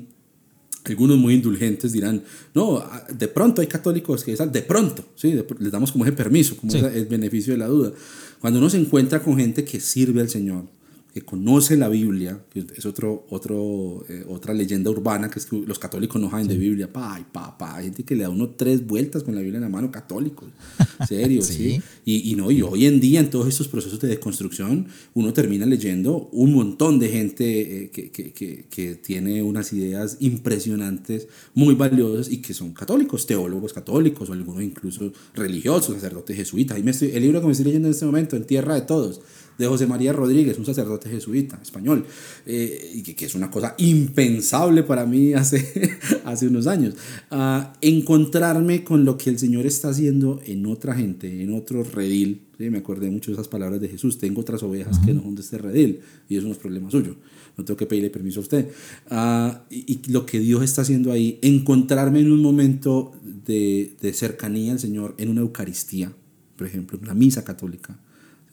algunos 0.86 1.18
muy 1.18 1.34
indulgentes 1.34 1.92
dirán, 1.92 2.24
no, 2.54 2.84
de 3.14 3.28
pronto 3.28 3.62
hay 3.62 3.68
católicos 3.68 4.24
que 4.24 4.36
de 4.36 4.62
pronto, 4.62 5.06
¿sí? 5.16 5.40
les 5.60 5.72
damos 5.72 5.92
como 5.92 6.06
ese 6.06 6.14
permiso, 6.14 6.56
como 6.58 6.74
el 6.74 7.06
beneficio 7.06 7.54
de 7.54 7.60
la 7.60 7.68
duda. 7.68 7.92
Cuando 8.40 8.60
uno 8.60 8.70
se 8.70 8.78
encuentra 8.78 9.22
con 9.22 9.38
gente 9.38 9.66
que 9.66 9.80
sirve 9.80 10.22
al 10.22 10.30
Señor, 10.30 10.66
que 11.14 11.22
conoce 11.22 11.76
la 11.76 11.90
Biblia, 11.90 12.40
que 12.52 12.66
es 12.76 12.86
otro, 12.86 13.26
otro, 13.30 14.06
eh, 14.10 14.24
otra 14.28 14.54
leyenda 14.54 14.92
urbana, 14.92 15.30
que 15.30 15.40
es 15.40 15.48
que 15.48 15.58
los 15.58 15.80
católicos 15.80 16.22
no 16.22 16.30
saben 16.30 16.48
de 16.48 16.56
Biblia, 16.56 16.92
pa, 16.92 17.20
pa, 17.32 17.58
pa, 17.58 17.78
hay 17.78 17.86
gente 17.86 18.04
que 18.04 18.16
le 18.16 18.24
da 18.24 18.30
uno 18.30 18.50
tres 18.52 18.86
vueltas 18.86 19.24
con 19.24 19.34
la 19.34 19.42
Biblia 19.42 19.58
en 19.58 19.64
la 19.64 19.70
mano, 19.70 19.92
católicos, 19.92 20.50
serio, 21.08 21.42
¿sí? 21.42 21.82
Y, 22.06 22.32
y, 22.32 22.36
no, 22.36 22.52
y 22.52 22.62
hoy 22.62 22.86
en 22.86 23.00
día 23.00 23.20
en 23.22 23.32
todos 23.32 23.48
estos 23.48 23.68
procesos 23.68 24.00
de 24.00 24.08
deconstrucción, 24.08 24.88
uno 25.16 25.34
termina 25.34 25.66
leyendo 25.66 26.30
un 26.32 26.54
montón 26.54 27.00
de 27.00 27.10
gente 27.10 27.84
eh, 27.86 27.90
que, 27.90 28.12
que, 28.12 28.32
que, 28.32 28.66
que, 28.70 28.96
tiene 28.96 29.42
unas 29.42 29.74
ideas 29.74 30.18
impresionantes, 30.20 31.28
muy 31.56 31.74
valiosas 31.74 32.32
y 32.32 32.38
que 32.38 32.54
son 32.54 32.74
católicos, 32.74 33.26
teólogos 33.26 33.74
católicos 33.74 34.30
o 34.30 34.34
algunos 34.34 34.62
incluso 34.62 35.12
religiosos, 35.34 35.96
sacerdotes 35.96 36.36
jesuitas. 36.36 36.78
Y 36.78 36.84
me 36.84 36.92
estoy, 36.92 37.12
el 37.12 37.24
libro 37.24 37.42
que 37.42 37.48
me 37.48 37.54
estoy 37.54 37.66
leyendo 37.66 37.88
en 37.88 37.94
este 37.94 38.06
momento, 38.06 38.36
En 38.36 38.46
Tierra 38.46 38.76
de 38.76 38.82
Todos, 38.82 39.22
de 39.60 39.68
José 39.68 39.86
María 39.86 40.14
Rodríguez, 40.14 40.58
un 40.58 40.66
sacerdote 40.66 41.10
jesuita 41.10 41.60
español, 41.62 42.06
eh, 42.46 42.92
y 42.96 43.04
que, 43.04 43.26
es 43.26 43.36
una 43.36 43.52
cosa 43.52 43.76
impensable 43.78 44.84
para 44.84 45.06
mí 45.06 45.34
hace, 45.34 46.00
hace 46.24 46.48
unos 46.48 46.66
años. 46.66 46.96
Uh, 47.30 47.66
encontrarme 47.82 48.86
con 48.86 49.04
lo 49.04 49.18
que 49.18 49.30
el 49.30 49.38
Señor 49.38 49.66
está 49.66 49.90
haciendo 49.90 50.40
en 50.46 50.66
otra 50.66 50.96
gente, 50.96 51.44
en 51.44 51.54
otro 51.54 51.84
redil. 51.84 52.44
¿sí? 52.58 52.70
Me 52.70 52.78
acordé 52.78 53.12
mucho 53.12 53.32
de 53.32 53.34
esas 53.34 53.50
palabras 53.50 53.82
de 53.82 53.90
Jesús, 53.90 54.18
tengo 54.18 54.40
otras 54.40 54.64
ovejas 54.64 54.98
que 55.00 55.14
no 55.14 55.22
son 55.22 55.36
de 55.36 55.42
este 55.42 55.58
redil, 55.58 56.00
y 56.30 56.38
eso 56.38 56.48
no 56.48 56.54
es 56.54 56.58
problema 56.58 56.90
suyo. 56.90 57.18
No 57.58 57.66
tengo 57.66 57.76
que 57.76 57.86
pedirle 57.86 58.10
permiso 58.10 58.40
a 58.40 58.44
usted. 58.44 58.70
Uh, 59.12 59.58
y, 59.70 59.92
y, 59.92 60.12
lo 60.12 60.26
que 60.26 60.40
Dios 60.40 60.64
está 60.64 60.84
haciendo 60.84 61.12
ahí, 61.12 61.38
encontrarme 61.42 62.22
en 62.22 62.32
un 62.32 62.42
momento 62.42 63.12
de, 63.46 63.92
de 64.00 64.14
cercanía 64.14 64.72
al 64.72 64.80
Señor, 64.80 65.16
en 65.18 65.28
una 65.28 65.42
Eucaristía, 65.42 66.14
por 66.56 66.66
ejemplo, 66.66 66.98
en 66.98 67.04
una 67.04 67.14
misa 67.14 67.44
católica. 67.44 68.00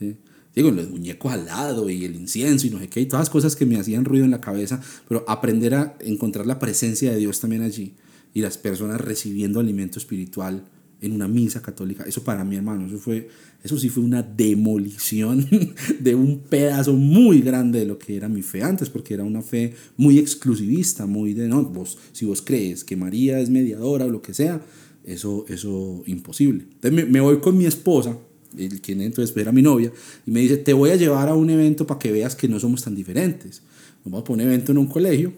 ¿sí? 0.01 0.17
Digo, 0.57 0.71
los 0.71 0.89
muñecos 0.89 1.33
al 1.33 1.45
lado 1.47 1.89
y 1.91 2.05
el 2.05 2.17
incienso 2.17 2.67
y 2.67 2.71
no 2.71 2.79
sé 2.79 2.89
qué, 2.89 3.01
y 3.01 3.07
todas 3.07 3.27
las 3.27 3.31
cosas 3.31 3.55
que 3.55 3.67
me 3.67 3.79
hacían 3.79 4.07
ruido 4.07 4.25
en 4.25 4.31
la 4.31 4.41
cabeza, 4.41 4.81
pero 5.07 5.25
aprender 5.29 5.75
a 5.75 5.97
encontrar 6.01 6.47
la 6.47 6.59
presencia 6.59 7.13
de 7.13 7.19
Dios 7.19 7.41
también 7.41 7.63
allí 7.63 7.95
y 8.33 8.41
las 8.41 8.57
personas 8.57 9.01
recibiendo 9.01 9.61
alimento 9.61 9.99
espiritual 9.99 10.65
en 11.03 11.13
una 11.13 11.29
misa 11.29 11.61
católica, 11.61 12.05
eso 12.05 12.25
para 12.25 12.43
mi 12.43 12.57
hermano, 12.57 12.87
eso, 12.87 12.99
fue, 12.99 13.29
eso 13.63 13.79
sí 13.79 13.91
fue 13.91 14.03
una 14.03 14.23
demolición 14.23 15.47
de 16.01 16.15
un 16.15 16.39
pedazo 16.39 16.95
muy 16.95 17.43
grande 17.43 17.81
de 17.81 17.85
lo 17.85 17.99
que 17.99 18.17
era 18.17 18.29
mi 18.31 18.41
fe 18.41 18.63
antes, 18.63 18.89
porque 18.89 19.13
era 19.13 19.25
una 19.25 19.43
fe 19.43 19.75
muy 19.99 20.19
exclusivista, 20.19 21.05
muy 21.05 21.35
de, 21.35 21.49
no, 21.49 21.65
vos, 21.65 21.99
si 22.13 22.25
vos 22.25 22.41
crees 22.41 22.83
que 22.83 22.97
María 22.97 23.41
es 23.41 23.51
mediadora 23.51 24.07
o 24.07 24.11
lo 24.11 24.23
que 24.23 24.33
sea, 24.33 24.63
eso, 25.05 25.45
eso 25.49 26.03
imposible. 26.07 26.65
Entonces 26.65 26.93
me, 26.93 27.05
me 27.05 27.21
voy 27.21 27.41
con 27.41 27.59
mi 27.59 27.67
esposa, 27.67 28.19
el 28.57 28.81
quien 28.81 29.01
entonces 29.01 29.37
era 29.37 29.53
mi 29.53 29.63
novia, 29.63 29.93
y 30.27 30.31
me 30.31 30.41
dice, 30.41 30.57
te 30.57 30.73
voy 30.73 30.91
a 30.91 30.97
llevar 30.97 31.29
a 31.29 31.35
un 31.35 31.51
evento 31.51 31.87
para 31.87 31.99
que 31.99 32.13
veas 32.13 32.35
que 32.35 32.49
no 32.49 32.59
somos 32.59 32.83
tan 32.83 32.95
diferentes. 32.95 33.63
Nos 34.05 34.13
vamos 34.13 34.21
a 34.21 34.25
poner 34.25 34.47
un 34.47 34.53
evento 34.53 34.73
en 34.73 34.79
un 34.79 34.87
colegio, 34.87 35.33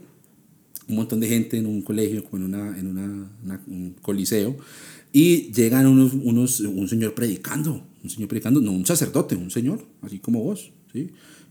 un 0.88 0.96
montón 0.96 1.20
de 1.20 1.28
gente 1.28 1.56
en 1.56 1.66
un 1.66 1.82
colegio, 1.82 2.24
en, 2.32 2.42
una, 2.42 2.78
en 2.78 2.86
una, 2.86 3.60
un 3.66 3.94
coliseo, 4.00 4.56
y 5.12 5.52
llegan 5.52 5.86
unos, 5.86 6.12
unos, 6.14 6.60
un 6.60 6.88
señor 6.88 7.14
predicando, 7.14 7.82
un 8.02 8.10
señor 8.10 8.28
predicando, 8.28 8.60
no 8.60 8.72
un 8.72 8.86
sacerdote, 8.86 9.36
un 9.36 9.50
señor, 9.50 9.84
así 10.02 10.18
como 10.18 10.42
vos, 10.42 10.72
¿sí? 10.92 11.10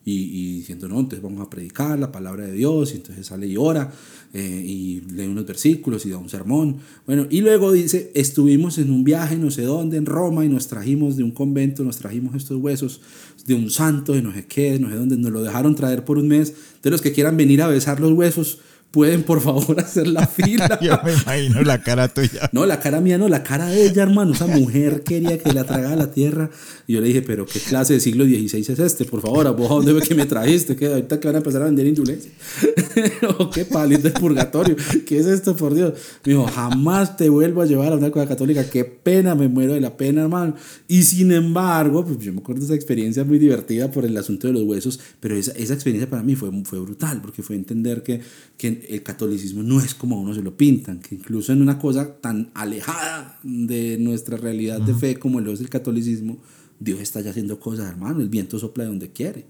Y, 0.09 0.55
diciendo, 0.59 0.87
no, 0.87 1.01
entonces 1.01 1.21
vamos 1.21 1.45
a 1.45 1.49
predicar 1.49 1.99
la 1.99 2.13
palabra 2.13 2.45
de 2.45 2.53
Dios, 2.53 2.93
y 2.93 2.97
entonces 2.97 3.27
sale 3.27 3.45
y 3.45 3.57
ora, 3.57 3.91
eh, 4.33 4.63
y 4.65 5.01
lee 5.01 5.25
unos 5.25 5.45
versículos 5.45 6.05
y 6.05 6.09
da 6.11 6.17
un 6.17 6.29
sermón. 6.29 6.77
Bueno, 7.05 7.27
y 7.29 7.41
luego 7.41 7.73
dice, 7.73 8.09
estuvimos 8.15 8.77
en 8.77 8.91
un 8.91 9.03
viaje 9.03 9.35
no 9.35 9.51
sé 9.51 9.63
dónde, 9.63 9.97
en 9.97 10.05
Roma, 10.05 10.45
y 10.45 10.49
nos 10.49 10.67
trajimos 10.67 11.17
de 11.17 11.23
un 11.23 11.31
convento, 11.31 11.83
nos 11.83 11.97
trajimos 11.97 12.35
estos 12.35 12.57
huesos 12.57 13.01
de 13.45 13.53
un 13.53 13.69
santo, 13.69 14.13
de 14.13 14.21
no 14.21 14.33
sé 14.33 14.45
qué, 14.45 14.79
no 14.79 14.89
sé 14.89 14.95
dónde, 14.95 15.17
nos 15.17 15.31
lo 15.31 15.43
dejaron 15.43 15.75
traer 15.75 16.05
por 16.05 16.17
un 16.17 16.29
mes, 16.29 16.53
de 16.81 16.89
los 16.89 17.01
que 17.01 17.11
quieran 17.11 17.35
venir 17.35 17.61
a 17.61 17.67
besar 17.67 17.99
los 17.99 18.13
huesos, 18.13 18.59
pueden 18.91 19.23
por 19.23 19.41
favor 19.41 19.79
hacer 19.83 20.07
la 20.07 20.27
fila. 20.27 20.79
Yo 20.81 20.99
me 21.03 21.13
imagino 21.13 21.61
la 21.63 21.81
cara 21.81 22.07
tuya. 22.07 22.49
No, 22.51 22.65
la 22.65 22.79
cara 22.79 23.01
mía 23.01 23.17
no, 23.17 23.27
la 23.27 23.43
cara 23.43 23.67
de 23.67 23.85
ella, 23.85 24.03
hermano. 24.03 24.33
Esa 24.33 24.47
mujer 24.47 25.03
quería 25.03 25.37
que 25.37 25.53
la 25.53 25.63
tragara 25.63 25.95
la 25.95 26.11
tierra. 26.11 26.49
Y 26.85 26.93
yo 26.93 27.01
le 27.01 27.07
dije, 27.07 27.21
pero 27.21 27.45
¿qué 27.45 27.59
clase 27.59 27.93
de 27.93 27.99
siglo 27.99 28.23
XVI 28.25 28.59
es 28.59 28.79
este? 28.79 29.05
Por 29.05 29.21
favor, 29.21 29.45
¿a 29.45 29.51
vos 29.51 29.69
a 29.69 29.73
dónde 29.75 29.93
ves 29.93 30.07
que 30.07 30.15
me 30.15 30.25
trajiste? 30.25 30.75
¿Qué, 30.75 30.87
ahorita 30.87 31.19
que 31.19 31.27
van 31.27 31.35
a 31.35 31.39
empezar 31.39 31.61
a 31.61 31.65
vender 31.65 31.85
indulgencia. 31.85 32.31
o 33.37 33.49
qué 33.49 33.65
palis 33.65 34.01
del 34.03 34.13
purgatorio. 34.13 34.75
¿Qué 35.05 35.17
es 35.19 35.25
esto, 35.25 35.55
por 35.55 35.73
Dios? 35.73 35.93
Me 36.23 36.33
dijo, 36.33 36.45
jamás 36.45 37.17
te 37.17 37.29
vuelvo 37.29 37.61
a 37.61 37.65
llevar 37.65 37.91
a 37.91 37.97
una 37.97 38.09
cosa 38.09 38.27
católica. 38.27 38.69
Qué 38.69 38.85
pena, 38.85 39.35
me 39.35 39.47
muero 39.47 39.73
de 39.73 39.81
la 39.81 39.97
pena, 39.97 40.21
hermano. 40.21 40.55
Y 40.87 41.03
sin 41.03 41.31
embargo, 41.31 42.05
pues 42.05 42.19
yo 42.19 42.31
me 42.31 42.39
acuerdo 42.39 42.61
de 42.61 42.65
esa 42.67 42.75
experiencia 42.75 43.23
muy 43.23 43.37
divertida 43.37 43.91
por 43.91 44.05
el 44.05 44.15
asunto 44.15 44.47
de 44.47 44.53
los 44.53 44.63
huesos, 44.63 44.99
pero 45.19 45.35
esa, 45.35 45.51
esa 45.51 45.73
experiencia 45.73 46.09
para 46.09 46.23
mí 46.23 46.35
fue, 46.35 46.49
fue 46.63 46.79
brutal, 46.79 47.21
porque 47.21 47.43
fue 47.43 47.55
entender 47.55 48.03
que, 48.03 48.21
que 48.57 48.76
el 48.89 49.03
catolicismo 49.03 49.63
no 49.63 49.79
es 49.79 49.93
como 49.93 50.17
a 50.17 50.19
uno 50.19 50.33
se 50.33 50.41
lo 50.41 50.55
pintan, 50.55 50.99
que 50.99 51.15
incluso 51.15 51.53
en 51.53 51.61
una 51.61 51.79
cosa 51.79 52.19
tan 52.19 52.51
alejada 52.53 53.39
de 53.43 53.97
nuestra 53.99 54.37
realidad 54.37 54.81
de 54.81 54.93
fe 54.93 55.17
como 55.17 55.41
lo 55.41 55.51
es 55.51 55.61
el 55.61 55.69
catolicismo, 55.69 56.37
Dios 56.79 56.99
está 56.99 57.21
ya 57.21 57.31
haciendo 57.31 57.59
cosas, 57.59 57.89
hermano, 57.89 58.21
el 58.21 58.29
viento 58.29 58.59
sopla 58.59 58.83
de 58.83 58.89
donde 58.89 59.11
quiere. 59.11 59.45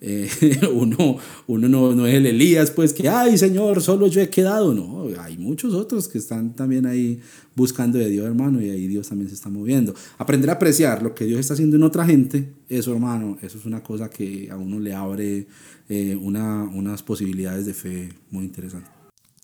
Eh, 0.00 0.28
uno 0.74 1.18
uno 1.46 1.68
no, 1.68 1.94
no, 1.94 2.06
es 2.06 2.14
el 2.14 2.26
Elías, 2.26 2.70
pues 2.70 2.92
que, 2.92 3.08
ay 3.08 3.38
Señor, 3.38 3.80
solo 3.80 4.08
yo 4.08 4.20
he 4.20 4.28
quedado. 4.28 4.74
No, 4.74 5.06
hay 5.20 5.38
muchos 5.38 5.72
otros 5.72 6.08
que 6.08 6.18
están 6.18 6.54
también 6.54 6.84
ahí 6.86 7.20
buscando 7.54 7.98
de 7.98 8.08
Dios, 8.08 8.26
hermano, 8.26 8.60
y 8.60 8.70
ahí 8.70 8.88
Dios 8.88 9.08
también 9.08 9.28
se 9.28 9.36
está 9.36 9.48
moviendo. 9.48 9.94
Aprender 10.18 10.50
a 10.50 10.54
apreciar 10.54 11.02
lo 11.02 11.14
que 11.14 11.26
Dios 11.26 11.38
está 11.38 11.54
haciendo 11.54 11.76
en 11.76 11.84
otra 11.84 12.04
gente, 12.04 12.52
eso, 12.68 12.92
hermano, 12.92 13.38
eso 13.40 13.56
es 13.56 13.64
una 13.66 13.82
cosa 13.82 14.10
que 14.10 14.48
a 14.50 14.56
uno 14.56 14.80
le 14.80 14.94
abre 14.94 15.46
eh, 15.88 16.16
una, 16.16 16.62
unas 16.62 17.02
posibilidades 17.02 17.66
de 17.66 17.74
fe 17.74 18.12
muy 18.30 18.44
interesantes. 18.44 18.94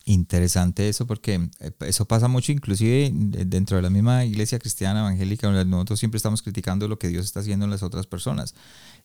Interesante 0.05 0.89
eso 0.89 1.05
porque 1.05 1.49
eh, 1.59 1.71
eso 1.81 2.05
pasa 2.05 2.27
mucho 2.27 2.51
inclusive 2.51 3.11
dentro 3.13 3.77
de 3.77 3.83
la 3.83 3.91
misma 3.91 4.25
iglesia 4.25 4.57
cristiana 4.57 5.01
evangélica, 5.01 5.51
nosotros 5.51 5.99
siempre 5.99 6.17
estamos 6.17 6.41
criticando 6.41 6.87
lo 6.87 6.97
que 6.97 7.07
Dios 7.07 7.25
está 7.25 7.41
haciendo 7.41 7.65
en 7.65 7.71
las 7.71 7.83
otras 7.83 8.07
personas. 8.07 8.55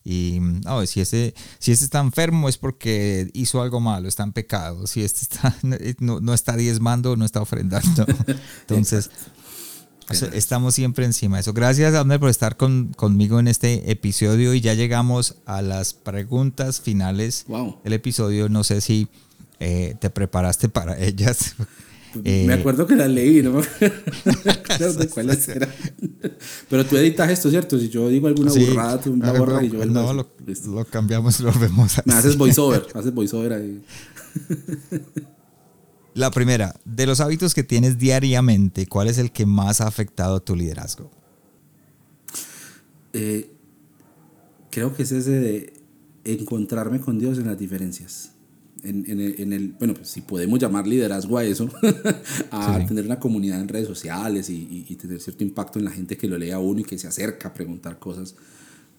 Y 0.03 0.39
no, 0.39 0.85
si 0.87 1.01
ese, 1.01 1.35
si 1.59 1.71
este 1.71 1.85
está 1.85 1.99
enfermo 1.99 2.49
es 2.49 2.57
porque 2.57 3.29
hizo 3.33 3.61
algo 3.61 3.79
malo, 3.79 4.07
está 4.07 4.23
en 4.23 4.31
pecado. 4.31 4.87
Si 4.87 5.03
este 5.03 5.21
está, 5.21 5.55
no, 5.99 6.19
no 6.19 6.33
está 6.33 6.55
diezmando, 6.55 7.15
no 7.15 7.25
está 7.25 7.41
ofrendando. 7.41 8.05
Entonces, 8.61 9.11
estamos 10.09 10.73
siempre 10.75 11.05
encima 11.05 11.37
de 11.37 11.41
eso. 11.41 11.53
Gracias, 11.53 11.93
Abner, 11.93 12.19
por 12.19 12.29
estar 12.29 12.57
con, 12.57 12.93
conmigo 12.95 13.39
en 13.39 13.47
este 13.47 13.91
episodio 13.91 14.53
y 14.53 14.61
ya 14.61 14.73
llegamos 14.73 15.35
a 15.45 15.61
las 15.61 15.93
preguntas 15.93 16.81
finales 16.81 17.45
wow. 17.47 17.79
del 17.83 17.93
episodio. 17.93 18.49
No 18.49 18.63
sé 18.63 18.81
si 18.81 19.07
eh, 19.59 19.95
te 19.99 20.09
preparaste 20.09 20.69
para 20.69 20.97
ellas. 20.97 21.55
me 22.23 22.45
eh, 22.45 22.53
acuerdo 22.53 22.87
que 22.87 22.95
las 22.95 23.09
leí, 23.09 23.41
no 23.41 23.61
cuáles 25.13 25.49
eran. 25.49 25.69
Pero 26.69 26.85
tú 26.85 26.97
editas 26.97 27.29
esto, 27.29 27.49
¿cierto? 27.49 27.77
Si 27.79 27.89
yo 27.89 28.07
digo 28.09 28.27
alguna 28.27 28.51
burrada, 28.51 29.01
tú 29.01 29.15
la 29.15 29.33
borras 29.33 29.63
y 29.63 29.69
yo... 29.69 29.85
No, 29.85 30.13
lo, 30.13 30.27
lo, 30.67 30.85
cambiamos 30.85 31.39
y 31.39 31.43
lo 31.43 31.51
vemos 31.53 31.93
Me 32.05 32.13
haces 32.13 32.37
voiceover, 32.37 32.87
haces 32.93 33.13
voiceover 33.13 33.53
ahí. 33.53 33.81
La 36.17 36.31
primera, 36.31 36.75
de 36.83 37.05
los 37.05 37.19
hábitos 37.19 37.53
que 37.53 37.63
tienes 37.63 37.99
diariamente, 37.99 38.87
¿cuál 38.87 39.07
es 39.07 39.19
el 39.19 39.31
que 39.31 39.45
más 39.45 39.81
ha 39.81 39.87
afectado 39.87 40.41
tu 40.41 40.55
liderazgo? 40.55 41.11
Eh, 43.13 43.51
creo 44.71 44.95
que 44.95 45.03
es 45.03 45.11
ese 45.11 45.31
de 45.31 45.73
encontrarme 46.23 46.99
con 46.99 47.19
Dios 47.19 47.37
en 47.37 47.45
las 47.45 47.57
diferencias 47.57 48.31
en, 48.83 49.53
el, 49.53 49.75
bueno, 49.79 49.93
pues 49.93 50.09
si 50.09 50.21
podemos 50.21 50.59
llamar 50.59 50.87
liderazgo 50.87 51.37
a 51.37 51.43
eso, 51.43 51.69
a 52.51 52.85
tener 52.85 53.05
una 53.05 53.19
comunidad 53.19 53.59
en 53.59 53.67
redes 53.67 53.87
sociales 53.87 54.49
y, 54.49 54.83
tener 54.95 55.19
cierto 55.19 55.43
impacto 55.43 55.79
en 55.79 55.85
la 55.85 55.91
gente 55.91 56.17
que 56.17 56.27
lo 56.27 56.37
lea 56.37 56.55
a 56.55 56.59
uno 56.59 56.81
y 56.81 56.83
que 56.83 56.97
se 56.97 57.07
acerca 57.07 57.49
a 57.49 57.53
preguntar 57.53 57.99
cosas. 57.99 58.35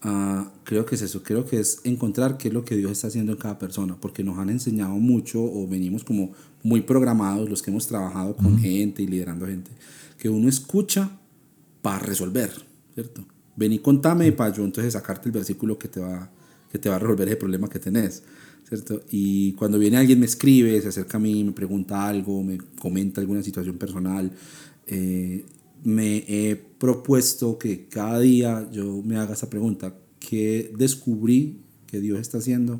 Ah, 0.01 0.49
creo 0.63 0.85
que 0.85 0.95
es 0.95 1.01
eso, 1.01 1.23
creo 1.23 1.45
que 1.45 1.59
es 1.59 1.81
encontrar 1.83 2.37
qué 2.37 2.47
es 2.47 2.53
lo 2.53 2.63
que 2.63 2.77
Dios 2.77 2.91
está 2.91 3.07
haciendo 3.07 3.33
en 3.33 3.37
cada 3.37 3.59
persona, 3.59 3.97
porque 3.99 4.23
nos 4.23 4.37
han 4.37 4.49
enseñado 4.49 4.93
mucho 4.93 5.43
o 5.43 5.67
venimos 5.67 6.05
como 6.05 6.31
muy 6.63 6.81
programados 6.81 7.49
los 7.49 7.61
que 7.61 7.71
hemos 7.71 7.87
trabajado 7.87 8.35
con 8.35 8.57
gente 8.59 9.03
y 9.03 9.07
liderando 9.07 9.45
gente, 9.45 9.71
que 10.17 10.29
uno 10.29 10.47
escucha 10.47 11.11
para 11.81 11.99
resolver, 11.99 12.51
¿cierto? 12.93 13.25
Ven 13.57 13.73
y 13.73 13.79
contame 13.79 14.31
para 14.31 14.53
yo 14.55 14.63
entonces 14.63 14.93
sacarte 14.93 15.27
el 15.27 15.33
versículo 15.33 15.77
que 15.77 15.89
te 15.89 15.99
va, 15.99 16.31
que 16.71 16.79
te 16.79 16.87
va 16.87 16.95
a 16.95 16.99
resolver 16.99 17.27
ese 17.27 17.37
problema 17.37 17.67
que 17.67 17.79
tenés. 17.79 18.23
¿cierto? 18.69 19.01
Y 19.09 19.53
cuando 19.53 19.79
viene 19.79 19.97
alguien 19.97 20.19
me 20.19 20.27
escribe, 20.27 20.79
se 20.79 20.89
acerca 20.89 21.17
a 21.17 21.19
mí, 21.19 21.43
me 21.43 21.51
pregunta 21.51 22.07
algo, 22.07 22.43
me 22.43 22.59
comenta 22.79 23.19
alguna 23.19 23.41
situación 23.41 23.77
personal, 23.77 24.31
eh, 24.85 25.43
me 25.83 26.23
he 26.27 26.55
propuesto 26.55 27.57
que 27.57 27.87
cada 27.87 28.19
día 28.19 28.69
yo 28.71 29.01
me 29.03 29.17
haga 29.17 29.33
esa 29.33 29.49
pregunta, 29.49 29.95
¿qué 30.19 30.71
descubrí 30.77 31.61
que 31.87 31.99
Dios 31.99 32.19
está 32.19 32.39
haciendo 32.39 32.79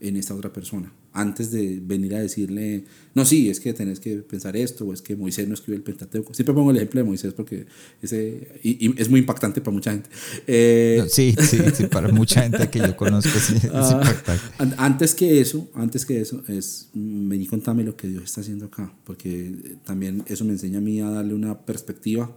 en 0.00 0.16
esta 0.16 0.34
otra 0.34 0.52
persona? 0.52 0.92
Antes 1.16 1.50
de 1.50 1.80
venir 1.82 2.14
a 2.14 2.20
decirle, 2.20 2.84
no, 3.14 3.24
sí, 3.24 3.48
es 3.48 3.58
que 3.58 3.72
tenés 3.72 4.00
que 4.00 4.16
pensar 4.18 4.54
esto, 4.54 4.84
o 4.84 4.92
es 4.92 5.00
que 5.00 5.16
Moisés 5.16 5.48
no 5.48 5.54
escribió 5.54 5.78
el 5.78 5.82
Pentateuco. 5.82 6.34
Siempre 6.34 6.54
pongo 6.54 6.70
el 6.70 6.76
ejemplo 6.76 7.00
de 7.00 7.04
Moisés 7.04 7.32
porque 7.32 7.64
ese, 8.02 8.60
y, 8.62 9.00
es 9.00 9.08
muy 9.08 9.20
impactante 9.20 9.62
para 9.62 9.72
mucha 9.72 9.92
gente. 9.92 10.10
Eh, 10.46 11.06
sí, 11.08 11.34
sí, 11.40 11.58
sí, 11.74 11.86
para 11.86 12.08
mucha 12.08 12.42
gente 12.42 12.68
que 12.68 12.80
yo 12.80 12.94
conozco 12.94 13.30
sí, 13.38 13.54
es 13.56 13.70
ah, 13.72 14.02
impactante. 14.02 14.74
Antes 14.76 15.14
que 15.14 15.40
eso, 15.40 15.70
antes 15.72 16.04
que 16.04 16.20
eso, 16.20 16.42
es, 16.48 16.90
vení 16.92 17.44
y 17.44 17.46
contame 17.46 17.82
lo 17.82 17.96
que 17.96 18.08
Dios 18.08 18.24
está 18.24 18.42
haciendo 18.42 18.66
acá, 18.66 18.92
porque 19.04 19.78
también 19.84 20.22
eso 20.26 20.44
me 20.44 20.52
enseña 20.52 20.78
a 20.78 20.82
mí 20.82 21.00
a 21.00 21.08
darle 21.08 21.32
una 21.32 21.64
perspectiva, 21.64 22.36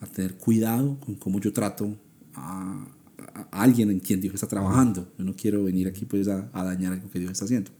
a 0.00 0.06
tener 0.06 0.34
cuidado 0.34 1.00
con 1.00 1.16
cómo 1.16 1.40
yo 1.40 1.52
trato 1.52 1.96
a, 2.34 2.86
alguien 3.50 3.90
en 3.90 3.98
quien 3.98 4.20
Dios 4.20 4.34
está 4.34 4.46
trabajando. 4.46 5.12
Yo 5.18 5.24
no 5.24 5.34
quiero 5.34 5.64
venir 5.64 5.88
aquí 5.88 6.04
pues 6.04 6.28
a, 6.28 6.48
a 6.52 6.62
dañar 6.62 6.92
algo 6.92 7.10
que 7.10 7.18
Dios 7.18 7.32
está 7.32 7.46
haciendo. 7.46 7.72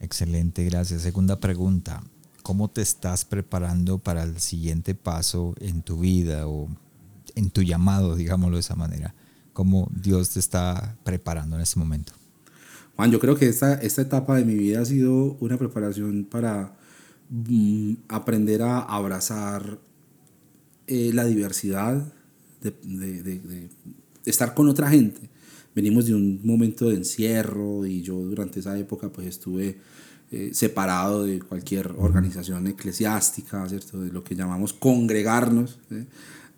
Excelente, 0.00 0.64
gracias. 0.64 1.02
Segunda 1.02 1.40
pregunta, 1.40 2.02
¿cómo 2.42 2.70
te 2.70 2.80
estás 2.80 3.26
preparando 3.26 3.98
para 3.98 4.22
el 4.22 4.40
siguiente 4.40 4.94
paso 4.94 5.54
en 5.60 5.82
tu 5.82 6.00
vida 6.00 6.48
o 6.48 6.68
en 7.34 7.50
tu 7.50 7.62
llamado, 7.62 8.16
digámoslo 8.16 8.56
de 8.56 8.60
esa 8.60 8.76
manera? 8.76 9.14
¿Cómo 9.52 9.90
Dios 9.94 10.30
te 10.30 10.40
está 10.40 10.96
preparando 11.04 11.56
en 11.56 11.62
este 11.62 11.78
momento? 11.78 12.14
Juan, 12.96 13.10
yo 13.10 13.20
creo 13.20 13.36
que 13.36 13.48
esta, 13.48 13.74
esta 13.74 14.00
etapa 14.00 14.36
de 14.36 14.46
mi 14.46 14.54
vida 14.54 14.80
ha 14.80 14.84
sido 14.86 15.36
una 15.38 15.58
preparación 15.58 16.24
para 16.24 16.76
mm, 17.28 17.92
aprender 18.08 18.62
a 18.62 18.80
abrazar 18.80 19.78
eh, 20.86 21.10
la 21.12 21.26
diversidad, 21.26 22.10
de, 22.62 22.72
de 23.22 23.70
estar 24.24 24.54
con 24.54 24.68
otra 24.68 24.90
gente 24.90 25.29
venimos 25.80 26.04
de 26.04 26.14
un 26.14 26.40
momento 26.44 26.90
de 26.90 26.96
encierro 26.96 27.86
y 27.86 28.02
yo 28.02 28.16
durante 28.16 28.60
esa 28.60 28.78
época 28.78 29.08
pues 29.08 29.26
estuve 29.26 29.78
eh, 30.30 30.50
separado 30.52 31.24
de 31.24 31.40
cualquier 31.40 31.94
organización 31.96 32.66
eclesiástica, 32.66 33.66
¿cierto? 33.66 34.00
De 34.00 34.12
lo 34.12 34.22
que 34.22 34.36
llamamos 34.36 34.74
congregarnos. 34.74 35.78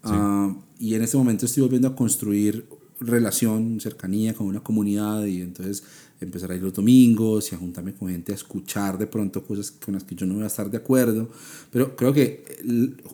Ah, 0.02 0.52
y 0.80 0.94
en 0.94 1.02
este 1.02 1.16
momento 1.16 1.46
estoy 1.46 1.62
volviendo 1.62 1.86
a 1.86 1.94
construir 1.94 2.66
relación, 2.98 3.80
cercanía 3.80 4.34
con 4.34 4.48
una 4.48 4.60
comunidad 4.60 5.24
y 5.24 5.40
entonces 5.40 5.84
empezar 6.24 6.50
a 6.50 6.56
ir 6.56 6.62
los 6.62 6.72
domingos 6.72 7.50
y 7.50 7.54
a 7.54 7.58
juntarme 7.58 7.94
con 7.94 8.08
gente 8.08 8.32
a 8.32 8.34
escuchar 8.34 8.98
de 8.98 9.06
pronto 9.06 9.44
cosas 9.44 9.70
con 9.70 9.94
las 9.94 10.04
que 10.04 10.14
yo 10.14 10.26
no 10.26 10.34
voy 10.34 10.44
a 10.44 10.46
estar 10.46 10.70
de 10.70 10.78
acuerdo. 10.78 11.28
Pero 11.70 11.96
creo 11.96 12.12
que 12.12 12.44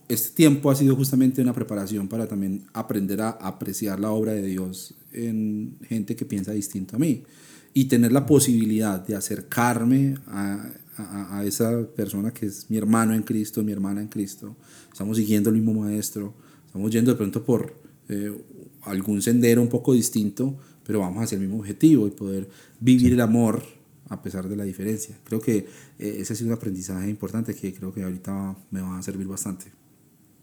este 0.09 0.35
tiempo 0.35 0.71
ha 0.71 0.75
sido 0.75 0.95
justamente 0.97 1.43
una 1.43 1.53
preparación 1.53 2.09
para 2.09 2.27
también 2.27 2.65
aprender 2.73 3.21
a 3.21 3.31
apreciar 3.31 4.01
la 4.01 4.11
obra 4.11 4.33
de 4.33 4.43
Dios 4.43 4.95
en 5.13 5.77
gente 5.89 6.17
que 6.17 6.25
piensa 6.25 6.53
distinto 6.53 6.97
a 6.97 6.99
mí 6.99 7.23
y 7.75 7.85
tener 7.85 8.13
la 8.13 8.27
posibilidad 8.27 9.05
de 9.05 9.15
acercarme 9.15 10.17
a, 10.27 10.71
a, 10.97 11.39
a, 11.39 11.45
esa 11.45 11.87
persona 11.95 12.33
que 12.33 12.47
es 12.47 12.67
mi 12.69 12.77
hermano 12.77 13.15
en 13.15 13.23
Cristo, 13.23 13.63
mi 13.63 13.73
hermana 13.73 14.01
en 14.01 14.09
Cristo. 14.09 14.57
Estamos 14.93 15.17
siguiendo 15.17 15.51
el 15.51 15.57
mismo 15.57 15.75
maestro, 15.75 16.35
estamos 16.67 16.91
yendo 16.91 17.13
de 17.13 17.17
pronto 17.17 17.45
por 17.45 17.73
eh, 18.09 18.33
algún 18.83 19.21
sendero 19.21 19.61
un 19.61 19.69
poco 19.69 19.93
distinto, 19.93 20.57
pero 20.89 21.01
vamos 21.01 21.23
hacia 21.23 21.37
el 21.37 21.43
mismo 21.43 21.59
objetivo 21.59 22.07
y 22.07 22.11
poder 22.11 22.49
vivir 22.81 23.13
el 23.13 23.21
amor 23.21 23.63
a 24.09 24.23
pesar 24.23 24.49
de 24.49 24.57
la 24.57 24.65
diferencia. 24.65 25.19
Creo 25.23 25.39
que 25.39 25.69
eh, 25.99 26.17
ese 26.21 26.33
ha 26.33 26.37
sido 26.37 26.49
un 26.49 26.55
aprendizaje 26.55 27.11
importante 27.11 27.55
que 27.55 27.75
creo 27.75 27.93
que 27.93 28.03
ahorita 28.03 28.57
me 28.71 28.81
va 28.81 28.99
a 28.99 29.03
servir 29.03 29.27
bastante. 29.27 29.67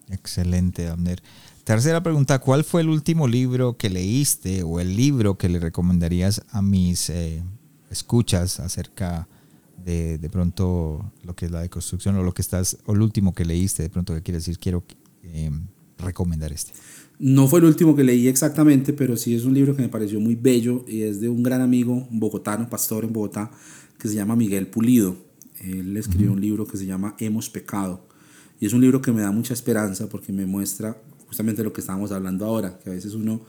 Excelente, 0.08 0.88
Abner. 0.88 1.24
Tercera 1.64 2.04
pregunta, 2.04 2.38
¿cuál 2.38 2.64
fue 2.64 2.82
el 2.82 2.90
último 2.90 3.28
libro 3.28 3.76
que 3.76 3.90
leíste 3.90 4.62
o 4.62 4.80
el 4.80 4.96
libro 4.96 5.36
que 5.36 5.50
le 5.50 5.58
recomendarías 5.58 6.44
a 6.52 6.62
mis 6.62 7.10
eh, 7.10 7.42
escuchas 7.90 8.60
acerca 8.60 9.28
de, 9.84 10.20
de 10.20 10.30
pronto 10.30 11.12
lo 11.24 11.36
que 11.36 11.48
es 11.48 11.52
la 11.52 11.62
deconstrucción 11.62 12.18
o 12.18 12.24
lo 12.24 12.36
que 12.36 12.44
estás, 12.44 12.78
o 12.86 12.94
el 12.94 13.02
último 13.02 13.34
que 13.34 13.46
leíste, 13.46 13.82
de 13.82 13.90
pronto 13.90 14.14
que 14.14 14.22
quieres 14.22 14.44
decir, 14.44 14.60
quiero 14.60 14.84
eh, 15.24 15.50
recomendar 15.98 16.54
este? 16.54 16.74
No 17.18 17.48
fue 17.48 17.60
el 17.60 17.66
último 17.66 17.96
que 17.96 18.04
leí 18.04 18.28
exactamente, 18.28 18.92
pero 18.92 19.16
sí 19.16 19.36
es 19.36 19.46
un 19.46 19.54
libro 19.54 19.76
que 19.76 19.82
me 19.82 19.90
pareció 19.90 20.20
muy 20.20 20.36
bello 20.36 20.84
y 20.86 21.04
es 21.04 21.22
de 21.22 21.30
un 21.30 21.44
gran 21.44 21.62
amigo 21.62 22.08
bogotano, 22.12 22.70
pastor 22.70 23.06
en 23.06 23.14
Bogotá, 23.14 23.52
que 23.98 24.10
se 24.10 24.16
llama 24.16 24.36
Miguel 24.36 24.68
Pulido. 24.68 25.16
Él 25.62 25.96
escribió 25.96 26.34
un 26.34 26.42
libro 26.42 26.68
que 26.68 26.76
se 26.76 26.86
llama 26.86 27.16
Hemos 27.20 27.50
pecado. 27.50 28.06
Y 28.60 28.66
es 28.66 28.74
un 28.74 28.82
libro 28.82 29.02
que 29.02 29.14
me 29.14 29.22
da 29.22 29.32
mucha 29.32 29.54
esperanza 29.54 30.10
porque 30.10 30.34
me 30.34 30.46
muestra 30.46 31.02
justamente 31.28 31.64
lo 31.64 31.72
que 31.72 31.80
estábamos 31.82 32.12
hablando 32.12 32.46
ahora, 32.46 32.80
que 32.80 32.90
a 32.90 32.94
veces 32.94 33.14
uno 33.14 33.42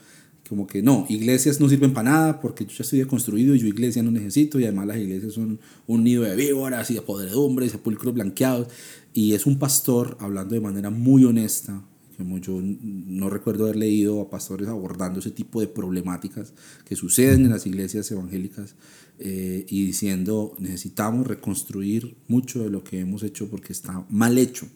como 0.48 0.68
que 0.68 0.80
no, 0.80 1.06
iglesias 1.08 1.60
no 1.60 1.68
sirven 1.68 1.92
para 1.92 2.10
nada 2.10 2.40
porque 2.40 2.64
yo 2.64 2.70
ya 2.70 2.82
estoy 2.82 3.00
deconstruido 3.00 3.56
y 3.56 3.58
yo 3.58 3.66
iglesia 3.66 4.00
no 4.04 4.12
necesito 4.12 4.60
y 4.60 4.64
además 4.64 4.86
las 4.86 4.98
iglesias 4.98 5.32
son 5.32 5.58
un 5.88 6.04
nido 6.04 6.22
de 6.22 6.36
víboras 6.36 6.88
y 6.92 6.94
de 6.94 7.02
podredumbres, 7.02 7.72
sepulcros 7.72 8.14
blanqueados 8.14 8.68
y 9.12 9.34
es 9.34 9.44
un 9.44 9.58
pastor 9.58 10.16
hablando 10.20 10.54
de 10.54 10.60
manera 10.60 10.90
muy 10.90 11.24
honesta 11.24 11.82
como 12.16 12.38
yo 12.38 12.60
no 12.62 13.30
recuerdo 13.30 13.64
haber 13.64 13.76
leído 13.76 14.20
a 14.20 14.30
pastores 14.30 14.68
abordando 14.68 15.20
ese 15.20 15.30
tipo 15.30 15.60
de 15.60 15.68
problemáticas 15.68 16.52
que 16.84 16.96
suceden 16.96 17.44
en 17.44 17.50
las 17.50 17.66
iglesias 17.66 18.10
evangélicas 18.10 18.74
eh, 19.18 19.64
y 19.68 19.86
diciendo 19.86 20.54
necesitamos 20.58 21.26
reconstruir 21.26 22.16
mucho 22.28 22.62
de 22.62 22.70
lo 22.70 22.82
que 22.84 23.00
hemos 23.00 23.22
hecho 23.22 23.48
porque 23.48 23.72
está 23.72 24.04
mal 24.08 24.38
hecho 24.38 24.66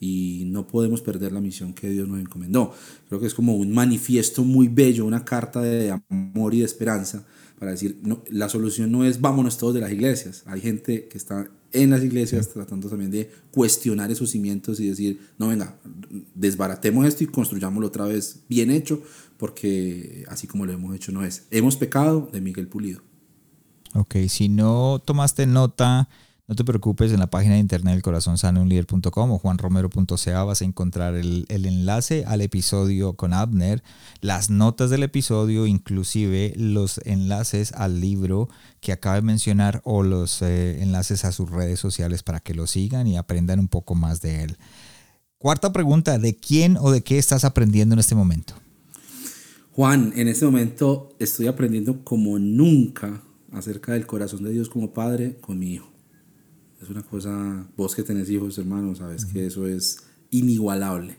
y 0.00 0.44
no 0.46 0.66
podemos 0.66 1.00
perder 1.00 1.30
la 1.30 1.40
misión 1.40 1.74
que 1.74 1.88
Dios 1.88 2.08
nos 2.08 2.20
encomendó. 2.20 2.74
Creo 3.08 3.20
que 3.20 3.28
es 3.28 3.34
como 3.34 3.54
un 3.54 3.72
manifiesto 3.72 4.42
muy 4.42 4.66
bello, 4.66 5.06
una 5.06 5.24
carta 5.24 5.62
de 5.62 5.92
amor 6.10 6.54
y 6.54 6.58
de 6.58 6.64
esperanza 6.64 7.24
para 7.56 7.70
decir, 7.70 8.00
no, 8.02 8.24
la 8.28 8.48
solución 8.48 8.90
no 8.90 9.04
es 9.04 9.20
vámonos 9.20 9.58
todos 9.58 9.74
de 9.74 9.80
las 9.80 9.92
iglesias. 9.92 10.42
Hay 10.46 10.60
gente 10.60 11.06
que 11.06 11.16
está 11.16 11.48
en 11.72 11.90
las 11.90 12.02
iglesias 12.02 12.48
tratando 12.48 12.88
también 12.88 13.10
de 13.10 13.30
cuestionar 13.50 14.10
esos 14.10 14.30
cimientos 14.30 14.80
y 14.80 14.88
decir, 14.88 15.20
no, 15.38 15.48
venga, 15.48 15.78
desbaratemos 16.34 17.06
esto 17.06 17.24
y 17.24 17.26
construyámoslo 17.26 17.86
otra 17.86 18.06
vez 18.06 18.40
bien 18.48 18.70
hecho, 18.70 19.02
porque 19.38 20.24
así 20.28 20.46
como 20.46 20.66
lo 20.66 20.72
hemos 20.72 20.94
hecho 20.94 21.12
no 21.12 21.24
es. 21.24 21.46
Hemos 21.50 21.76
pecado 21.76 22.28
de 22.32 22.40
Miguel 22.40 22.68
Pulido. 22.68 23.00
Ok, 23.94 24.16
si 24.28 24.48
no 24.48 25.02
tomaste 25.04 25.46
nota 25.46 26.08
no 26.48 26.56
te 26.56 26.64
preocupes, 26.64 27.12
en 27.12 27.20
la 27.20 27.30
página 27.30 27.54
de 27.54 27.60
internet 27.60 28.02
corazonsanounlider.com 28.02 29.30
o 29.30 29.38
juanromero.ca 29.38 30.44
vas 30.44 30.60
a 30.60 30.64
encontrar 30.64 31.14
el, 31.14 31.46
enlace 31.48 32.24
al 32.26 32.40
episodio 32.40 33.14
con 33.14 33.32
Abner, 33.32 33.82
las 34.20 34.50
notas 34.50 34.90
del 34.90 35.04
episodio, 35.04 35.66
inclusive 35.66 36.52
los 36.56 36.98
enlaces 37.04 37.72
al 37.72 38.00
libro 38.00 38.48
que 38.80 38.90
acaba 38.90 39.14
de 39.16 39.22
mencionar 39.22 39.82
o 39.84 40.02
los 40.02 40.42
eh, 40.42 40.82
enlaces 40.82 41.24
a 41.24 41.30
sus 41.30 41.48
redes 41.48 41.78
sociales 41.78 42.24
para 42.24 42.40
que 42.40 42.54
lo 42.54 42.66
sigan 42.66 43.06
y 43.06 43.16
aprendan 43.16 43.60
un 43.60 43.68
poco 43.68 43.94
más 43.94 44.20
de 44.20 44.42
él. 44.42 44.56
Cuarta 45.38 45.72
pregunta, 45.72 46.18
¿de 46.18 46.36
quién 46.36 46.76
o 46.76 46.90
de 46.90 47.02
qué 47.02 47.18
estás 47.18 47.44
aprendiendo 47.44 47.94
en 47.94 48.00
este 48.00 48.16
momento? 48.16 48.54
Juan, 49.70 50.12
en 50.16 50.26
este 50.26 50.44
momento 50.44 51.14
estoy 51.20 51.46
aprendiendo 51.46 52.04
como 52.04 52.38
nunca 52.38 53.22
acerca 53.52 53.92
del 53.92 54.06
corazón 54.06 54.42
de 54.42 54.50
Dios 54.50 54.68
como 54.68 54.92
Padre 54.92 55.36
con 55.40 55.58
mi 55.58 55.74
hijo. 55.74 55.91
Es 56.82 56.90
una 56.90 57.02
cosa, 57.02 57.66
vos 57.76 57.94
que 57.94 58.02
tenés 58.02 58.28
hijos, 58.28 58.58
hermanos, 58.58 58.98
sabes 58.98 59.24
que 59.24 59.46
eso 59.46 59.66
es 59.66 59.98
inigualable. 60.30 61.16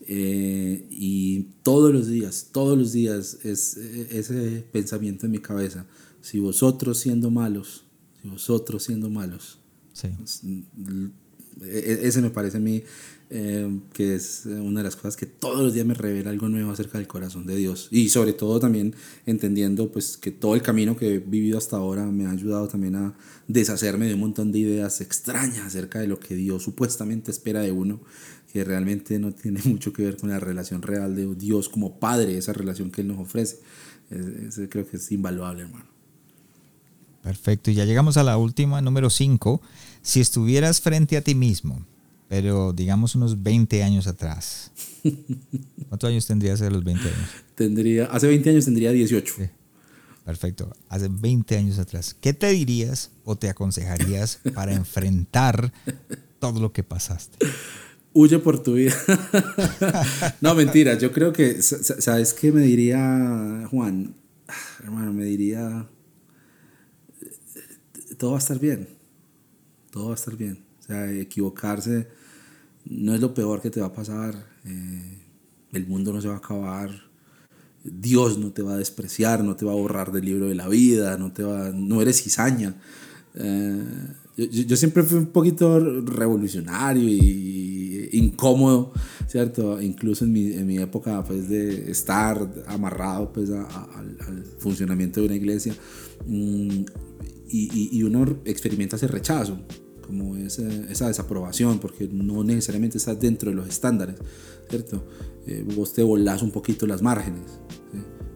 Eh, 0.00 0.86
y 0.90 1.44
todos 1.62 1.92
los 1.92 2.08
días, 2.08 2.48
todos 2.52 2.76
los 2.76 2.92
días 2.92 3.38
es 3.44 3.76
ese 3.76 4.66
pensamiento 4.72 5.26
en 5.26 5.32
mi 5.32 5.38
cabeza. 5.38 5.86
Si 6.20 6.40
vosotros 6.40 6.98
siendo 6.98 7.30
malos, 7.30 7.84
si 8.20 8.28
vosotros 8.28 8.82
siendo 8.82 9.08
malos, 9.08 9.60
sí. 9.92 10.08
E, 11.62 12.00
e, 12.02 12.08
ese 12.08 12.20
me 12.20 12.30
parece 12.30 12.58
a 12.58 12.60
mí 12.60 12.82
eh, 13.28 13.80
que 13.92 14.14
es 14.14 14.42
una 14.46 14.80
de 14.80 14.84
las 14.84 14.94
cosas 14.94 15.16
que 15.16 15.26
todos 15.26 15.60
los 15.60 15.74
días 15.74 15.84
me 15.84 15.94
revela 15.94 16.30
algo 16.30 16.48
nuevo 16.48 16.70
acerca 16.70 16.98
del 16.98 17.08
corazón 17.08 17.44
de 17.44 17.56
Dios. 17.56 17.88
Y 17.90 18.08
sobre 18.08 18.32
todo 18.32 18.60
también 18.60 18.94
entendiendo 19.26 19.90
pues 19.90 20.16
que 20.16 20.30
todo 20.30 20.54
el 20.54 20.62
camino 20.62 20.96
que 20.96 21.14
he 21.14 21.18
vivido 21.18 21.58
hasta 21.58 21.76
ahora 21.76 22.06
me 22.06 22.26
ha 22.26 22.30
ayudado 22.30 22.68
también 22.68 22.94
a 22.94 23.14
deshacerme 23.48 24.06
de 24.06 24.14
un 24.14 24.20
montón 24.20 24.52
de 24.52 24.60
ideas 24.60 25.00
extrañas 25.00 25.66
acerca 25.66 25.98
de 25.98 26.06
lo 26.06 26.20
que 26.20 26.36
Dios 26.36 26.62
supuestamente 26.62 27.32
espera 27.32 27.62
de 27.62 27.72
uno, 27.72 28.00
que 28.52 28.62
realmente 28.62 29.18
no 29.18 29.32
tiene 29.32 29.60
mucho 29.64 29.92
que 29.92 30.02
ver 30.02 30.16
con 30.16 30.30
la 30.30 30.38
relación 30.38 30.82
real 30.82 31.16
de 31.16 31.34
Dios 31.34 31.68
como 31.68 31.98
Padre, 31.98 32.38
esa 32.38 32.52
relación 32.52 32.92
que 32.92 33.00
Él 33.00 33.08
nos 33.08 33.18
ofrece. 33.18 33.58
Eso 34.10 34.62
creo 34.70 34.86
que 34.86 34.98
es 34.98 35.10
invaluable, 35.10 35.62
hermano. 35.62 35.86
Perfecto, 37.24 37.72
y 37.72 37.74
ya 37.74 37.84
llegamos 37.84 38.16
a 38.18 38.22
la 38.22 38.38
última, 38.38 38.80
número 38.80 39.10
5. 39.10 39.60
Si 40.06 40.20
estuvieras 40.20 40.80
frente 40.80 41.16
a 41.16 41.20
ti 41.20 41.34
mismo, 41.34 41.84
pero 42.28 42.72
digamos 42.72 43.16
unos 43.16 43.42
20 43.42 43.82
años 43.82 44.06
atrás. 44.06 44.70
¿Cuántos 45.88 46.08
años 46.08 46.24
tendrías 46.24 46.62
a 46.62 46.70
los 46.70 46.84
20 46.84 47.08
años? 47.08 47.28
Tendría, 47.56 48.04
hace 48.04 48.28
20 48.28 48.50
años 48.50 48.64
tendría 48.66 48.92
18. 48.92 49.34
Perfecto. 50.24 50.72
Hace 50.88 51.08
20 51.10 51.56
años 51.56 51.80
atrás, 51.80 52.14
¿qué 52.20 52.32
te 52.32 52.48
dirías 52.50 53.10
o 53.24 53.34
te 53.34 53.48
aconsejarías 53.48 54.38
para 54.54 54.74
enfrentar 54.74 55.72
todo 56.38 56.60
lo 56.60 56.72
que 56.72 56.84
pasaste? 56.84 57.44
Huye 58.12 58.38
por 58.38 58.62
tu 58.62 58.74
vida. 58.74 58.94
no, 60.40 60.54
mentira. 60.54 60.96
Yo 60.96 61.10
creo 61.10 61.32
que, 61.32 61.62
¿sabes 61.62 62.32
qué 62.32 62.52
me 62.52 62.62
diría 62.62 63.66
Juan? 63.72 64.14
Hermano, 64.84 65.12
me 65.12 65.24
diría, 65.24 65.88
todo 68.18 68.30
va 68.30 68.36
a 68.36 68.38
estar 68.38 68.60
bien. 68.60 68.95
Todo 69.96 70.08
va 70.08 70.12
a 70.12 70.14
estar 70.16 70.36
bien. 70.36 70.62
O 70.78 70.82
sea, 70.82 71.10
equivocarse 71.10 72.06
no 72.84 73.14
es 73.14 73.20
lo 73.22 73.32
peor 73.32 73.62
que 73.62 73.70
te 73.70 73.80
va 73.80 73.86
a 73.86 73.94
pasar. 73.94 74.34
Eh, 74.66 75.18
el 75.72 75.86
mundo 75.86 76.12
no 76.12 76.20
se 76.20 76.28
va 76.28 76.34
a 76.34 76.36
acabar. 76.36 76.90
Dios 77.82 78.36
no 78.36 78.52
te 78.52 78.60
va 78.60 78.74
a 78.74 78.76
despreciar, 78.76 79.42
no 79.42 79.56
te 79.56 79.64
va 79.64 79.72
a 79.72 79.74
borrar 79.74 80.12
del 80.12 80.26
libro 80.26 80.48
de 80.48 80.54
la 80.54 80.68
vida, 80.68 81.16
no, 81.16 81.32
te 81.32 81.44
va, 81.44 81.70
no 81.70 82.02
eres 82.02 82.22
cizaña. 82.22 82.74
Eh, 83.36 83.84
yo, 84.36 84.76
siempre 84.76 85.02
fui 85.02 85.16
un 85.16 85.28
poquito 85.28 85.80
revolucionario 86.02 87.08
y 87.08 88.10
incómodo, 88.12 88.92
¿cierto? 89.26 89.80
Incluso 89.80 90.26
en 90.26 90.32
mi, 90.34 90.52
en 90.52 90.66
mi 90.66 90.76
época 90.76 91.24
pues, 91.24 91.48
de 91.48 91.90
estar 91.90 92.46
amarrado 92.66 93.32
pues, 93.32 93.48
al, 93.48 94.44
funcionamiento 94.58 95.20
de 95.20 95.26
una 95.26 95.36
iglesia. 95.36 95.74
Mm, 96.26 96.84
y, 97.48 97.98
y, 97.98 98.02
uno 98.02 98.40
experimenta 98.44 98.96
ese 98.96 99.06
rechazo 99.06 99.56
como 100.06 100.36
esa, 100.36 100.62
esa, 100.90 101.08
desaprobación, 101.08 101.78
porque 101.78 102.08
no 102.10 102.44
necesariamente 102.44 102.98
estás 102.98 103.18
dentro 103.20 103.50
de 103.50 103.56
los 103.56 103.68
estándares, 103.68 104.16
¿cierto? 104.68 105.04
Eh, 105.46 105.64
vos 105.76 105.92
te 105.92 106.02
volás 106.02 106.42
un 106.42 106.50
poquito 106.50 106.86
las 106.86 107.02
márgenes. 107.02 107.42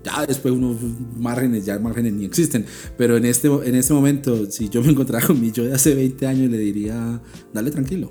Ya 0.02 0.24
después 0.26 0.54
unos 0.54 0.78
márgenes, 1.16 1.66
ya 1.66 1.78
márgenes 1.78 2.14
ni 2.14 2.24
existen, 2.24 2.64
pero 2.96 3.18
en 3.18 3.26
este, 3.26 3.48
en 3.48 3.74
este 3.74 3.92
momento, 3.92 4.50
si 4.50 4.70
yo 4.70 4.82
me 4.82 4.90
encontrara 4.90 5.26
con 5.26 5.38
mi 5.38 5.52
yo 5.52 5.64
de 5.64 5.74
hace 5.74 5.94
20 5.94 6.26
años, 6.26 6.50
le 6.50 6.58
diría, 6.58 7.20
dale 7.52 7.70
tranquilo, 7.70 8.10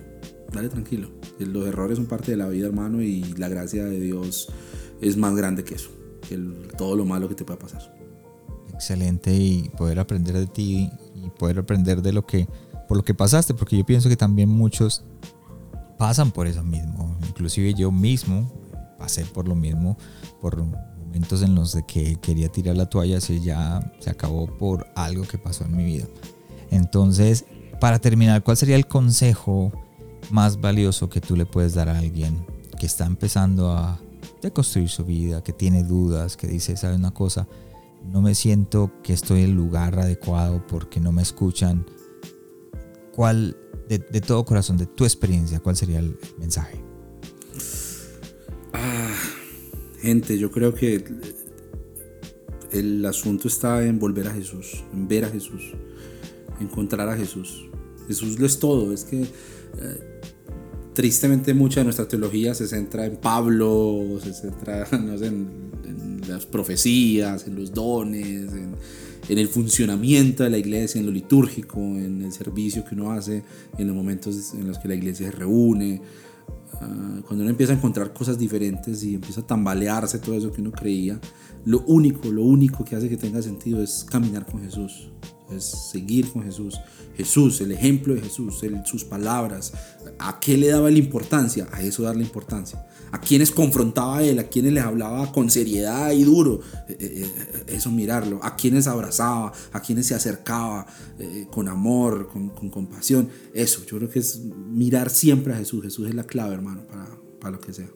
dale 0.53 0.69
tranquilo. 0.69 1.09
Los 1.39 1.67
errores 1.67 1.97
son 1.97 2.05
parte 2.05 2.31
de 2.31 2.37
la 2.37 2.47
vida, 2.47 2.67
hermano, 2.67 3.01
y 3.01 3.23
la 3.37 3.49
gracia 3.49 3.85
de 3.85 3.99
Dios 3.99 4.49
es 5.01 5.17
más 5.17 5.35
grande 5.35 5.63
que 5.63 5.75
eso, 5.75 5.89
que 6.27 6.37
todo 6.77 6.95
lo 6.95 7.05
malo 7.05 7.27
que 7.27 7.35
te 7.35 7.43
pueda 7.43 7.57
pasar. 7.57 7.95
Excelente, 8.73 9.33
y 9.33 9.69
poder 9.75 9.99
aprender 9.99 10.35
de 10.35 10.47
ti 10.47 10.89
y 11.15 11.29
poder 11.31 11.59
aprender 11.59 12.01
de 12.01 12.13
lo 12.13 12.25
que 12.25 12.47
por 12.89 12.97
lo 12.97 13.05
que 13.05 13.13
pasaste, 13.13 13.53
porque 13.53 13.77
yo 13.77 13.85
pienso 13.85 14.09
que 14.09 14.17
también 14.17 14.49
muchos 14.49 15.03
pasan 15.99 16.31
por 16.31 16.47
eso 16.47 16.63
mismo. 16.63 17.15
Inclusive 17.27 17.75
yo 17.75 17.91
mismo 17.91 18.51
pasé 18.97 19.25
por 19.25 19.47
lo 19.47 19.53
mismo, 19.53 19.95
por 20.41 20.57
momentos 20.57 21.43
en 21.43 21.53
los 21.53 21.77
que 21.87 22.15
quería 22.15 22.49
tirar 22.49 22.75
la 22.75 22.87
toalla, 22.87 23.21
se 23.21 23.39
ya 23.41 23.93
se 23.99 24.09
acabó 24.09 24.47
por 24.57 24.87
algo 24.95 25.21
que 25.21 25.37
pasó 25.37 25.65
en 25.65 25.77
mi 25.77 25.85
vida. 25.85 26.07
Entonces, 26.71 27.45
para 27.79 27.99
terminar, 27.99 28.41
¿cuál 28.43 28.57
sería 28.57 28.75
el 28.75 28.87
consejo 28.87 29.71
más 30.31 30.59
valioso 30.59 31.09
que 31.09 31.21
tú 31.21 31.35
le 31.35 31.45
puedes 31.45 31.75
dar 31.75 31.89
a 31.89 31.99
alguien 31.99 32.43
que 32.79 32.87
está 32.87 33.05
empezando 33.05 33.71
a 33.71 33.99
construir 34.51 34.89
su 34.89 35.05
vida, 35.05 35.43
que 35.43 35.53
tiene 35.53 35.83
dudas, 35.83 36.35
que 36.35 36.47
dice, 36.47 36.75
¿sabe 36.75 36.95
una 36.95 37.11
cosa? 37.11 37.47
No 38.11 38.23
me 38.23 38.33
siento 38.33 38.91
que 39.03 39.13
estoy 39.13 39.43
en 39.43 39.51
el 39.51 39.55
lugar 39.55 39.99
adecuado 39.99 40.65
porque 40.65 40.99
no 40.99 41.11
me 41.11 41.21
escuchan 41.21 41.85
¿cuál, 43.13 43.57
de, 43.87 43.99
todo 44.21 44.45
corazón, 44.45 44.77
de 44.77 44.85
tu 44.85 45.03
experiencia, 45.03 45.59
cuál 45.59 45.75
sería 45.75 45.99
el 45.99 46.17
mensaje? 46.37 46.83
Ah, 48.73 49.15
gente, 50.01 50.37
yo 50.37 50.51
creo 50.51 50.73
que 50.73 51.03
el 52.71 53.05
asunto 53.05 53.47
está 53.47 53.83
en 53.83 53.99
volver 53.99 54.27
a 54.27 54.33
Jesús, 54.33 54.83
en 54.93 55.07
ver 55.07 55.25
a 55.25 55.29
Jesús, 55.29 55.73
encontrar 56.59 57.09
a 57.09 57.17
Jesús. 57.17 57.67
Jesús 58.07 58.39
lo 58.39 58.45
es 58.45 58.59
todo, 58.59 58.93
es 58.93 59.03
que 59.03 59.21
eh, 59.21 60.21
tristemente 60.93 61.53
mucha 61.53 61.79
de 61.79 61.85
nuestra 61.85 62.07
teología 62.07 62.53
se 62.53 62.67
centra 62.67 63.05
en 63.05 63.17
Pablo, 63.17 64.19
se 64.21 64.33
centra 64.33 64.87
en, 64.91 65.71
en, 65.83 66.21
las 66.27 66.45
profecías, 66.45 67.47
en 67.47 67.55
los 67.55 67.73
dones, 67.73 68.53
en, 68.53 68.75
en 69.29 69.37
el 69.37 69.47
funcionamiento 69.47 70.43
de 70.43 70.49
la 70.49 70.57
iglesia, 70.57 70.99
en 70.99 71.05
lo 71.05 71.11
litúrgico, 71.11 71.79
en 71.79 72.23
el 72.23 72.33
servicio 72.33 72.83
que 72.83 72.95
uno 72.95 73.11
hace, 73.11 73.43
en 73.77 73.87
los 73.87 73.95
momentos 73.95 74.53
en 74.55 74.67
los 74.67 74.79
que 74.79 74.87
la 74.87 74.95
iglesia 74.95 75.27
se 75.27 75.31
reúne. 75.31 76.01
Ah, 76.73 77.21
cuando 77.25 77.43
uno 77.43 77.49
empieza 77.49 77.73
a 77.73 77.75
encontrar 77.75 78.11
cosas 78.11 78.37
diferentes 78.39 79.03
y 79.03 79.15
empieza 79.15 79.41
a 79.41 79.47
tambalearse 79.47 80.17
todo 80.17 80.35
eso 80.35 80.51
que 80.51 80.61
uno 80.61 80.71
creía, 80.71 81.19
lo 81.65 81.81
único, 81.81 82.31
lo 82.31 82.43
único 82.43 82.83
que 82.83 82.95
hace 82.95 83.07
que 83.07 83.17
tenga 83.17 83.41
sentido 83.41 83.83
es 83.83 84.03
caminar 84.09 84.47
con 84.47 84.61
Jesús, 84.63 85.11
es 85.51 85.63
seguir 85.63 86.31
con 86.31 86.43
Jesús. 86.43 86.79
Jesús, 87.15 87.61
el 87.61 87.71
ejemplo 87.71 88.15
de 88.15 88.21
Jesús, 88.21 88.61
sus 88.85 89.03
palabras, 89.03 89.73
¿a 90.17 90.39
qué 90.39 90.57
le 90.57 90.69
daba 90.69 90.89
la 90.89 90.97
importancia? 90.97 91.67
A 91.71 91.83
eso 91.83 92.03
darle 92.03 92.23
importancia 92.23 92.83
a 93.11 93.19
quienes 93.19 93.51
confrontaba 93.51 94.23
él, 94.23 94.39
a 94.39 94.43
quienes 94.45 94.73
les 94.73 94.83
hablaba 94.83 95.31
con 95.31 95.49
seriedad 95.49 96.11
y 96.11 96.23
duro, 96.23 96.61
eh, 96.87 96.97
eh, 96.99 97.25
eh, 97.25 97.63
eso 97.67 97.91
mirarlo, 97.91 98.39
a 98.43 98.55
quienes 98.55 98.87
abrazaba, 98.87 99.51
a 99.71 99.81
quienes 99.81 100.07
se 100.07 100.15
acercaba 100.15 100.85
con 101.51 101.67
amor, 101.67 102.29
con, 102.29 102.49
compasión, 102.69 103.29
eso, 103.53 103.83
yo 103.85 103.97
creo 103.97 104.09
que 104.09 104.19
es 104.19 104.39
mirar 104.39 105.09
siempre 105.09 105.53
a 105.53 105.57
Jesús, 105.57 105.83
Jesús 105.83 106.07
es 106.07 106.15
la 106.15 106.23
clave 106.23 106.53
hermano 106.53 106.85
para, 106.87 107.07
para 107.39 107.51
lo 107.51 107.59
que 107.59 107.73
sea. 107.73 107.89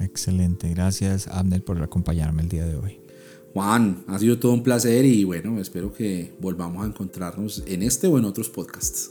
Excelente, 0.00 0.68
gracias 0.70 1.26
Abner 1.28 1.64
por 1.64 1.82
acompañarme 1.82 2.42
el 2.42 2.48
día 2.48 2.66
de 2.66 2.76
hoy. 2.76 3.00
Juan, 3.52 4.04
ha 4.06 4.18
sido 4.18 4.38
todo 4.38 4.52
un 4.52 4.62
placer 4.62 5.04
y 5.04 5.24
bueno, 5.24 5.58
espero 5.58 5.92
que 5.92 6.32
volvamos 6.38 6.84
a 6.84 6.86
encontrarnos 6.86 7.64
en 7.66 7.82
este 7.82 8.06
o 8.06 8.18
en 8.18 8.24
otros 8.24 8.50
podcasts. 8.50 9.10